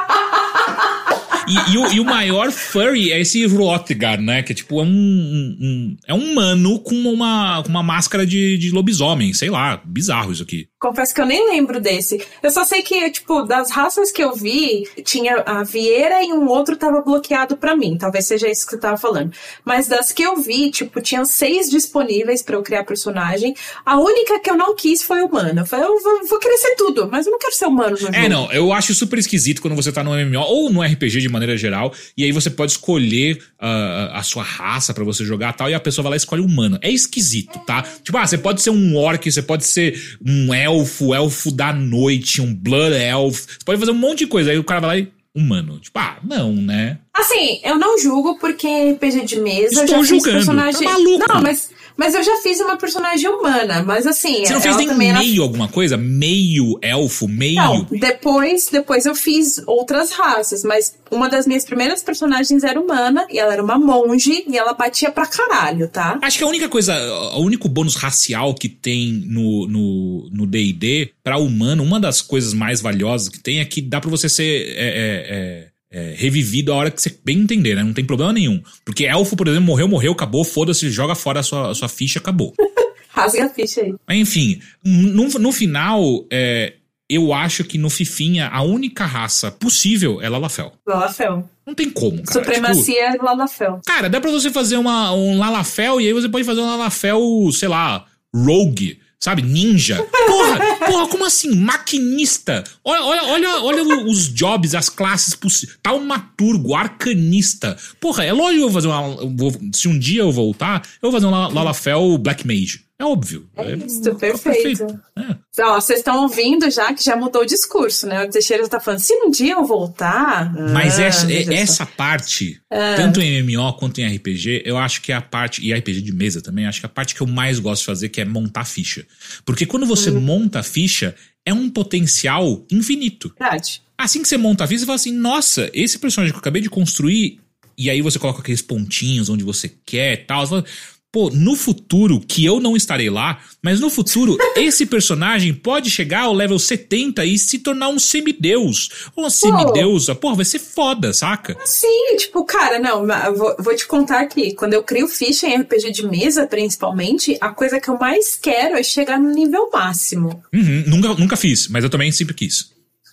E, 1.50 1.72
e, 1.72 1.78
o, 1.78 1.92
e, 1.92 2.00
o, 2.00 2.04
maior 2.04 2.52
furry 2.52 3.12
é 3.12 3.20
esse 3.20 3.44
Rotgar, 3.46 4.20
né? 4.20 4.42
Que 4.42 4.52
é 4.52 4.54
tipo 4.54 4.80
é 4.80 4.84
um, 4.84 5.56
um, 5.60 5.96
é 6.06 6.14
um 6.14 6.32
humano 6.32 6.78
com 6.80 6.94
uma, 6.94 7.62
com 7.62 7.68
uma 7.68 7.82
máscara 7.82 8.24
de, 8.24 8.56
de 8.56 8.70
lobisomem, 8.70 9.32
sei 9.32 9.50
lá, 9.50 9.82
bizarro 9.84 10.32
isso 10.32 10.42
aqui. 10.42 10.69
Confesso 10.80 11.14
que 11.14 11.20
eu 11.20 11.26
nem 11.26 11.46
lembro 11.46 11.78
desse. 11.78 12.24
Eu 12.42 12.50
só 12.50 12.64
sei 12.64 12.80
que, 12.80 13.10
tipo, 13.10 13.42
das 13.42 13.70
raças 13.70 14.10
que 14.10 14.24
eu 14.24 14.34
vi, 14.34 14.88
tinha 15.04 15.42
a 15.44 15.62
Vieira 15.62 16.24
e 16.24 16.32
um 16.32 16.48
outro 16.48 16.74
tava 16.74 17.02
bloqueado 17.02 17.54
para 17.54 17.76
mim. 17.76 17.98
Talvez 17.98 18.26
seja 18.26 18.48
isso 18.48 18.66
que 18.66 18.76
eu 18.76 18.80
tava 18.80 18.96
falando. 18.96 19.30
Mas 19.62 19.88
das 19.88 20.10
que 20.10 20.22
eu 20.22 20.40
vi, 20.40 20.70
tipo, 20.70 20.98
tinham 21.02 21.26
seis 21.26 21.68
disponíveis 21.68 22.42
para 22.42 22.56
eu 22.56 22.62
criar 22.62 22.84
personagem. 22.84 23.54
A 23.84 24.00
única 24.00 24.40
que 24.40 24.50
eu 24.50 24.56
não 24.56 24.74
quis 24.74 25.02
foi 25.02 25.20
humana. 25.20 25.60
Eu 25.60 25.66
falei, 25.66 25.84
eu 25.84 26.00
vou, 26.00 26.26
vou 26.26 26.38
querer 26.38 26.56
ser 26.56 26.74
tudo, 26.76 27.10
mas 27.12 27.26
eu 27.26 27.32
não 27.32 27.38
quero 27.38 27.54
ser 27.54 27.66
humano 27.66 27.98
no 28.00 28.16
É, 28.16 28.26
não. 28.26 28.50
Eu 28.50 28.72
acho 28.72 28.94
super 28.94 29.18
esquisito 29.18 29.60
quando 29.60 29.76
você 29.76 29.92
tá 29.92 30.02
no 30.02 30.12
MMO 30.12 30.40
ou 30.40 30.70
no 30.70 30.80
RPG 30.80 31.20
de 31.20 31.28
maneira 31.28 31.58
geral. 31.58 31.92
E 32.16 32.24
aí 32.24 32.32
você 32.32 32.48
pode 32.48 32.72
escolher 32.72 33.36
uh, 33.60 34.14
a 34.14 34.22
sua 34.22 34.42
raça 34.42 34.94
para 34.94 35.04
você 35.04 35.26
jogar 35.26 35.52
tal. 35.52 35.68
E 35.68 35.74
a 35.74 35.80
pessoa 35.80 36.04
vai 36.04 36.12
lá 36.12 36.16
e 36.16 36.24
escolhe 36.24 36.40
humano. 36.40 36.78
É 36.80 36.90
esquisito, 36.90 37.58
tá? 37.66 37.84
Tipo, 38.02 38.16
ah, 38.16 38.26
você 38.26 38.38
pode 38.38 38.62
ser 38.62 38.70
um 38.70 38.96
orc, 38.96 39.30
você 39.30 39.42
pode 39.42 39.66
ser 39.66 40.18
um 40.26 40.54
elfo 40.54 40.69
elfo, 40.70 41.14
elfo 41.14 41.50
da 41.50 41.72
noite, 41.72 42.40
um 42.40 42.54
blood 42.54 42.94
elf. 42.94 43.46
Você 43.46 43.64
pode 43.64 43.78
fazer 43.78 43.92
um 43.92 43.94
monte 43.94 44.20
de 44.20 44.26
coisa. 44.26 44.50
Aí 44.50 44.58
o 44.58 44.64
cara 44.64 44.80
vai 44.80 44.88
lá 44.88 44.98
e. 44.98 45.20
Humano. 45.32 45.78
Tipo, 45.78 45.96
ah, 45.96 46.18
não, 46.24 46.52
né? 46.52 46.98
Assim, 47.14 47.60
eu 47.62 47.78
não 47.78 47.96
julgo 47.96 48.36
porque 48.40 48.66
RPG 48.66 49.26
de 49.26 49.40
mesa. 49.40 49.84
Estou 49.84 49.98
eu 49.98 50.04
já 50.04 50.14
julgando. 50.14 50.36
Personagem... 50.38 50.82
Tá 50.82 50.92
maluco. 50.92 51.28
Não, 51.28 51.40
mas 51.40 51.70
mas 52.00 52.14
eu 52.14 52.22
já 52.22 52.34
fiz 52.38 52.58
uma 52.60 52.78
personagem 52.78 53.28
humana, 53.28 53.82
mas 53.82 54.06
assim. 54.06 54.42
Você 54.46 54.54
não 54.54 54.60
fez 54.62 54.74
nem 54.78 54.94
meio 54.94 55.10
era... 55.10 55.42
alguma 55.42 55.68
coisa? 55.68 55.98
Meio 55.98 56.78
elfo, 56.80 57.28
meio. 57.28 57.56
Não, 57.56 57.86
depois, 57.90 58.70
depois 58.72 59.04
eu 59.04 59.14
fiz 59.14 59.62
outras 59.66 60.10
raças, 60.10 60.64
mas 60.64 60.96
uma 61.10 61.28
das 61.28 61.46
minhas 61.46 61.62
primeiras 61.62 62.02
personagens 62.02 62.64
era 62.64 62.80
humana, 62.80 63.26
e 63.28 63.38
ela 63.38 63.52
era 63.52 63.62
uma 63.62 63.78
monge, 63.78 64.46
e 64.48 64.56
ela 64.56 64.72
batia 64.72 65.10
pra 65.10 65.26
caralho, 65.26 65.88
tá? 65.88 66.18
Acho 66.22 66.38
que 66.38 66.44
a 66.44 66.46
única 66.46 66.70
coisa, 66.70 66.94
o 67.34 67.42
único 67.42 67.68
bônus 67.68 67.96
racial 67.96 68.54
que 68.54 68.70
tem 68.70 69.12
no 69.26 69.66
DD 69.66 70.30
no, 70.32 70.46
D&D 70.46 71.10
pra 71.22 71.36
humano, 71.36 71.82
uma 71.82 72.00
das 72.00 72.22
coisas 72.22 72.54
mais 72.54 72.80
valiosas 72.80 73.28
que 73.28 73.38
tem 73.38 73.60
é 73.60 73.64
que 73.66 73.82
dá 73.82 74.00
pra 74.00 74.08
você 74.08 74.26
ser. 74.26 74.74
É, 74.74 74.88
é, 74.88 75.66
é 75.66 75.69
é, 75.90 76.14
revivido 76.16 76.72
a 76.72 76.76
hora 76.76 76.90
que 76.90 77.02
você 77.02 77.18
bem 77.24 77.40
entender, 77.40 77.74
né? 77.74 77.82
Não 77.82 77.92
tem 77.92 78.04
problema 78.04 78.32
nenhum. 78.32 78.62
Porque 78.84 79.04
elfo, 79.04 79.36
por 79.36 79.48
exemplo, 79.48 79.66
morreu, 79.66 79.88
morreu, 79.88 80.12
acabou, 80.12 80.44
foda-se, 80.44 80.90
joga 80.90 81.14
fora 81.14 81.40
a 81.40 81.42
sua, 81.42 81.70
a 81.70 81.74
sua 81.74 81.88
ficha, 81.88 82.18
acabou. 82.18 82.54
Rasga 83.10 83.46
a 83.46 83.48
ficha 83.48 83.80
aí. 83.80 83.94
Enfim, 84.18 84.60
no, 84.84 85.28
no 85.28 85.52
final, 85.52 86.24
é, 86.30 86.74
eu 87.08 87.32
acho 87.32 87.64
que 87.64 87.76
no 87.76 87.90
Fifinha 87.90 88.46
a 88.46 88.62
única 88.62 89.04
raça 89.04 89.50
possível 89.50 90.22
é 90.22 90.28
Lalafel. 90.28 90.72
Lalafel. 90.86 91.50
Não 91.66 91.74
tem 91.74 91.90
como, 91.90 92.22
cara. 92.22 92.32
Supremacia 92.32 93.10
tipo, 93.10 93.24
é 93.24 93.26
Lalafel. 93.26 93.80
Cara, 93.84 94.08
dá 94.08 94.20
pra 94.20 94.30
você 94.30 94.48
fazer 94.48 94.76
uma, 94.76 95.12
um 95.12 95.36
Lalafel 95.36 96.00
e 96.00 96.06
aí 96.06 96.12
você 96.12 96.28
pode 96.28 96.44
fazer 96.44 96.60
um 96.60 96.66
Lalafel, 96.66 97.20
sei 97.52 97.68
lá, 97.68 98.06
Rogue 98.32 99.00
Sabe? 99.22 99.42
Ninja. 99.42 100.02
Porra, 100.02 100.58
porra, 100.86 101.08
como 101.08 101.26
assim? 101.26 101.54
Maquinista. 101.54 102.64
Olha, 102.82 103.04
olha, 103.04 103.24
olha, 103.24 103.62
olha 103.62 104.06
os 104.06 104.32
jobs, 104.32 104.74
as 104.74 104.88
classes 104.88 105.34
possíveis. 105.34 105.78
Taumaturgo, 105.82 106.74
arcanista. 106.74 107.76
Porra, 108.00 108.24
é 108.24 108.32
lógico 108.32 108.62
eu 108.64 108.70
vou 108.70 108.72
fazer 108.72 108.88
uma. 108.88 109.16
Vou, 109.36 109.52
se 109.74 109.88
um 109.88 109.98
dia 109.98 110.22
eu 110.22 110.32
voltar, 110.32 110.82
eu 111.02 111.10
vou 111.10 111.12
fazer 111.12 111.26
um 111.26 111.30
Lalafel 111.30 112.16
Black 112.16 112.46
Mage. 112.46 112.86
É 113.00 113.04
óbvio. 113.04 113.48
É, 113.56 113.76
isso, 113.76 114.14
perfeito. 114.16 114.84
perfeito. 114.84 115.00
É. 115.16 115.62
Ó, 115.62 115.80
vocês 115.80 116.00
estão 116.00 116.20
ouvindo 116.20 116.70
já 116.70 116.92
que 116.92 117.02
já 117.02 117.16
mudou 117.16 117.40
o 117.40 117.46
discurso, 117.46 118.06
né? 118.06 118.26
O 118.26 118.28
Teixeira 118.28 118.68
tá 118.68 118.78
falando, 118.78 119.00
se 119.00 119.14
um 119.14 119.30
dia 119.30 119.54
eu 119.54 119.64
voltar. 119.64 120.52
Mas 120.70 120.98
ah, 120.98 121.04
essa, 121.04 121.32
essa 121.32 121.86
parte, 121.86 122.60
ah. 122.70 122.96
tanto 122.96 123.22
em 123.22 123.42
MMO 123.42 123.72
quanto 123.72 124.02
em 124.02 124.16
RPG, 124.16 124.64
eu 124.66 124.76
acho 124.76 125.00
que 125.00 125.12
é 125.12 125.14
a 125.14 125.22
parte, 125.22 125.66
e 125.66 125.72
RPG 125.72 126.02
de 126.02 126.12
mesa 126.12 126.42
também, 126.42 126.66
acho 126.66 126.78
que 126.78 126.84
é 126.84 126.88
a 126.88 126.92
parte 126.92 127.14
que 127.14 127.22
eu 127.22 127.26
mais 127.26 127.58
gosto 127.58 127.80
de 127.80 127.86
fazer, 127.86 128.10
que 128.10 128.20
é 128.20 128.24
montar 128.26 128.66
ficha. 128.66 129.06
Porque 129.46 129.64
quando 129.64 129.86
você 129.86 130.10
hum. 130.10 130.20
monta 130.20 130.58
a 130.58 130.62
ficha, 130.62 131.14
é 131.46 131.54
um 131.54 131.70
potencial 131.70 132.66
infinito. 132.70 133.34
Verdade. 133.40 133.80
Assim 133.96 134.20
que 134.20 134.28
você 134.28 134.36
monta 134.36 134.64
a 134.64 134.66
ficha, 134.66 134.80
você 134.80 134.86
fala 134.86 134.96
assim: 134.96 135.12
nossa, 135.12 135.70
esse 135.72 135.98
personagem 135.98 136.32
que 136.32 136.36
eu 136.36 136.40
acabei 136.40 136.60
de 136.60 136.68
construir, 136.68 137.40
e 137.78 137.88
aí 137.88 138.02
você 138.02 138.18
coloca 138.18 138.40
aqueles 138.40 138.60
pontinhos 138.60 139.30
onde 139.30 139.42
você 139.42 139.74
quer 139.86 140.12
e 140.12 140.16
tal. 140.18 140.46
Você 140.46 140.50
fala, 140.50 140.64
Pô, 141.12 141.28
no 141.28 141.56
futuro, 141.56 142.20
que 142.20 142.44
eu 142.44 142.60
não 142.60 142.76
estarei 142.76 143.10
lá, 143.10 143.40
mas 143.60 143.80
no 143.80 143.90
futuro, 143.90 144.38
esse 144.54 144.86
personagem 144.86 145.52
pode 145.52 145.90
chegar 145.90 146.22
ao 146.22 146.32
level 146.32 146.58
70 146.58 147.24
e 147.24 147.36
se 147.36 147.58
tornar 147.58 147.88
um 147.88 147.98
semideus. 147.98 149.08
Ou 149.16 149.24
uma 149.24 149.30
semideusa. 149.30 150.14
Pô, 150.14 150.36
vai 150.36 150.44
ser 150.44 150.60
foda, 150.60 151.12
saca? 151.12 151.56
Sim, 151.64 152.16
tipo, 152.16 152.44
cara, 152.44 152.78
não, 152.78 153.04
vou, 153.34 153.56
vou 153.58 153.74
te 153.74 153.88
contar 153.88 154.20
aqui. 154.20 154.54
Quando 154.54 154.74
eu 154.74 154.84
crio 154.84 155.08
ficha 155.08 155.48
em 155.48 155.56
RPG 155.56 155.90
de 155.90 156.06
mesa, 156.06 156.46
principalmente, 156.46 157.36
a 157.40 157.48
coisa 157.48 157.80
que 157.80 157.88
eu 157.88 157.98
mais 157.98 158.36
quero 158.36 158.76
é 158.76 158.82
chegar 158.84 159.18
no 159.18 159.32
nível 159.32 159.68
máximo. 159.72 160.42
Uhum, 160.54 160.84
nunca, 160.86 161.08
nunca 161.14 161.36
fiz, 161.36 161.66
mas 161.66 161.82
eu 161.82 161.90
também 161.90 162.12
sempre 162.12 162.34
quis. 162.34 162.70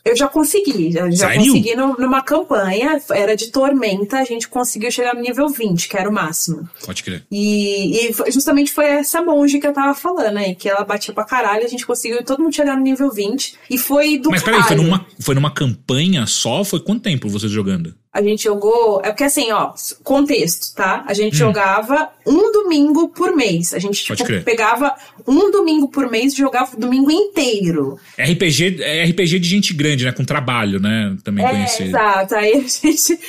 Eu 0.08 0.16
já 0.16 0.28
consegui, 0.28 0.92
já, 0.92 1.10
já 1.12 1.34
consegui 1.34 1.76
no, 1.76 1.96
numa 1.98 2.22
campanha, 2.22 3.00
era 3.12 3.36
de 3.36 3.52
tormenta, 3.52 4.18
a 4.18 4.24
gente 4.24 4.48
conseguiu 4.48 4.90
chegar 4.92 5.14
no 5.14 5.22
nível 5.22 5.50
20, 5.50 5.88
que 5.88 5.98
era 5.98 6.10
o 6.10 6.14
máximo. 6.14 6.68
Pode 6.86 7.04
crer. 7.04 7.24
E, 7.32 8.08
e 8.08 8.32
justamente 8.32 8.72
foi 8.72 8.86
essa 8.86 9.22
monge 9.22 9.60
que 9.60 9.68
eu 9.68 9.74
tava 9.74 9.94
falando 9.94 10.38
aí, 10.38 10.56
que 10.56 10.70
ela 10.70 10.84
batia 10.84 11.14
pra 11.14 11.26
caralho, 11.26 11.66
a 11.66 11.70
gente 11.70 11.86
conseguiu 11.86 12.24
todo 12.24 12.42
mundo 12.42 12.56
chegar 12.56 12.76
no 12.76 12.84
nível 12.84 13.12
20. 13.12 13.56
E 13.70 13.78
foi 13.78 14.18
do 14.18 14.30
Mas 14.30 14.44
peraí, 14.44 14.64
foi 14.64 14.76
numa, 14.76 15.06
foi 15.20 15.36
numa 15.36 15.52
campanha 15.52 16.26
só? 16.26 16.64
Foi 16.64 16.80
quanto 16.80 17.04
tempo 17.04 17.30
vocês 17.30 17.52
jogando? 17.52 17.94
A 18.18 18.22
gente 18.24 18.46
jogou. 18.46 19.00
É 19.04 19.10
porque 19.10 19.26
assim, 19.26 19.52
ó, 19.52 19.74
contexto, 20.04 20.74
tá? 20.74 21.04
A 21.06 21.14
gente 21.14 21.36
hum. 21.36 21.38
jogava 21.38 22.10
um 22.26 22.52
domingo 22.52 23.10
por 23.10 23.36
mês. 23.36 23.76
A 23.76 23.80
gente 23.80 24.04
tipo, 24.04 24.44
pegava 24.44 24.96
um 25.28 25.52
domingo 25.52 25.88
por 25.88 26.10
mês 26.10 26.34
e 26.34 26.38
jogava 26.38 26.76
o 26.76 26.80
domingo 26.80 27.12
inteiro. 27.12 28.00
RPG 28.18 28.82
é 28.82 29.04
RPG 29.04 29.38
de 29.38 29.48
gente 29.48 29.72
grande, 29.72 30.04
né? 30.04 30.12
Com 30.12 30.26
trabalho, 30.26 30.80
né? 30.80 31.16
Também 31.24 31.46
é, 31.46 31.50
conhecido. 31.50 31.90
Exato. 31.90 32.34
Aí 32.34 32.54
a 32.54 32.62
gente 32.66 33.20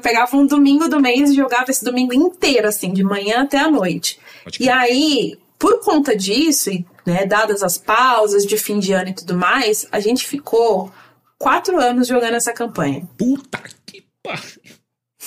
pegava 0.00 0.36
um 0.36 0.46
domingo 0.46 0.88
do 0.88 1.00
mês 1.00 1.30
e 1.30 1.34
jogava 1.34 1.72
esse 1.72 1.84
domingo 1.84 2.14
inteiro, 2.14 2.68
assim, 2.68 2.92
de 2.92 3.02
manhã 3.02 3.42
até 3.42 3.58
a 3.58 3.68
noite. 3.68 4.20
E 4.60 4.68
aí, 4.68 5.36
por 5.58 5.80
conta 5.80 6.16
disso, 6.16 6.70
e, 6.70 6.86
né, 7.04 7.26
dadas 7.26 7.64
as 7.64 7.76
pausas 7.76 8.46
de 8.46 8.56
fim 8.56 8.78
de 8.78 8.92
ano 8.92 9.08
e 9.08 9.14
tudo 9.14 9.36
mais, 9.36 9.84
a 9.90 9.98
gente 9.98 10.24
ficou 10.24 10.92
quatro 11.36 11.80
anos 11.80 12.06
jogando 12.06 12.34
essa 12.34 12.52
campanha. 12.52 13.02
Puta 13.18 13.58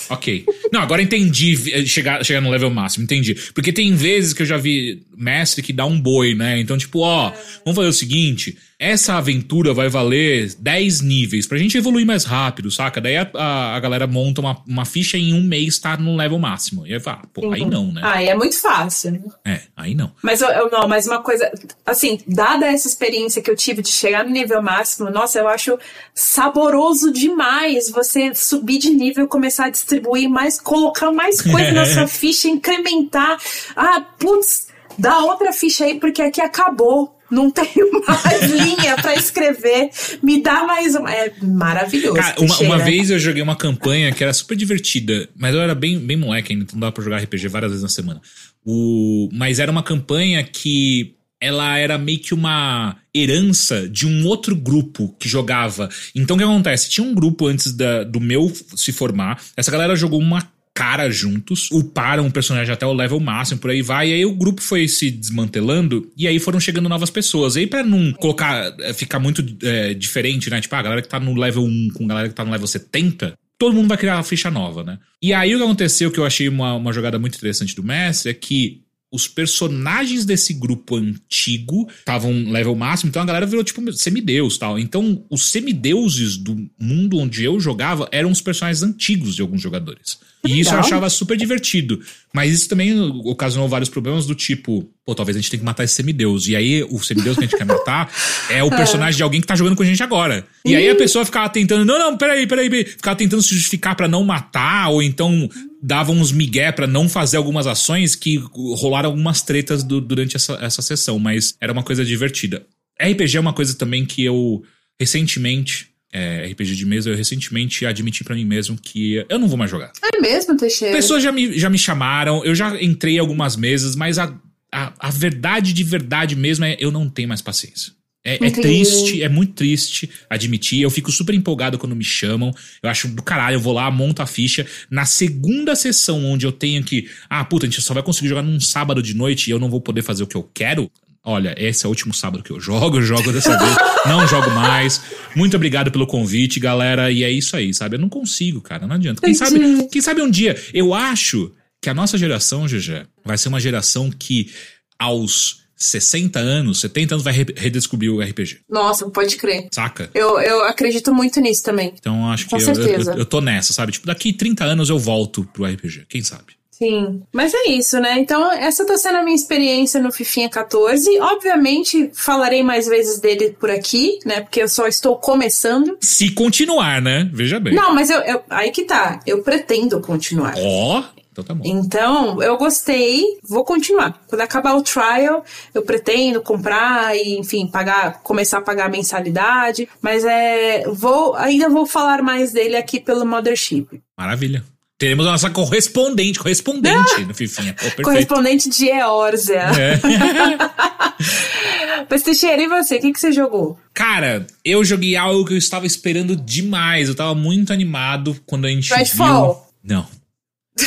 Ok. 0.08 0.44
Não, 0.72 0.80
agora 0.80 1.02
entendi 1.02 1.70
eh, 1.70 1.84
chegar, 1.84 2.24
chegar 2.24 2.40
no 2.40 2.50
level 2.50 2.70
máximo, 2.70 3.04
entendi. 3.04 3.34
Porque 3.54 3.72
tem 3.72 3.94
vezes 3.94 4.32
que 4.32 4.42
eu 4.42 4.46
já 4.46 4.56
vi 4.56 5.02
mestre 5.16 5.62
que 5.62 5.72
dá 5.72 5.84
um 5.84 6.00
boi, 6.00 6.34
né? 6.34 6.58
Então, 6.60 6.78
tipo, 6.78 7.00
ó, 7.00 7.30
vamos 7.64 7.76
fazer 7.76 7.88
o 7.88 7.92
seguinte: 7.92 8.56
essa 8.82 9.14
aventura 9.14 9.72
vai 9.72 9.88
valer 9.88 10.52
10 10.58 11.02
níveis 11.02 11.46
pra 11.46 11.56
gente 11.56 11.78
evoluir 11.78 12.04
mais 12.04 12.24
rápido, 12.24 12.68
saca? 12.68 13.00
Daí 13.00 13.16
a, 13.16 13.30
a, 13.32 13.76
a 13.76 13.80
galera 13.80 14.08
monta 14.08 14.40
uma, 14.40 14.60
uma 14.66 14.84
ficha 14.84 15.16
e 15.16 15.30
em 15.30 15.34
um 15.34 15.42
mês 15.42 15.78
tá 15.78 15.96
no 15.96 16.16
level 16.16 16.36
máximo. 16.36 16.84
E 16.84 16.92
aí 16.92 16.98
fala, 16.98 17.22
pô, 17.32 17.42
uhum. 17.46 17.52
aí 17.52 17.64
não, 17.64 17.92
né? 17.92 18.00
Aí 18.04 18.28
é 18.28 18.34
muito 18.34 18.60
fácil. 18.60 19.22
É, 19.44 19.60
aí 19.76 19.94
não. 19.94 20.10
Mas 20.20 20.40
eu, 20.40 20.48
eu, 20.48 20.68
não, 20.68 20.88
mas 20.88 21.06
uma 21.06 21.22
coisa, 21.22 21.48
assim, 21.86 22.18
dada 22.26 22.66
essa 22.66 22.88
experiência 22.88 23.40
que 23.40 23.48
eu 23.48 23.54
tive 23.54 23.82
de 23.82 23.90
chegar 23.90 24.24
no 24.24 24.30
nível 24.32 24.60
máximo, 24.60 25.08
nossa, 25.10 25.38
eu 25.38 25.46
acho 25.46 25.78
saboroso 26.12 27.12
demais 27.12 27.88
você 27.88 28.34
subir 28.34 28.78
de 28.78 28.90
nível, 28.90 29.28
começar 29.28 29.66
a 29.66 29.70
distribuir 29.70 30.28
mais, 30.28 30.60
colocar 30.60 31.12
mais 31.12 31.40
coisa 31.40 31.70
na 31.70 31.84
sua 31.84 32.08
ficha, 32.08 32.48
incrementar. 32.48 33.38
Ah, 33.76 34.04
putz, 34.18 34.66
dá 34.98 35.20
outra 35.20 35.52
ficha 35.52 35.84
aí, 35.84 36.00
porque 36.00 36.20
aqui 36.20 36.40
acabou 36.40 37.16
não 37.32 37.50
tenho 37.50 37.90
mais 38.06 38.50
linha 38.50 38.94
para 38.96 39.14
escrever, 39.14 39.90
me 40.22 40.42
dá 40.42 40.64
mais 40.64 40.94
uma. 40.94 41.10
É 41.10 41.32
maravilhoso. 41.42 42.14
Cara, 42.14 42.38
uma, 42.38 42.58
uma, 42.58 42.78
vez 42.78 43.10
eu 43.10 43.18
joguei 43.18 43.42
uma 43.42 43.56
campanha 43.56 44.12
que 44.12 44.22
era 44.22 44.32
super 44.32 44.54
divertida, 44.54 45.28
mas 45.34 45.54
eu 45.54 45.60
era 45.60 45.74
bem, 45.74 45.98
bem 45.98 46.16
moleque 46.16 46.52
ainda, 46.52 46.64
então 46.64 46.78
dava 46.78 46.92
pra 46.92 47.02
jogar 47.02 47.18
RPG 47.18 47.48
várias 47.48 47.70
vezes 47.72 47.82
na 47.82 47.88
semana. 47.88 48.20
O, 48.64 49.28
mas 49.32 49.58
era 49.58 49.72
uma 49.72 49.82
campanha 49.82 50.44
que 50.44 51.16
ela 51.40 51.76
era 51.76 51.98
meio 51.98 52.20
que 52.20 52.32
uma 52.32 52.96
herança 53.12 53.88
de 53.88 54.06
um 54.06 54.26
outro 54.26 54.54
grupo 54.54 55.16
que 55.18 55.28
jogava. 55.28 55.88
Então 56.14 56.36
o 56.36 56.38
que 56.38 56.44
acontece? 56.44 56.88
Tinha 56.88 57.04
um 57.04 57.14
grupo 57.14 57.48
antes 57.48 57.72
da, 57.72 58.04
do 58.04 58.20
meu 58.20 58.52
se 58.76 58.92
formar. 58.92 59.42
Essa 59.56 59.70
galera 59.70 59.96
jogou 59.96 60.20
uma 60.20 60.48
cara 60.74 61.10
juntos, 61.10 61.70
uparam 61.70 62.26
o 62.26 62.32
personagem 62.32 62.72
até 62.72 62.86
o 62.86 62.92
level 62.92 63.20
máximo, 63.20 63.60
por 63.60 63.70
aí 63.70 63.82
vai, 63.82 64.08
e 64.10 64.14
aí 64.14 64.24
o 64.24 64.34
grupo 64.34 64.62
foi 64.62 64.88
se 64.88 65.10
desmantelando, 65.10 66.10
e 66.16 66.26
aí 66.26 66.38
foram 66.38 66.58
chegando 66.58 66.88
novas 66.88 67.10
pessoas. 67.10 67.56
E 67.56 67.60
aí 67.60 67.66
pra 67.66 67.82
não 67.82 68.12
colocar, 68.12 68.74
eh, 68.80 68.92
ficar 68.92 69.18
muito 69.18 69.44
é, 69.62 69.94
diferente, 69.94 70.48
né? 70.48 70.60
Tipo, 70.60 70.74
a 70.74 70.82
galera 70.82 71.02
que 71.02 71.08
tá 71.08 71.20
no 71.20 71.34
level 71.34 71.64
1 71.64 71.88
com 71.94 72.04
a 72.04 72.08
galera 72.08 72.28
que 72.28 72.34
tá 72.34 72.44
no 72.44 72.50
level 72.50 72.66
70, 72.66 73.34
todo 73.58 73.74
mundo 73.74 73.88
vai 73.88 73.98
criar 73.98 74.16
uma 74.16 74.24
ficha 74.24 74.50
nova, 74.50 74.82
né? 74.82 74.98
E 75.22 75.32
aí 75.32 75.54
o 75.54 75.58
que 75.58 75.64
aconteceu, 75.64 76.10
que 76.10 76.18
eu 76.18 76.26
achei 76.26 76.48
uma, 76.48 76.74
uma 76.74 76.92
jogada 76.92 77.18
muito 77.18 77.36
interessante 77.36 77.76
do 77.76 77.82
mestre, 77.82 78.30
é 78.30 78.34
que 78.34 78.82
os 79.12 79.28
personagens 79.28 80.24
desse 80.24 80.54
grupo 80.54 80.96
antigo 80.96 81.86
estavam 81.98 82.32
level 82.50 82.74
máximo, 82.74 83.10
então 83.10 83.20
a 83.20 83.26
galera 83.26 83.44
virou 83.44 83.62
tipo 83.62 83.92
semideus 83.92 84.56
tal. 84.56 84.78
Então, 84.78 85.24
os 85.28 85.50
semideuses 85.50 86.38
do 86.38 86.56
mundo 86.80 87.18
onde 87.18 87.44
eu 87.44 87.60
jogava 87.60 88.08
eram 88.10 88.30
os 88.30 88.40
personagens 88.40 88.82
antigos 88.82 89.36
de 89.36 89.42
alguns 89.42 89.60
jogadores. 89.60 90.18
E 90.44 90.58
isso 90.58 90.74
eu 90.74 90.80
achava 90.80 91.08
super 91.08 91.36
divertido. 91.36 92.00
Mas 92.34 92.52
isso 92.52 92.68
também 92.68 92.98
ocasionou 93.24 93.68
vários 93.68 93.88
problemas 93.88 94.26
do 94.26 94.34
tipo, 94.34 94.90
pô, 95.04 95.14
talvez 95.14 95.36
a 95.36 95.40
gente 95.40 95.50
tenha 95.50 95.60
que 95.60 95.64
matar 95.64 95.84
esse 95.84 95.94
semideus. 95.94 96.48
E 96.48 96.56
aí, 96.56 96.82
o 96.84 96.98
semideus 96.98 97.36
que 97.36 97.44
a 97.44 97.46
gente 97.46 97.56
quer 97.56 97.64
matar 97.64 98.12
é 98.50 98.64
o 98.64 98.70
personagem 98.74 99.16
de 99.16 99.22
alguém 99.22 99.40
que 99.40 99.46
tá 99.46 99.54
jogando 99.54 99.76
com 99.76 99.82
a 99.82 99.86
gente 99.86 100.02
agora. 100.02 100.44
E 100.64 100.74
aí 100.74 100.88
a 100.88 100.96
pessoa 100.96 101.24
ficava 101.24 101.48
tentando, 101.48 101.84
não, 101.84 101.98
não, 101.98 102.16
peraí, 102.16 102.46
peraí, 102.46 102.68
peraí. 102.68 102.84
Ficava 102.84 103.16
tentando 103.16 103.42
se 103.42 103.54
justificar 103.54 103.94
para 103.94 104.08
não 104.08 104.24
matar, 104.24 104.88
ou 104.88 105.02
então 105.02 105.48
dava 105.82 106.12
uns 106.12 106.30
migué 106.30 106.70
para 106.70 106.86
não 106.86 107.08
fazer 107.08 107.36
algumas 107.36 107.66
ações 107.66 108.14
que 108.14 108.36
rolaram 108.36 109.10
algumas 109.10 109.42
tretas 109.42 109.82
do, 109.82 110.00
durante 110.00 110.36
essa, 110.36 110.54
essa 110.54 110.80
sessão. 110.80 111.18
Mas 111.18 111.56
era 111.60 111.72
uma 111.72 111.82
coisa 111.82 112.04
divertida. 112.04 112.64
RPG 113.00 113.36
é 113.36 113.40
uma 113.40 113.52
coisa 113.52 113.74
também 113.74 114.06
que 114.06 114.24
eu 114.24 114.62
recentemente 115.00 115.88
é, 116.12 116.46
RPG 116.52 116.76
de 116.76 116.84
mesa, 116.84 117.10
eu 117.10 117.16
recentemente 117.16 117.86
admiti 117.86 118.22
para 118.22 118.34
mim 118.34 118.44
mesmo 118.44 118.76
que 118.80 119.24
eu 119.28 119.38
não 119.38 119.48
vou 119.48 119.56
mais 119.56 119.70
jogar. 119.70 119.90
É 120.14 120.20
mesmo, 120.20 120.56
Teixeira? 120.56 120.94
Pessoas 120.94 121.22
já 121.22 121.32
me, 121.32 121.58
já 121.58 121.70
me 121.70 121.78
chamaram, 121.78 122.44
eu 122.44 122.54
já 122.54 122.80
entrei 122.80 123.16
em 123.16 123.18
algumas 123.18 123.56
mesas, 123.56 123.96
mas 123.96 124.18
a, 124.18 124.32
a, 124.70 124.92
a 124.98 125.10
verdade 125.10 125.72
de 125.72 125.82
verdade 125.82 126.36
mesmo 126.36 126.66
é 126.66 126.76
eu 126.78 126.92
não 126.92 127.08
tenho 127.08 127.28
mais 127.28 127.40
paciência. 127.40 127.92
É, 128.24 128.34
é, 128.34 128.50
triste, 128.50 129.22
é 129.22 129.28
muito 129.28 129.52
triste 129.54 130.08
admitir. 130.30 130.80
Eu 130.80 130.90
fico 130.90 131.10
super 131.10 131.34
empolgado 131.34 131.78
quando 131.78 131.96
me 131.96 132.04
chamam. 132.04 132.52
Eu 132.82 132.88
acho 132.88 133.08
do 133.08 133.22
caralho, 133.22 133.56
eu 133.56 133.60
vou 133.60 133.72
lá, 133.72 133.90
monto 133.90 134.22
a 134.22 134.26
ficha. 134.26 134.66
Na 134.90 135.04
segunda 135.04 135.74
sessão, 135.74 136.24
onde 136.24 136.46
eu 136.46 136.52
tenho 136.52 136.84
que. 136.84 137.08
Ah, 137.28 137.44
puta, 137.44 137.66
a 137.66 137.68
gente 137.68 137.82
só 137.82 137.92
vai 137.94 138.02
conseguir 138.02 138.28
jogar 138.28 138.42
num 138.42 138.60
sábado 138.60 139.02
de 139.02 139.14
noite 139.14 139.48
e 139.48 139.50
eu 139.50 139.58
não 139.58 139.68
vou 139.68 139.80
poder 139.80 140.02
fazer 140.02 140.22
o 140.22 140.26
que 140.26 140.36
eu 140.36 140.48
quero 140.54 140.90
olha, 141.24 141.54
esse 141.56 141.84
é 141.84 141.86
o 141.86 141.90
último 141.90 142.12
sábado 142.12 142.42
que 142.42 142.50
eu 142.50 142.60
jogo, 142.60 142.96
eu 142.98 143.02
jogo 143.02 143.32
dessa 143.32 143.56
vez, 143.56 143.76
não 144.06 144.26
jogo 144.26 144.50
mais. 144.50 145.00
Muito 145.36 145.56
obrigado 145.56 145.90
pelo 145.90 146.06
convite, 146.06 146.58
galera. 146.58 147.10
E 147.10 147.22
é 147.22 147.30
isso 147.30 147.56
aí, 147.56 147.72
sabe? 147.72 147.96
Eu 147.96 148.00
não 148.00 148.08
consigo, 148.08 148.60
cara, 148.60 148.86
não 148.86 148.96
adianta. 148.96 149.20
Quem 149.22 149.34
sabe, 149.34 149.88
quem 149.88 150.02
sabe 150.02 150.22
um 150.22 150.30
dia, 150.30 150.60
eu 150.74 150.92
acho 150.92 151.52
que 151.80 151.88
a 151.88 151.94
nossa 151.94 152.18
geração, 152.18 152.66
GG, 152.66 153.06
vai 153.24 153.38
ser 153.38 153.48
uma 153.48 153.60
geração 153.60 154.10
que 154.10 154.50
aos 154.98 155.61
60 155.82 156.38
anos, 156.38 156.80
70 156.80 157.14
anos 157.14 157.24
vai 157.24 157.32
redescobrir 157.32 158.10
o 158.10 158.20
RPG. 158.20 158.60
Nossa, 158.68 159.08
pode 159.10 159.36
crer. 159.36 159.68
Saca? 159.72 160.10
Eu, 160.14 160.40
eu 160.40 160.64
acredito 160.64 161.12
muito 161.12 161.40
nisso 161.40 161.62
também. 161.62 161.92
Então 161.98 162.30
acho 162.30 162.48
Com 162.48 162.56
que 162.56 162.62
eu, 162.62 162.74
eu, 162.74 163.14
eu, 163.18 163.26
tô 163.26 163.40
nessa, 163.40 163.72
sabe? 163.72 163.92
Tipo, 163.92 164.06
daqui 164.06 164.32
30 164.32 164.64
anos 164.64 164.88
eu 164.88 164.98
volto 164.98 165.44
pro 165.52 165.64
RPG, 165.64 166.06
quem 166.08 166.22
sabe? 166.22 166.54
Sim, 166.82 167.22
mas 167.32 167.54
é 167.54 167.68
isso, 167.68 168.00
né? 168.00 168.18
Então, 168.18 168.50
essa 168.50 168.84
tá 168.84 168.96
sendo 168.96 169.18
a 169.18 169.22
minha 169.22 169.36
experiência 169.36 170.02
no 170.02 170.10
Fifinha 170.10 170.48
14. 170.48 171.16
Obviamente, 171.20 172.10
falarei 172.12 172.60
mais 172.64 172.88
vezes 172.88 173.20
dele 173.20 173.56
por 173.60 173.70
aqui, 173.70 174.18
né? 174.26 174.40
Porque 174.40 174.60
eu 174.60 174.68
só 174.68 174.88
estou 174.88 175.16
começando. 175.16 175.96
Se 176.00 176.30
continuar, 176.30 177.00
né? 177.00 177.30
Veja 177.32 177.60
bem. 177.60 177.72
Não, 177.72 177.94
mas 177.94 178.10
eu, 178.10 178.18
eu 178.22 178.42
aí 178.50 178.72
que 178.72 178.82
tá. 178.82 179.20
Eu 179.24 179.44
pretendo 179.44 180.00
continuar. 180.00 180.54
Ó. 180.56 180.98
Oh. 180.98 181.21
Então 181.32 181.42
tá 181.42 181.54
bom. 181.54 181.62
Então, 181.64 182.42
eu 182.42 182.56
gostei, 182.58 183.24
vou 183.42 183.64
continuar. 183.64 184.20
Quando 184.28 184.42
acabar 184.42 184.76
o 184.76 184.82
trial, 184.82 185.42
eu 185.74 185.82
pretendo 185.82 186.42
comprar 186.42 187.16
e, 187.16 187.38
enfim, 187.38 187.66
pagar, 187.66 188.20
começar 188.22 188.58
a 188.58 188.62
pagar 188.62 188.86
a 188.86 188.90
mensalidade. 188.90 189.88
Mas 190.00 190.24
é. 190.24 190.84
Vou, 190.86 191.34
ainda 191.34 191.70
vou 191.70 191.86
falar 191.86 192.22
mais 192.22 192.52
dele 192.52 192.76
aqui 192.76 193.00
pelo 193.00 193.24
Mothership. 193.24 194.02
Maravilha. 194.16 194.62
Teremos 194.98 195.26
a 195.26 195.32
nossa 195.32 195.50
correspondente, 195.50 196.38
correspondente 196.38 197.24
no 197.26 197.34
Fifinha. 197.34 197.74
Oh, 197.98 198.02
correspondente 198.02 198.68
de 198.68 198.86
Eorzea. 198.86 199.70
É. 199.76 199.98
Mas 202.08 202.22
Teixeira, 202.22 202.62
e 202.62 202.68
você? 202.68 202.96
O 202.96 203.00
que, 203.00 203.12
que 203.12 203.18
você 203.18 203.32
jogou? 203.32 203.76
Cara, 203.92 204.46
eu 204.64 204.84
joguei 204.84 205.16
algo 205.16 205.44
que 205.44 205.54
eu 205.54 205.58
estava 205.58 205.86
esperando 205.86 206.36
demais. 206.36 207.08
Eu 207.08 207.12
estava 207.12 207.34
muito 207.34 207.72
animado 207.72 208.36
quando 208.46 208.66
a 208.66 208.68
gente 208.68 208.94
Redfall. 208.94 209.68
viu... 209.82 209.96
Não. 209.96 210.06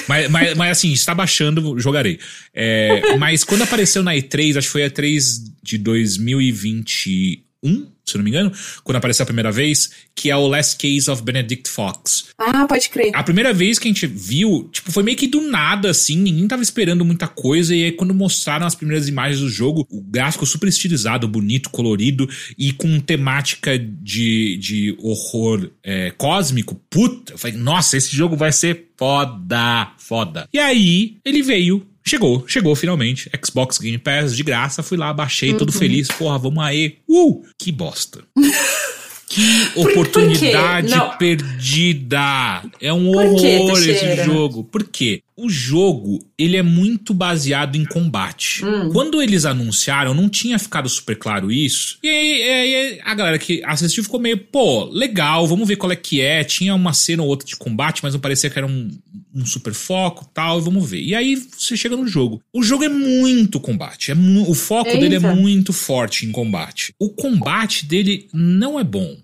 Mas, 0.07 0.29
mas, 0.29 0.55
mas 0.55 0.71
assim, 0.77 0.91
está 0.91 1.13
baixando, 1.13 1.79
jogarei. 1.79 2.19
É, 2.53 3.15
mas 3.17 3.43
quando 3.43 3.63
apareceu 3.63 4.03
na 4.03 4.13
E3, 4.13 4.57
acho 4.57 4.67
que 4.67 4.71
foi 4.71 4.83
a 4.83 4.89
E3 4.89 5.51
de 5.61 7.44
2021, 7.65 7.87
se 8.05 8.17
não 8.17 8.23
me 8.23 8.29
engano, 8.29 8.51
quando 8.83 8.97
apareceu 8.97 9.23
a 9.23 9.25
primeira 9.25 9.51
vez, 9.51 9.89
que 10.13 10.29
é 10.29 10.35
o 10.35 10.47
Last 10.47 10.77
Case 10.77 11.09
of 11.09 11.23
Benedict 11.23 11.67
Fox. 11.67 12.27
Ah, 12.37 12.67
pode 12.67 12.89
crer. 12.89 13.11
A 13.15 13.23
primeira 13.23 13.51
vez 13.51 13.79
que 13.79 13.87
a 13.87 13.91
gente 13.91 14.05
viu, 14.05 14.69
tipo, 14.71 14.91
foi 14.91 15.01
meio 15.01 15.17
que 15.17 15.27
do 15.27 15.41
nada, 15.41 15.89
assim, 15.89 16.15
ninguém 16.15 16.47
tava 16.47 16.61
esperando 16.61 17.03
muita 17.03 17.27
coisa, 17.27 17.75
e 17.75 17.83
aí 17.85 17.91
quando 17.91 18.13
mostraram 18.13 18.67
as 18.67 18.75
primeiras 18.75 19.07
imagens 19.07 19.39
do 19.41 19.49
jogo, 19.49 19.87
o 19.89 20.01
gráfico 20.01 20.45
super 20.45 20.69
estilizado, 20.69 21.27
bonito, 21.27 21.69
colorido, 21.69 22.29
e 22.57 22.71
com 22.71 22.99
temática 22.99 23.77
de, 23.77 24.57
de 24.57 24.95
horror 24.99 25.71
é, 25.83 26.11
cósmico, 26.11 26.75
puta, 26.89 27.33
eu 27.33 27.37
falei, 27.37 27.57
nossa, 27.57 27.97
esse 27.97 28.15
jogo 28.15 28.35
vai 28.35 28.51
ser 28.51 28.89
foda, 28.95 29.93
foda. 29.97 30.47
E 30.53 30.59
aí, 30.59 31.17
ele 31.25 31.41
veio 31.41 31.85
Chegou, 32.07 32.45
chegou 32.47 32.75
finalmente. 32.75 33.29
Xbox 33.43 33.79
Game 33.79 33.97
Pass 33.97 34.35
de 34.35 34.43
graça, 34.43 34.83
fui 34.83 34.97
lá, 34.97 35.11
baixei, 35.11 35.51
uhum. 35.51 35.57
todo 35.57 35.71
feliz. 35.71 36.07
Porra, 36.07 36.37
vamos 36.37 36.63
aí. 36.63 36.97
Uh! 37.07 37.43
Que 37.57 37.71
bosta. 37.71 38.23
Que 39.27 39.71
oportunidade 39.75 40.93
perdida. 41.17 42.63
É 42.79 42.93
um 42.93 43.11
Por 43.11 43.25
horror 43.25 43.83
esse 43.83 44.23
jogo. 44.23 44.63
Por 44.63 44.83
quê? 44.83 45.23
O 45.35 45.49
jogo, 45.49 46.25
ele 46.37 46.55
é 46.55 46.61
muito 46.61 47.13
baseado 47.13 47.75
em 47.75 47.83
combate. 47.83 48.63
Hum. 48.63 48.91
Quando 48.93 49.21
eles 49.21 49.43
anunciaram, 49.43 50.13
não 50.13 50.29
tinha 50.29 50.57
ficado 50.59 50.87
super 50.87 51.17
claro 51.17 51.51
isso. 51.51 51.97
E 52.03 52.07
aí, 52.07 52.43
aí, 52.43 52.99
a 53.03 53.13
galera 53.13 53.39
que 53.39 53.61
assistiu 53.65 54.03
ficou 54.03 54.19
meio, 54.19 54.37
pô, 54.37 54.85
legal, 54.85 55.45
vamos 55.47 55.67
ver 55.67 55.75
qual 55.75 55.91
é 55.91 55.95
que 55.95 56.21
é. 56.21 56.43
Tinha 56.43 56.73
uma 56.73 56.93
cena 56.93 57.23
ou 57.23 57.27
outra 57.27 57.47
de 57.47 57.55
combate, 57.55 58.01
mas 58.03 58.13
não 58.13 58.21
parecia 58.21 58.49
que 58.49 58.57
era 58.57 58.67
um, 58.67 58.89
um 59.35 59.45
super 59.45 59.73
foco 59.73 60.29
tal, 60.33 60.61
vamos 60.61 60.89
ver. 60.89 61.01
E 61.01 61.13
aí 61.13 61.35
você 61.35 61.75
chega 61.75 61.97
no 61.97 62.07
jogo. 62.07 62.41
O 62.53 62.63
jogo 62.63 62.85
é 62.85 62.89
muito 62.89 63.59
combate. 63.59 64.11
É 64.11 64.15
mu 64.15 64.49
o 64.49 64.55
foco 64.55 64.89
Eita. 64.89 65.01
dele 65.01 65.15
é 65.15 65.19
muito 65.19 65.73
forte 65.73 66.25
em 66.25 66.31
combate. 66.31 66.95
O 66.97 67.09
combate 67.09 67.85
dele 67.85 68.29
não 68.33 68.79
é 68.79 68.83
bom. 68.83 69.17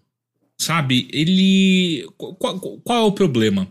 Sabe? 0.58 1.08
Ele. 1.12 2.06
Qual, 2.18 2.60
qual 2.60 3.00
é 3.00 3.08
o 3.08 3.12
problema? 3.14 3.68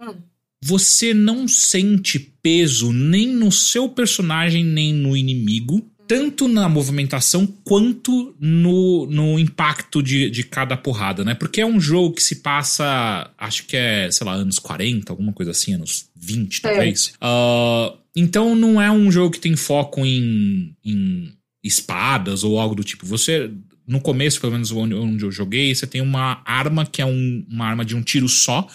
Hum. 0.00 0.14
Você 0.62 1.12
não 1.12 1.46
sente 1.46 2.18
peso 2.18 2.92
nem 2.92 3.26
no 3.28 3.52
seu 3.52 3.88
personagem, 3.88 4.64
nem 4.64 4.94
no 4.94 5.14
inimigo, 5.14 5.86
tanto 6.06 6.48
na 6.48 6.68
movimentação 6.68 7.46
quanto 7.64 8.34
no, 8.38 9.06
no 9.06 9.38
impacto 9.38 10.02
de, 10.02 10.30
de 10.30 10.44
cada 10.44 10.76
porrada, 10.76 11.24
né? 11.24 11.34
Porque 11.34 11.60
é 11.60 11.66
um 11.66 11.80
jogo 11.80 12.14
que 12.14 12.22
se 12.22 12.36
passa, 12.36 13.30
acho 13.38 13.66
que 13.66 13.76
é, 13.76 14.10
sei 14.10 14.26
lá, 14.26 14.34
anos 14.34 14.58
40, 14.58 15.12
alguma 15.12 15.32
coisa 15.32 15.52
assim, 15.52 15.74
anos 15.74 16.08
20, 16.16 16.58
é. 16.58 16.60
talvez. 16.60 17.14
Uh, 17.16 17.98
então 18.14 18.54
não 18.54 18.80
é 18.80 18.90
um 18.90 19.10
jogo 19.10 19.32
que 19.32 19.40
tem 19.40 19.56
foco 19.56 20.04
em, 20.04 20.76
em 20.84 21.32
espadas 21.62 22.44
ou 22.44 22.58
algo 22.58 22.74
do 22.74 22.84
tipo. 22.84 23.06
Você 23.06 23.50
no 23.86 24.00
começo, 24.00 24.40
pelo 24.40 24.52
menos 24.52 24.70
onde, 24.72 24.94
onde 24.94 25.24
eu 25.24 25.30
joguei, 25.30 25.74
você 25.74 25.86
tem 25.86 26.00
uma 26.00 26.42
arma 26.44 26.86
que 26.86 27.02
é 27.02 27.06
um, 27.06 27.44
uma 27.48 27.66
arma 27.66 27.84
de 27.84 27.94
um 27.94 28.02
tiro 28.02 28.28
só, 28.28 28.66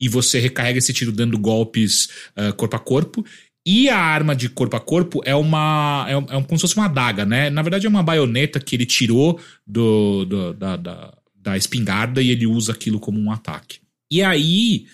e 0.00 0.08
você 0.08 0.38
recarrega 0.38 0.78
esse 0.78 0.92
tiro 0.92 1.12
dando 1.12 1.38
golpes 1.38 2.08
uh, 2.36 2.52
corpo 2.54 2.76
a 2.76 2.78
corpo. 2.78 3.24
E 3.66 3.88
a 3.88 3.98
arma 3.98 4.36
de 4.36 4.48
corpo 4.48 4.76
a 4.76 4.80
corpo 4.80 5.22
é 5.24 5.34
uma. 5.34 6.06
É, 6.08 6.36
é 6.36 6.42
como 6.42 6.58
se 6.58 6.62
fosse 6.62 6.76
uma 6.76 6.86
adaga, 6.86 7.24
né? 7.24 7.48
Na 7.48 7.62
verdade, 7.62 7.86
é 7.86 7.88
uma 7.88 8.02
baioneta 8.02 8.60
que 8.60 8.76
ele 8.76 8.84
tirou 8.84 9.40
do, 9.66 10.24
do 10.26 10.52
da, 10.52 10.76
da, 10.76 11.14
da, 11.34 11.56
espingarda 11.56 12.20
e 12.20 12.30
ele 12.30 12.46
usa 12.46 12.72
aquilo 12.72 13.00
como 13.00 13.18
um 13.18 13.30
ataque. 13.30 13.78
E 14.10 14.22
aí. 14.22 14.86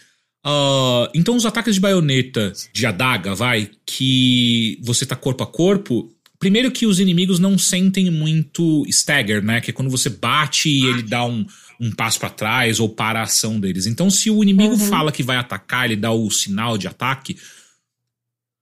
Uh, 0.47 1.05
então, 1.13 1.37
os 1.37 1.45
ataques 1.45 1.75
de 1.75 1.81
baioneta 1.83 2.55
de 2.73 2.87
adaga, 2.87 3.35
vai, 3.35 3.69
que 3.85 4.79
você 4.83 5.05
tá 5.05 5.15
corpo 5.15 5.45
a 5.45 5.47
corpo, 5.47 6.11
Primeiro 6.41 6.73
que 6.73 6.87
os 6.87 6.99
inimigos 6.99 7.39
não 7.39 7.59
sentem 7.59 8.11
muito 8.11 8.83
stagger, 8.89 9.45
né? 9.45 9.61
Que 9.61 9.71
é 9.71 9.75
quando 9.75 9.91
você 9.91 10.09
bate 10.09 10.71
e 10.71 10.87
ele 10.87 11.03
dá 11.03 11.23
um, 11.23 11.45
um 11.79 11.91
passo 11.91 12.19
para 12.19 12.31
trás 12.31 12.81
ou 12.81 12.89
para 12.89 13.21
a 13.21 13.25
ação 13.25 13.61
deles. 13.61 13.85
Então, 13.85 14.09
se 14.09 14.31
o 14.31 14.43
inimigo 14.43 14.73
uhum. 14.73 14.79
fala 14.79 15.13
que 15.13 15.23
vai 15.23 15.37
atacar, 15.37 15.85
ele 15.85 15.97
dá 15.97 16.11
o 16.11 16.31
sinal 16.31 16.79
de 16.79 16.89
ataque, 16.89 17.37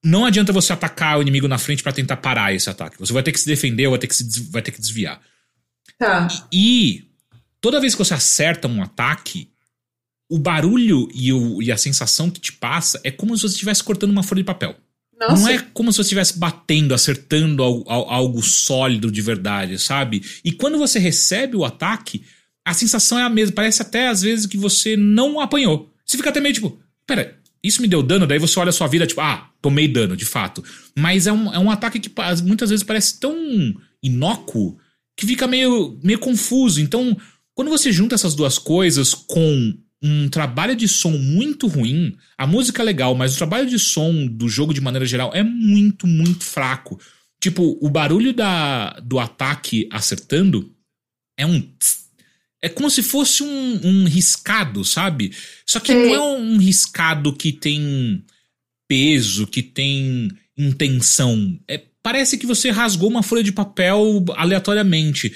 não 0.04 0.24
adianta 0.24 0.52
você 0.52 0.72
atacar 0.72 1.18
o 1.18 1.22
inimigo 1.22 1.48
na 1.48 1.58
frente 1.58 1.82
para 1.82 1.92
tentar 1.92 2.18
parar 2.18 2.54
esse 2.54 2.70
ataque. 2.70 2.98
Você 2.98 3.12
vai 3.12 3.22
ter 3.22 3.32
que 3.32 3.40
se 3.40 3.46
defender 3.46 3.88
vai 3.88 3.98
ter 3.98 4.06
que, 4.06 4.14
se, 4.14 4.50
vai 4.50 4.62
ter 4.62 4.70
que 4.70 4.80
desviar. 4.80 5.20
Tá. 5.98 6.28
E 6.52 7.10
toda 7.60 7.80
vez 7.80 7.94
que 7.94 7.98
você 7.98 8.14
acerta 8.14 8.68
um 8.68 8.82
ataque, 8.82 9.50
o 10.30 10.38
barulho 10.38 11.08
e, 11.12 11.32
o, 11.32 11.62
e 11.62 11.72
a 11.72 11.76
sensação 11.76 12.30
que 12.30 12.40
te 12.40 12.52
passa 12.52 13.00
é 13.02 13.10
como 13.10 13.36
se 13.36 13.42
você 13.42 13.54
estivesse 13.54 13.82
cortando 13.82 14.10
uma 14.10 14.22
folha 14.22 14.42
de 14.42 14.46
papel. 14.46 14.76
Nossa. 15.18 15.42
Não 15.42 15.48
é 15.48 15.58
como 15.74 15.90
se 15.90 15.96
você 15.96 16.02
estivesse 16.02 16.38
batendo, 16.38 16.94
acertando 16.94 17.62
algo, 17.62 17.90
algo, 17.90 18.40
sólido 18.40 19.10
de 19.10 19.20
verdade, 19.20 19.76
sabe? 19.78 20.22
E 20.44 20.52
quando 20.52 20.78
você 20.78 21.00
recebe 21.00 21.56
o 21.56 21.64
ataque, 21.64 22.24
a 22.64 22.72
sensação 22.72 23.18
é 23.18 23.22
a 23.22 23.28
mesma. 23.30 23.54
Parece 23.54 23.82
até 23.82 24.08
às 24.08 24.22
vezes 24.22 24.46
que 24.46 24.56
você 24.56 24.96
não 24.96 25.40
apanhou. 25.40 25.92
Você 26.06 26.16
fica 26.16 26.30
até 26.30 26.40
meio 26.40 26.54
tipo, 26.54 26.78
pera, 27.04 27.37
isso 27.62 27.82
me 27.82 27.88
deu 27.88 28.02
dano? 28.02 28.26
Daí 28.26 28.38
você 28.38 28.58
olha 28.58 28.70
a 28.70 28.72
sua 28.72 28.86
vida, 28.86 29.06
tipo, 29.06 29.20
ah, 29.20 29.50
tomei 29.60 29.88
dano, 29.88 30.16
de 30.16 30.24
fato. 30.24 30.62
Mas 30.96 31.26
é 31.26 31.32
um, 31.32 31.52
é 31.52 31.58
um 31.58 31.70
ataque 31.70 32.00
que 32.00 32.10
muitas 32.44 32.70
vezes 32.70 32.84
parece 32.84 33.18
tão 33.18 33.34
inócuo 34.02 34.78
que 35.16 35.26
fica 35.26 35.46
meio, 35.46 35.98
meio 36.02 36.18
confuso. 36.18 36.80
Então, 36.80 37.16
quando 37.54 37.68
você 37.68 37.90
junta 37.90 38.14
essas 38.14 38.34
duas 38.34 38.58
coisas 38.58 39.14
com 39.14 39.74
um 40.02 40.28
trabalho 40.28 40.76
de 40.76 40.86
som 40.86 41.10
muito 41.10 41.66
ruim. 41.66 42.16
A 42.36 42.46
música 42.46 42.82
é 42.82 42.84
legal, 42.84 43.14
mas 43.14 43.34
o 43.34 43.38
trabalho 43.38 43.68
de 43.68 43.78
som 43.78 44.26
do 44.26 44.48
jogo 44.48 44.72
de 44.72 44.80
maneira 44.80 45.04
geral 45.04 45.32
é 45.34 45.42
muito, 45.42 46.06
muito 46.06 46.44
fraco. 46.44 47.00
Tipo, 47.40 47.78
o 47.80 47.88
barulho 47.88 48.32
da, 48.32 48.98
do 49.00 49.18
ataque 49.18 49.88
acertando 49.92 50.72
é 51.36 51.46
um. 51.46 51.68
É 52.60 52.68
como 52.68 52.90
se 52.90 53.02
fosse 53.02 53.42
um, 53.42 53.80
um 53.84 54.04
riscado, 54.04 54.84
sabe? 54.84 55.32
Só 55.64 55.78
que 55.78 55.94
não 55.94 56.14
é 56.14 56.20
um 56.20 56.58
riscado 56.58 57.32
que 57.32 57.52
tem 57.52 58.24
peso, 58.88 59.46
que 59.46 59.62
tem 59.62 60.30
intenção. 60.56 61.58
É, 61.68 61.82
parece 62.02 62.36
que 62.36 62.46
você 62.46 62.70
rasgou 62.70 63.08
uma 63.08 63.22
folha 63.22 63.44
de 63.44 63.52
papel 63.52 64.24
aleatoriamente. 64.34 65.32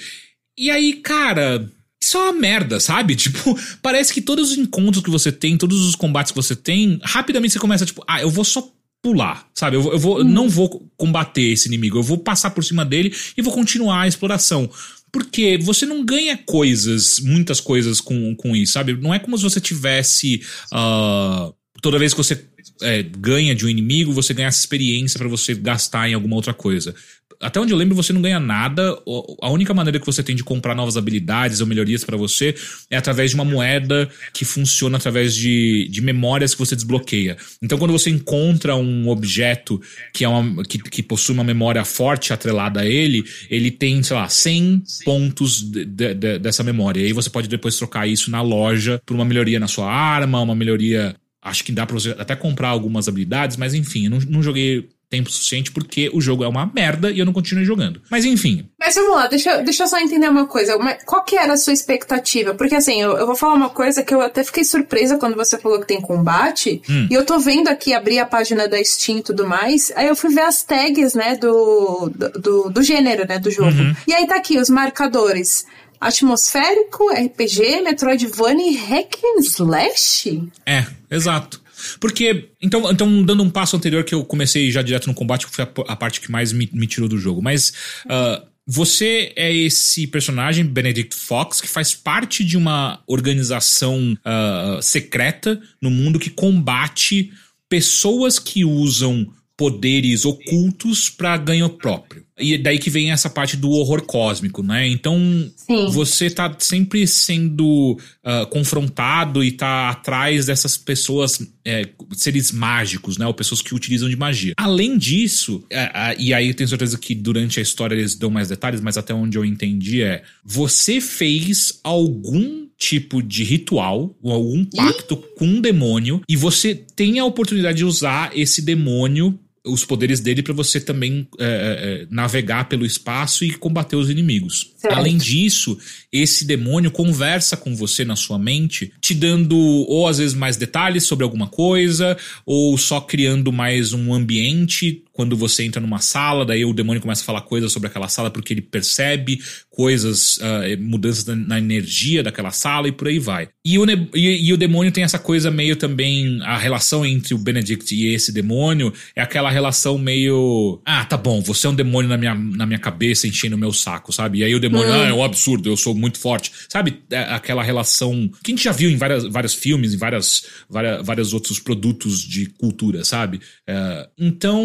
E 0.57 0.69
aí, 0.69 0.93
cara, 0.93 1.69
isso 2.03 2.17
é 2.17 2.21
uma 2.21 2.33
merda, 2.33 2.79
sabe? 2.79 3.15
Tipo, 3.15 3.57
parece 3.81 4.13
que 4.13 4.21
todos 4.21 4.51
os 4.51 4.57
encontros 4.57 5.03
que 5.03 5.09
você 5.09 5.31
tem, 5.31 5.57
todos 5.57 5.79
os 5.87 5.95
combates 5.95 6.31
que 6.31 6.35
você 6.35 6.55
tem, 6.55 6.99
rapidamente 7.03 7.53
você 7.53 7.59
começa, 7.59 7.85
tipo, 7.85 8.03
ah, 8.07 8.21
eu 8.21 8.29
vou 8.29 8.43
só 8.43 8.69
pular, 9.01 9.47
sabe? 9.53 9.77
Eu, 9.77 9.91
eu 9.91 9.99
vou, 9.99 10.19
hum. 10.19 10.23
não 10.23 10.49
vou 10.49 10.89
combater 10.97 11.51
esse 11.51 11.67
inimigo, 11.67 11.97
eu 11.97 12.03
vou 12.03 12.17
passar 12.17 12.51
por 12.51 12.63
cima 12.63 12.83
dele 12.85 13.13
e 13.37 13.41
vou 13.41 13.53
continuar 13.53 14.01
a 14.01 14.07
exploração. 14.07 14.69
Porque 15.13 15.59
você 15.59 15.85
não 15.85 16.03
ganha 16.03 16.35
coisas, 16.35 17.19
muitas 17.19 17.61
coisas 17.61 18.01
com, 18.01 18.35
com 18.35 18.55
isso, 18.55 18.73
sabe? 18.73 18.99
Não 18.99 19.13
é 19.13 19.19
como 19.19 19.37
se 19.37 19.43
você 19.43 19.61
tivesse. 19.61 20.41
Uh, 20.73 21.53
toda 21.83 21.99
vez 21.99 22.13
que 22.13 22.17
você 22.17 22.43
é, 22.81 23.03
ganha 23.03 23.53
de 23.53 23.65
um 23.65 23.69
inimigo, 23.69 24.13
você 24.13 24.33
ganha 24.33 24.47
essa 24.47 24.59
experiência 24.59 25.19
para 25.19 25.27
você 25.27 25.53
gastar 25.53 26.09
em 26.09 26.13
alguma 26.13 26.35
outra 26.35 26.53
coisa 26.53 26.95
até 27.43 27.59
onde 27.59 27.73
eu 27.73 27.77
lembro, 27.77 27.95
você 27.95 28.13
não 28.13 28.21
ganha 28.21 28.39
nada. 28.39 28.97
A 29.41 29.49
única 29.49 29.73
maneira 29.73 29.99
que 29.99 30.05
você 30.05 30.23
tem 30.23 30.35
de 30.35 30.43
comprar 30.43 30.73
novas 30.73 30.95
habilidades 30.95 31.59
ou 31.59 31.67
melhorias 31.67 32.03
para 32.03 32.15
você 32.15 32.55
é 32.89 32.97
através 32.97 33.31
de 33.31 33.35
uma 33.35 33.45
moeda 33.45 34.09
que 34.33 34.45
funciona 34.45 34.97
através 34.97 35.35
de, 35.35 35.87
de 35.89 36.01
memórias 36.01 36.53
que 36.53 36.59
você 36.59 36.75
desbloqueia. 36.75 37.37
Então, 37.61 37.77
quando 37.77 37.91
você 37.91 38.09
encontra 38.09 38.75
um 38.75 39.09
objeto 39.09 39.81
que, 40.13 40.23
é 40.23 40.27
uma, 40.27 40.63
que, 40.63 40.77
que 40.77 41.03
possui 41.03 41.33
uma 41.33 41.43
memória 41.43 41.83
forte 41.83 42.31
atrelada 42.31 42.81
a 42.81 42.85
ele, 42.85 43.23
ele 43.49 43.69
tem, 43.69 44.01
sei 44.01 44.15
lá, 44.15 44.29
100 44.29 44.83
pontos 45.03 45.61
de, 45.61 45.85
de, 45.85 46.39
dessa 46.39 46.63
memória. 46.63 47.01
E 47.01 47.05
aí 47.05 47.13
você 47.13 47.29
pode 47.29 47.47
depois 47.47 47.75
trocar 47.75 48.07
isso 48.07 48.31
na 48.31 48.41
loja 48.41 49.01
por 49.05 49.15
uma 49.15 49.25
melhoria 49.25 49.59
na 49.59 49.67
sua 49.67 49.91
arma, 49.91 50.41
uma 50.41 50.55
melhoria 50.55 51.15
acho 51.43 51.63
que 51.63 51.71
dá 51.71 51.85
pra 51.85 51.93
você 51.93 52.15
até 52.17 52.35
comprar 52.35 52.69
algumas 52.69 53.07
habilidades, 53.07 53.57
mas 53.57 53.73
enfim, 53.73 54.05
eu 54.05 54.11
não, 54.11 54.19
não 54.19 54.43
joguei 54.43 54.89
tempo 55.13 55.29
suficiente 55.29 55.71
porque 55.71 56.09
o 56.11 56.19
jogo 56.19 56.43
é 56.43 56.47
uma 56.47 56.65
merda 56.65 57.11
e 57.11 57.19
eu 57.19 57.25
não 57.25 57.33
continuei 57.33 57.63
jogando. 57.63 58.01
Mas 58.09 58.25
enfim. 58.25 58.67
Mas 58.79 58.95
vamos 58.95 59.15
lá, 59.15 59.27
deixa, 59.27 59.57
deixa 59.61 59.83
eu 59.83 59.87
só 59.87 59.99
entender 59.99 60.27
uma 60.27 60.47
coisa. 60.47 60.75
Qual 61.05 61.23
que 61.23 61.37
era 61.37 61.53
a 61.53 61.57
sua 61.57 61.71
expectativa? 61.71 62.55
Porque 62.55 62.73
assim, 62.73 62.99
eu, 62.99 63.15
eu 63.15 63.27
vou 63.27 63.35
falar 63.35 63.53
uma 63.53 63.69
coisa 63.69 64.01
que 64.01 64.11
eu 64.11 64.21
até 64.21 64.43
fiquei 64.43 64.63
surpresa 64.63 65.19
quando 65.19 65.35
você 65.35 65.59
falou 65.59 65.79
que 65.79 65.85
tem 65.85 66.01
combate. 66.01 66.81
Hum. 66.89 67.07
E 67.11 67.13
eu 67.13 67.23
tô 67.23 67.37
vendo 67.37 67.67
aqui, 67.67 67.93
abrir 67.93 68.17
a 68.17 68.25
página 68.25 68.67
da 68.67 68.83
Steam 68.83 69.19
e 69.19 69.21
tudo 69.21 69.47
mais. 69.47 69.91
Aí 69.95 70.07
eu 70.07 70.15
fui 70.15 70.33
ver 70.33 70.41
as 70.41 70.63
tags, 70.63 71.13
né, 71.13 71.35
do, 71.35 72.11
do, 72.39 72.69
do 72.71 72.81
gênero, 72.81 73.27
né, 73.27 73.37
do 73.37 73.51
jogo. 73.51 73.69
Uhum. 73.69 73.95
E 74.07 74.13
aí 74.15 74.25
tá 74.25 74.37
aqui 74.37 74.57
os 74.57 74.69
marcadores 74.69 75.63
atmosférico, 76.07 77.03
RPG, 77.09 77.81
Metroidvania 77.81 78.71
e 78.71 78.75
Hack 78.75 79.17
and 79.23 79.41
Slash? 79.41 80.43
É, 80.65 80.85
exato. 81.09 81.61
Porque, 81.99 82.49
então, 82.61 82.91
então, 82.91 83.23
dando 83.23 83.43
um 83.43 83.49
passo 83.49 83.75
anterior 83.75 84.03
que 84.03 84.15
eu 84.15 84.23
comecei 84.23 84.71
já 84.71 84.81
direto 84.81 85.07
no 85.07 85.13
combate, 85.13 85.47
que 85.47 85.55
foi 85.55 85.65
a, 85.65 85.69
a 85.87 85.95
parte 85.95 86.21
que 86.21 86.31
mais 86.31 86.51
me, 86.51 86.69
me, 86.71 86.87
tirou 86.87 87.09
do 87.09 87.17
jogo. 87.17 87.41
Mas 87.41 87.73
uh, 88.05 88.45
você 88.65 89.33
é 89.35 89.53
esse 89.53 90.07
personagem, 90.07 90.65
Benedict 90.65 91.15
Fox, 91.15 91.59
que 91.59 91.67
faz 91.67 91.93
parte 91.93 92.43
de 92.43 92.57
uma 92.57 93.01
organização 93.07 94.17
uh, 94.19 94.81
secreta 94.81 95.59
no 95.81 95.89
mundo 95.89 96.19
que 96.19 96.29
combate 96.29 97.31
pessoas 97.67 98.39
que 98.39 98.63
usam 98.63 99.27
poderes 99.57 100.25
ocultos 100.25 101.09
para 101.09 101.37
ganho 101.37 101.69
próprio. 101.69 102.25
E 102.39 102.57
daí 102.57 102.79
que 102.79 102.89
vem 102.89 103.11
essa 103.11 103.29
parte 103.29 103.55
do 103.55 103.69
horror 103.69 104.01
cósmico, 104.01 104.63
né? 104.63 104.87
Então 104.87 105.17
Sim. 105.55 105.87
você 105.89 106.29
tá 106.29 106.53
sempre 106.57 107.05
sendo 107.05 107.97
uh, 108.25 108.47
confrontado 108.49 109.43
e 109.43 109.51
tá 109.51 109.89
atrás 109.89 110.47
dessas 110.47 110.75
pessoas, 110.75 111.39
é, 111.63 111.87
seres 112.13 112.51
mágicos, 112.51 113.17
né? 113.17 113.27
Ou 113.27 113.33
pessoas 113.33 113.61
que 113.61 113.75
utilizam 113.75 114.09
de 114.09 114.15
magia. 114.15 114.53
Além 114.57 114.97
disso, 114.97 115.57
uh, 115.57 115.59
uh, 115.59 116.15
e 116.17 116.33
aí 116.33 116.47
eu 116.47 116.53
tenho 116.55 116.67
certeza 116.67 116.97
que 116.97 117.13
durante 117.13 117.59
a 117.59 117.63
história 117.63 117.93
eles 117.93 118.15
dão 118.15 118.31
mais 118.31 118.49
detalhes, 118.49 118.81
mas 118.81 118.97
até 118.97 119.13
onde 119.13 119.37
eu 119.37 119.45
entendi 119.45 120.01
é: 120.01 120.23
você 120.43 120.99
fez 120.99 121.79
algum 121.83 122.63
tipo 122.77 123.21
de 123.21 123.43
ritual 123.43 124.15
ou 124.21 124.31
algum 124.31 124.65
pacto 124.65 125.13
Ih? 125.13 125.37
com 125.37 125.45
um 125.45 125.61
demônio 125.61 126.21
e 126.27 126.35
você 126.35 126.75
tem 126.75 127.19
a 127.19 127.25
oportunidade 127.25 127.77
de 127.77 127.85
usar 127.85 128.31
esse 128.35 128.61
demônio 128.61 129.39
os 129.65 129.85
poderes 129.85 130.19
dele 130.19 130.43
para 130.43 130.53
você 130.53 130.79
também 130.79 131.27
é, 131.39 131.45
é, 131.45 132.07
navegar 132.09 132.67
pelo 132.67 132.85
espaço 132.85 133.45
e 133.45 133.51
combater 133.53 133.95
os 133.95 134.09
inimigos. 134.09 134.73
Certo. 134.77 134.93
Além 134.93 135.17
disso, 135.17 135.77
esse 136.11 136.43
demônio 136.45 136.91
conversa 136.91 137.55
com 137.55 137.73
você 137.73 138.03
na 138.03 138.15
sua 138.15 138.37
mente, 138.37 138.91
te 138.99 139.13
dando 139.13 139.57
ou 139.57 140.05
às 140.07 140.17
vezes 140.17 140.35
mais 140.35 140.57
detalhes 140.57 141.05
sobre 141.05 141.23
alguma 141.23 141.47
coisa, 141.47 142.17
ou 142.45 142.77
só 142.77 142.99
criando 142.99 143.53
mais 143.53 143.93
um 143.93 144.13
ambiente 144.13 145.01
quando 145.13 145.37
você 145.37 145.63
entra 145.63 145.79
numa 145.79 145.99
sala, 145.99 146.43
daí 146.43 146.65
o 146.65 146.73
demônio 146.73 147.01
começa 147.01 147.21
a 147.21 147.25
falar 147.25 147.41
coisas 147.41 147.71
sobre 147.71 147.87
aquela 147.87 148.07
sala 148.07 148.31
porque 148.31 148.51
ele 148.51 148.61
percebe 148.61 149.39
coisas, 149.69 150.37
uh, 150.37 150.81
mudanças 150.81 151.25
na, 151.25 151.35
na, 151.35 151.57
energia 151.59 152.23
daquela 152.23 152.51
sala 152.51 152.87
e 152.87 152.91
por 152.91 153.07
aí 153.07 153.19
vai. 153.19 153.47
E 153.63 153.77
o, 153.77 153.85
e, 154.15 154.47
e, 154.47 154.51
o 154.51 154.57
demônio 154.57 154.91
tem 154.91 155.03
essa 155.03 155.19
coisa 155.19 155.51
meio 155.51 155.75
também, 155.75 156.39
a 156.41 156.57
relação 156.57 157.05
entre 157.05 157.33
o 157.33 157.37
Benedict 157.37 157.93
e 157.95 158.13
esse 158.13 158.31
demônio 158.31 158.91
é 159.15 159.21
aquela 159.21 159.51
relação 159.51 159.97
meio, 159.97 160.81
ah, 160.83 161.05
tá 161.05 161.15
bom, 161.15 161.41
você 161.41 161.67
é 161.67 161.69
um 161.69 161.75
demônio 161.75 162.09
na 162.09 162.17
minha, 162.17 162.33
na 162.33 162.65
minha 162.65 162.79
cabeça 162.79 163.27
enchendo 163.27 163.55
o 163.55 163.59
meu 163.59 163.71
saco, 163.71 164.11
sabe? 164.11 164.39
E 164.39 164.43
aí 164.43 164.55
o 164.55 164.59
demônio, 164.59 164.89
hum. 164.89 164.93
ah, 164.93 165.07
é 165.07 165.13
um 165.13 165.23
absurdo, 165.23 165.69
eu 165.69 165.77
sou 165.77 165.93
muito 165.93 166.19
forte. 166.19 166.51
Sabe? 166.67 167.03
É 167.11 167.19
aquela 167.19 167.61
relação 167.61 168.29
que 168.43 168.51
a 168.51 168.55
gente 168.55 168.63
já 168.63 168.71
viu 168.71 168.89
em 168.89 168.97
várias, 168.97 169.25
vários 169.25 169.53
filmes, 169.53 169.93
em 169.93 169.97
várias, 169.97 170.43
várias, 170.67 171.05
vários 171.05 171.33
outros 171.33 171.59
produtos 171.59 172.21
de 172.21 172.47
cultura, 172.47 173.05
sabe? 173.05 173.37
Uh, 173.69 174.09
então 174.17 174.63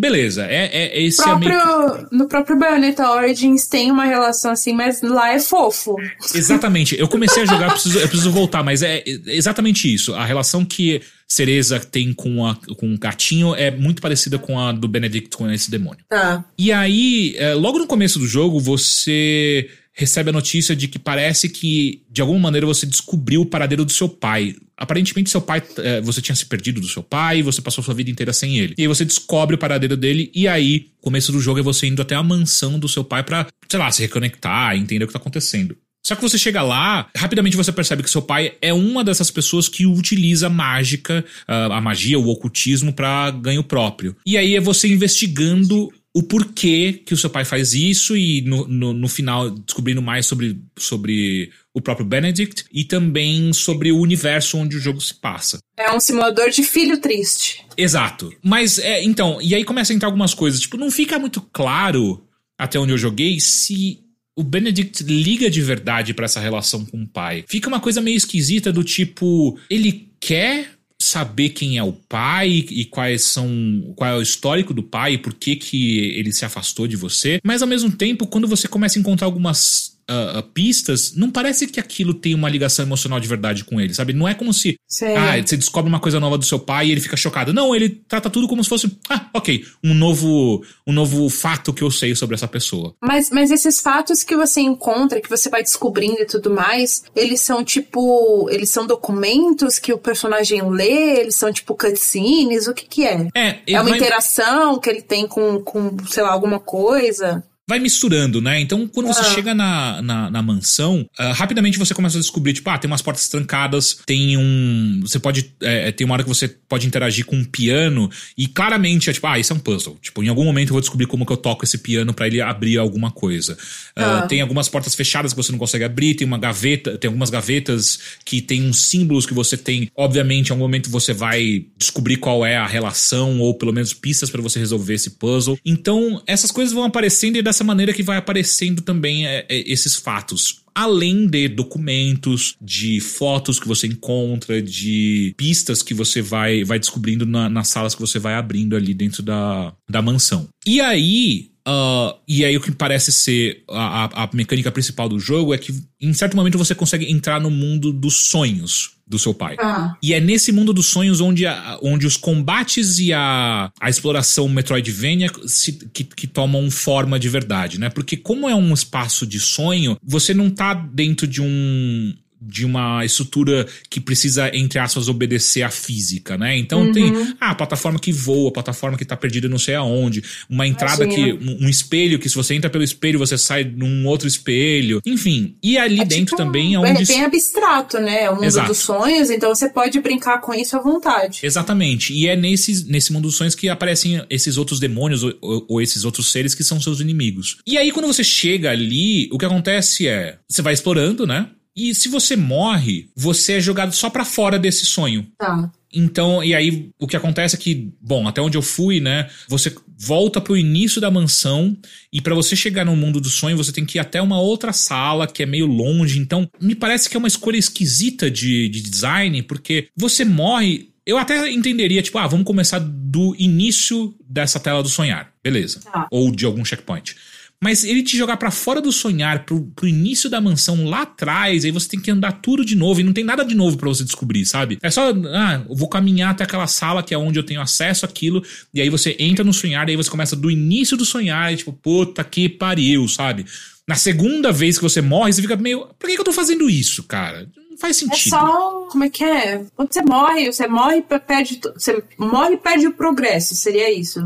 beleza. 0.00 0.46
É, 0.46 0.66
é, 0.66 0.98
é 0.98 1.02
esse 1.02 1.22
próprio, 1.22 1.52
é 1.52 2.06
No 2.10 2.28
próprio 2.28 2.58
Bayonetta 2.58 3.10
Origins 3.10 3.66
tem 3.66 3.90
uma 3.90 4.04
relação 4.04 4.52
assim, 4.52 4.72
mas 4.72 5.02
lá 5.02 5.32
é 5.32 5.40
fofo. 5.40 5.96
Exatamente. 6.34 6.98
Eu 6.98 7.08
comecei 7.08 7.42
a 7.42 7.46
jogar, 7.46 7.66
eu 7.66 7.72
preciso, 7.72 7.98
eu 7.98 8.08
preciso 8.08 8.30
voltar, 8.30 8.62
mas 8.62 8.82
é 8.82 9.02
exatamente 9.26 9.92
isso. 9.92 10.14
A 10.14 10.24
relação 10.24 10.64
que 10.64 11.00
Cereza 11.26 11.80
tem 11.80 12.12
com, 12.12 12.46
a, 12.46 12.54
com 12.76 12.94
o 12.94 12.98
gatinho 12.98 13.54
é 13.54 13.70
muito 13.70 14.02
parecida 14.02 14.38
com 14.38 14.60
a 14.60 14.72
do 14.72 14.86
Benedict 14.86 15.36
com 15.36 15.50
esse 15.50 15.70
demônio. 15.70 16.04
Tá. 16.08 16.44
E 16.58 16.70
aí, 16.70 17.34
é, 17.38 17.54
logo 17.54 17.78
no 17.78 17.86
começo 17.86 18.18
do 18.18 18.26
jogo, 18.26 18.60
você 18.60 19.68
recebe 19.94 20.30
a 20.30 20.32
notícia 20.32 20.74
de 20.74 20.88
que 20.88 20.98
parece 20.98 21.48
que, 21.48 22.02
de 22.10 22.20
alguma 22.20 22.40
maneira, 22.40 22.66
você 22.66 22.84
descobriu 22.84 23.42
o 23.42 23.46
paradeiro 23.46 23.84
do 23.84 23.92
seu 23.92 24.08
pai. 24.08 24.56
Aparentemente, 24.76 25.30
seu 25.30 25.40
pai, 25.40 25.62
é, 25.78 26.00
você 26.00 26.20
tinha 26.20 26.34
se 26.34 26.44
perdido 26.44 26.80
do 26.80 26.88
seu 26.88 27.02
pai, 27.02 27.42
você 27.42 27.62
passou 27.62 27.82
sua 27.82 27.94
vida 27.94 28.10
inteira 28.10 28.32
sem 28.32 28.58
ele. 28.58 28.74
E 28.76 28.82
aí 28.82 28.88
você 28.88 29.04
descobre 29.04 29.54
o 29.54 29.58
paradeiro 29.58 29.96
dele, 29.96 30.32
e 30.34 30.48
aí, 30.48 30.88
começo 31.00 31.30
do 31.30 31.40
jogo 31.40 31.60
é 31.60 31.62
você 31.62 31.86
indo 31.86 32.02
até 32.02 32.16
a 32.16 32.22
mansão 32.22 32.76
do 32.76 32.88
seu 32.88 33.04
pai 33.04 33.22
pra, 33.22 33.46
sei 33.68 33.78
lá, 33.78 33.90
se 33.92 34.02
reconectar, 34.02 34.76
entender 34.76 35.04
o 35.04 35.06
que 35.06 35.12
tá 35.12 35.20
acontecendo. 35.20 35.76
Só 36.06 36.14
que 36.14 36.20
você 36.20 36.36
chega 36.36 36.60
lá, 36.60 37.08
rapidamente 37.16 37.56
você 37.56 37.72
percebe 37.72 38.02
que 38.02 38.10
seu 38.10 38.20
pai 38.20 38.52
é 38.60 38.74
uma 38.74 39.02
dessas 39.02 39.30
pessoas 39.30 39.70
que 39.70 39.86
utiliza 39.86 40.50
mágica, 40.50 41.24
a 41.46 41.80
magia, 41.80 42.18
o 42.18 42.28
ocultismo 42.28 42.92
para 42.92 43.30
ganho 43.30 43.64
próprio. 43.64 44.14
E 44.26 44.36
aí 44.36 44.54
é 44.54 44.60
você 44.60 44.86
investigando 44.86 45.90
o 46.16 46.22
porquê 46.22 47.02
que 47.04 47.12
o 47.12 47.16
seu 47.16 47.28
pai 47.28 47.44
faz 47.44 47.74
isso 47.74 48.16
e 48.16 48.40
no, 48.42 48.68
no, 48.68 48.92
no, 48.92 49.08
final 49.08 49.50
descobrindo 49.50 50.00
mais 50.00 50.26
sobre, 50.26 50.60
sobre 50.78 51.50
o 51.74 51.80
próprio 51.80 52.06
Benedict 52.06 52.64
e 52.72 52.84
também 52.84 53.52
sobre 53.52 53.90
o 53.90 53.98
universo 53.98 54.56
onde 54.56 54.76
o 54.76 54.80
jogo 54.80 55.00
se 55.00 55.12
passa. 55.14 55.58
É 55.76 55.92
um 55.92 55.98
simulador 55.98 56.50
de 56.50 56.62
filho 56.62 56.98
triste. 56.98 57.64
Exato. 57.76 58.32
Mas, 58.40 58.78
é, 58.78 59.02
então, 59.02 59.42
e 59.42 59.56
aí 59.56 59.64
começa 59.64 59.92
a 59.92 59.96
entrar 59.96 60.06
algumas 60.06 60.32
coisas. 60.32 60.60
Tipo, 60.60 60.76
não 60.76 60.88
fica 60.88 61.18
muito 61.18 61.40
claro, 61.52 62.24
até 62.56 62.78
onde 62.78 62.92
eu 62.92 62.98
joguei, 62.98 63.40
se 63.40 63.98
o 64.36 64.44
Benedict 64.44 65.02
liga 65.02 65.50
de 65.50 65.62
verdade 65.62 66.14
para 66.14 66.26
essa 66.26 66.38
relação 66.38 66.84
com 66.84 67.02
o 67.02 67.08
pai. 67.08 67.44
Fica 67.48 67.68
uma 67.68 67.80
coisa 67.80 68.00
meio 68.00 68.16
esquisita 68.16 68.72
do 68.72 68.84
tipo, 68.84 69.58
ele 69.68 70.12
quer 70.20 70.73
saber 71.04 71.50
quem 71.50 71.78
é 71.78 71.82
o 71.82 71.92
pai 71.92 72.48
e 72.48 72.84
quais 72.84 73.22
são 73.22 73.48
qual 73.96 74.10
é 74.10 74.16
o 74.16 74.22
histórico 74.22 74.72
do 74.74 74.82
pai 74.82 75.14
e 75.14 75.18
por 75.18 75.34
que 75.34 75.56
que 75.56 75.98
ele 76.10 76.32
se 76.32 76.44
afastou 76.44 76.86
de 76.86 76.96
você, 76.96 77.40
mas 77.42 77.62
ao 77.62 77.68
mesmo 77.68 77.90
tempo 77.92 78.26
quando 78.26 78.48
você 78.48 78.66
começa 78.68 78.98
a 78.98 79.00
encontrar 79.00 79.26
algumas 79.26 79.93
uh, 80.10 80.42
pistas, 80.42 81.14
não 81.14 81.30
parece 81.30 81.66
que 81.66 81.80
aquilo 81.80 82.14
tem 82.14 82.34
uma 82.34 82.48
ligação 82.48 82.84
emocional 82.84 83.20
de 83.20 83.28
verdade 83.28 83.64
com 83.64 83.80
ele, 83.80 83.94
sabe? 83.94 84.12
Não 84.12 84.28
é 84.28 84.34
como 84.34 84.52
se 84.52 84.76
Sei. 84.86 85.16
ah, 85.16 85.40
você 85.44 85.56
descobre 85.56 85.88
uma 85.88 86.00
coisa 86.00 86.20
nova 86.20 86.38
do 86.38 86.44
seu 86.44 86.58
pai 86.58 86.86
e 86.86 86.92
ele 86.92 87.00
fica 87.00 87.16
chocado. 87.16 87.52
Não, 87.52 87.74
ele 87.74 87.88
trata 87.88 88.30
tudo 88.30 88.46
como 88.46 88.62
se 88.62 88.68
fosse, 88.68 88.96
ah, 89.08 89.28
ok, 89.34 89.64
um 89.82 89.94
novo, 89.94 90.64
um 90.86 90.92
novo 90.92 91.28
fato 91.28 91.72
que 91.72 91.82
eu 91.82 91.90
sei 91.90 92.14
sobre 92.14 92.34
essa 92.34 92.48
pessoa. 92.48 92.94
Mas, 93.02 93.30
mas 93.30 93.50
esses 93.50 93.80
fatos 93.80 94.22
que 94.22 94.36
você 94.36 94.60
encontra, 94.60 95.20
que 95.20 95.28
você 95.28 95.48
vai 95.48 95.62
descobrindo 95.62 96.22
e 96.22 96.26
tudo 96.26 96.50
mais, 96.50 97.04
eles 97.14 97.40
são 97.40 97.64
tipo, 97.64 98.48
eles 98.50 98.70
são 98.70 98.86
documentos 98.86 99.78
que 99.78 99.92
o 99.92 99.98
personagem 99.98 100.68
lê, 100.70 101.20
eles 101.20 101.36
são 101.36 101.52
tipo 101.52 101.74
cutscenes, 101.74 102.66
o 102.66 102.74
que 102.74 102.86
que 102.86 103.06
é? 103.06 103.28
É, 103.34 103.58
é 103.66 103.80
uma 103.80 103.90
vai... 103.90 103.98
interação 103.98 104.78
que 104.78 104.88
ele 104.88 105.02
tem 105.02 105.26
com, 105.26 105.60
com, 105.60 105.96
sei 106.06 106.22
lá, 106.22 106.30
alguma 106.30 106.60
coisa? 106.60 107.44
Vai 107.66 107.78
misturando, 107.78 108.40
né? 108.40 108.60
Então, 108.60 108.86
quando 108.86 109.06
você 109.06 109.20
ah. 109.20 109.34
chega 109.34 109.54
na, 109.54 110.02
na, 110.02 110.30
na 110.30 110.42
mansão, 110.42 111.06
uh, 111.18 111.32
rapidamente 111.32 111.78
você 111.78 111.94
começa 111.94 112.18
a 112.18 112.20
descobrir, 112.20 112.52
tipo, 112.52 112.68
ah, 112.68 112.78
tem 112.78 112.90
umas 112.90 113.02
portas 113.02 113.28
trancadas, 113.28 113.98
tem 114.06 114.36
um. 114.36 115.00
Você 115.02 115.18
pode. 115.18 115.52
É, 115.62 115.90
tem 115.90 116.04
uma 116.04 116.14
hora 116.14 116.22
que 116.22 116.28
você 116.28 116.48
pode 116.48 116.86
interagir 116.86 117.24
com 117.24 117.36
um 117.36 117.44
piano, 117.44 118.10
e 118.36 118.46
claramente 118.46 119.08
é 119.08 119.12
tipo, 119.12 119.26
ah, 119.26 119.38
isso 119.38 119.52
é 119.52 119.56
um 119.56 119.58
puzzle. 119.58 119.98
Tipo, 120.00 120.22
em 120.22 120.28
algum 120.28 120.44
momento 120.44 120.68
eu 120.68 120.74
vou 120.74 120.80
descobrir 120.80 121.06
como 121.06 121.24
que 121.24 121.32
eu 121.32 121.36
toco 121.36 121.64
esse 121.64 121.78
piano 121.78 122.12
para 122.12 122.26
ele 122.26 122.40
abrir 122.40 122.78
alguma 122.78 123.10
coisa. 123.10 123.56
Uh, 123.96 124.26
Tem 124.28 124.40
algumas 124.40 124.68
portas 124.68 124.94
fechadas 124.94 125.32
que 125.32 125.36
você 125.36 125.52
não 125.52 125.58
consegue 125.58 125.84
abrir, 125.84 126.14
tem 126.14 126.26
uma 126.26 126.38
gaveta, 126.38 126.98
tem 126.98 127.08
algumas 127.08 127.30
gavetas 127.30 127.98
que 128.24 128.40
tem 128.40 128.62
uns 128.62 128.82
símbolos 128.82 129.26
que 129.26 129.34
você 129.34 129.56
tem. 129.56 129.90
Obviamente, 129.96 130.48
em 130.48 130.52
algum 130.52 130.64
momento 130.64 130.90
você 130.90 131.12
vai 131.12 131.64
descobrir 131.76 132.16
qual 132.16 132.44
é 132.44 132.56
a 132.56 132.66
relação, 132.66 133.40
ou 133.40 133.54
pelo 133.54 133.72
menos 133.72 133.94
pistas 133.94 134.30
para 134.30 134.42
você 134.42 134.58
resolver 134.58 134.94
esse 134.94 135.10
puzzle. 135.10 135.58
Então, 135.64 136.22
essas 136.26 136.50
coisas 136.50 136.74
vão 136.74 136.84
aparecendo 136.84 137.36
e 137.36 137.42
dessa 137.54 137.64
maneira 137.64 137.92
que 137.92 138.02
vai 138.02 138.16
aparecendo 138.16 138.82
também 138.82 139.26
é, 139.26 139.46
é, 139.48 139.70
esses 139.70 139.94
fatos 139.94 140.64
além 140.74 141.28
de 141.28 141.46
documentos, 141.46 142.56
de 142.60 142.98
fotos 142.98 143.60
que 143.60 143.68
você 143.68 143.86
encontra, 143.86 144.60
de 144.60 145.32
pistas 145.36 145.82
que 145.82 145.94
você 145.94 146.20
vai, 146.20 146.64
vai 146.64 146.80
descobrindo 146.80 147.24
na, 147.24 147.48
nas 147.48 147.68
salas 147.68 147.94
que 147.94 148.00
você 148.00 148.18
vai 148.18 148.34
abrindo 148.34 148.74
ali 148.74 148.92
dentro 148.92 149.22
da, 149.22 149.72
da 149.88 150.02
mansão. 150.02 150.48
E 150.66 150.80
aí, 150.80 151.52
Uh, 151.66 152.14
e 152.28 152.44
aí 152.44 152.54
o 152.56 152.60
que 152.60 152.70
parece 152.70 153.10
ser 153.10 153.64
a, 153.70 154.24
a, 154.24 154.30
mecânica 154.34 154.70
principal 154.70 155.08
do 155.08 155.18
jogo 155.18 155.54
é 155.54 155.58
que 155.58 155.72
em 155.98 156.12
certo 156.12 156.36
momento 156.36 156.58
você 156.58 156.74
consegue 156.74 157.10
entrar 157.10 157.40
no 157.40 157.50
mundo 157.50 157.90
dos 157.90 158.28
sonhos 158.28 158.94
do 159.06 159.18
seu 159.18 159.32
pai. 159.32 159.56
Ah. 159.58 159.96
E 160.02 160.12
é 160.12 160.20
nesse 160.20 160.52
mundo 160.52 160.72
dos 160.72 160.86
sonhos 160.86 161.20
onde, 161.20 161.46
a, 161.46 161.78
onde 161.82 162.06
os 162.06 162.16
combates 162.16 162.98
e 162.98 163.12
a, 163.12 163.70
a 163.80 163.90
exploração 163.90 164.48
Metroidvania 164.48 165.30
se, 165.46 165.72
que, 165.72 166.04
que 166.04 166.26
tomam 166.26 166.70
forma 166.70 167.18
de 167.18 167.28
verdade, 167.28 167.78
né? 167.78 167.88
Porque 167.88 168.16
como 168.16 168.48
é 168.48 168.54
um 168.54 168.72
espaço 168.72 169.26
de 169.26 169.40
sonho, 169.40 169.96
você 170.02 170.34
não 170.34 170.50
tá 170.50 170.74
dentro 170.74 171.26
de 171.26 171.40
um 171.40 172.14
de 172.46 172.64
uma 172.64 173.04
estrutura 173.04 173.66
que 173.88 174.00
precisa, 174.00 174.54
entre 174.54 174.78
aspas, 174.78 175.08
obedecer 175.08 175.62
à 175.62 175.70
física, 175.70 176.36
né? 176.36 176.56
Então 176.56 176.82
uhum. 176.82 176.92
tem 176.92 177.12
ah, 177.40 177.50
a 177.50 177.54
plataforma 177.54 177.98
que 177.98 178.12
voa, 178.12 178.50
a 178.50 178.52
plataforma 178.52 178.96
que 178.96 179.04
tá 179.04 179.16
perdida 179.16 179.48
não 179.48 179.58
sei 179.58 179.74
aonde, 179.74 180.22
uma 180.48 180.66
entrada 180.66 181.04
Imagina. 181.04 181.38
que. 181.38 181.64
Um, 181.64 181.68
espelho 181.68 182.18
que 182.18 182.28
se 182.28 182.34
você 182.34 182.54
entra 182.54 182.70
pelo 182.70 182.84
espelho, 182.84 183.18
você 183.18 183.36
sai 183.36 183.64
num 183.64 184.06
outro 184.06 184.28
espelho. 184.28 185.00
Enfim. 185.04 185.56
E 185.62 185.76
ali 185.76 186.00
é 186.00 186.04
dentro 186.04 186.36
tipo, 186.36 186.36
também 186.36 186.74
é 186.74 186.78
onde. 186.78 187.02
É 187.02 187.06
bem 187.06 187.24
abstrato, 187.24 187.98
né? 187.98 188.24
É 188.24 188.30
o 188.30 188.34
mundo 188.34 188.44
Exato. 188.44 188.68
dos 188.68 188.78
sonhos, 188.78 189.30
então 189.30 189.54
você 189.54 189.68
pode 189.68 190.00
brincar 190.00 190.40
com 190.40 190.54
isso 190.54 190.76
à 190.76 190.80
vontade. 190.80 191.40
Exatamente. 191.42 192.12
E 192.12 192.26
é 192.26 192.36
nesse, 192.36 192.88
nesse 192.90 193.12
mundo 193.12 193.24
dos 193.24 193.36
sonhos 193.36 193.54
que 193.54 193.68
aparecem 193.68 194.24
esses 194.30 194.56
outros 194.56 194.78
demônios 194.78 195.22
ou, 195.22 195.34
ou, 195.40 195.66
ou 195.68 195.82
esses 195.82 196.04
outros 196.04 196.30
seres 196.30 196.54
que 196.54 196.62
são 196.62 196.80
seus 196.80 197.00
inimigos. 197.00 197.58
E 197.66 197.76
aí, 197.76 197.90
quando 197.90 198.06
você 198.06 198.22
chega 198.22 198.70
ali, 198.70 199.28
o 199.32 199.38
que 199.38 199.44
acontece 199.44 200.06
é. 200.06 200.38
Você 200.48 200.62
vai 200.62 200.74
explorando, 200.74 201.26
né? 201.26 201.48
E 201.76 201.94
se 201.94 202.08
você 202.08 202.36
morre, 202.36 203.08
você 203.16 203.54
é 203.54 203.60
jogado 203.60 203.92
só 203.94 204.08
para 204.08 204.24
fora 204.24 204.58
desse 204.58 204.86
sonho. 204.86 205.26
Tá. 205.36 205.70
Então, 205.92 206.42
e 206.42 206.54
aí 206.54 206.90
o 206.98 207.06
que 207.06 207.16
acontece 207.16 207.54
é 207.54 207.58
que, 207.58 207.92
bom, 208.00 208.26
até 208.26 208.40
onde 208.40 208.56
eu 208.56 208.62
fui, 208.62 209.00
né? 209.00 209.28
Você 209.48 209.74
volta 209.96 210.40
pro 210.40 210.56
início 210.56 211.00
da 211.00 211.10
mansão 211.10 211.76
e 212.12 212.20
para 212.20 212.34
você 212.34 212.56
chegar 212.56 212.84
no 212.84 212.96
mundo 212.96 213.20
do 213.20 213.28
sonho, 213.28 213.56
você 213.56 213.72
tem 213.72 213.84
que 213.84 213.98
ir 213.98 214.00
até 214.00 214.20
uma 214.20 214.40
outra 214.40 214.72
sala 214.72 215.26
que 215.26 215.42
é 215.42 215.46
meio 215.46 215.66
longe. 215.66 216.18
Então, 216.18 216.48
me 216.60 216.74
parece 216.74 217.08
que 217.08 217.16
é 217.16 217.18
uma 217.18 217.28
escolha 217.28 217.56
esquisita 217.56 218.30
de, 218.30 218.68
de 218.68 218.80
design, 218.80 219.42
porque 219.42 219.88
você 219.96 220.24
morre. 220.24 220.90
Eu 221.06 221.18
até 221.18 221.50
entenderia, 221.50 222.02
tipo, 222.02 222.18
ah, 222.18 222.26
vamos 222.26 222.46
começar 222.46 222.78
do 222.78 223.36
início 223.38 224.14
dessa 224.26 224.58
tela 224.58 224.82
do 224.82 224.88
sonhar. 224.88 225.32
Beleza. 225.42 225.80
Tá. 225.80 226.08
Ou 226.10 226.34
de 226.34 226.44
algum 226.44 226.64
checkpoint. 226.64 227.14
Mas 227.62 227.82
ele 227.82 228.02
te 228.02 228.16
jogar 228.16 228.36
pra 228.36 228.50
fora 228.50 228.80
do 228.80 228.92
sonhar, 228.92 229.44
pro, 229.46 229.62
pro 229.74 229.88
início 229.88 230.28
da 230.28 230.40
mansão 230.40 230.84
lá 230.84 231.02
atrás, 231.02 231.64
aí 231.64 231.70
você 231.70 231.88
tem 231.88 232.00
que 232.00 232.10
andar 232.10 232.32
tudo 232.32 232.64
de 232.64 232.76
novo, 232.76 233.00
e 233.00 233.02
não 233.04 233.12
tem 233.12 233.24
nada 233.24 233.42
de 233.44 233.54
novo 233.54 233.78
pra 233.78 233.88
você 233.88 234.04
descobrir, 234.04 234.44
sabe? 234.44 234.78
É 234.82 234.90
só, 234.90 235.10
ah, 235.32 235.64
eu 235.68 235.74
vou 235.74 235.88
caminhar 235.88 236.32
até 236.32 236.44
aquela 236.44 236.66
sala 236.66 237.02
que 237.02 237.14
é 237.14 237.18
onde 237.18 237.38
eu 237.38 237.42
tenho 237.44 237.62
acesso 237.62 238.04
àquilo, 238.04 238.42
e 238.72 238.80
aí 238.82 238.90
você 238.90 239.16
entra 239.18 239.44
no 239.44 239.52
sonhar, 239.54 239.88
e 239.88 239.92
aí 239.92 239.96
você 239.96 240.10
começa 240.10 240.36
do 240.36 240.50
início 240.50 240.96
do 240.96 241.04
sonhar, 241.06 241.52
e 241.52 241.56
tipo, 241.56 241.72
puta 241.72 242.22
que 242.22 242.48
pariu, 242.50 243.08
sabe? 243.08 243.46
Na 243.86 243.94
segunda 243.96 244.50
vez 244.50 244.76
que 244.78 244.82
você 244.82 245.00
morre, 245.02 245.32
você 245.32 245.42
fica 245.42 245.56
meio. 245.56 245.86
Por 245.98 246.08
que, 246.08 246.14
que 246.14 246.20
eu 246.20 246.24
tô 246.24 246.32
fazendo 246.32 246.70
isso, 246.70 247.02
cara? 247.02 247.46
Não 247.70 247.76
faz 247.76 247.98
É 247.98 248.00
sentido. 248.00 248.30
só. 248.30 248.88
Como 248.90 249.04
é 249.04 249.10
que 249.10 249.22
é? 249.22 249.62
Quando 249.76 249.92
você 249.92 250.00
morre, 250.00 250.50
você 250.50 250.66
morre 250.66 250.96
e 250.98 251.18
perde. 251.18 251.60
Você 251.74 252.02
morre 252.16 252.54
e 252.54 252.56
perde 252.56 252.86
o 252.86 252.94
progresso. 252.94 253.54
Seria 253.54 253.92
isso. 253.92 254.20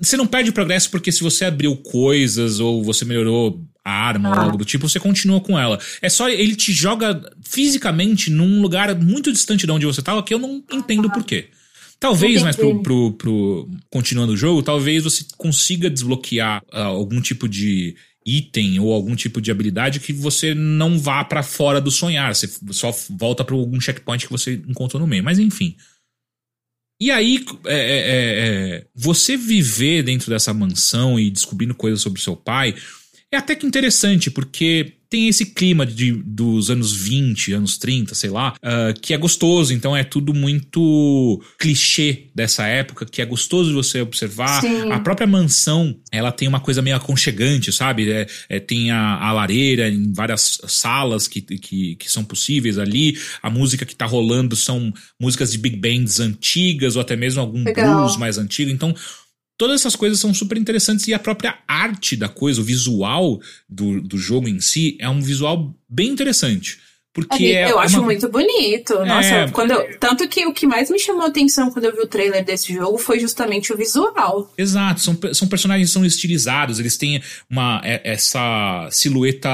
Você 0.00 0.16
não 0.16 0.26
perde 0.26 0.52
progresso 0.52 0.90
porque 0.90 1.10
se 1.12 1.22
você 1.22 1.44
abriu 1.44 1.76
coisas 1.76 2.60
ou 2.60 2.82
você 2.82 3.04
melhorou 3.04 3.64
a 3.84 3.90
arma 3.90 4.28
ou 4.30 4.34
Ah. 4.34 4.42
algo 4.42 4.58
do 4.58 4.64
tipo, 4.64 4.88
você 4.88 4.98
continua 5.00 5.40
com 5.40 5.58
ela. 5.58 5.78
É 6.02 6.08
só 6.08 6.28
ele 6.28 6.56
te 6.56 6.72
joga 6.72 7.20
fisicamente 7.42 8.30
num 8.30 8.60
lugar 8.60 8.94
muito 8.94 9.32
distante 9.32 9.64
de 9.66 9.72
onde 9.72 9.86
você 9.86 10.02
tava 10.02 10.22
que 10.22 10.34
eu 10.34 10.38
não 10.38 10.62
entendo 10.72 11.10
por 11.10 11.24
quê. 11.24 11.48
Talvez, 11.98 12.42
mas 12.42 12.56
pro, 12.56 12.82
pro, 12.82 13.12
pro- 13.12 13.70
continuando 13.88 14.32
o 14.34 14.36
jogo, 14.36 14.62
talvez 14.62 15.02
você 15.04 15.24
consiga 15.38 15.88
desbloquear 15.88 16.60
ah, 16.70 16.82
algum 16.84 17.20
tipo 17.22 17.48
de 17.48 17.96
item 18.24 18.78
ou 18.80 18.92
algum 18.92 19.14
tipo 19.16 19.40
de 19.40 19.50
habilidade 19.50 20.00
que 20.00 20.12
você 20.12 20.52
não 20.54 20.98
vá 20.98 21.24
pra 21.24 21.42
fora 21.42 21.80
do 21.80 21.90
sonhar. 21.90 22.34
Você 22.34 22.50
só 22.72 22.94
volta 23.10 23.42
pra 23.44 23.54
algum 23.54 23.80
checkpoint 23.80 24.26
que 24.26 24.32
você 24.32 24.60
encontrou 24.68 25.00
no 25.00 25.06
meio. 25.06 25.24
Mas 25.24 25.38
enfim. 25.38 25.74
E 26.98 27.10
aí, 27.10 27.44
é, 27.66 27.74
é, 27.74 27.78
é, 27.78 28.76
é, 28.78 28.86
você 28.94 29.36
viver 29.36 30.02
dentro 30.02 30.30
dessa 30.30 30.54
mansão 30.54 31.20
e 31.20 31.30
descobrindo 31.30 31.74
coisas 31.74 32.00
sobre 32.00 32.22
seu 32.22 32.34
pai 32.34 32.74
é 33.30 33.36
até 33.36 33.54
que 33.54 33.66
interessante, 33.66 34.30
porque 34.30 34.95
tem 35.08 35.28
esse 35.28 35.46
clima 35.46 35.86
de, 35.86 36.12
dos 36.12 36.70
anos 36.70 36.92
20, 36.92 37.52
anos 37.52 37.78
30, 37.78 38.14
sei 38.14 38.30
lá, 38.30 38.54
ah, 38.62 38.92
que 39.00 39.14
é 39.14 39.18
gostoso. 39.18 39.72
Então 39.72 39.96
é 39.96 40.04
tudo 40.04 40.34
muito 40.34 41.42
clichê 41.58 42.24
dessa 42.34 42.66
época, 42.66 43.06
que 43.06 43.22
é 43.22 43.24
gostoso 43.24 43.70
de 43.70 43.74
você 43.74 44.00
observar. 44.00 44.60
Sim. 44.60 44.90
A 44.90 45.00
própria 45.00 45.26
mansão, 45.26 45.96
ela 46.10 46.32
tem 46.32 46.48
uma 46.48 46.60
coisa 46.60 46.82
meio 46.82 46.96
aconchegante, 46.96 47.72
sabe? 47.72 48.10
É, 48.10 48.26
é, 48.48 48.60
tem 48.60 48.90
a, 48.90 49.16
a 49.16 49.32
lareira 49.32 49.88
em 49.88 50.12
várias 50.12 50.58
salas 50.66 51.28
que, 51.28 51.40
que, 51.40 51.96
que 51.96 52.10
são 52.10 52.24
possíveis 52.24 52.78
ali. 52.78 53.18
A 53.42 53.50
música 53.50 53.86
que 53.86 53.94
tá 53.94 54.06
rolando 54.06 54.56
são 54.56 54.92
músicas 55.20 55.52
de 55.52 55.58
big 55.58 55.76
bands 55.76 56.20
antigas, 56.20 56.96
ou 56.96 57.02
até 57.02 57.16
mesmo 57.16 57.40
algum 57.40 57.62
Legal. 57.62 58.02
blues 58.02 58.16
mais 58.16 58.38
antigo. 58.38 58.70
Então, 58.70 58.94
todas 59.58 59.80
essas 59.80 59.96
coisas 59.96 60.18
são 60.20 60.32
super 60.34 60.58
interessantes 60.58 61.06
e 61.08 61.14
a 61.14 61.18
própria 61.18 61.58
arte 61.66 62.16
da 62.16 62.28
coisa, 62.28 62.60
o 62.60 62.64
visual 62.64 63.40
do, 63.68 64.00
do 64.00 64.18
jogo 64.18 64.48
em 64.48 64.60
si, 64.60 64.96
é 65.00 65.08
um 65.08 65.20
visual 65.20 65.74
bem 65.88 66.08
interessante. 66.10 66.78
Porque 67.12 67.46
é 67.46 67.70
eu 67.70 67.78
acho 67.78 67.96
uma- 67.96 68.04
muito 68.04 68.28
bonito. 68.28 68.92
Nossa, 69.06 69.28
É. 69.28 69.48
quando 69.50 69.70
eu- 69.70 69.98
tanto 69.98 70.28
que 70.28 70.44
o 70.46 70.52
que 70.52 70.66
mais 70.66 70.90
me 70.90 70.98
chamou 70.98 71.22
a 71.22 71.28
atenção 71.28 71.70
quando 71.70 71.86
eu 71.86 71.92
vi 71.94 72.00
o 72.00 72.06
trailer 72.06 72.44
desse 72.44 72.74
jogo 72.74 72.98
foi 72.98 73.18
justamente 73.18 73.72
o 73.72 73.76
visual. 73.76 74.52
Exato, 74.58 75.00
são, 75.00 75.18
são 75.32 75.48
personagens 75.48 75.88
que 75.88 75.94
são 75.94 76.04
estilizados, 76.04 76.78
eles 76.78 76.98
têm 76.98 77.22
uma, 77.48 77.80
é- 77.82 78.02
essa 78.04 78.86
silhueta 78.90 79.48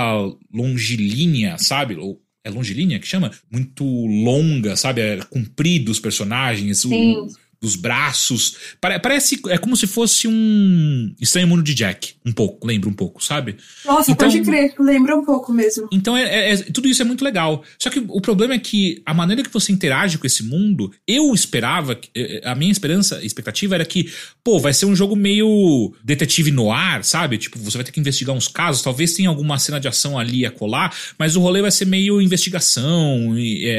longilínea, 0.53 1.57
sabe? 1.59 1.97
Ou 1.97 2.21
é 2.45 2.51
longilínea 2.51 2.99
que 2.99 3.07
chama? 3.07 3.31
Muito 3.51 3.85
longa, 3.85 4.75
sabe? 4.77 5.01
É 5.01 5.19
comprido 5.31 5.91
os 5.93 6.01
personagens, 6.01 6.85
o- 6.85 7.29
Sim. 7.63 7.67
os 7.67 7.77
braços. 7.77 8.57
Pare- 8.81 8.99
parece, 8.99 9.41
é 9.49 9.57
como 9.59 9.77
se 9.77 9.87
fosse 9.87 10.27
um 10.29 11.15
Estranho 11.21 11.47
Mundo 11.47 11.63
de 11.63 11.75
Jack, 11.75 12.15
um 12.27 12.33
pouco, 12.33 12.67
lembra 12.67 12.89
um 12.89 12.93
pouco, 12.93 13.23
sabe? 13.25 13.57
Nossa, 13.85 14.11
Então- 14.11 14.29
pode 14.29 14.41
crer, 14.43 14.75
lembra 14.79 15.17
um 15.17 15.25
pouco 15.25 15.53
mesmo. 15.53 15.89
Então, 15.93 16.17
é, 16.17 16.23
é- 16.23 16.53
é- 16.53 16.57
tudo 16.57 16.89
isso 16.89 17.03
é 17.03 17.05
muito 17.05 17.25
legal. 17.25 17.63
Só 17.79 17.89
que 17.91 18.05
o 18.09 18.21
problema 18.21 18.55
é 18.55 18.59
que 18.59 19.01
a 19.07 19.15
maneira 19.15 19.43
que 19.43 19.53
você 19.53 19.73
interage 19.73 20.19
com 20.19 20.27
esse 20.27 20.43
mundo, 20.43 20.93
eu 21.07 21.33
esperava, 21.35 21.95
que- 21.95 22.11
eh, 22.15 22.41
a 22.45 22.55
minha 22.55 22.73
esperança, 22.73 23.25
expectativa 23.25 23.75
era 23.75 23.85
que, 23.85 24.11
pô, 24.43 24.59
vai 24.59 24.73
ser 24.73 24.87
um 24.87 24.97
jogo 24.97 25.15
meio 25.17 25.95
detetive 26.03 26.51
no 26.51 26.71
ar, 26.73 27.05
sabe? 27.05 27.39
Tipo, 27.39 27.59
você 27.59 27.79
vai 27.79 27.85
ter 27.85 27.93
que 27.93 28.01
investigar 28.01 28.35
uns 28.35 28.49
casos, 28.49 28.83
talvez 28.83 29.13
tenha 29.15 29.29
alguma 29.29 29.59
cena 29.59 29.79
de 29.79 29.89
ação 29.89 30.19
ali 30.19 30.45
a 30.45 30.51
colar, 30.51 30.95
mas 31.19 31.37
o 31.37 31.41
rolê 31.41 31.63
vai 31.63 31.71
ser 31.71 31.85
meio 31.87 32.21
investigação 32.21 33.39
e, 33.39 33.67
é, 33.67 33.71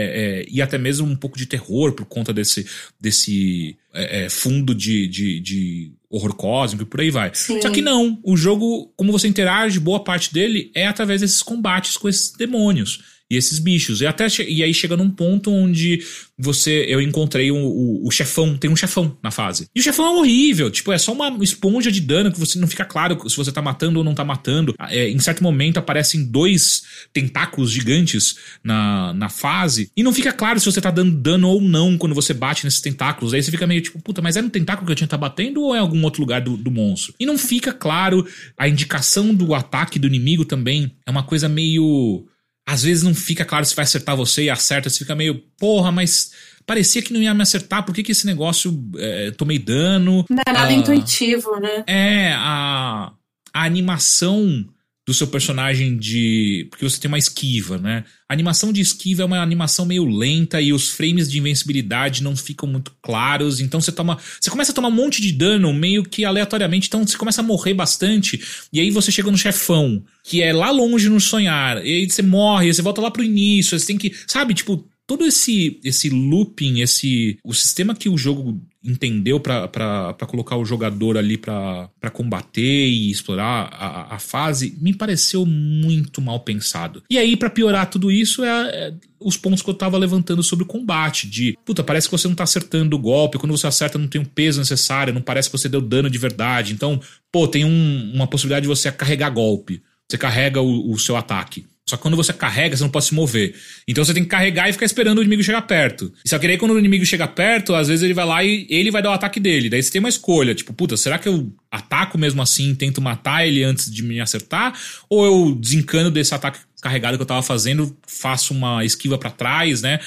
é, 0.41 0.45
e 0.49 0.61
até 0.61 0.77
mesmo 0.77 1.07
um 1.07 1.15
pouco 1.15 1.37
de 1.37 1.45
terror 1.45 1.93
por 1.93 2.05
conta 2.05 2.33
desse, 2.33 2.65
desse 2.99 3.72
é, 3.93 4.25
é, 4.25 4.29
fundo 4.29 4.73
de, 4.73 5.07
de, 5.07 5.39
de 5.39 5.91
horror 6.09 6.35
cósmico 6.35 6.83
e 6.83 6.85
por 6.85 7.01
aí 7.01 7.11
vai. 7.11 7.31
Sim. 7.33 7.61
Só 7.61 7.69
que 7.69 7.81
não, 7.81 8.19
o 8.23 8.35
jogo, 8.35 8.91
como 8.95 9.11
você 9.11 9.27
interage, 9.27 9.79
boa 9.79 10.03
parte 10.03 10.33
dele 10.33 10.71
é 10.75 10.87
através 10.87 11.21
desses 11.21 11.41
combates 11.41 11.97
com 11.97 12.09
esses 12.09 12.31
demônios 12.31 13.12
e 13.33 13.37
esses 13.37 13.59
bichos. 13.59 14.01
E, 14.01 14.05
até 14.05 14.27
e 14.47 14.63
aí 14.63 14.73
chega 14.73 14.95
num 14.95 15.09
ponto 15.09 15.51
onde 15.51 16.03
você. 16.37 16.85
Eu 16.87 17.01
encontrei 17.01 17.51
o, 17.51 17.55
o, 17.55 18.07
o 18.07 18.11
chefão, 18.11 18.57
tem 18.57 18.69
um 18.69 18.75
chefão 18.75 19.17
na 19.21 19.31
fase. 19.31 19.67
E 19.75 19.79
o 19.79 19.83
chefão 19.83 20.05
é 20.05 20.19
horrível, 20.19 20.69
tipo, 20.69 20.91
é 20.91 20.97
só 20.97 21.11
uma 21.13 21.43
esponja 21.43 21.91
de 21.91 22.01
dano 22.01 22.31
que 22.31 22.39
você 22.39 22.59
não 22.59 22.67
fica 22.67 22.85
claro 22.85 23.17
se 23.29 23.37
você 23.37 23.51
tá 23.51 23.61
matando 23.61 23.99
ou 23.99 24.05
não 24.05 24.13
tá 24.13 24.23
matando. 24.23 24.73
É, 24.89 25.09
em 25.09 25.19
certo 25.19 25.43
momento 25.43 25.77
aparecem 25.77 26.23
dois 26.23 26.83
tentáculos 27.11 27.71
gigantes 27.71 28.35
na, 28.63 29.13
na 29.13 29.29
fase, 29.29 29.91
e 29.95 30.03
não 30.03 30.13
fica 30.13 30.31
claro 30.31 30.59
se 30.59 30.65
você 30.65 30.81
tá 30.81 30.91
dando 30.91 31.11
dano 31.11 31.49
ou 31.49 31.61
não 31.61 31.97
quando 31.97 32.15
você 32.15 32.33
bate 32.33 32.63
nesses 32.65 32.81
tentáculos. 32.81 33.33
Aí 33.33 33.41
você 33.41 33.51
fica 33.51 33.67
meio 33.67 33.81
tipo, 33.81 33.99
puta, 33.99 34.21
mas 34.21 34.35
é 34.35 34.41
no 34.41 34.49
tentáculo 34.49 34.85
que 34.85 34.91
eu 34.91 34.95
tinha 34.95 35.07
tá 35.07 35.17
batendo 35.17 35.61
ou 35.61 35.75
é 35.75 35.79
algum 35.79 36.03
outro 36.03 36.21
lugar 36.21 36.41
do, 36.41 36.57
do 36.57 36.71
monstro? 36.71 37.13
E 37.19 37.25
não 37.25 37.37
fica 37.37 37.71
claro 37.71 38.25
a 38.57 38.67
indicação 38.67 39.33
do 39.33 39.53
ataque 39.53 39.99
do 39.99 40.07
inimigo 40.07 40.45
também. 40.45 40.91
É 41.05 41.11
uma 41.11 41.23
coisa 41.23 41.47
meio. 41.47 42.25
Às 42.65 42.83
vezes 42.83 43.03
não 43.03 43.13
fica 43.13 43.43
claro 43.43 43.65
se 43.65 43.75
vai 43.75 43.83
acertar 43.83 44.15
você 44.15 44.43
e 44.43 44.49
acerta, 44.49 44.89
você 44.89 44.99
fica 44.99 45.15
meio, 45.15 45.35
porra, 45.59 45.91
mas 45.91 46.31
parecia 46.65 47.01
que 47.01 47.11
não 47.11 47.21
ia 47.21 47.33
me 47.33 47.41
acertar, 47.43 47.83
por 47.85 47.93
que, 47.93 48.01
que 48.03 48.11
esse 48.13 48.25
negócio 48.25 48.73
é, 48.97 49.31
tomei 49.31 49.59
dano? 49.59 50.25
Não 50.29 50.43
é 50.47 50.51
nada 50.53 50.67
Ah. 50.69 50.73
intuitivo, 50.73 51.59
né? 51.59 51.83
É, 51.85 52.33
a, 52.37 53.11
a 53.53 53.63
animação 53.65 54.65
do 55.05 55.13
seu 55.13 55.27
personagem 55.27 55.97
de. 55.97 56.67
Porque 56.69 56.87
você 56.87 56.99
tem 56.99 57.09
uma 57.09 57.17
esquiva, 57.17 57.77
né? 57.77 58.05
A 58.27 58.33
animação 58.33 58.71
de 58.71 58.79
esquiva 58.79 59.21
é 59.21 59.25
uma 59.25 59.41
animação 59.41 59.85
meio 59.85 60.05
lenta 60.05 60.61
e 60.61 60.71
os 60.71 60.89
frames 60.89 61.29
de 61.29 61.39
invencibilidade 61.39 62.23
não 62.23 62.35
ficam 62.35 62.69
muito 62.69 62.91
claros. 63.01 63.59
Então 63.59 63.81
você 63.81 63.91
toma. 63.91 64.17
Você 64.39 64.49
começa 64.49 64.71
a 64.71 64.75
tomar 64.75 64.87
um 64.87 64.91
monte 64.91 65.21
de 65.21 65.33
dano 65.33 65.73
meio 65.73 66.03
que 66.03 66.23
aleatoriamente. 66.23 66.87
Então 66.87 67.05
você 67.05 67.17
começa 67.17 67.41
a 67.41 67.43
morrer 67.43 67.73
bastante. 67.73 68.41
E 68.71 68.79
aí 68.79 68.89
você 68.91 69.11
chega 69.11 69.29
no 69.29 69.37
chefão, 69.37 70.03
que 70.23 70.41
é 70.41 70.53
lá 70.53 70.71
longe 70.71 71.09
no 71.09 71.19
sonhar. 71.19 71.85
E 71.85 71.93
aí 71.93 72.09
você 72.09 72.21
morre, 72.21 72.73
você 72.73 72.81
volta 72.81 73.01
lá 73.01 73.11
pro 73.11 73.23
início. 73.23 73.77
Você 73.77 73.87
tem 73.87 73.97
que. 73.97 74.13
Sabe, 74.25 74.53
tipo, 74.53 74.87
todo 75.05 75.25
esse 75.25 75.81
esse 75.83 76.09
looping, 76.09 76.79
esse 76.79 77.37
o 77.43 77.53
sistema 77.53 77.93
que 77.93 78.07
o 78.07 78.17
jogo 78.17 78.61
entendeu 78.83 79.39
pra 79.39 80.13
colocar 80.27 80.57
o 80.57 80.65
jogador 80.65 81.17
ali 81.17 81.37
pra 81.37 81.89
combater 82.11 82.61
e 82.87 83.09
explorar 83.11 83.69
a, 83.71 84.15
a 84.15 84.19
fase, 84.19 84.77
me 84.81 84.93
pareceu 84.93 85.45
muito 85.45 86.21
mal 86.21 86.39
pensado. 86.41 87.03
E 87.09 87.17
aí, 87.17 87.37
pra 87.37 87.49
piorar 87.49 87.89
tudo 87.89 88.11
isso, 88.11 88.43
é, 88.43 88.49
é 88.69 88.93
os 89.19 89.37
pontos 89.37 89.61
que 89.61 89.69
eu 89.69 89.73
tava 89.73 89.97
levantando 89.97 90.43
sobre 90.43 90.63
o 90.63 90.67
combate. 90.67 91.27
De, 91.29 91.57
puta, 91.63 91.83
parece 91.83 92.07
que 92.07 92.11
você 92.11 92.27
não 92.27 92.35
tá 92.35 92.43
acertando 92.43 92.95
o 92.95 92.99
golpe. 92.99 93.37
Quando 93.37 93.55
você 93.57 93.67
acerta, 93.67 93.97
não 93.97 94.07
tem 94.07 94.19
o 94.21 94.25
peso 94.27 94.59
necessário. 94.59 95.13
Não 95.13 95.21
parece 95.21 95.49
que 95.49 95.57
você 95.57 95.69
deu 95.69 95.79
dano 95.81 96.09
de 96.09 96.17
verdade. 96.17 96.73
Então, 96.73 96.99
pô, 97.31 97.47
tem 97.47 97.63
um- 97.63 98.11
uma 98.13 98.27
possibilidade 98.27 98.63
de 98.63 98.67
você 98.67 98.91
carregar 98.91 99.29
golpe. 99.29 99.81
Você 100.09 100.17
carrega 100.17 100.61
o, 100.61 100.91
o 100.91 100.99
seu 100.99 101.15
ataque. 101.15 101.65
Só 101.93 101.97
que 101.97 102.01
quando 102.01 102.17
você 102.17 102.33
carrega, 102.33 102.75
você 102.75 102.81
não 102.81 102.89
pode 102.89 103.05
se 103.05 103.13
mover. 103.13 103.53
Então 103.87 104.03
você 104.03 104.15
tem 104.15 104.23
que 104.23 104.29
carregar 104.29 104.67
e 104.67 104.73
ficar 104.73 104.85
esperando 104.87 105.19
o 105.19 105.21
inimigo 105.21 105.43
chegar 105.43 105.61
perto. 105.61 106.11
Só 106.25 106.39
que 106.39 106.47
aí 106.47 106.57
quando 106.57 106.71
o 106.71 106.79
inimigo 106.79 107.05
chega 107.05 107.27
perto, 107.27 107.75
às 107.75 107.87
vezes 107.87 108.01
ele 108.01 108.15
vai 108.15 108.25
lá 108.25 108.43
e 108.43 108.65
ele 108.67 108.89
vai 108.89 109.03
dar 109.03 109.11
o 109.11 109.13
ataque 109.13 109.39
dele. 109.39 109.69
Daí 109.69 109.83
você 109.83 109.91
tem 109.91 109.99
uma 109.99 110.09
escolha, 110.09 110.55
tipo, 110.55 110.73
puta, 110.73 110.97
será 110.97 111.19
que 111.19 111.29
eu 111.29 111.53
ataco 111.71 112.17
mesmo 112.17 112.41
assim 112.41 112.73
tento 112.73 112.99
matar 112.99 113.45
ele 113.47 113.63
antes 113.63 113.91
de 113.93 114.01
me 114.01 114.19
acertar? 114.19 114.73
Ou 115.07 115.23
eu 115.23 115.55
desencano 115.55 116.09
desse 116.09 116.33
ataque 116.33 116.57
carregado 116.81 117.15
que 117.17 117.21
eu 117.21 117.27
tava 117.27 117.43
fazendo, 117.43 117.95
faço 118.07 118.55
uma 118.55 118.83
esquiva 118.83 119.15
pra 119.17 119.29
trás, 119.29 119.83
né? 119.83 119.99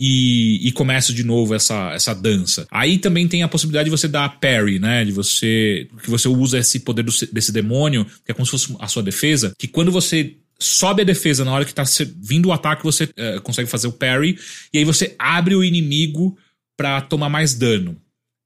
E, 0.00 0.66
e 0.66 0.72
começo 0.72 1.12
de 1.14 1.22
novo 1.22 1.54
essa, 1.54 1.92
essa 1.92 2.14
dança. 2.14 2.66
Aí 2.70 2.98
também 2.98 3.28
tem 3.28 3.42
a 3.42 3.48
possibilidade 3.48 3.84
de 3.84 3.90
você 3.90 4.08
dar 4.08 4.40
parry, 4.40 4.78
né? 4.80 5.04
De 5.04 5.12
você. 5.12 5.86
Que 6.02 6.10
você 6.10 6.26
usa 6.26 6.58
esse 6.58 6.80
poder 6.80 7.02
do- 7.04 7.12
desse 7.32 7.52
demônio, 7.52 8.04
que 8.24 8.32
é 8.32 8.34
como 8.34 8.44
se 8.46 8.50
fosse 8.50 8.74
a 8.80 8.88
sua 8.88 9.02
defesa, 9.02 9.52
que 9.58 9.68
quando 9.68 9.92
você 9.92 10.34
sobe 10.58 11.02
a 11.02 11.04
defesa 11.04 11.44
na 11.44 11.52
hora 11.52 11.64
que 11.64 11.74
tá 11.74 11.84
vindo 12.16 12.48
o 12.48 12.52
ataque, 12.52 12.84
você 12.84 13.08
eh, 13.16 13.38
consegue 13.40 13.68
fazer 13.68 13.86
o 13.86 13.92
parry, 13.92 14.38
e 14.72 14.78
aí 14.78 14.84
você 14.84 15.14
abre 15.18 15.54
o 15.54 15.64
inimigo 15.64 16.36
para 16.76 17.00
tomar 17.00 17.28
mais 17.28 17.54
dano. 17.54 17.96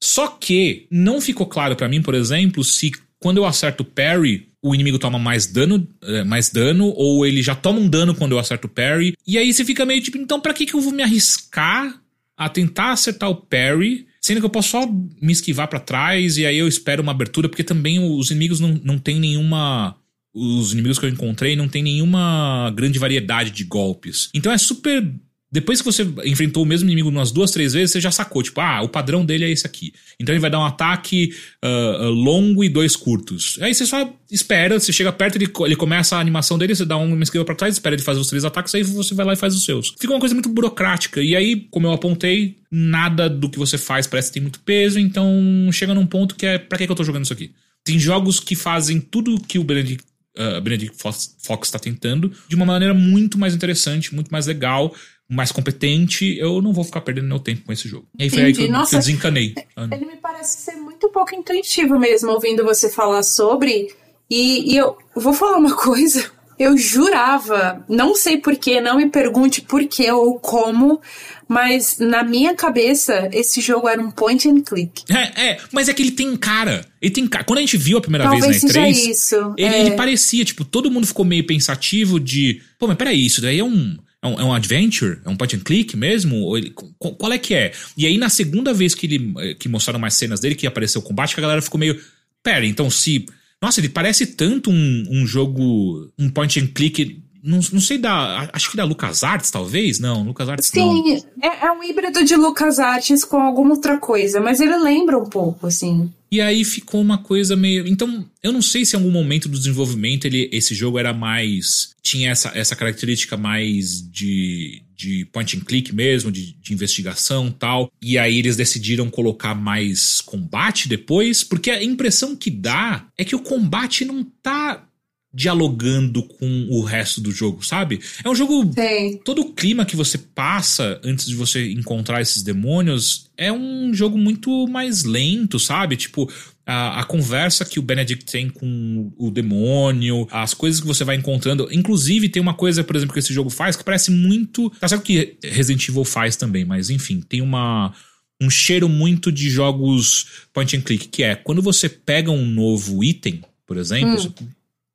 Só 0.03 0.29
que 0.29 0.87
não 0.91 1.21
ficou 1.21 1.47
claro 1.47 1.77
para 1.77 1.89
mim, 1.89 2.03
por 2.03 2.15
exemplo, 2.15 2.63
se 2.63 2.93
quando 3.21 3.39
eu 3.39 3.45
acerto 3.45 3.83
o 3.83 3.87
parry, 3.87 4.49
o 4.63 4.75
inimigo 4.75 4.99
toma 4.99 5.19
mais 5.19 5.47
dano, 5.47 5.87
é, 6.03 6.25
mais 6.25 6.51
dano, 6.51 6.93
ou 6.97 7.27
ele 7.27 7.43
já 7.43 7.55
toma 7.55 7.79
um 7.79 7.89
dano 7.89 8.15
quando 8.15 8.33
eu 8.33 8.39
acerto 8.39 8.67
o 8.67 8.71
parry. 8.71 9.15
E 9.27 9.39
aí 9.39 9.53
você 9.53 9.65
fica 9.65 9.85
meio 9.85 10.03
tipo, 10.03 10.19
então 10.19 10.41
pra 10.41 10.55
que, 10.55 10.67
que 10.67 10.75
eu 10.75 10.81
vou 10.81 10.93
me 10.93 11.03
arriscar 11.03 12.01
a 12.37 12.49
tentar 12.49 12.93
acertar 12.93 13.29
o 13.29 13.37
parry, 13.37 14.07
sendo 14.21 14.41
que 14.41 14.47
eu 14.47 14.51
posso 14.51 14.71
só 14.71 14.87
me 14.87 15.33
esquivar 15.33 15.69
para 15.69 15.81
trás 15.81 16.39
e 16.39 16.47
aí 16.47 16.59
eu 16.59 16.69
espero 16.69 17.03
uma 17.03 17.13
abertura, 17.13 17.49
porque 17.49 17.65
também 17.65 17.99
os 17.99 18.31
inimigos 18.31 18.61
não, 18.61 18.81
não 18.85 18.99
tem 18.99 19.19
nenhuma. 19.19 19.97
Os 20.35 20.73
inimigos 20.73 20.99
que 20.99 21.07
eu 21.07 21.11
encontrei 21.11 21.57
não 21.57 21.69
tem 21.69 21.83
nenhuma 21.83 22.73
grande 22.77 22.99
variedade 22.99 23.51
de 23.51 23.65
golpes. 23.65 24.29
Então 24.35 24.53
é 24.53 24.59
super 24.59 25.03
depois 25.51 25.81
que 25.81 25.85
você 25.85 26.07
enfrentou 26.27 26.63
o 26.63 26.67
mesmo 26.67 26.87
inimigo 26.87 27.09
umas 27.09 27.33
duas, 27.33 27.51
três 27.51 27.73
vezes, 27.73 27.93
você 27.93 28.01
já 28.01 28.11
sacou, 28.11 28.43
tipo, 28.43 28.61
ah, 28.61 28.83
o 28.83 28.89
padrão 28.89 29.25
dele 29.25 29.45
é 29.45 29.51
esse 29.51 29.67
aqui. 29.67 29.95
Então 30.21 30.35
ele 30.35 30.41
vai 30.41 30.51
dar 30.51 30.59
um 30.59 30.65
ataque 30.65 31.35
uh, 31.65 32.09
longo 32.11 32.63
e 32.63 32.69
dois 32.69 32.95
curtos. 32.95 33.59
Aí 33.63 33.75
você 33.75 33.87
só 33.87 34.13
espera, 34.31 34.79
você 34.79 34.93
chega 34.93 35.11
perto, 35.11 35.37
ele, 35.37 35.51
ele 35.65 35.77
começa 35.77 36.17
a 36.17 36.21
animação 36.21 36.59
dele, 36.59 36.75
você 36.75 36.85
dá 36.85 36.99
uma 36.99 37.23
esquiva 37.23 37.47
pra 37.47 37.55
trás, 37.55 37.75
espera 37.75 37.95
ele 37.95 38.03
fazer 38.03 38.21
os 38.21 38.29
três 38.29 38.45
ataques, 38.45 38.75
aí 38.75 38.83
você 38.83 39.15
vai 39.15 39.25
lá 39.25 39.33
e 39.33 39.37
faz 39.37 39.55
os 39.55 39.65
seus. 39.65 39.95
Fica 39.99 40.13
uma 40.13 40.21
coisa 40.21 40.35
muito 40.35 40.51
burocrática. 40.51 41.23
E 41.23 41.35
aí, 41.35 41.67
como 41.71 41.87
eu 41.87 41.93
apontei, 41.93 42.59
nada 42.71 43.31
do 43.31 43.49
que 43.49 43.59
você 43.59 43.79
faz 43.79 44.07
parece 44.07 44.29
que 44.29 44.35
tem 44.35 44.43
muito 44.43 44.61
peso, 44.61 44.99
então 44.99 45.33
chega 45.73 45.95
num 45.95 46.07
ponto 46.07 46.35
que 46.35 46.45
é, 46.45 46.59
pra 46.59 46.77
que, 46.77 46.85
que 46.85 46.93
eu 46.93 46.97
tô 46.97 47.05
jogando 47.05 47.25
isso 47.25 47.33
aqui? 47.33 47.53
Tem 47.83 47.99
jogos 47.99 48.39
que 48.39 48.55
fazem 48.55 49.01
tudo 49.01 49.41
que 49.41 49.59
o 49.59 49.65
Benedict 49.65 50.05
uh, 50.39 50.61
Benedict 50.61 50.97
Fox 50.97 51.37
está 51.63 51.79
tentando 51.79 52.33
de 52.49 52.55
uma 52.55 52.65
maneira 52.65 52.95
muito 52.95 53.39
mais 53.39 53.55
interessante, 53.55 54.15
muito 54.15 54.31
mais 54.31 54.47
legal 54.47 54.95
mais 55.29 55.53
competente, 55.53 56.39
eu 56.39 56.63
não 56.63 56.73
vou 56.73 56.83
ficar 56.83 57.03
perdendo 57.03 57.29
meu 57.29 57.39
tempo 57.39 57.63
com 57.67 57.73
esse 57.73 57.87
jogo. 57.87 58.09
E 58.19 58.23
aí 58.23 58.31
foi 58.31 58.45
aí 58.45 58.53
que 58.55 58.65
eu, 58.65 58.71
Nossa, 58.71 58.91
que 58.91 58.97
eu 58.97 59.01
desencanei. 59.01 59.55
Ele 59.93 60.07
me 60.07 60.17
parece 60.17 60.59
ser 60.59 60.77
muito 60.77 61.11
pouco 61.11 61.35
intuitivo 61.35 61.99
mesmo, 61.99 62.31
ouvindo 62.31 62.65
você 62.65 62.89
falar 62.89 63.23
sobre. 63.23 63.95
E, 64.31 64.73
e 64.73 64.77
eu 64.77 64.97
vou 65.15 65.35
falar 65.35 65.59
uma 65.59 65.77
coisa. 65.77 66.31
Eu 66.59 66.77
jurava, 66.77 67.85
não 67.89 68.15
sei 68.15 68.39
porquê, 68.39 68.81
não 68.81 68.97
me 68.97 69.09
pergunte 69.09 69.61
porquê 69.61 70.11
ou 70.11 70.39
como, 70.41 71.01
mas 71.47 71.99
na 71.99 72.25
minha 72.25 72.55
cabeça 72.55 73.29
esse 73.33 73.61
jogo 73.61 73.89
era 73.89 74.03
um 74.03 74.11
point 74.11 74.49
and 74.49 74.63
click. 74.63 75.05
É, 75.09 75.51
é, 75.51 75.61
mas 75.73 75.89
é 75.89 75.95
que 75.95 76.03
ele 76.03 76.11
tem 76.11 76.37
cara. 76.37 76.85
Ele 77.01 77.13
tem 77.13 77.27
cara. 77.27 77.45
Quando 77.45 77.59
a 77.59 77.63
gente 77.63 77.77
viu 77.77 77.99
a 77.99 78.01
primeira 78.01 78.25
Talvez 78.25 78.61
vez 78.61 78.75
na 78.75 78.83
E3, 78.83 79.11
isso. 79.11 79.55
Ele, 79.57 79.75
é. 79.75 79.81
ele 79.81 79.91
parecia, 79.93 80.45
tipo, 80.45 80.65
todo 80.65 80.91
mundo 80.91 81.07
ficou 81.07 81.25
meio 81.25 81.47
pensativo 81.47 82.19
de, 82.19 82.61
pô, 82.79 82.87
mas 82.87 82.97
peraí, 82.97 83.25
isso 83.25 83.41
daí 83.41 83.59
é 83.61 83.65
um 83.65 83.97
é 84.21 84.27
um, 84.27 84.41
é 84.41 84.45
um 84.45 84.53
adventure? 84.53 85.19
É 85.25 85.29
um 85.29 85.37
point 85.37 85.57
and 85.57 85.61
click 85.61 85.97
mesmo? 85.97 86.57
Ele, 86.57 86.73
qual 86.99 87.33
é 87.33 87.39
que 87.39 87.55
é? 87.55 87.73
E 87.97 88.05
aí, 88.05 88.19
na 88.19 88.29
segunda 88.29 88.75
vez 88.75 88.95
que, 88.95 89.07
ele, 89.07 89.55
que 89.55 89.69
mostraram 89.69 90.01
mais 90.01 90.15
cenas 90.15 90.41
dele, 90.41 90.55
que 90.57 90.67
apareceu 90.67 91.01
o 91.01 91.05
combate, 91.05 91.35
que 91.35 91.41
a 91.41 91.43
galera 91.43 91.63
ficou 91.63 91.79
meio. 91.79 92.01
Pera, 92.43 92.67
então 92.67 92.91
se. 92.91 93.27
Nossa, 93.61 93.81
ele 93.81 93.89
parece 93.89 94.27
tanto 94.27 94.71
um, 94.71 95.05
um 95.11 95.27
jogo. 95.27 96.11
Um 96.19 96.31
point 96.31 96.61
and 96.61 96.69
click. 96.69 97.23
Não, 97.43 97.61
não 97.73 97.81
sei 97.81 97.99
da. 97.99 98.49
Acho 98.53 98.71
que 98.71 98.77
da 98.77 98.85
LucasArts, 98.85 99.51
talvez? 99.51 99.99
Não, 99.99 100.23
LucasArts 100.23 100.69
Sim, 100.69 101.21
não. 101.41 101.51
É, 101.51 101.67
é 101.67 101.73
um 101.73 101.83
híbrido 101.83 102.25
de 102.25 102.37
LucasArts 102.37 103.25
com 103.25 103.41
alguma 103.41 103.75
outra 103.75 103.99
coisa, 103.99 104.41
mas 104.41 104.61
ele 104.61 104.77
lembra 104.77 105.19
um 105.19 105.27
pouco, 105.27 105.67
assim. 105.67 106.13
E 106.31 106.41
aí 106.41 106.65
ficou 106.65 107.01
uma 107.01 107.19
coisa 107.19 107.57
meio. 107.57 107.87
Então, 107.87 108.25
eu 108.43 108.53
não 108.53 108.61
sei 108.61 108.85
se 108.85 108.95
em 108.95 108.99
algum 108.99 109.11
momento 109.11 109.49
do 109.49 109.57
desenvolvimento 109.57 110.27
ele, 110.27 110.49
esse 110.53 110.75
jogo 110.75 110.99
era 110.99 111.13
mais. 111.13 111.95
tinha 112.03 112.31
essa, 112.31 112.53
essa 112.55 112.77
característica 112.77 113.37
mais 113.37 114.03
de, 114.03 114.83
de 114.99 115.25
point 115.27 115.57
and 115.57 115.61
click 115.61 115.95
mesmo, 115.95 116.33
de, 116.33 116.57
de 116.61 116.75
investigação 116.75 117.53
tal. 117.53 117.91
E 118.03 118.19
aí 118.19 118.37
eles 118.37 118.57
decidiram 118.57 119.09
colocar 119.09 119.55
mais 119.55 120.21
combate 120.21 120.89
depois, 120.89 121.45
porque 121.45 121.71
a 121.71 121.83
impressão 121.83 122.35
que 122.35 122.51
dá 122.51 123.07
é 123.17 123.25
que 123.25 123.37
o 123.37 123.41
combate 123.41 124.05
não 124.05 124.25
tá 124.43 124.88
dialogando 125.33 126.23
com 126.23 126.67
o 126.71 126.83
resto 126.83 127.21
do 127.21 127.31
jogo, 127.31 127.65
sabe? 127.65 128.01
É 128.25 128.29
um 128.29 128.35
jogo. 128.35 128.71
Sim. 128.73 129.21
Todo 129.25 129.43
o 129.43 129.53
clima 129.53 129.85
que 129.85 129.95
você 129.95 130.17
passa 130.17 131.01
antes 131.05 131.27
de 131.27 131.35
você 131.35 131.71
encontrar 131.71 132.23
esses 132.23 132.43
demônios 132.43 133.31
é 133.37 133.53
um 133.53 133.93
jogo 133.93 134.17
muito 134.17 134.67
mais 134.67 135.05
lento, 135.05 135.59
sabe? 135.59 135.97
Tipo, 135.97 136.31
a, 136.65 137.01
a, 137.01 137.05
conversa 137.05 137.65
que 137.65 137.79
o 137.79 137.83
Benedict 137.83 138.25
tem 138.25 138.49
com 138.49 139.13
o 139.19 139.31
demônio, 139.31 140.27
as 140.31 140.55
coisas 140.55 140.81
que 140.81 140.87
você 140.87 141.05
vai 141.05 141.17
encontrando. 141.17 141.69
Inclusive, 141.71 142.31
tem 142.31 142.41
uma 142.41 142.55
coisa, 142.55 142.83
por 142.83 142.97
exemplo, 142.97 143.13
que 143.13 143.21
esse 143.21 143.33
jogo 143.33 143.51
faz 143.51 143.77
que 143.77 143.85
parece 143.85 144.11
muito. 144.11 144.71
Tá 144.81 144.89
certo 144.89 145.03
que 145.03 145.37
Resident 145.45 145.87
Evil 145.89 146.05
faz 146.05 146.37
também, 146.37 146.65
mas 146.65 146.91
enfim, 146.91 147.21
tem 147.21 147.43
uma. 147.43 147.93
Um 148.41 148.49
cheiro 148.49 148.89
muito 148.89 149.33
de 149.33 149.51
jogos 149.51 150.47
point 150.53 150.77
and 150.77 150.83
click, 150.83 151.09
que 151.09 151.25
é 151.25 151.35
quando 151.35 151.61
você 151.61 151.89
pega 151.89 152.31
um 152.31 152.47
novo 152.47 153.03
item, 153.03 153.43
por 153.67 153.77
exemplo, 153.77 154.33
hum 154.41 154.47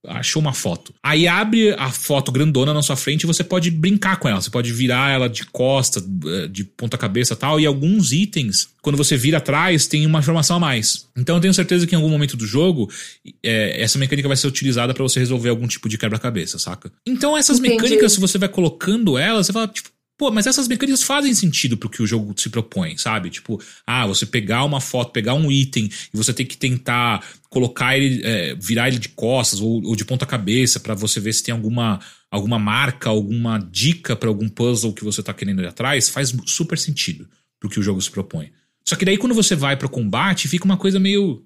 achou 0.08 0.42
uma 0.42 0.54
foto. 0.54 0.94
Aí 1.02 1.28
abre 1.28 1.74
a 1.74 1.90
foto 1.90 2.32
grandona 2.32 2.74
na 2.74 2.82
sua 2.82 2.96
frente 2.96 3.24
e 3.24 3.28
você 3.28 3.44
pode 3.44 3.72
brincar 3.72 4.18
com 4.18 4.28
ela. 4.28 4.42
Você 4.42 4.50
pode 4.50 4.72
virar 4.72 5.12
ela 5.12 5.30
de 5.30 5.46
costa, 5.46 6.04
eh, 6.26 6.48
de 6.48 6.64
ponta 6.64 6.98
cabeça 6.98 7.36
tal. 7.36 7.60
E 7.60 7.66
alguns 7.66 8.12
itens, 8.12 8.70
quando 8.82 8.98
você 8.98 9.16
vira 9.16 9.38
atrás, 9.38 9.88
tem 9.88 10.06
uma 10.06 10.20
informação 10.20 10.58
a 10.58 10.60
mais. 10.60 11.08
Então 11.18 11.36
eu 11.36 11.42
tenho 11.42 11.54
certeza 11.54 11.88
que 11.88 11.96
em 11.96 11.98
algum 11.98 12.10
momento 12.10 12.36
do 12.36 12.46
jogo, 12.46 12.90
é, 13.42 13.82
essa 13.82 13.98
mecânica 13.98 14.28
vai 14.28 14.38
ser 14.38 14.48
utilizada 14.48 14.94
para 14.94 15.04
você 15.04 15.20
resolver 15.20 15.50
algum 15.50 15.68
tipo 15.68 15.88
de 15.88 15.98
quebra-cabeça, 15.98 16.60
saca? 16.60 16.92
Então 17.06 17.38
essas 17.38 17.60
Entendi. 17.60 17.76
mecânicas, 17.76 18.14
se 18.14 18.20
você 18.20 18.38
vai 18.38 18.50
colocando 18.50 19.18
elas, 19.18 19.48
você 19.48 19.54
fala, 19.54 19.68
tipo, 19.68 19.90
Pô, 20.24 20.32
mas 20.32 20.48
essas 20.48 20.70
mecânicas 20.70 21.04
fazem 21.04 21.34
sentido 21.34 21.76
pro 21.76 21.90
que 21.90 22.02
o 22.02 22.08
jogo 22.08 22.34
se 22.38 22.50
propõe, 22.50 22.96
sabe? 22.96 23.30
Tipo, 23.30 23.62
ah, 23.86 24.08
você 24.08 24.26
pegar 24.26 24.64
uma 24.64 24.80
foto, 24.80 25.12
pegar 25.12 25.34
um 25.34 25.52
item 25.52 25.90
e 26.14 26.16
você 26.16 26.34
tem 26.34 26.46
que 26.46 26.56
tentar 26.56 27.22
colocar 27.50 27.98
ele, 27.98 28.22
é, 28.24 28.56
virar 28.56 28.88
ele 28.88 29.00
de 29.00 29.10
costas 29.10 29.60
ou, 29.60 29.84
ou 29.84 29.98
de 29.98 30.06
ponta 30.06 30.26
cabeça 30.26 30.80
para 30.80 30.96
você 30.96 31.20
ver 31.20 31.34
se 31.34 31.44
tem 31.44 31.52
alguma, 31.52 32.00
alguma 32.32 32.58
marca, 32.58 33.10
alguma 33.10 33.58
dica 33.58 34.16
para 34.16 34.30
algum 34.30 34.48
puzzle 34.48 34.94
que 34.94 35.04
você 35.04 35.22
tá 35.22 35.34
querendo 35.34 35.62
ir 35.62 35.68
atrás, 35.68 36.08
faz 36.08 36.34
super 36.46 36.80
sentido 36.80 37.28
pro 37.60 37.70
que 37.70 37.82
o 37.82 37.84
jogo 37.84 38.02
se 38.02 38.10
propõe. 38.10 38.50
Só 38.86 38.96
que 38.96 39.04
daí 39.04 39.18
quando 39.18 39.36
você 39.36 39.58
vai 39.58 39.76
pro 39.76 39.90
combate, 39.90 40.48
fica 40.48 40.64
uma 40.64 40.78
coisa 40.78 41.02
meio. 41.02 41.44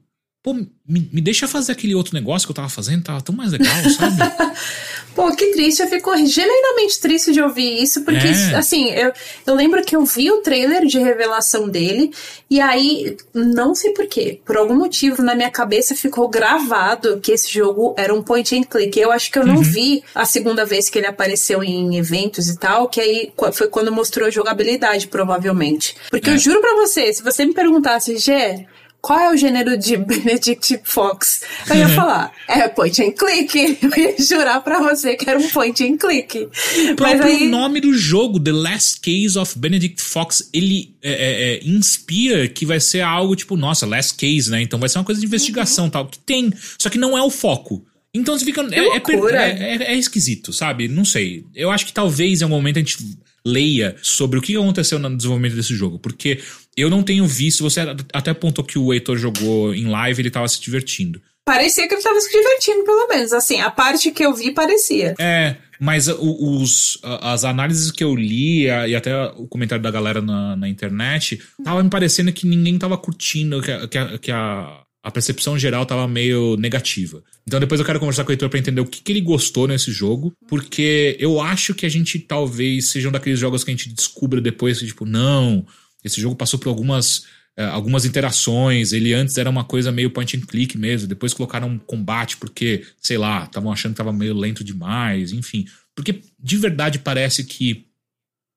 Pô, 0.48 0.54
me, 0.54 0.70
me 0.88 1.20
deixa 1.20 1.46
fazer 1.46 1.74
aquele 1.74 1.94
outro 1.94 2.14
negócio 2.14 2.48
que 2.48 2.52
eu 2.54 2.56
tava 2.56 2.70
fazendo, 2.70 3.04
tava 3.04 3.22
tão 3.22 3.36
mais 3.36 3.52
legal, 3.52 3.76
sabe? 3.90 4.16
Pô, 5.14 5.36
que 5.36 5.48
triste. 5.48 5.82
Eu 5.82 5.90
fico 5.90 6.16
genuinamente 6.26 7.02
triste 7.02 7.34
de 7.34 7.42
ouvir 7.42 7.84
isso, 7.84 8.06
porque, 8.06 8.28
é. 8.28 8.56
assim, 8.56 8.90
eu, 8.92 9.12
eu 9.46 9.54
lembro 9.54 9.84
que 9.84 9.94
eu 9.94 10.06
vi 10.06 10.32
o 10.32 10.38
trailer 10.38 10.86
de 10.86 11.00
revelação 11.00 11.68
dele, 11.68 12.12
e 12.50 12.62
aí, 12.62 13.18
não 13.34 13.76
sei 13.76 13.92
porquê, 13.92 14.40
por 14.46 14.56
algum 14.56 14.76
motivo 14.76 15.22
na 15.22 15.36
minha 15.36 15.52
cabeça 15.52 15.98
ficou 15.98 16.30
gravado 16.30 17.20
que 17.20 17.34
esse 17.34 17.52
jogo 17.52 17.94
era 17.98 18.14
um 18.14 18.24
point 18.24 18.58
and 18.58 18.64
click. 18.64 18.98
Eu 18.98 19.12
acho 19.12 19.30
que 19.30 19.38
eu 19.38 19.46
não 19.46 19.58
uhum. 19.58 19.62
vi 19.62 20.02
a 20.16 20.24
segunda 20.24 20.64
vez 20.64 20.90
que 20.90 20.98
ele 20.98 21.08
apareceu 21.08 21.62
em 21.62 21.98
eventos 21.98 22.48
e 22.48 22.58
tal, 22.58 22.88
que 22.88 23.02
aí 23.02 23.34
foi 23.52 23.68
quando 23.68 23.92
mostrou 23.92 24.26
a 24.26 24.32
jogabilidade, 24.32 25.10
provavelmente. 25.10 25.94
Porque 26.10 26.30
é. 26.30 26.34
eu 26.36 26.38
juro 26.38 26.62
pra 26.62 26.74
você, 26.76 27.12
se 27.12 27.22
você 27.22 27.46
me 27.46 27.54
perguntasse, 27.54 28.16
Gê, 28.18 28.66
qual 29.08 29.20
é 29.22 29.34
o 29.34 29.38
gênero 29.38 29.78
de 29.78 29.96
Benedict 30.04 30.82
Fox? 30.84 31.42
Eu 31.70 31.78
ia 31.78 31.88
falar, 31.88 32.34
é 32.46 32.68
point 32.68 33.02
and 33.02 33.14
click. 33.14 33.80
Eu 33.82 34.04
ia 34.04 34.16
jurar 34.22 34.62
pra 34.62 34.82
você 34.82 35.16
que 35.16 35.30
era 35.30 35.40
um 35.40 35.48
point 35.48 35.82
and 35.82 35.96
click. 35.96 36.50
O 36.92 36.96
próprio 36.98 37.24
aí... 37.24 37.48
nome 37.48 37.80
do 37.80 37.94
jogo, 37.94 38.38
The 38.38 38.52
Last 38.52 39.00
Case 39.00 39.40
of 39.40 39.58
Benedict 39.58 40.02
Fox, 40.02 40.50
ele 40.52 40.94
é, 41.02 41.12
é, 41.12 41.54
é, 41.54 41.60
inspira 41.64 42.50
que 42.50 42.66
vai 42.66 42.82
ser 42.82 43.00
algo 43.00 43.34
tipo, 43.34 43.56
nossa, 43.56 43.86
Last 43.86 44.16
Case, 44.16 44.52
né? 44.52 44.62
Então 44.62 44.78
vai 44.78 44.90
ser 44.90 44.98
uma 44.98 45.06
coisa 45.06 45.22
de 45.22 45.26
investigação 45.26 45.86
uhum. 45.86 45.92
tal, 45.92 46.08
que 46.08 46.20
tem, 46.20 46.52
só 46.78 46.90
que 46.90 46.98
não 46.98 47.18
é 47.18 47.24
o 47.24 47.30
foco. 47.30 47.86
Então 48.14 48.38
você 48.38 48.44
fica. 48.44 48.62
É, 48.74 48.80
é, 48.80 49.76
é, 49.76 49.94
é, 49.94 49.96
esquisito, 49.96 50.52
sabe? 50.52 50.90
Não 50.90 51.06
sei. 51.06 51.46
Eu 51.56 51.72
acho 51.72 51.86
que 51.86 51.94
talvez 51.94 52.42
em 52.42 52.44
algum 52.44 52.58
momento 52.58 52.76
a 52.76 52.80
gente 52.80 52.98
leia 53.46 53.96
sobre 54.02 54.38
o 54.38 54.42
que 54.42 54.58
aconteceu 54.58 55.00
no 55.00 55.16
desenvolvimento 55.16 55.56
desse 55.56 55.74
jogo, 55.74 55.98
porque 55.98 56.40
eu 56.78 56.90
não 56.90 57.02
tenho 57.02 57.26
visto, 57.26 57.64
você 57.64 57.82
até 58.14 58.32
apontou 58.32 58.64
que 58.64 58.78
o 58.78 58.94
Heitor 58.94 59.18
jogou 59.18 59.74
em 59.74 59.88
live, 59.88 60.22
ele 60.22 60.30
tava 60.30 60.48
se 60.48 60.62
divertindo. 60.62 61.20
Parecia 61.44 61.88
que 61.88 61.94
ele 61.94 62.04
tava 62.04 62.20
se 62.20 62.30
divertindo, 62.30 62.84
pelo 62.84 63.08
menos. 63.08 63.34
Assim, 63.34 63.62
a 63.62 63.72
parte 63.72 64.12
que 64.12 64.24
eu 64.24 64.34
vi 64.34 64.52
parecia. 64.52 65.16
É, 65.18 65.56
mas 65.80 66.08
os, 66.08 67.00
as 67.04 67.46
análises 67.46 67.90
que 67.90 68.04
eu 68.04 68.14
li 68.14 68.66
e 68.66 68.96
até 68.96 69.16
o 69.38 69.48
comentário 69.48 69.82
da 69.82 69.90
galera 69.90 70.22
na, 70.22 70.56
na 70.56 70.68
internet, 70.68 71.42
tava 71.64 71.82
me 71.82 71.90
parecendo 71.90 72.34
que 72.34 72.46
ninguém 72.46 72.78
tava 72.78 72.98
curtindo, 72.98 73.62
que 73.62 73.72
a, 73.72 73.88
que 73.88 73.98
a, 73.98 74.18
que 74.18 74.32
a, 74.32 74.82
a 75.02 75.12
percepção 75.12 75.58
geral 75.58 75.86
tava 75.86 76.06
meio 76.06 76.58
negativa. 76.58 77.24
Então 77.48 77.62
depois 77.62 77.80
eu 77.80 77.86
quero 77.86 78.00
conversar 78.00 78.26
com 78.26 78.30
o 78.30 78.34
Heitor 78.34 78.50
pra 78.50 78.60
entender 78.60 78.82
o 78.82 78.86
que, 78.86 79.02
que 79.02 79.12
ele 79.12 79.22
gostou 79.22 79.70
nesse 79.70 79.90
jogo, 79.90 80.34
porque 80.50 81.16
eu 81.18 81.40
acho 81.40 81.74
que 81.74 81.86
a 81.86 81.90
gente 81.90 82.20
talvez 82.20 82.90
seja 82.90 83.08
um 83.08 83.12
daqueles 83.12 83.40
jogos 83.40 83.64
que 83.64 83.72
a 83.72 83.74
gente 83.74 83.88
descubra 83.94 84.42
depois, 84.42 84.80
tipo, 84.80 85.06
não, 85.06 85.66
esse 86.08 86.20
jogo 86.20 86.36
passou 86.36 86.60
por 86.60 86.70
algumas 86.70 87.26
é, 87.58 87.66
algumas 87.66 88.06
interações. 88.06 88.94
Ele 88.94 89.14
antes 89.14 89.38
era 89.38 89.50
uma 89.50 89.64
coisa 89.64 89.92
meio 89.92 90.12
point 90.12 90.38
and 90.38 90.42
click 90.42 90.78
mesmo. 90.78 91.08
Depois 91.08 91.34
colocaram 91.34 91.68
um 91.68 91.80
combate 91.80 92.38
porque, 92.38 92.86
sei 93.02 93.18
lá, 93.18 93.46
estavam 93.46 93.72
achando 93.72 93.94
que 93.94 93.98
tava 93.98 94.14
meio 94.14 94.36
lento 94.36 94.64
demais, 94.64 95.32
enfim. 95.32 95.66
Porque 95.96 96.22
de 96.40 96.58
verdade 96.58 97.00
parece 97.00 97.44
que 97.44 97.88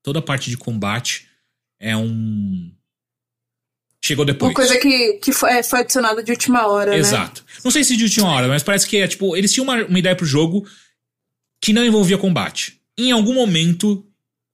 toda 0.03 0.19
a 0.19 0.21
parte 0.21 0.51
de 0.51 0.57
combate 0.57 1.27
é 1.79 1.97
um 1.97 2.71
chegou 4.03 4.23
depois. 4.23 4.49
Uma 4.49 4.55
coisa 4.55 4.77
que, 4.79 5.13
que 5.13 5.31
foi, 5.31 5.51
é, 5.51 5.63
foi 5.63 5.79
adicionada 5.79 6.23
de 6.23 6.31
última 6.31 6.67
hora, 6.67 6.95
Exato. 6.95 7.43
Né? 7.47 7.61
Não 7.63 7.71
sei 7.71 7.83
se 7.83 7.97
de 7.97 8.03
última 8.03 8.29
hora, 8.29 8.47
mas 8.47 8.61
parece 8.61 8.87
que 8.87 8.97
é 8.97 9.07
tipo, 9.07 9.35
eles 9.35 9.51
tinham 9.51 9.63
uma, 9.63 9.83
uma 9.83 9.99
ideia 9.99 10.15
pro 10.15 10.25
jogo 10.25 10.67
que 11.59 11.73
não 11.73 11.83
envolvia 11.83 12.19
combate. 12.19 12.79
Em 12.95 13.11
algum 13.11 13.33
momento 13.33 14.05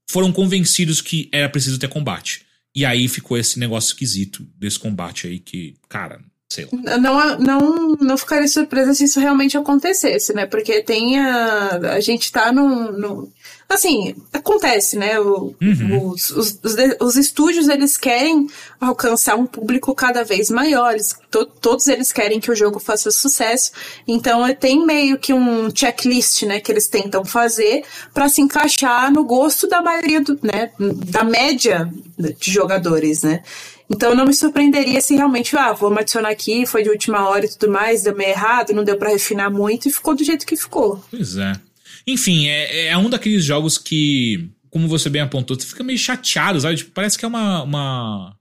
foram 0.09 0.31
convencidos 0.31 1.01
que 1.01 1.29
era 1.33 1.49
preciso 1.49 1.77
ter 1.77 1.89
combate. 1.89 2.46
E 2.77 2.85
aí 2.85 3.07
ficou 3.07 3.39
esse 3.39 3.57
negócio 3.57 3.87
esquisito 3.87 4.47
desse 4.55 4.77
combate 4.77 5.25
aí 5.25 5.39
que, 5.39 5.73
cara. 5.89 6.23
Não, 6.71 7.37
não, 7.39 7.87
não 7.99 8.17
ficaria 8.17 8.47
surpresa 8.47 8.93
se 8.93 9.03
isso 9.03 9.19
realmente 9.19 9.57
acontecesse, 9.57 10.33
né? 10.33 10.45
Porque 10.45 10.81
tem 10.81 11.19
a. 11.19 11.77
A 11.95 11.99
gente 11.99 12.31
tá 12.31 12.53
num. 12.53 12.91
num 12.93 13.31
assim, 13.67 14.15
acontece, 14.31 14.97
né? 14.97 15.19
O, 15.19 15.53
uhum. 15.61 16.09
os, 16.09 16.29
os, 16.31 16.59
os, 16.63 16.75
os, 17.01 17.15
estúdios, 17.17 17.67
eles 17.67 17.97
querem 17.97 18.47
alcançar 18.79 19.35
um 19.35 19.45
público 19.45 19.93
cada 19.93 20.23
vez 20.23 20.49
maior. 20.49 20.93
Eles, 20.93 21.13
to, 21.29 21.45
todos 21.45 21.85
eles 21.87 22.13
querem 22.13 22.39
que 22.39 22.49
o 22.49 22.55
jogo 22.55 22.79
faça 22.79 23.11
sucesso. 23.11 23.71
Então, 24.07 24.41
tem 24.55 24.85
meio 24.85 25.19
que 25.19 25.33
um 25.33 25.69
checklist, 25.75 26.43
né? 26.43 26.61
Que 26.61 26.71
eles 26.71 26.87
tentam 26.87 27.25
fazer 27.25 27.83
para 28.13 28.29
se 28.29 28.39
encaixar 28.39 29.11
no 29.11 29.25
gosto 29.25 29.67
da 29.67 29.81
maioria, 29.81 30.21
do, 30.21 30.39
né? 30.41 30.71
Da 30.79 31.25
média 31.25 31.91
de 32.17 32.51
jogadores, 32.51 33.21
né? 33.21 33.43
Então 33.89 34.13
não 34.13 34.25
me 34.25 34.33
surpreenderia 34.33 34.99
se 34.99 35.15
realmente, 35.15 35.55
ah, 35.55 35.71
vamos 35.71 35.99
adicionar 35.99 36.29
aqui, 36.29 36.65
foi 36.65 36.83
de 36.83 36.89
última 36.89 37.27
hora 37.29 37.45
e 37.45 37.49
tudo 37.49 37.71
mais, 37.71 38.03
deu 38.03 38.15
meio 38.15 38.31
errado, 38.31 38.73
não 38.73 38.83
deu 38.83 38.97
para 38.97 39.09
refinar 39.09 39.51
muito 39.51 39.87
e 39.87 39.91
ficou 39.91 40.15
do 40.15 40.23
jeito 40.23 40.45
que 40.45 40.57
ficou. 40.57 41.03
Pois 41.09 41.37
é. 41.37 41.53
Enfim, 42.05 42.47
é, 42.47 42.87
é 42.87 42.97
um 42.97 43.09
daqueles 43.09 43.43
jogos 43.43 43.77
que, 43.77 44.49
como 44.69 44.87
você 44.87 45.09
bem 45.09 45.21
apontou, 45.21 45.59
você 45.59 45.67
fica 45.67 45.83
meio 45.83 45.97
chateado, 45.97 46.59
sabe? 46.59 46.77
Tipo, 46.77 46.91
parece 46.91 47.17
que 47.17 47.25
é 47.25 47.27
uma, 47.27 47.63
uma, 47.63 48.35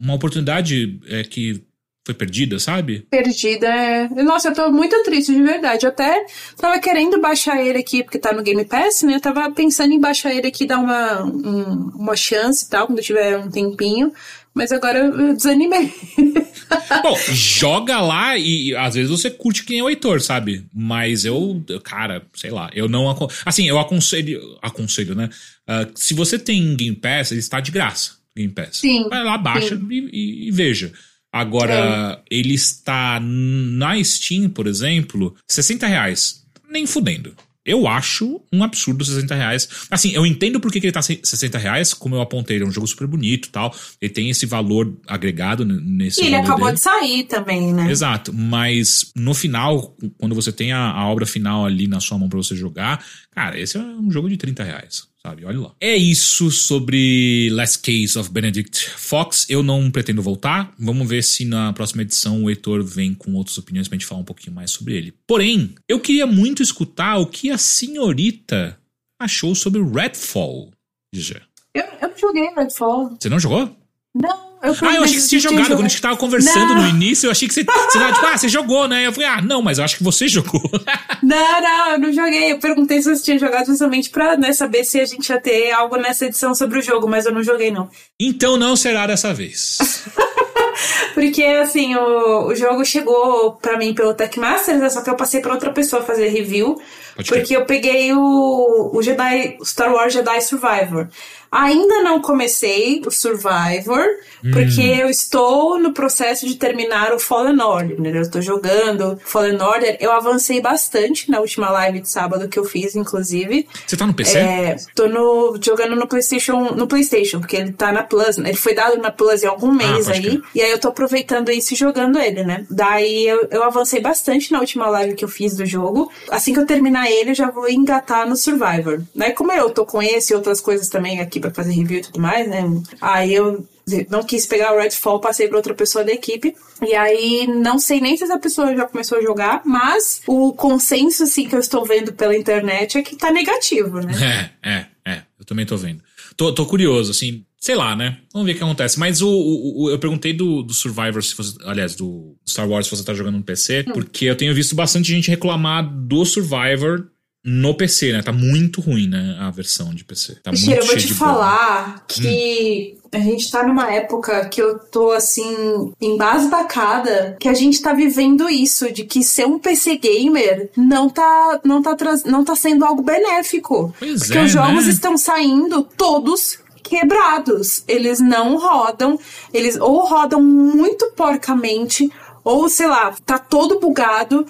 uma 0.00 0.14
oportunidade 0.14 1.00
é, 1.08 1.22
que 1.24 1.64
foi 2.04 2.14
perdida, 2.14 2.58
sabe? 2.58 3.06
Perdida, 3.10 3.66
é. 3.66 4.08
Nossa, 4.22 4.48
eu 4.48 4.54
tô 4.54 4.70
muito 4.70 5.02
triste, 5.04 5.32
de 5.32 5.42
verdade. 5.42 5.86
Eu 5.86 5.90
até 5.90 6.26
tava 6.56 6.78
querendo 6.78 7.18
baixar 7.20 7.64
ele 7.64 7.78
aqui, 7.78 8.02
porque 8.02 8.18
tá 8.18 8.32
no 8.32 8.42
Game 8.42 8.64
Pass, 8.64 9.02
né? 9.02 9.14
Eu 9.14 9.20
tava 9.20 9.50
pensando 9.52 9.92
em 9.92 10.00
baixar 10.00 10.34
ele 10.34 10.48
aqui, 10.48 10.66
dar 10.66 10.80
uma, 10.80 11.24
um, 11.24 11.92
uma 11.94 12.14
chance 12.14 12.66
e 12.66 12.68
tal, 12.68 12.86
quando 12.86 13.00
tiver 13.00 13.38
um 13.38 13.50
tempinho. 13.50 14.12
Mas 14.54 14.70
agora 14.70 15.00
eu 15.00 15.34
desanimei. 15.34 15.92
Bom, 17.02 17.16
joga 17.32 18.00
lá 18.00 18.38
e 18.38 18.74
às 18.76 18.94
vezes 18.94 19.10
você 19.10 19.28
curte 19.28 19.64
quem 19.64 19.80
é 19.80 19.82
o 19.82 19.90
Heitor, 19.90 20.20
sabe? 20.20 20.64
Mas 20.72 21.24
eu, 21.24 21.62
cara, 21.82 22.24
sei 22.32 22.50
lá, 22.50 22.70
eu 22.72 22.88
não. 22.88 23.28
Assim, 23.44 23.68
eu 23.68 23.78
aconselho. 23.80 24.40
Aconselho, 24.62 25.14
né? 25.16 25.28
Uh, 25.68 25.90
se 25.96 26.14
você 26.14 26.38
tem 26.38 26.76
Game 26.76 26.96
Pass, 26.96 27.32
ele 27.32 27.40
está 27.40 27.58
de 27.58 27.72
graça. 27.72 28.12
Game 28.36 28.52
Pass. 28.52 28.78
Sim. 28.78 29.08
Vai 29.08 29.24
lá, 29.24 29.36
baixa 29.36 29.80
e, 29.90 30.08
e, 30.12 30.48
e, 30.48 30.50
veja. 30.52 30.92
Agora, 31.32 32.22
é. 32.30 32.36
ele 32.36 32.54
está 32.54 33.18
na 33.20 34.02
Steam, 34.04 34.48
por 34.48 34.68
exemplo, 34.68 35.34
60 35.48 35.84
reais. 35.86 36.44
Nem 36.70 36.86
fudendo. 36.86 37.34
Eu 37.64 37.88
acho 37.88 38.40
um 38.52 38.62
absurdo 38.62 39.04
60 39.04 39.34
reais. 39.34 39.68
Assim, 39.90 40.12
eu 40.12 40.26
entendo 40.26 40.60
porque 40.60 40.80
que 40.80 40.86
ele 40.86 40.92
tá 40.92 41.00
60 41.00 41.56
reais, 41.56 41.94
como 41.94 42.14
eu 42.14 42.20
apontei, 42.20 42.56
ele 42.56 42.64
é 42.64 42.66
um 42.66 42.70
jogo 42.70 42.86
super 42.86 43.06
bonito 43.06 43.48
tal. 43.50 43.74
Ele 44.00 44.12
tem 44.12 44.28
esse 44.28 44.44
valor 44.44 44.94
agregado 45.06 45.64
nesse 45.64 46.22
E 46.22 46.26
ele 46.26 46.36
acabou 46.36 46.66
dele. 46.66 46.76
de 46.76 46.80
sair 46.80 47.24
também, 47.24 47.72
né? 47.72 47.90
Exato. 47.90 48.32
Mas 48.32 49.12
no 49.16 49.32
final, 49.32 49.96
quando 50.18 50.34
você 50.34 50.52
tem 50.52 50.72
a, 50.72 50.90
a 50.90 51.08
obra 51.08 51.24
final 51.24 51.64
ali 51.64 51.86
na 51.86 52.00
sua 52.00 52.18
mão 52.18 52.28
para 52.28 52.36
você 52.36 52.54
jogar, 52.54 53.04
cara, 53.34 53.58
esse 53.58 53.76
é 53.76 53.80
um 53.80 54.10
jogo 54.10 54.28
de 54.28 54.36
30 54.36 54.62
reais 54.62 55.14
sabe? 55.26 55.44
Olha 55.44 55.58
lá. 55.58 55.74
É 55.80 55.96
isso 55.96 56.50
sobre 56.50 57.48
Last 57.50 57.78
Case 57.78 58.18
of 58.18 58.30
Benedict 58.30 58.90
Fox. 58.90 59.46
Eu 59.48 59.62
não 59.62 59.90
pretendo 59.90 60.20
voltar. 60.20 60.72
Vamos 60.78 61.08
ver 61.08 61.22
se 61.24 61.44
na 61.44 61.72
próxima 61.72 62.02
edição 62.02 62.44
o 62.44 62.50
Heitor 62.50 62.84
vem 62.84 63.14
com 63.14 63.32
outras 63.34 63.56
opiniões 63.56 63.88
pra 63.88 63.96
gente 63.96 64.06
falar 64.06 64.20
um 64.20 64.24
pouquinho 64.24 64.54
mais 64.54 64.70
sobre 64.70 64.94
ele. 64.94 65.14
Porém, 65.26 65.74
eu 65.88 65.98
queria 65.98 66.26
muito 66.26 66.62
escutar 66.62 67.16
o 67.16 67.26
que 67.26 67.50
a 67.50 67.56
senhorita 67.56 68.78
achou 69.18 69.54
sobre 69.54 69.82
Redfall, 69.82 70.70
Gigi. 71.14 71.40
Eu, 71.74 71.84
eu 72.02 72.08
não 72.08 72.18
joguei 72.18 72.50
Redfall. 72.54 73.16
Você 73.18 73.28
não 73.30 73.40
jogou? 73.40 73.74
Não. 74.14 74.53
Eu 74.64 74.74
ah, 74.88 74.94
eu 74.94 75.02
achei 75.04 75.16
que 75.16 75.20
você 75.20 75.28
tinha 75.28 75.40
jogado. 75.40 75.66
Quando 75.68 75.84
a 75.84 75.88
gente 75.88 76.00
tava 76.00 76.16
conversando 76.16 76.74
não. 76.74 76.82
no 76.82 76.88
início, 76.88 77.26
eu 77.26 77.30
achei 77.30 77.46
que 77.46 77.52
você, 77.52 77.64
você 77.64 77.98
tava 77.98 78.12
tipo, 78.12 78.26
ah, 78.26 78.38
você 78.38 78.48
jogou, 78.48 78.88
né? 78.88 79.06
Eu 79.06 79.12
falei, 79.12 79.28
ah, 79.28 79.42
não, 79.42 79.60
mas 79.60 79.78
eu 79.78 79.84
acho 79.84 79.98
que 79.98 80.02
você 80.02 80.26
jogou. 80.26 80.62
não, 81.22 81.60
não, 81.60 81.90
eu 81.92 81.98
não 81.98 82.12
joguei. 82.12 82.52
Eu 82.52 82.58
perguntei 82.58 83.02
se 83.02 83.14
você 83.14 83.22
tinha 83.22 83.38
jogado 83.38 83.66
justamente 83.66 84.08
pra 84.08 84.36
né, 84.38 84.52
saber 84.54 84.84
se 84.84 84.98
a 84.98 85.04
gente 85.04 85.28
ia 85.28 85.40
ter 85.40 85.70
algo 85.72 85.96
nessa 85.96 86.24
edição 86.24 86.54
sobre 86.54 86.78
o 86.78 86.82
jogo, 86.82 87.06
mas 87.06 87.26
eu 87.26 87.32
não 87.32 87.42
joguei, 87.42 87.70
não. 87.70 87.90
Então 88.18 88.56
não 88.56 88.74
será 88.74 89.06
dessa 89.06 89.34
vez. 89.34 89.78
Porque, 91.14 91.44
assim, 91.44 91.94
o, 91.94 92.46
o 92.46 92.54
jogo 92.54 92.84
chegou 92.84 93.52
pra 93.52 93.78
mim 93.78 93.94
pelo 93.94 94.14
Tech 94.14 94.38
Masters, 94.38 94.80
né, 94.80 94.90
só 94.90 95.02
que 95.02 95.10
eu 95.10 95.14
passei 95.14 95.40
pra 95.40 95.52
outra 95.52 95.70
pessoa 95.70 96.02
fazer 96.02 96.28
review. 96.28 96.80
Pode 97.14 97.30
porque 97.30 97.56
eu 97.56 97.64
peguei 97.64 98.12
o, 98.12 98.90
o 98.92 99.02
Jedi, 99.02 99.56
Star 99.64 99.92
Wars 99.92 100.12
Jedi 100.12 100.40
Survivor. 100.40 101.08
Ainda 101.54 102.02
não 102.02 102.20
comecei 102.20 103.00
o 103.06 103.12
Survivor, 103.12 104.04
hum. 104.44 104.50
porque 104.52 104.80
eu 104.80 105.08
estou 105.08 105.78
no 105.78 105.92
processo 105.92 106.48
de 106.48 106.56
terminar 106.56 107.12
o 107.12 107.20
Fallen 107.20 107.60
Order, 107.60 108.00
né? 108.00 108.10
Eu 108.12 108.22
estou 108.22 108.42
jogando 108.42 109.16
Fallen 109.24 109.62
Order. 109.62 109.96
Eu 110.00 110.10
avancei 110.10 110.60
bastante 110.60 111.30
na 111.30 111.38
última 111.38 111.70
live 111.70 112.00
de 112.00 112.10
sábado 112.10 112.48
que 112.48 112.58
eu 112.58 112.64
fiz, 112.64 112.96
inclusive. 112.96 113.68
Você 113.86 113.96
tá 113.96 114.04
no 114.04 114.12
PC? 114.12 114.36
É, 114.36 114.76
tô 114.96 115.06
no, 115.06 115.56
jogando 115.62 115.94
no 115.94 116.08
PlayStation, 116.08 116.74
no 116.74 116.88
PlayStation, 116.88 117.38
porque 117.38 117.54
ele 117.54 117.72
tá 117.72 117.92
na 117.92 118.02
Plus, 118.02 118.36
né? 118.36 118.48
Ele 118.48 118.58
foi 118.58 118.74
dado 118.74 119.00
na 119.00 119.12
Plus 119.12 119.44
em 119.44 119.46
algum 119.46 119.70
ah, 119.70 119.74
mês 119.74 120.08
ah, 120.08 120.12
aí. 120.12 120.42
E 120.56 120.60
aí 120.60 120.72
eu 120.72 120.78
tô 120.80 120.88
aproveitando 120.88 121.52
isso 121.52 121.72
e 121.72 121.76
jogando 121.76 122.18
ele, 122.18 122.42
né? 122.42 122.66
Daí 122.68 123.28
eu, 123.28 123.46
eu 123.48 123.62
avancei 123.62 124.00
bastante 124.00 124.50
na 124.50 124.58
última 124.58 124.88
live 124.88 125.14
que 125.14 125.24
eu 125.24 125.28
fiz 125.28 125.56
do 125.56 125.64
jogo. 125.64 126.10
Assim 126.32 126.52
que 126.52 126.58
eu 126.58 126.66
terminar 126.66 127.08
ele, 127.08 127.30
eu 127.30 127.34
já 127.36 127.48
vou 127.48 127.70
engatar 127.70 128.28
no 128.28 128.34
Survivor. 128.34 129.02
Né? 129.14 129.30
Como 129.30 129.52
eu 129.52 129.70
tô 129.70 129.86
com 129.86 130.02
esse 130.02 130.32
e 130.32 130.36
outras 130.36 130.60
coisas 130.60 130.88
também 130.88 131.20
aqui 131.20 131.43
para 131.50 131.62
fazer 131.62 131.72
review 131.72 131.98
e 131.98 132.02
tudo 132.02 132.20
mais, 132.20 132.48
né? 132.48 132.64
Aí 133.00 133.34
eu 133.34 133.66
não 134.08 134.22
quis 134.22 134.46
pegar 134.46 134.74
o 134.74 134.78
Redfall, 134.78 135.20
passei 135.20 135.46
para 135.48 135.56
outra 135.56 135.74
pessoa 135.74 136.04
da 136.04 136.12
equipe. 136.12 136.54
E 136.86 136.94
aí 136.94 137.46
não 137.46 137.78
sei 137.78 138.00
nem 138.00 138.16
se 138.16 138.24
essa 138.24 138.38
pessoa 138.38 138.74
já 138.74 138.86
começou 138.86 139.18
a 139.18 139.22
jogar, 139.22 139.62
mas 139.64 140.22
o 140.26 140.52
consenso 140.52 141.24
assim 141.24 141.48
que 141.48 141.54
eu 141.54 141.60
estou 141.60 141.84
vendo 141.84 142.12
pela 142.12 142.36
internet 142.36 142.98
é 142.98 143.02
que 143.02 143.16
tá 143.16 143.30
negativo, 143.30 144.00
né? 144.00 144.50
É, 144.64 144.70
é, 144.70 144.86
é. 145.06 145.22
Eu 145.38 145.44
também 145.44 145.66
tô 145.66 145.76
vendo. 145.76 146.02
Tô, 146.36 146.52
tô 146.52 146.66
curioso, 146.66 147.10
assim, 147.10 147.44
sei 147.58 147.74
lá, 147.74 147.94
né? 147.94 148.18
Vamos 148.32 148.46
ver 148.46 148.52
o 148.52 148.56
que 148.56 148.64
acontece. 148.64 148.98
Mas 148.98 149.20
o, 149.20 149.28
o, 149.28 149.84
o 149.84 149.90
eu 149.90 149.98
perguntei 149.98 150.32
do, 150.32 150.62
do, 150.62 150.74
Survivor, 150.74 151.22
se 151.22 151.36
você, 151.36 151.56
aliás, 151.64 151.94
do 151.94 152.36
Star 152.48 152.68
Wars, 152.68 152.86
se 152.86 152.96
você 152.96 153.04
tá 153.04 153.14
jogando 153.14 153.36
no 153.36 153.44
PC, 153.44 153.84
hum. 153.86 153.92
porque 153.92 154.24
eu 154.24 154.36
tenho 154.36 154.54
visto 154.54 154.74
bastante 154.74 155.08
gente 155.08 155.30
reclamar 155.30 155.88
do 155.88 156.24
Survivor 156.24 157.08
no 157.44 157.74
PC, 157.74 158.12
né? 158.12 158.22
Tá 158.22 158.32
muito 158.32 158.80
ruim, 158.80 159.06
né? 159.06 159.36
A 159.38 159.50
versão 159.50 159.94
de 159.94 160.02
PC. 160.02 160.36
Tá 160.36 160.50
muito 160.50 160.70
eu 160.70 160.86
vou 160.86 160.96
te 160.96 161.12
falar 161.12 162.02
que 162.08 162.96
hum. 162.96 163.08
a 163.12 163.18
gente 163.18 163.50
tá 163.50 163.62
numa 163.66 163.92
época 163.92 164.46
que 164.46 164.62
eu 164.62 164.78
tô 164.78 165.10
assim, 165.12 165.92
embasbacada, 166.00 167.36
que 167.38 167.48
a 167.48 167.52
gente 167.52 167.82
tá 167.82 167.92
vivendo 167.92 168.48
isso, 168.48 168.90
de 168.90 169.04
que 169.04 169.22
ser 169.22 169.46
um 169.46 169.58
PC 169.58 169.96
gamer 169.96 170.70
não 170.74 171.10
tá, 171.10 171.60
não 171.62 171.82
tá, 171.82 171.94
não 172.24 172.42
tá 172.42 172.56
sendo 172.56 172.82
algo 172.84 173.02
benéfico. 173.02 173.94
Pois 173.98 174.22
porque 174.22 174.38
é, 174.38 174.44
os 174.44 174.50
jogos 174.50 174.86
né? 174.86 174.92
estão 174.92 175.18
saindo 175.18 175.82
todos 175.82 176.58
quebrados. 176.84 177.82
Eles 177.88 178.20
não 178.20 178.56
rodam, 178.56 179.18
eles 179.52 179.76
ou 179.80 180.06
rodam 180.06 180.40
muito 180.42 181.10
porcamente 181.16 182.10
ou 182.44 182.68
sei 182.68 182.86
lá, 182.86 183.16
tá 183.24 183.38
todo 183.38 183.80
bugado. 183.80 184.46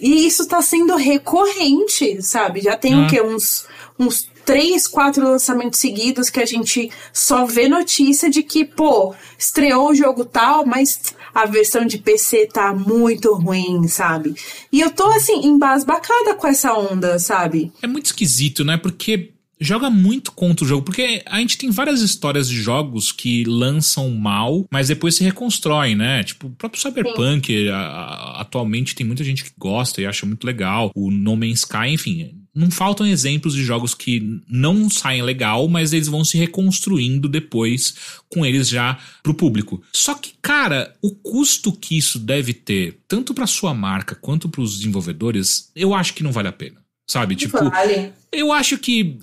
E 0.00 0.24
isso 0.26 0.46
tá 0.46 0.62
sendo 0.62 0.94
recorrente, 0.94 2.22
sabe? 2.22 2.60
Já 2.60 2.76
tem 2.76 3.04
o 3.04 3.08
quê? 3.08 3.20
Uns, 3.20 3.66
uns 3.98 4.28
três, 4.44 4.86
quatro 4.86 5.24
lançamentos 5.24 5.80
seguidos 5.80 6.30
que 6.30 6.40
a 6.40 6.46
gente 6.46 6.90
só 7.12 7.44
vê 7.44 7.68
notícia 7.68 8.30
de 8.30 8.42
que, 8.42 8.64
pô, 8.64 9.14
estreou 9.38 9.90
o 9.90 9.94
jogo 9.94 10.24
tal, 10.24 10.64
mas 10.64 11.00
a 11.34 11.46
versão 11.46 11.84
de 11.84 11.98
PC 11.98 12.48
tá 12.52 12.72
muito 12.72 13.34
ruim, 13.34 13.88
sabe? 13.88 14.34
E 14.70 14.80
eu 14.80 14.90
tô 14.90 15.04
assim, 15.08 15.46
embasbacada 15.46 16.34
com 16.34 16.46
essa 16.46 16.72
onda, 16.74 17.18
sabe? 17.18 17.72
É 17.82 17.86
muito 17.86 18.06
esquisito, 18.06 18.64
né? 18.64 18.76
Porque 18.76 19.33
joga 19.64 19.90
muito 19.90 20.32
contra 20.32 20.64
o 20.64 20.68
jogo, 20.68 20.82
porque 20.82 21.22
a 21.26 21.38
gente 21.38 21.58
tem 21.58 21.70
várias 21.70 22.00
histórias 22.00 22.48
de 22.48 22.60
jogos 22.60 23.10
que 23.10 23.44
lançam 23.44 24.10
mal, 24.10 24.66
mas 24.70 24.88
depois 24.88 25.14
se 25.14 25.24
reconstroem, 25.24 25.96
né? 25.96 26.22
Tipo, 26.22 26.48
o 26.48 26.50
próprio 26.50 26.80
Cyberpunk, 26.80 27.68
a, 27.68 27.76
a, 27.76 28.40
atualmente 28.40 28.94
tem 28.94 29.06
muita 29.06 29.24
gente 29.24 29.44
que 29.44 29.52
gosta 29.58 30.00
e 30.00 30.06
acha 30.06 30.26
muito 30.26 30.44
legal. 30.44 30.90
O 30.94 31.10
No 31.10 31.36
Man's 31.36 31.60
Sky, 31.60 31.88
enfim, 31.88 32.44
não 32.54 32.70
faltam 32.70 33.06
exemplos 33.06 33.54
de 33.54 33.64
jogos 33.64 33.94
que 33.94 34.40
não 34.48 34.88
saem 34.88 35.22
legal, 35.22 35.66
mas 35.66 35.92
eles 35.92 36.06
vão 36.06 36.24
se 36.24 36.38
reconstruindo 36.38 37.28
depois 37.28 37.94
com 38.28 38.46
eles 38.46 38.68
já 38.68 38.98
pro 39.22 39.34
público. 39.34 39.82
Só 39.92 40.14
que, 40.14 40.34
cara, 40.40 40.94
o 41.02 41.10
custo 41.10 41.72
que 41.72 41.98
isso 41.98 42.18
deve 42.18 42.54
ter, 42.54 43.00
tanto 43.08 43.34
para 43.34 43.46
sua 43.46 43.74
marca 43.74 44.14
quanto 44.14 44.48
para 44.48 44.60
os 44.60 44.78
desenvolvedores, 44.78 45.70
eu 45.74 45.94
acho 45.94 46.14
que 46.14 46.22
não 46.22 46.30
vale 46.30 46.48
a 46.48 46.52
pena. 46.52 46.83
Sabe? 47.06 47.36
Tipo, 47.36 47.70
vale. 47.70 48.12
eu 48.32 48.52
acho 48.52 48.78
que 48.78 49.18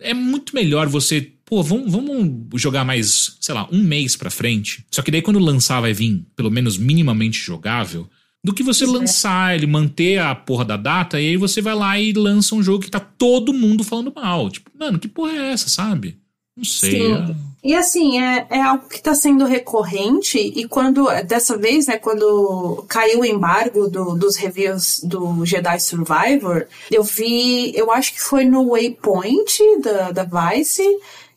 é 0.00 0.14
muito 0.14 0.54
melhor 0.54 0.88
você 0.88 1.32
pô, 1.44 1.62
vamos, 1.62 1.92
vamos 1.92 2.60
jogar 2.60 2.84
mais, 2.84 3.36
sei 3.40 3.54
lá, 3.54 3.68
um 3.70 3.82
mês 3.82 4.16
pra 4.16 4.30
frente. 4.30 4.84
Só 4.90 5.02
que 5.02 5.10
daí 5.10 5.22
quando 5.22 5.38
lançar 5.38 5.80
vai 5.80 5.92
vir, 5.92 6.24
pelo 6.34 6.50
menos 6.50 6.78
minimamente 6.78 7.38
jogável, 7.38 8.08
do 8.42 8.52
que 8.52 8.62
você 8.62 8.84
lançar 8.84 9.54
ele, 9.54 9.66
manter 9.66 10.18
a 10.18 10.34
porra 10.34 10.64
da 10.64 10.76
data, 10.76 11.20
e 11.20 11.28
aí 11.28 11.36
você 11.36 11.62
vai 11.62 11.74
lá 11.74 11.98
e 11.98 12.12
lança 12.12 12.54
um 12.54 12.62
jogo 12.62 12.84
que 12.84 12.90
tá 12.90 13.00
todo 13.00 13.54
mundo 13.54 13.82
falando 13.84 14.12
mal. 14.14 14.50
Tipo, 14.50 14.70
mano, 14.78 14.98
que 14.98 15.08
porra 15.08 15.32
é 15.32 15.52
essa, 15.52 15.68
sabe? 15.68 16.18
Não 16.56 16.64
sei. 16.64 16.90
Sim. 16.90 17.36
E 17.64 17.74
assim, 17.74 18.20
é, 18.20 18.46
é 18.50 18.60
algo 18.60 18.86
que 18.86 18.96
está 18.96 19.14
sendo 19.14 19.46
recorrente, 19.46 20.38
e 20.38 20.68
quando, 20.68 21.06
dessa 21.22 21.56
vez, 21.56 21.86
né, 21.86 21.96
quando 21.96 22.84
caiu 22.86 23.20
o 23.20 23.24
embargo 23.24 23.88
do, 23.88 24.14
dos 24.14 24.36
reviews 24.36 25.00
do 25.02 25.46
Jedi 25.46 25.80
Survivor, 25.80 26.66
eu 26.90 27.02
vi, 27.02 27.74
eu 27.74 27.90
acho 27.90 28.12
que 28.12 28.20
foi 28.20 28.44
no 28.44 28.72
Waypoint 28.72 29.80
da, 29.80 30.10
da 30.12 30.24
Vice, 30.24 30.84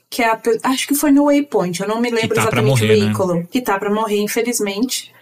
que 0.10 0.22
é 0.22 0.30
a, 0.30 0.41
acho 0.64 0.88
que 0.88 0.95
foi 0.95 1.11
no 1.11 1.27
Waypoint, 1.27 1.80
eu 1.80 1.88
não 1.88 2.02
me 2.02 2.10
lembro 2.10 2.35
tá 2.35 2.41
exatamente 2.41 2.81
morrer, 2.81 2.85
o 2.85 2.99
veículo, 2.99 3.34
né? 3.35 3.48
que 3.49 3.61
tá 3.61 3.80
para 3.80 3.89
morrer, 3.89 4.19
infelizmente. 4.19 5.14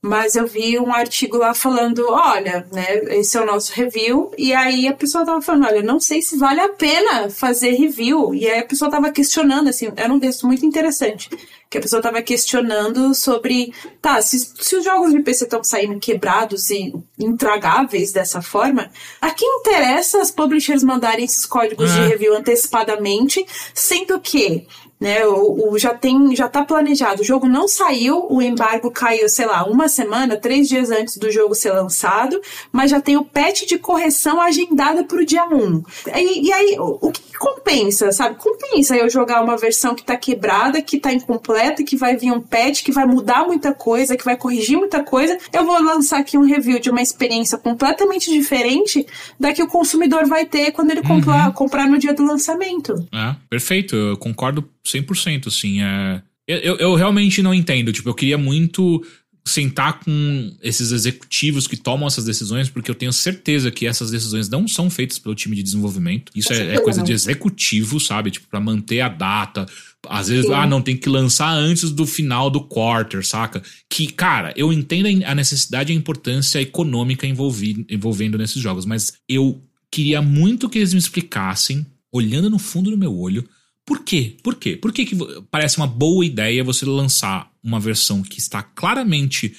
Mas 0.00 0.36
eu 0.36 0.46
vi 0.46 0.78
um 0.78 0.94
artigo 0.94 1.36
lá 1.38 1.52
falando, 1.52 2.06
olha, 2.08 2.64
né, 2.72 3.16
esse 3.16 3.36
é 3.36 3.40
o 3.40 3.46
nosso 3.46 3.72
review, 3.72 4.30
e 4.38 4.54
aí 4.54 4.86
a 4.86 4.94
pessoa 4.94 5.26
tava 5.26 5.42
falando, 5.42 5.66
olha, 5.66 5.82
não 5.82 5.98
sei 5.98 6.22
se 6.22 6.38
vale 6.38 6.60
a 6.60 6.68
pena 6.68 7.28
fazer 7.28 7.72
review. 7.72 8.32
E 8.32 8.48
aí 8.48 8.60
a 8.60 8.64
pessoa 8.64 8.88
tava 8.88 9.10
questionando, 9.10 9.68
assim, 9.68 9.92
era 9.96 10.12
um 10.12 10.20
texto 10.20 10.46
muito 10.46 10.64
interessante, 10.64 11.28
que 11.68 11.78
a 11.78 11.80
pessoa 11.80 12.00
tava 12.00 12.22
questionando 12.22 13.12
sobre, 13.12 13.74
tá, 14.00 14.22
se, 14.22 14.38
se 14.38 14.76
os 14.76 14.84
jogos 14.84 15.12
de 15.12 15.20
PC 15.20 15.44
estão 15.44 15.64
saindo 15.64 15.98
quebrados 15.98 16.70
e 16.70 16.94
intragáveis 17.18 18.12
dessa 18.12 18.40
forma, 18.40 18.92
a 19.20 19.30
quem 19.32 19.48
interessa 19.58 20.22
as 20.22 20.30
publishers 20.30 20.84
mandarem 20.84 21.24
esses 21.24 21.44
códigos 21.44 21.90
de 21.92 22.00
review 22.02 22.36
antecipadamente, 22.36 23.44
sendo 23.74 24.20
que 24.20 24.64
né? 25.00 25.24
O, 25.26 25.72
o, 25.72 25.78
já 25.78 25.94
tem, 25.94 26.34
já 26.34 26.48
tá 26.48 26.64
planejado. 26.64 27.22
O 27.22 27.24
jogo 27.24 27.46
não 27.46 27.68
saiu, 27.68 28.26
o 28.30 28.42
embargo 28.42 28.90
caiu, 28.90 29.28
sei 29.28 29.46
lá, 29.46 29.64
uma 29.64 29.88
semana, 29.88 30.36
três 30.36 30.68
dias 30.68 30.90
antes 30.90 31.16
do 31.16 31.30
jogo 31.30 31.54
ser 31.54 31.72
lançado, 31.72 32.40
mas 32.72 32.90
já 32.90 33.00
tem 33.00 33.16
o 33.16 33.24
patch 33.24 33.66
de 33.66 33.78
correção 33.78 34.40
agendado 34.40 35.04
pro 35.04 35.24
dia 35.24 35.44
1. 35.44 35.82
E, 36.16 36.48
e 36.48 36.52
aí, 36.52 36.76
o, 36.78 36.98
o, 37.00 37.12
que 37.12 37.22
compensa, 37.38 38.10
sabe? 38.12 38.36
Compensa 38.36 38.96
eu 38.96 39.08
jogar 39.08 39.42
uma 39.42 39.56
versão 39.56 39.94
que 39.94 40.04
tá 40.04 40.16
quebrada, 40.16 40.82
que 40.82 40.98
tá 40.98 41.12
incompleta, 41.12 41.84
que 41.84 41.96
vai 41.96 42.16
vir 42.16 42.32
um 42.32 42.40
patch, 42.40 42.82
que 42.82 42.92
vai 42.92 43.06
mudar 43.06 43.46
muita 43.46 43.72
coisa, 43.72 44.16
que 44.16 44.24
vai 44.24 44.36
corrigir 44.36 44.76
muita 44.76 45.02
coisa. 45.04 45.38
Eu 45.52 45.64
vou 45.64 45.80
lançar 45.82 46.18
aqui 46.18 46.36
um 46.36 46.44
review 46.44 46.80
de 46.80 46.90
uma 46.90 47.00
experiência 47.00 47.56
completamente 47.56 48.30
diferente 48.30 49.06
da 49.38 49.52
que 49.52 49.62
o 49.62 49.68
consumidor 49.68 50.26
vai 50.26 50.44
ter 50.44 50.72
quando 50.72 50.90
ele 50.90 51.00
uhum. 51.00 51.06
comprar, 51.06 51.52
comprar 51.52 51.86
no 51.86 51.98
dia 51.98 52.12
do 52.12 52.24
lançamento. 52.24 52.94
É, 53.12 53.36
perfeito, 53.48 53.94
eu 53.94 54.16
concordo 54.16 54.68
100%, 54.92 55.48
assim. 55.48 55.82
É... 55.82 56.22
Eu, 56.46 56.76
eu 56.76 56.94
realmente 56.94 57.42
não 57.42 57.52
entendo. 57.52 57.92
Tipo, 57.92 58.08
eu 58.08 58.14
queria 58.14 58.38
muito 58.38 59.04
sentar 59.48 60.00
com 60.00 60.56
esses 60.62 60.92
executivos 60.92 61.66
que 61.66 61.76
tomam 61.76 62.06
essas 62.06 62.24
decisões, 62.24 62.68
porque 62.68 62.90
eu 62.90 62.94
tenho 62.94 63.12
certeza 63.12 63.70
que 63.70 63.86
essas 63.86 64.10
decisões 64.10 64.48
não 64.48 64.68
são 64.68 64.90
feitas 64.90 65.18
pelo 65.18 65.34
time 65.34 65.56
de 65.56 65.62
desenvolvimento. 65.62 66.30
Isso 66.36 66.52
é, 66.52 66.74
é, 66.74 66.80
coisa 66.80 67.02
de 67.02 67.12
executivo, 67.12 67.98
sabe? 67.98 68.30
Tipo, 68.30 68.46
pra 68.48 68.60
manter 68.60 69.00
a 69.00 69.08
data. 69.08 69.66
Às 70.08 70.28
vezes, 70.28 70.46
Sim. 70.46 70.52
ah, 70.52 70.66
não, 70.66 70.80
tem 70.80 70.96
que 70.96 71.08
lançar 71.08 71.50
antes 71.50 71.90
do 71.90 72.06
final 72.06 72.50
do 72.50 72.60
quarter, 72.60 73.26
saca? 73.26 73.62
Que, 73.90 74.06
cara, 74.12 74.52
eu 74.56 74.72
entendo 74.72 75.08
a 75.24 75.34
necessidade 75.34 75.92
e 75.92 75.96
a 75.96 75.98
importância 75.98 76.60
econômica 76.60 77.26
envolvi, 77.26 77.84
envolvendo 77.88 78.38
nesses 78.38 78.62
jogos, 78.62 78.84
mas 78.84 79.14
eu 79.28 79.60
queria 79.90 80.22
muito 80.22 80.68
que 80.68 80.78
eles 80.78 80.92
me 80.92 80.98
explicassem, 80.98 81.86
olhando 82.12 82.50
no 82.50 82.58
fundo 82.58 82.90
do 82.90 82.98
meu 82.98 83.16
olho, 83.16 83.48
por 83.88 84.04
quê? 84.04 84.36
Por 84.42 84.56
quê? 84.56 84.76
Por 84.76 84.92
que, 84.92 85.06
que 85.06 85.16
parece 85.50 85.78
uma 85.78 85.86
boa 85.86 86.22
ideia 86.22 86.62
você 86.62 86.84
lançar 86.84 87.50
uma 87.64 87.80
versão 87.80 88.22
que 88.22 88.38
está 88.38 88.62
claramente 88.62 89.56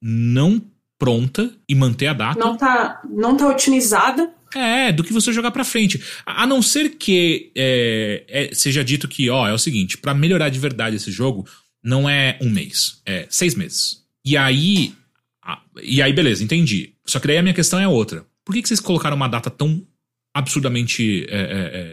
não 0.00 0.62
pronta 0.96 1.52
e 1.68 1.74
manter 1.74 2.06
a 2.06 2.12
data? 2.12 2.38
Não 2.38 2.56
tá, 2.56 3.02
não 3.10 3.36
tá 3.36 3.48
otimizada. 3.48 4.32
É, 4.54 4.92
do 4.92 5.02
que 5.02 5.12
você 5.12 5.32
jogar 5.32 5.50
pra 5.50 5.64
frente. 5.64 6.00
A 6.24 6.46
não 6.46 6.62
ser 6.62 6.90
que 6.90 7.50
é, 7.56 8.24
é, 8.28 8.54
seja 8.54 8.84
dito 8.84 9.08
que, 9.08 9.28
ó, 9.28 9.48
é 9.48 9.52
o 9.52 9.58
seguinte, 9.58 9.98
para 9.98 10.14
melhorar 10.14 10.48
de 10.48 10.60
verdade 10.60 10.94
esse 10.94 11.10
jogo, 11.10 11.44
não 11.82 12.08
é 12.08 12.38
um 12.40 12.48
mês, 12.48 13.02
é 13.04 13.26
seis 13.28 13.56
meses. 13.56 14.04
E 14.24 14.36
aí. 14.36 14.94
E 15.82 16.00
aí, 16.00 16.12
beleza, 16.12 16.44
entendi. 16.44 16.94
Só 17.04 17.18
que 17.18 17.26
daí 17.26 17.38
a 17.38 17.42
minha 17.42 17.54
questão 17.54 17.80
é 17.80 17.88
outra. 17.88 18.24
Por 18.44 18.54
que, 18.54 18.62
que 18.62 18.68
vocês 18.68 18.78
colocaram 18.78 19.16
uma 19.16 19.28
data 19.28 19.50
tão 19.50 19.84
absurdamente 20.36 21.26
é, 21.30 21.36
é, 21.36 21.40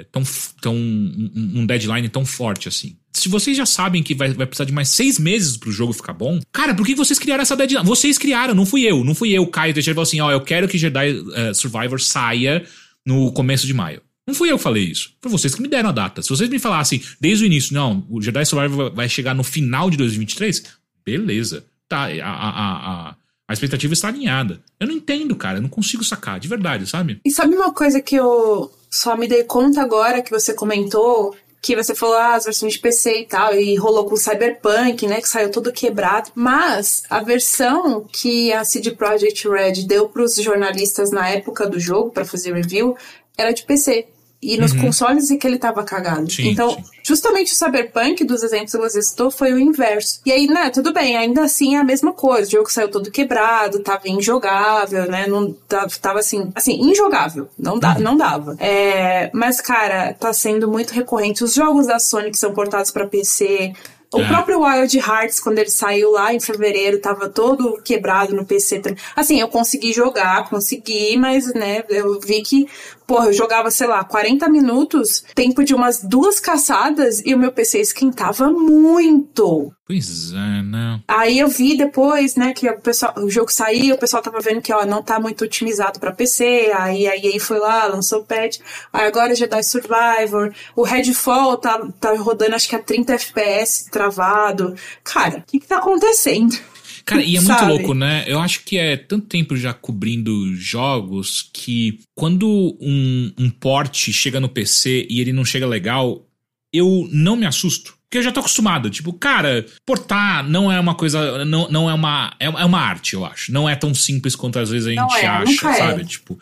é, 0.01 0.05
tão, 0.11 0.21
tão 0.61 0.75
um 0.75 1.65
deadline 1.65 2.09
tão 2.09 2.25
forte 2.25 2.67
assim. 2.67 2.97
Se 3.13 3.29
vocês 3.29 3.55
já 3.55 3.65
sabem 3.65 4.03
que 4.03 4.13
vai, 4.13 4.33
vai 4.33 4.45
precisar 4.45 4.65
de 4.65 4.73
mais 4.73 4.89
seis 4.89 5.17
meses 5.17 5.55
pro 5.55 5.71
jogo 5.71 5.93
ficar 5.93 6.11
bom, 6.11 6.41
cara, 6.51 6.75
por 6.75 6.85
que 6.85 6.93
vocês 6.93 7.17
criaram 7.17 7.41
essa 7.41 7.55
deadline? 7.55 7.85
Vocês 7.85 8.17
criaram, 8.17 8.53
não 8.53 8.65
fui 8.65 8.81
eu, 8.81 9.01
não 9.01 9.15
fui 9.15 9.31
eu, 9.31 9.47
Caio 9.47 9.73
Teixeira 9.73 9.95
falou 9.95 10.03
assim, 10.03 10.19
ó, 10.19 10.29
eu 10.29 10.41
quero 10.41 10.67
que 10.67 10.77
Jedi 10.77 11.13
uh, 11.13 11.55
Survivor 11.55 12.01
saia 12.01 12.65
no 13.05 13.31
começo 13.31 13.65
de 13.65 13.73
maio. 13.73 14.01
Não 14.27 14.33
fui 14.33 14.51
eu 14.51 14.57
que 14.57 14.63
falei 14.63 14.83
isso. 14.83 15.13
Foi 15.21 15.31
vocês 15.31 15.55
que 15.55 15.61
me 15.61 15.69
deram 15.69 15.89
a 15.89 15.93
data. 15.93 16.21
Se 16.21 16.29
vocês 16.29 16.49
me 16.49 16.59
falassem 16.59 17.01
desde 17.21 17.45
o 17.45 17.47
início, 17.47 17.73
não, 17.73 18.05
o 18.09 18.21
Jedi 18.21 18.45
Survivor 18.45 18.93
vai 18.93 19.07
chegar 19.07 19.33
no 19.33 19.43
final 19.43 19.89
de 19.89 19.95
2023, 19.95 20.63
beleza. 21.05 21.65
Tá, 21.87 22.07
a, 22.07 22.29
a, 22.29 23.09
a, 23.09 23.15
a 23.47 23.53
expectativa 23.53 23.93
está 23.93 24.07
alinhada. 24.07 24.61
Eu 24.79 24.87
não 24.87 24.95
entendo, 24.95 25.35
cara. 25.35 25.57
Eu 25.57 25.61
não 25.61 25.69
consigo 25.69 26.03
sacar, 26.03 26.39
de 26.39 26.47
verdade, 26.47 26.87
sabe? 26.87 27.19
E 27.25 27.31
sabe 27.31 27.55
uma 27.55 27.73
coisa 27.73 28.01
que 28.01 28.15
eu 28.15 28.71
só 28.89 29.17
me 29.17 29.27
dei 29.27 29.43
conta 29.43 29.81
agora 29.81 30.21
que 30.21 30.31
você 30.31 30.53
comentou? 30.53 31.35
Que 31.61 31.75
você 31.75 31.95
falou 31.95 32.15
ah, 32.15 32.35
as 32.35 32.45
versões 32.45 32.73
de 32.73 32.79
PC 32.79 33.21
e 33.21 33.25
tal, 33.25 33.53
e 33.55 33.75
rolou 33.75 34.05
com 34.05 34.15
o 34.15 34.17
Cyberpunk, 34.17 35.07
né? 35.07 35.21
Que 35.21 35.29
saiu 35.29 35.51
todo 35.51 35.71
quebrado. 35.71 36.31
Mas 36.35 37.03
a 37.09 37.21
versão 37.21 38.05
que 38.11 38.51
a 38.53 38.63
CD 38.63 38.91
Projekt 38.91 39.47
Red 39.47 39.83
deu 39.87 40.09
para 40.09 40.23
os 40.23 40.35
jornalistas 40.35 41.11
na 41.11 41.29
época 41.29 41.67
do 41.67 41.79
jogo 41.79 42.11
para 42.11 42.25
fazer 42.25 42.53
review 42.53 42.97
era 43.37 43.51
de 43.51 43.63
PC 43.63 44.07
e 44.43 44.57
nos 44.57 44.73
uhum. 44.73 44.81
consoles 44.81 45.29
e 45.29 45.37
que 45.37 45.47
ele 45.47 45.57
tava 45.57 45.83
cagado. 45.83 46.29
Sim, 46.31 46.49
então, 46.49 46.71
sim. 46.71 46.83
justamente 47.03 47.53
o 47.53 47.55
Cyberpunk 47.55 48.23
dos 48.25 48.43
exemplos 48.43 48.71
que 48.71 48.77
você 48.77 49.01
citou 49.01 49.31
foi 49.31 49.53
o 49.53 49.59
inverso. 49.59 50.19
E 50.25 50.31
aí, 50.31 50.47
né, 50.47 50.69
tudo 50.69 50.93
bem, 50.93 51.15
ainda 51.15 51.43
assim 51.43 51.75
é 51.75 51.79
a 51.79 51.83
mesma 51.83 52.13
coisa. 52.13 52.47
O 52.47 52.51
jogo 52.51 52.71
saiu 52.71 52.89
todo 52.89 53.09
quebrado, 53.09 53.79
tava 53.79 54.07
injogável, 54.07 55.09
né? 55.09 55.25
Não 55.27 55.53
tava 56.01 56.19
assim, 56.19 56.51
assim, 56.53 56.73
injogável. 56.81 57.47
Não, 57.57 57.79
dá, 57.79 57.95
uhum. 57.95 58.01
não 58.01 58.17
dava. 58.17 58.55
É, 58.59 59.31
mas, 59.33 59.61
cara, 59.61 60.13
tá 60.13 60.33
sendo 60.33 60.69
muito 60.69 60.91
recorrente. 60.91 61.43
Os 61.43 61.53
jogos 61.53 61.87
da 61.87 61.99
Sony 61.99 62.31
que 62.31 62.37
são 62.37 62.53
portados 62.53 62.91
para 62.91 63.07
PC, 63.07 63.73
o 64.13 64.21
é. 64.21 64.27
próprio 64.27 64.61
Wild 64.61 64.95
Hearts, 64.99 65.39
quando 65.39 65.57
ele 65.57 65.71
saiu 65.71 66.11
lá 66.11 66.31
em 66.33 66.39
fevereiro, 66.39 66.99
tava 66.99 67.27
todo 67.27 67.81
quebrado 67.83 68.35
no 68.35 68.45
PC. 68.45 68.81
Assim, 69.15 69.39
eu 69.41 69.47
consegui 69.47 69.91
jogar, 69.91 70.49
consegui, 70.49 71.17
mas, 71.17 71.51
né, 71.55 71.83
eu 71.89 72.19
vi 72.19 72.43
que, 72.43 72.67
porra, 73.05 73.27
eu 73.27 73.33
jogava, 73.33 73.69
sei 73.71 73.87
lá, 73.87 74.03
40 74.03 74.49
minutos, 74.49 75.23
tempo 75.35 75.63
de 75.63 75.73
umas 75.73 76.03
duas 76.03 76.39
caçadas, 76.39 77.21
e 77.25 77.33
o 77.33 77.37
meu 77.37 77.51
PC 77.51 77.79
esquentava 77.79 78.51
muito. 78.51 79.71
Pois 79.85 80.31
é, 80.31 80.61
né? 80.61 81.01
Aí 81.07 81.39
eu 81.39 81.47
vi 81.47 81.77
depois, 81.77 82.35
né, 82.35 82.53
que 82.53 82.67
o, 82.69 82.79
pessoal, 82.79 83.13
o 83.17 83.29
jogo 83.29 83.51
saiu, 83.51 83.95
o 83.95 83.97
pessoal 83.97 84.23
tava 84.23 84.39
vendo 84.39 84.61
que, 84.61 84.73
ó, 84.73 84.85
não 84.85 85.03
tá 85.03 85.19
muito 85.19 85.43
otimizado 85.43 85.99
para 85.99 86.13
PC, 86.13 86.71
aí 86.73 87.07
a 87.07 87.15
EA 87.17 87.39
foi 87.39 87.59
lá, 87.59 87.85
lançou 87.85 88.21
o 88.21 88.25
patch, 88.25 88.59
aí 88.91 89.05
agora 89.05 89.35
Jedi 89.35 89.63
Survivor, 89.63 90.53
o 90.75 90.83
Redfall 90.83 91.57
tá, 91.57 91.85
tá 91.99 92.15
rodando 92.15 92.55
acho 92.55 92.69
que 92.69 92.75
a 92.75 92.79
30 92.79 93.13
FPS, 93.13 93.89
travado. 93.91 94.73
Cara, 95.03 95.39
o 95.39 95.43
que 95.43 95.59
que 95.59 95.67
tá 95.67 95.77
acontecendo? 95.77 96.57
Cara, 97.05 97.21
e 97.21 97.35
é 97.35 97.41
muito 97.41 97.65
louco, 97.65 97.93
né? 97.93 98.23
Eu 98.27 98.39
acho 98.39 98.63
que 98.63 98.77
é 98.77 98.95
tanto 98.95 99.27
tempo 99.27 99.57
já 99.57 99.73
cobrindo 99.73 100.55
jogos 100.55 101.49
que 101.53 101.99
quando 102.15 102.77
um, 102.79 103.31
um 103.37 103.49
porte 103.49 104.13
chega 104.13 104.39
no 104.39 104.47
PC 104.47 105.07
e 105.09 105.19
ele 105.19 105.33
não 105.33 105.43
chega 105.43 105.67
legal, 105.67 106.25
eu 106.71 107.07
não 107.11 107.35
me 107.35 107.45
assusto. 107.45 107.95
Porque 108.03 108.19
eu 108.19 108.23
já 108.23 108.31
tô 108.31 108.39
acostumado. 108.39 108.89
Tipo, 108.89 109.11
cara, 109.11 109.65
portar 109.85 110.47
não 110.47 110.71
é 110.71 110.79
uma 110.79 110.93
coisa. 110.95 111.43
Não, 111.43 111.67
não 111.69 111.89
é 111.89 111.93
uma. 111.93 112.35
É, 112.39 112.45
é 112.45 112.65
uma 112.65 112.79
arte, 112.79 113.15
eu 113.15 113.25
acho. 113.25 113.51
Não 113.51 113.67
é 113.67 113.75
tão 113.75 113.93
simples 113.93 114.35
quanto 114.35 114.59
às 114.59 114.69
vezes 114.69 114.87
a 114.87 114.91
gente 114.91 115.15
é, 115.15 115.25
acha, 115.25 115.73
sabe? 115.73 116.01
É. 116.03 116.05
Tipo. 116.05 116.39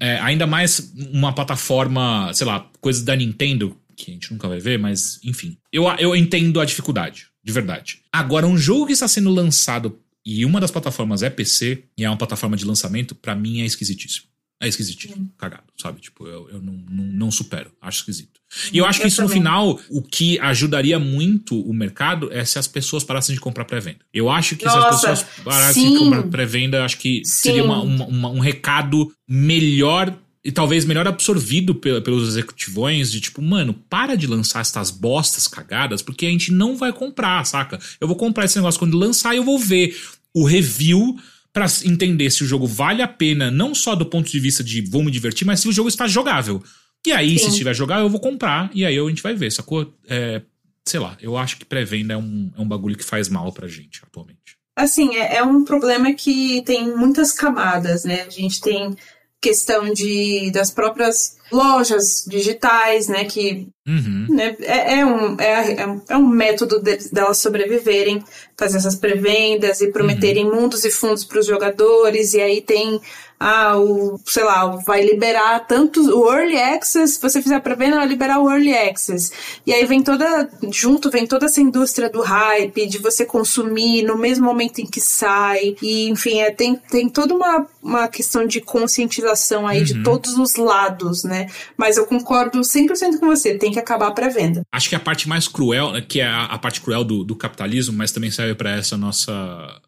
É, 0.00 0.18
ainda 0.20 0.46
mais 0.46 0.94
uma 1.12 1.34
plataforma, 1.34 2.32
sei 2.32 2.46
lá, 2.46 2.66
coisas 2.80 3.02
da 3.02 3.14
Nintendo, 3.14 3.76
que 3.94 4.10
a 4.10 4.14
gente 4.14 4.32
nunca 4.32 4.48
vai 4.48 4.58
ver, 4.58 4.78
mas 4.78 5.20
enfim. 5.22 5.58
Eu, 5.70 5.84
eu 5.98 6.16
entendo 6.16 6.58
a 6.60 6.64
dificuldade, 6.64 7.26
de 7.46 7.52
verdade. 7.52 8.00
Agora, 8.12 8.44
um 8.44 8.58
jogo 8.58 8.86
que 8.86 8.92
está 8.92 9.06
sendo 9.06 9.30
lançado 9.30 9.96
e 10.24 10.44
uma 10.44 10.60
das 10.60 10.72
plataformas 10.72 11.22
é 11.22 11.30
PC, 11.30 11.84
e 11.96 12.04
é 12.04 12.10
uma 12.10 12.16
plataforma 12.16 12.56
de 12.56 12.64
lançamento, 12.64 13.14
para 13.14 13.36
mim 13.36 13.60
é 13.60 13.64
esquisitíssimo. 13.64 14.26
É 14.60 14.66
esquisitíssimo, 14.66 15.30
cagado, 15.38 15.64
sabe? 15.80 16.00
Tipo, 16.00 16.26
eu, 16.26 16.48
eu 16.50 16.60
não, 16.60 16.72
não, 16.72 17.04
não 17.04 17.30
supero, 17.30 17.70
acho 17.80 17.98
esquisito. 17.98 18.40
E 18.72 18.78
eu 18.78 18.86
acho 18.86 19.00
que 19.00 19.06
isso 19.06 19.22
no 19.22 19.28
final, 19.28 19.78
o 19.90 20.02
que 20.02 20.40
ajudaria 20.40 20.98
muito 20.98 21.60
o 21.60 21.72
mercado 21.72 22.32
é 22.32 22.44
se 22.44 22.58
as 22.58 22.66
pessoas 22.66 23.04
parassem 23.04 23.34
de 23.34 23.40
comprar 23.40 23.64
pré-venda. 23.64 24.00
Eu 24.12 24.28
acho 24.28 24.56
que 24.56 24.64
Nossa, 24.64 24.80
se 24.80 25.06
as 25.06 25.22
pessoas 25.22 25.44
parassem 25.44 25.84
sim. 25.84 25.92
de 25.92 25.98
comprar 25.98 26.22
pré-venda, 26.24 26.84
acho 26.84 26.98
que 26.98 27.22
sim. 27.24 27.42
seria 27.42 27.62
uma, 27.62 27.80
uma, 27.82 28.06
uma, 28.06 28.28
um 28.30 28.40
recado 28.40 29.12
melhor 29.28 30.18
e 30.46 30.52
talvez 30.52 30.84
melhor 30.84 31.08
absorvido 31.08 31.74
pelos 31.74 32.28
executivões 32.28 33.10
de 33.10 33.20
tipo, 33.20 33.42
mano, 33.42 33.74
para 33.74 34.14
de 34.14 34.28
lançar 34.28 34.60
essas 34.60 34.92
bostas 34.92 35.48
cagadas, 35.48 36.02
porque 36.02 36.24
a 36.24 36.30
gente 36.30 36.52
não 36.52 36.76
vai 36.76 36.92
comprar, 36.92 37.44
saca? 37.44 37.80
Eu 38.00 38.06
vou 38.06 38.16
comprar 38.16 38.44
esse 38.44 38.54
negócio 38.54 38.78
quando 38.78 38.96
lançar 38.96 39.34
e 39.34 39.38
eu 39.38 39.44
vou 39.44 39.58
ver 39.58 40.00
o 40.32 40.44
review 40.44 41.18
para 41.52 41.66
entender 41.84 42.30
se 42.30 42.44
o 42.44 42.46
jogo 42.46 42.64
vale 42.64 43.02
a 43.02 43.08
pena, 43.08 43.50
não 43.50 43.74
só 43.74 43.96
do 43.96 44.06
ponto 44.06 44.30
de 44.30 44.38
vista 44.38 44.62
de 44.62 44.82
vou 44.82 45.02
me 45.02 45.10
divertir, 45.10 45.44
mas 45.44 45.58
se 45.58 45.68
o 45.68 45.72
jogo 45.72 45.88
está 45.88 46.06
jogável. 46.06 46.62
E 47.04 47.10
aí, 47.10 47.38
Sim. 47.38 47.46
se 47.46 47.50
estiver 47.50 47.74
jogável, 47.74 48.04
eu 48.04 48.10
vou 48.10 48.20
comprar, 48.20 48.70
e 48.72 48.84
aí 48.84 48.96
a 48.96 49.08
gente 49.08 49.22
vai 49.22 49.34
ver, 49.34 49.50
sacou? 49.50 49.92
É, 50.08 50.42
sei 50.84 51.00
lá, 51.00 51.16
eu 51.20 51.36
acho 51.36 51.56
que 51.56 51.64
pré-venda 51.64 52.14
é 52.14 52.16
um, 52.16 52.52
é 52.56 52.60
um 52.60 52.68
bagulho 52.68 52.96
que 52.96 53.04
faz 53.04 53.28
mal 53.28 53.52
pra 53.52 53.66
gente 53.66 54.00
atualmente. 54.04 54.56
Assim, 54.76 55.16
é, 55.16 55.38
é 55.38 55.42
um 55.42 55.64
problema 55.64 56.12
que 56.12 56.62
tem 56.62 56.94
muitas 56.96 57.32
camadas, 57.32 58.04
né? 58.04 58.22
A 58.22 58.30
gente 58.30 58.60
tem 58.60 58.94
questão 59.40 59.92
de 59.92 60.50
das 60.50 60.70
próprias 60.70 61.35
lojas 61.50 62.24
digitais, 62.26 63.08
né, 63.08 63.24
que 63.24 63.68
uhum. 63.86 64.26
né, 64.28 64.56
é, 64.60 64.98
é, 64.98 65.06
um, 65.06 65.40
é, 65.40 65.72
é, 65.72 65.96
é 66.08 66.16
um 66.16 66.26
método 66.26 66.80
de, 66.80 66.96
delas 67.10 67.38
sobreviverem, 67.38 68.22
fazer 68.56 68.78
essas 68.78 68.96
pré-vendas 68.96 69.80
e 69.80 69.92
prometerem 69.92 70.46
uhum. 70.46 70.62
mundos 70.62 70.84
e 70.84 70.90
fundos 70.90 71.24
para 71.24 71.38
os 71.38 71.46
jogadores, 71.46 72.34
e 72.34 72.40
aí 72.40 72.60
tem 72.60 73.00
ah, 73.38 73.76
o, 73.76 74.18
sei 74.24 74.44
lá, 74.44 74.66
vai 74.86 75.02
liberar 75.02 75.66
tanto 75.66 76.00
o 76.00 76.32
Early 76.32 76.56
Access, 76.56 77.14
se 77.14 77.20
você 77.20 77.42
fizer 77.42 77.60
pré-venda, 77.60 77.96
vai 77.96 78.06
liberar 78.06 78.40
o 78.40 78.50
Early 78.50 78.74
Access. 78.74 79.30
E 79.66 79.74
aí 79.74 79.84
vem 79.84 80.02
toda, 80.02 80.48
junto 80.70 81.10
vem 81.10 81.26
toda 81.26 81.44
essa 81.44 81.60
indústria 81.60 82.08
do 82.08 82.22
hype, 82.22 82.86
de 82.86 82.98
você 82.98 83.26
consumir 83.26 84.02
no 84.02 84.16
mesmo 84.16 84.46
momento 84.46 84.78
em 84.80 84.86
que 84.86 85.00
sai, 85.00 85.76
e 85.82 86.08
enfim, 86.08 86.40
é, 86.40 86.50
tem, 86.50 86.76
tem 86.76 87.08
toda 87.10 87.34
uma, 87.34 87.66
uma 87.82 88.08
questão 88.08 88.46
de 88.46 88.60
conscientização 88.60 89.66
aí 89.66 89.80
uhum. 89.80 89.84
de 89.84 90.02
todos 90.02 90.38
os 90.38 90.56
lados, 90.56 91.22
né? 91.22 91.35
Mas 91.76 91.96
eu 91.96 92.06
concordo 92.06 92.60
100% 92.60 93.18
com 93.18 93.26
você, 93.26 93.58
tem 93.58 93.70
que 93.70 93.78
acabar 93.78 94.06
a 94.06 94.12
pré-venda. 94.12 94.62
Acho 94.72 94.88
que 94.88 94.94
a 94.94 95.00
parte 95.00 95.28
mais 95.28 95.46
cruel, 95.46 95.92
né, 95.92 96.00
que 96.00 96.20
é 96.20 96.26
a, 96.26 96.44
a 96.44 96.58
parte 96.58 96.80
cruel 96.80 97.04
do, 97.04 97.24
do 97.24 97.36
capitalismo, 97.36 97.96
mas 97.96 98.12
também 98.12 98.30
serve 98.30 98.54
para 98.54 98.70
essa 98.70 98.96
nossa, 98.96 99.80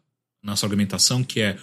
nossa 0.43 0.65
argumentação, 0.65 1.23
que 1.23 1.41
é 1.41 1.57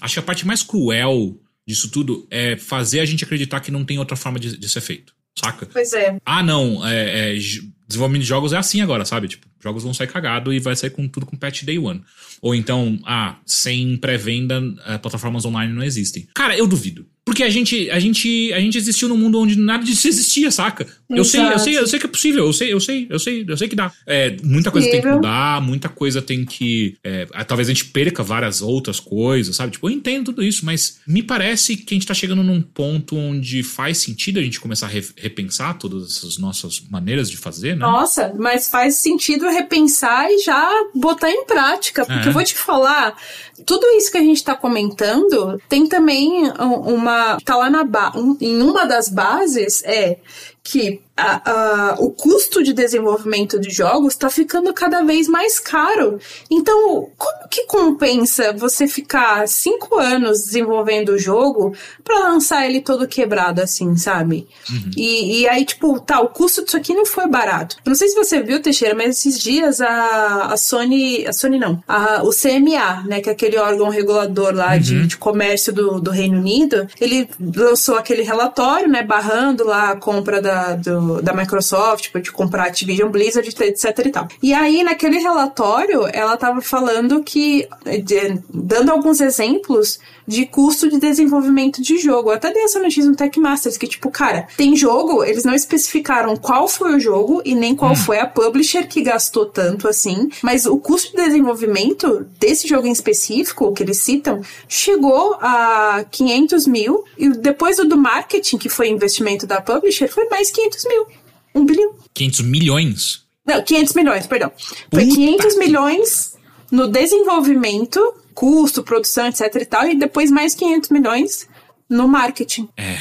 Acho 0.00 0.14
que 0.14 0.20
a 0.20 0.22
parte 0.22 0.46
mais 0.46 0.62
cruel 0.62 1.38
disso 1.66 1.90
tudo 1.90 2.26
é 2.30 2.56
fazer 2.56 3.00
a 3.00 3.04
gente 3.04 3.24
acreditar 3.24 3.60
que 3.60 3.70
não 3.70 3.84
tem 3.84 3.98
outra 3.98 4.16
forma 4.16 4.38
de, 4.38 4.56
de 4.56 4.68
ser 4.68 4.80
feito. 4.80 5.14
Saca? 5.38 5.66
Pois 5.66 5.92
é. 5.92 6.16
Ah, 6.24 6.42
não. 6.42 6.86
É, 6.86 7.34
é, 7.34 7.38
desenvolvimento 7.86 8.22
de 8.22 8.28
jogos 8.28 8.52
é 8.52 8.56
assim 8.56 8.80
agora, 8.80 9.04
sabe? 9.04 9.28
Tipo, 9.28 9.46
jogos 9.62 9.82
vão 9.82 9.92
sair 9.92 10.06
cagado 10.06 10.52
e 10.52 10.58
vai 10.58 10.74
sair 10.74 10.90
com 10.90 11.06
tudo 11.08 11.26
com 11.26 11.36
patch 11.36 11.64
day 11.64 11.78
one. 11.78 12.02
Ou 12.40 12.54
então, 12.54 12.98
ah, 13.04 13.36
sem 13.44 13.96
pré-venda, 13.96 14.62
é, 14.86 14.96
plataformas 14.98 15.44
online 15.44 15.72
não 15.72 15.82
existem. 15.82 16.26
Cara, 16.34 16.56
eu 16.56 16.66
duvido. 16.66 17.06
Porque 17.26 17.42
a 17.42 17.50
gente, 17.50 17.90
a 17.90 17.98
gente, 17.98 18.52
a 18.52 18.60
gente 18.60 18.78
existiu 18.78 19.08
num 19.08 19.16
mundo 19.16 19.40
onde 19.40 19.58
nada 19.58 19.82
disso 19.82 20.06
existia, 20.08 20.48
saca? 20.52 20.86
Eu 21.10 21.24
sei, 21.24 21.40
eu 21.40 21.58
sei, 21.58 21.78
eu 21.78 21.86
sei 21.86 21.98
que 21.98 22.06
é 22.06 22.08
possível, 22.08 22.46
eu 22.46 22.52
sei, 22.52 22.72
eu 22.72 22.80
sei, 22.80 23.06
eu 23.10 23.18
sei, 23.18 23.44
eu 23.48 23.56
sei 23.56 23.68
que 23.68 23.74
dá. 23.74 23.92
É, 24.06 24.36
muita 24.44 24.70
coisa 24.70 24.88
tem 24.88 25.00
que 25.00 25.08
mudar, 25.08 25.60
muita 25.60 25.88
coisa 25.88 26.22
tem 26.22 26.44
que. 26.44 26.96
É, 27.02 27.26
talvez 27.44 27.68
a 27.68 27.72
gente 27.72 27.86
perca 27.86 28.22
várias 28.22 28.62
outras 28.62 29.00
coisas, 29.00 29.56
sabe? 29.56 29.72
Tipo, 29.72 29.88
eu 29.88 29.92
entendo 29.92 30.26
tudo 30.26 30.42
isso, 30.42 30.64
mas 30.64 31.00
me 31.04 31.20
parece 31.20 31.76
que 31.76 31.94
a 31.94 31.96
gente 31.96 32.06
tá 32.06 32.14
chegando 32.14 32.44
num 32.44 32.62
ponto 32.62 33.16
onde 33.16 33.62
faz 33.64 33.98
sentido 33.98 34.38
a 34.38 34.42
gente 34.42 34.60
começar 34.60 34.86
a 34.86 34.88
re 34.88 35.04
repensar 35.16 35.78
todas 35.78 36.16
essas 36.16 36.38
nossas 36.38 36.80
maneiras 36.88 37.28
de 37.28 37.36
fazer, 37.36 37.76
né? 37.76 37.84
Nossa, 37.86 38.32
mas 38.38 38.68
faz 38.68 38.96
sentido 38.96 39.48
repensar 39.48 40.30
e 40.30 40.38
já 40.38 40.70
botar 40.94 41.30
em 41.30 41.44
prática. 41.44 42.04
Porque 42.04 42.26
é. 42.26 42.28
eu 42.28 42.32
vou 42.32 42.44
te 42.44 42.54
falar, 42.54 43.16
tudo 43.64 43.84
isso 43.96 44.12
que 44.12 44.18
a 44.18 44.22
gente 44.22 44.44
tá 44.44 44.54
comentando 44.54 45.60
tem 45.68 45.88
também 45.88 46.50
uma 46.58 47.15
tá 47.44 47.56
lá 47.56 47.70
na 47.70 47.84
ba 47.84 48.12
em 48.40 48.62
uma 48.62 48.86
das 48.86 49.08
bases 49.08 49.82
é 49.84 50.18
que 50.66 51.00
a, 51.16 51.50
a, 51.50 51.94
o 51.98 52.10
custo 52.10 52.62
de 52.62 52.72
desenvolvimento 52.72 53.58
de 53.58 53.70
jogos 53.70 54.12
está 54.12 54.28
ficando 54.28 54.74
cada 54.74 55.02
vez 55.02 55.28
mais 55.28 55.58
caro. 55.58 56.18
Então, 56.50 57.08
como 57.16 57.48
que 57.48 57.64
compensa 57.66 58.52
você 58.52 58.86
ficar 58.88 59.46
cinco 59.48 59.96
anos 59.96 60.42
desenvolvendo 60.44 61.10
o 61.10 61.18
jogo 61.18 61.74
para 62.04 62.18
lançar 62.18 62.66
ele 62.66 62.80
todo 62.80 63.08
quebrado 63.08 63.62
assim, 63.62 63.96
sabe? 63.96 64.46
Uhum. 64.68 64.90
E, 64.96 65.40
e, 65.40 65.48
aí, 65.48 65.64
tipo, 65.64 65.98
tá, 66.00 66.20
o 66.20 66.28
custo 66.28 66.64
disso 66.64 66.76
aqui 66.76 66.92
não 66.92 67.06
foi 67.06 67.28
barato. 67.28 67.76
não 67.86 67.94
sei 67.94 68.08
se 68.08 68.16
você 68.16 68.42
viu, 68.42 68.60
Teixeira, 68.60 68.94
mas 68.94 69.10
esses 69.10 69.38
dias 69.38 69.80
a, 69.80 70.52
a 70.52 70.56
Sony. 70.56 71.26
A 71.26 71.32
Sony 71.32 71.58
não. 71.58 71.82
A, 71.86 72.22
o 72.24 72.30
CMA, 72.30 73.04
né, 73.06 73.20
que 73.20 73.30
é 73.30 73.32
aquele 73.32 73.56
órgão 73.56 73.88
regulador 73.88 74.52
lá 74.52 74.72
uhum. 74.72 74.80
de, 74.80 75.06
de 75.06 75.16
comércio 75.16 75.72
do, 75.72 76.00
do 76.00 76.10
Reino 76.10 76.38
Unido, 76.38 76.86
ele 77.00 77.28
lançou 77.56 77.96
aquele 77.96 78.22
relatório, 78.22 78.88
né, 78.88 79.02
barrando 79.02 79.64
lá 79.64 79.92
a 79.92 79.96
compra 79.96 80.42
da, 80.42 80.55
do, 80.74 81.22
da 81.22 81.32
Microsoft, 81.32 82.04
tipo, 82.04 82.20
de 82.20 82.32
comprar 82.32 82.64
Activision 82.64 83.10
Blizzard, 83.10 83.48
etc 83.48 84.06
e 84.06 84.10
tal. 84.10 84.28
E 84.42 84.52
aí, 84.52 84.82
naquele 84.82 85.18
relatório, 85.18 86.08
ela 86.12 86.36
tava 86.36 86.60
falando 86.60 87.22
que, 87.22 87.68
de, 88.04 88.40
dando 88.52 88.90
alguns 88.90 89.20
exemplos 89.20 89.98
de 90.26 90.44
custo 90.44 90.88
de 90.90 90.98
desenvolvimento 90.98 91.80
de 91.80 91.98
jogo. 91.98 92.30
Eu 92.30 92.34
até 92.34 92.52
dei 92.52 92.64
essa 92.64 92.80
notícia 92.80 93.08
no 93.08 93.16
Tech 93.16 93.38
Masters, 93.38 93.76
que, 93.76 93.86
tipo, 93.86 94.10
cara, 94.10 94.48
tem 94.56 94.74
jogo, 94.74 95.22
eles 95.22 95.44
não 95.44 95.54
especificaram 95.54 96.36
qual 96.36 96.68
foi 96.68 96.96
o 96.96 97.00
jogo 97.00 97.40
e 97.44 97.54
nem 97.54 97.76
qual 97.76 97.92
hum. 97.92 97.96
foi 97.96 98.18
a 98.18 98.26
publisher 98.26 98.88
que 98.88 99.02
gastou 99.02 99.46
tanto 99.46 99.88
assim, 99.88 100.28
mas 100.42 100.66
o 100.66 100.76
custo 100.78 101.16
de 101.16 101.22
desenvolvimento 101.22 102.26
desse 102.38 102.66
jogo 102.66 102.86
em 102.86 102.92
específico, 102.92 103.72
que 103.72 103.82
eles 103.82 103.98
citam, 103.98 104.40
chegou 104.68 105.36
a 105.40 106.04
500 106.10 106.66
mil 106.66 107.04
e 107.16 107.28
depois 107.28 107.76
do 107.76 107.96
marketing, 107.96 108.58
que 108.58 108.68
foi 108.68 108.88
investimento 108.88 109.46
da 109.46 109.60
publisher, 109.60 110.08
foi 110.08 110.28
mais 110.28 110.45
500 110.50 110.84
mil. 110.84 111.06
Um 111.54 111.64
bilhão. 111.64 111.94
500 112.14 112.40
milhões? 112.42 113.26
Não, 113.44 113.62
500 113.62 113.94
milhões, 113.94 114.26
perdão. 114.26 114.52
Foi 114.92 115.04
Puta 115.04 115.14
500 115.14 115.58
milhões 115.58 116.36
no 116.70 116.88
desenvolvimento 116.88 118.00
custo, 118.34 118.82
produção, 118.82 119.26
etc 119.26 119.54
e 119.54 119.64
tal, 119.64 119.86
e 119.88 119.98
depois 119.98 120.30
mais 120.30 120.54
500 120.54 120.90
milhões 120.90 121.48
no 121.88 122.06
marketing. 122.06 122.68
É, 122.76 122.98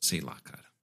sei 0.00 0.20
lá. 0.20 0.36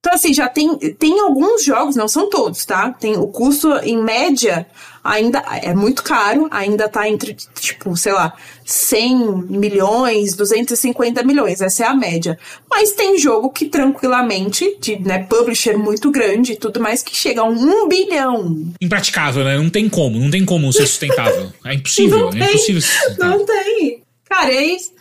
Então, 0.07 0.15
assim, 0.15 0.33
já 0.33 0.47
tem, 0.47 0.77
tem 0.77 1.19
alguns 1.19 1.65
jogos, 1.65 1.97
não 1.97 2.07
são 2.07 2.29
todos, 2.29 2.63
tá? 2.65 2.93
Tem 2.93 3.17
o 3.17 3.27
custo, 3.27 3.73
em 3.83 4.01
média, 4.01 4.65
ainda 5.03 5.39
é 5.61 5.73
muito 5.73 6.01
caro, 6.01 6.47
ainda 6.49 6.87
tá 6.87 7.09
entre, 7.09 7.35
tipo, 7.59 7.93
sei 7.97 8.13
lá, 8.13 8.33
100 8.63 9.17
milhões, 9.49 10.33
250 10.33 11.23
milhões, 11.23 11.59
essa 11.59 11.83
é 11.83 11.87
a 11.87 11.93
média. 11.93 12.39
Mas 12.69 12.93
tem 12.93 13.17
jogo 13.17 13.49
que 13.49 13.65
tranquilamente, 13.65 14.77
de 14.79 14.97
né, 14.97 15.25
publisher 15.29 15.77
muito 15.77 16.09
grande 16.09 16.53
e 16.53 16.57
tudo 16.57 16.79
mais, 16.79 17.03
que 17.03 17.13
chega 17.13 17.41
a 17.41 17.43
um 17.43 17.89
bilhão. 17.89 18.71
Impraticável, 18.79 19.43
né? 19.43 19.57
Não 19.57 19.69
tem 19.69 19.89
como, 19.89 20.17
não 20.17 20.31
tem 20.31 20.45
como 20.45 20.71
ser 20.71 20.87
sustentável. 20.87 21.51
É 21.65 21.73
impossível, 21.73 22.31
não 22.31 22.43
é 22.43 22.45
tem, 22.45 22.55
impossível. 22.55 22.81
Não 23.19 23.45
tem. 23.45 24.03
Cara, 24.23 24.53
é 24.53 24.63
isso. 24.63 24.91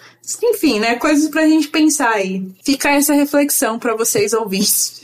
Enfim, 0.42 0.80
né? 0.80 0.96
Coisas 0.96 1.28
pra 1.30 1.46
gente 1.46 1.68
pensar 1.68 2.10
aí. 2.10 2.44
Fica 2.64 2.90
essa 2.90 3.14
reflexão 3.14 3.78
pra 3.78 3.94
vocês 3.94 4.32
ouvintes. 4.32 5.00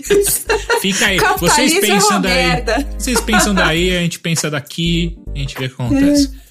Fica 0.80 1.06
aí. 1.06 1.18
vocês 1.38 1.72
é 1.74 1.80
pensam 1.80 2.20
daí. 2.20 2.34
Merda. 2.34 2.88
Vocês 2.98 3.20
pensam 3.20 3.54
daí, 3.54 3.90
a 3.96 4.00
gente 4.00 4.18
pensa 4.18 4.50
daqui, 4.50 5.16
a 5.34 5.38
gente 5.38 5.56
vê 5.56 5.66
o 5.66 5.68
que 5.68 5.74
acontece. 5.74 6.30
É. 6.36 6.42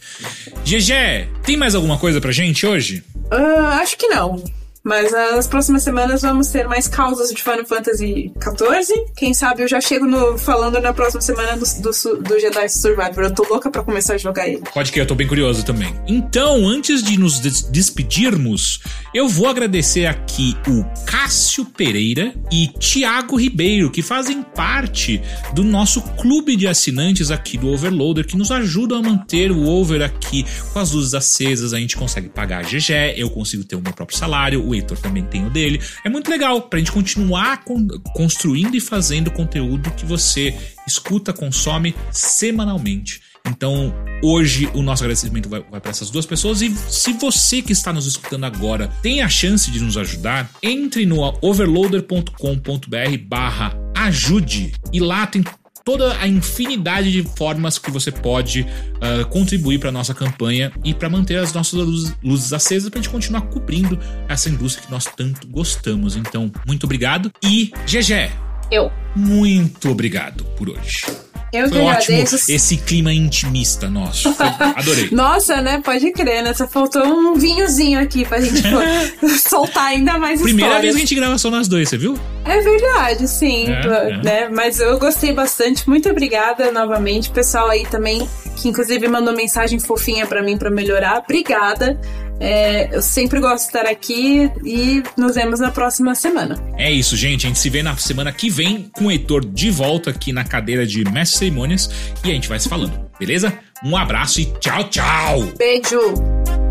GG, 0.63 1.29
tem 1.43 1.57
mais 1.57 1.75
alguma 1.75 1.97
coisa 1.97 2.21
pra 2.21 2.31
gente 2.31 2.65
hoje? 2.65 3.03
Uh, 3.31 3.65
acho 3.81 3.97
que 3.97 4.07
não. 4.07 4.41
Mas 4.83 5.11
nas 5.11 5.47
próximas 5.47 5.83
semanas 5.83 6.23
vamos 6.23 6.47
ter 6.47 6.67
mais 6.67 6.87
causas 6.87 7.29
de 7.29 7.41
Final 7.41 7.65
Fantasy 7.65 8.31
XIV. 8.41 9.05
Quem 9.15 9.33
sabe 9.33 9.61
eu 9.63 9.67
já 9.67 9.79
chego 9.79 10.05
no, 10.07 10.37
falando 10.37 10.79
na 10.81 10.91
próxima 10.91 11.21
semana 11.21 11.55
do, 11.55 11.65
do, 11.81 12.23
do 12.23 12.39
Jedi 12.39 12.67
Survivor. 12.69 13.23
Eu 13.23 13.33
tô 13.33 13.47
louca 13.47 13.69
pra 13.69 13.83
começar 13.83 14.15
a 14.15 14.17
jogar 14.17 14.47
ele. 14.47 14.63
Pode 14.73 14.91
que 14.91 14.99
eu 14.99 15.05
tô 15.05 15.13
bem 15.13 15.27
curioso 15.27 15.63
também. 15.63 15.93
Então, 16.07 16.67
antes 16.67 17.03
de 17.03 17.17
nos 17.17 17.39
des 17.39 17.61
despedirmos, 17.61 18.81
eu 19.13 19.27
vou 19.27 19.47
agradecer 19.47 20.07
aqui 20.07 20.57
o 20.67 20.83
Cássio 21.05 21.65
Pereira 21.65 22.33
e 22.51 22.67
Tiago 22.79 23.35
Ribeiro, 23.35 23.91
que 23.91 24.01
fazem 24.01 24.41
parte 24.41 25.21
do 25.53 25.63
nosso 25.63 26.01
clube 26.01 26.55
de 26.55 26.67
assinantes 26.67 27.29
aqui 27.29 27.57
do 27.57 27.67
Overloader, 27.67 28.25
que 28.25 28.37
nos 28.37 28.51
ajudam 28.51 28.97
a 28.97 29.01
manter 29.01 29.51
o 29.51 29.67
over 29.67 30.01
aqui 30.01 30.45
com 30.73 30.79
as 30.79 30.91
luzes 30.91 31.13
acesas. 31.13 31.73
A 31.73 31.79
gente 31.79 31.95
consegue 31.95 32.29
pagar 32.29 32.59
a 32.59 32.61
GG, 32.63 33.13
eu 33.15 33.29
consigo 33.29 33.63
ter 33.63 33.75
o 33.75 33.81
meu 33.81 33.93
próprio 33.93 34.17
salário 34.17 34.70
o 34.71 34.75
Heitor 34.75 34.97
também 34.97 35.23
tem 35.23 35.45
o 35.45 35.49
dele. 35.49 35.81
É 36.03 36.09
muito 36.09 36.29
legal 36.29 36.61
pra 36.63 36.79
gente 36.79 36.91
continuar 36.91 37.63
con 37.63 37.87
construindo 38.13 38.75
e 38.75 38.81
fazendo 38.81 39.31
conteúdo 39.31 39.91
que 39.91 40.05
você 40.05 40.55
escuta, 40.87 41.33
consome 41.33 41.95
semanalmente. 42.11 43.21
Então, 43.47 43.93
hoje 44.23 44.69
o 44.73 44.83
nosso 44.83 45.03
agradecimento 45.03 45.49
vai, 45.49 45.63
vai 45.69 45.81
para 45.81 45.91
essas 45.91 46.09
duas 46.09 46.25
pessoas. 46.25 46.61
E 46.61 46.69
se 46.69 47.13
você 47.13 47.61
que 47.61 47.73
está 47.73 47.91
nos 47.91 48.05
escutando 48.05 48.45
agora 48.45 48.87
tem 49.01 49.21
a 49.21 49.29
chance 49.29 49.69
de 49.71 49.79
nos 49.79 49.97
ajudar, 49.97 50.49
entre 50.61 51.05
no 51.05 51.21
overloader.com.br 51.41 53.17
barra 53.27 53.75
ajude 53.95 54.73
e 54.93 54.99
lá 54.99 55.25
tem 55.27 55.43
toda 55.83 56.17
a 56.19 56.27
infinidade 56.27 57.11
de 57.11 57.23
formas 57.23 57.77
que 57.77 57.91
você 57.91 58.11
pode 58.11 58.61
uh, 58.61 59.27
contribuir 59.29 59.79
para 59.79 59.91
nossa 59.91 60.13
campanha 60.13 60.71
e 60.83 60.93
para 60.93 61.09
manter 61.09 61.37
as 61.37 61.53
nossas 61.53 61.73
luzes, 61.73 62.15
luzes 62.23 62.53
acesas 62.53 62.89
para 62.89 62.99
a 62.99 63.01
gente 63.01 63.11
continuar 63.11 63.41
cobrindo 63.41 63.99
essa 64.27 64.49
indústria 64.49 64.85
que 64.85 64.91
nós 64.91 65.05
tanto 65.05 65.47
gostamos. 65.47 66.15
Então, 66.15 66.51
muito 66.65 66.83
obrigado 66.85 67.31
e 67.43 67.71
GG. 67.85 68.31
Eu. 68.71 68.91
Muito 69.15 69.89
obrigado 69.89 70.43
por 70.55 70.69
hoje. 70.69 71.05
Eu 71.53 71.67
Foi 71.67 71.79
que 71.79 71.83
ótimo 71.85 72.17
agradeço. 72.17 72.51
esse 72.51 72.77
clima 72.77 73.11
intimista 73.13 73.89
nosso. 73.89 74.33
Foi- 74.33 74.45
Adorei. 74.75 75.09
Nossa, 75.11 75.61
né? 75.61 75.81
Pode 75.83 76.11
crer, 76.13 76.43
né? 76.43 76.53
Só 76.53 76.65
faltou 76.67 77.03
um 77.05 77.35
vinhozinho 77.35 77.99
aqui 77.99 78.23
pra 78.23 78.39
gente 78.39 78.61
pô, 78.61 79.27
soltar 79.49 79.87
ainda 79.87 80.17
mais 80.17 80.41
Primeira 80.41 80.79
vez 80.79 80.95
histórias. 80.95 80.95
que 80.95 80.97
a 80.97 81.05
gente 81.05 81.15
grava 81.15 81.37
só 81.37 81.49
nós 81.51 81.67
dois, 81.67 81.89
você 81.89 81.97
viu? 81.97 82.17
É 82.45 82.59
verdade, 82.61 83.27
sim. 83.27 83.65
É, 83.67 83.81
é. 84.11 84.17
Né? 84.23 84.49
Mas 84.49 84.79
eu 84.79 84.97
gostei 84.97 85.33
bastante. 85.33 85.87
Muito 85.89 86.09
obrigada 86.09 86.71
novamente. 86.71 87.29
Pessoal 87.29 87.69
aí 87.69 87.85
também, 87.85 88.27
que 88.55 88.69
inclusive 88.69 89.07
mandou 89.09 89.35
mensagem 89.35 89.77
fofinha 89.79 90.25
pra 90.25 90.41
mim 90.41 90.57
pra 90.57 90.71
melhorar. 90.71 91.17
Obrigada. 91.19 91.99
É, 92.41 92.93
eu 92.95 93.01
sempre 93.03 93.39
gosto 93.39 93.61
de 93.61 93.77
estar 93.77 93.85
aqui 93.85 94.51
e 94.65 95.03
nos 95.15 95.35
vemos 95.35 95.59
na 95.59 95.69
próxima 95.69 96.15
semana. 96.15 96.55
É 96.75 96.91
isso, 96.91 97.15
gente. 97.15 97.45
A 97.45 97.49
gente 97.49 97.59
se 97.59 97.69
vê 97.69 97.83
na 97.83 97.95
semana 97.95 98.31
que 98.31 98.49
vem 98.49 98.89
com 98.93 99.05
o 99.05 99.11
Heitor 99.11 99.45
de 99.45 99.69
volta 99.69 100.09
aqui 100.09 100.33
na 100.33 100.43
cadeira 100.43 100.85
de 100.85 101.03
mestre 101.03 101.37
cerimônias 101.37 101.89
e 102.25 102.31
a 102.31 102.33
gente 102.33 102.49
vai 102.49 102.59
se 102.59 102.67
falando, 102.67 103.09
beleza? 103.19 103.53
Um 103.83 103.95
abraço 103.95 104.41
e 104.41 104.45
tchau, 104.59 104.83
tchau! 104.89 105.43
Beijo! 105.57 106.70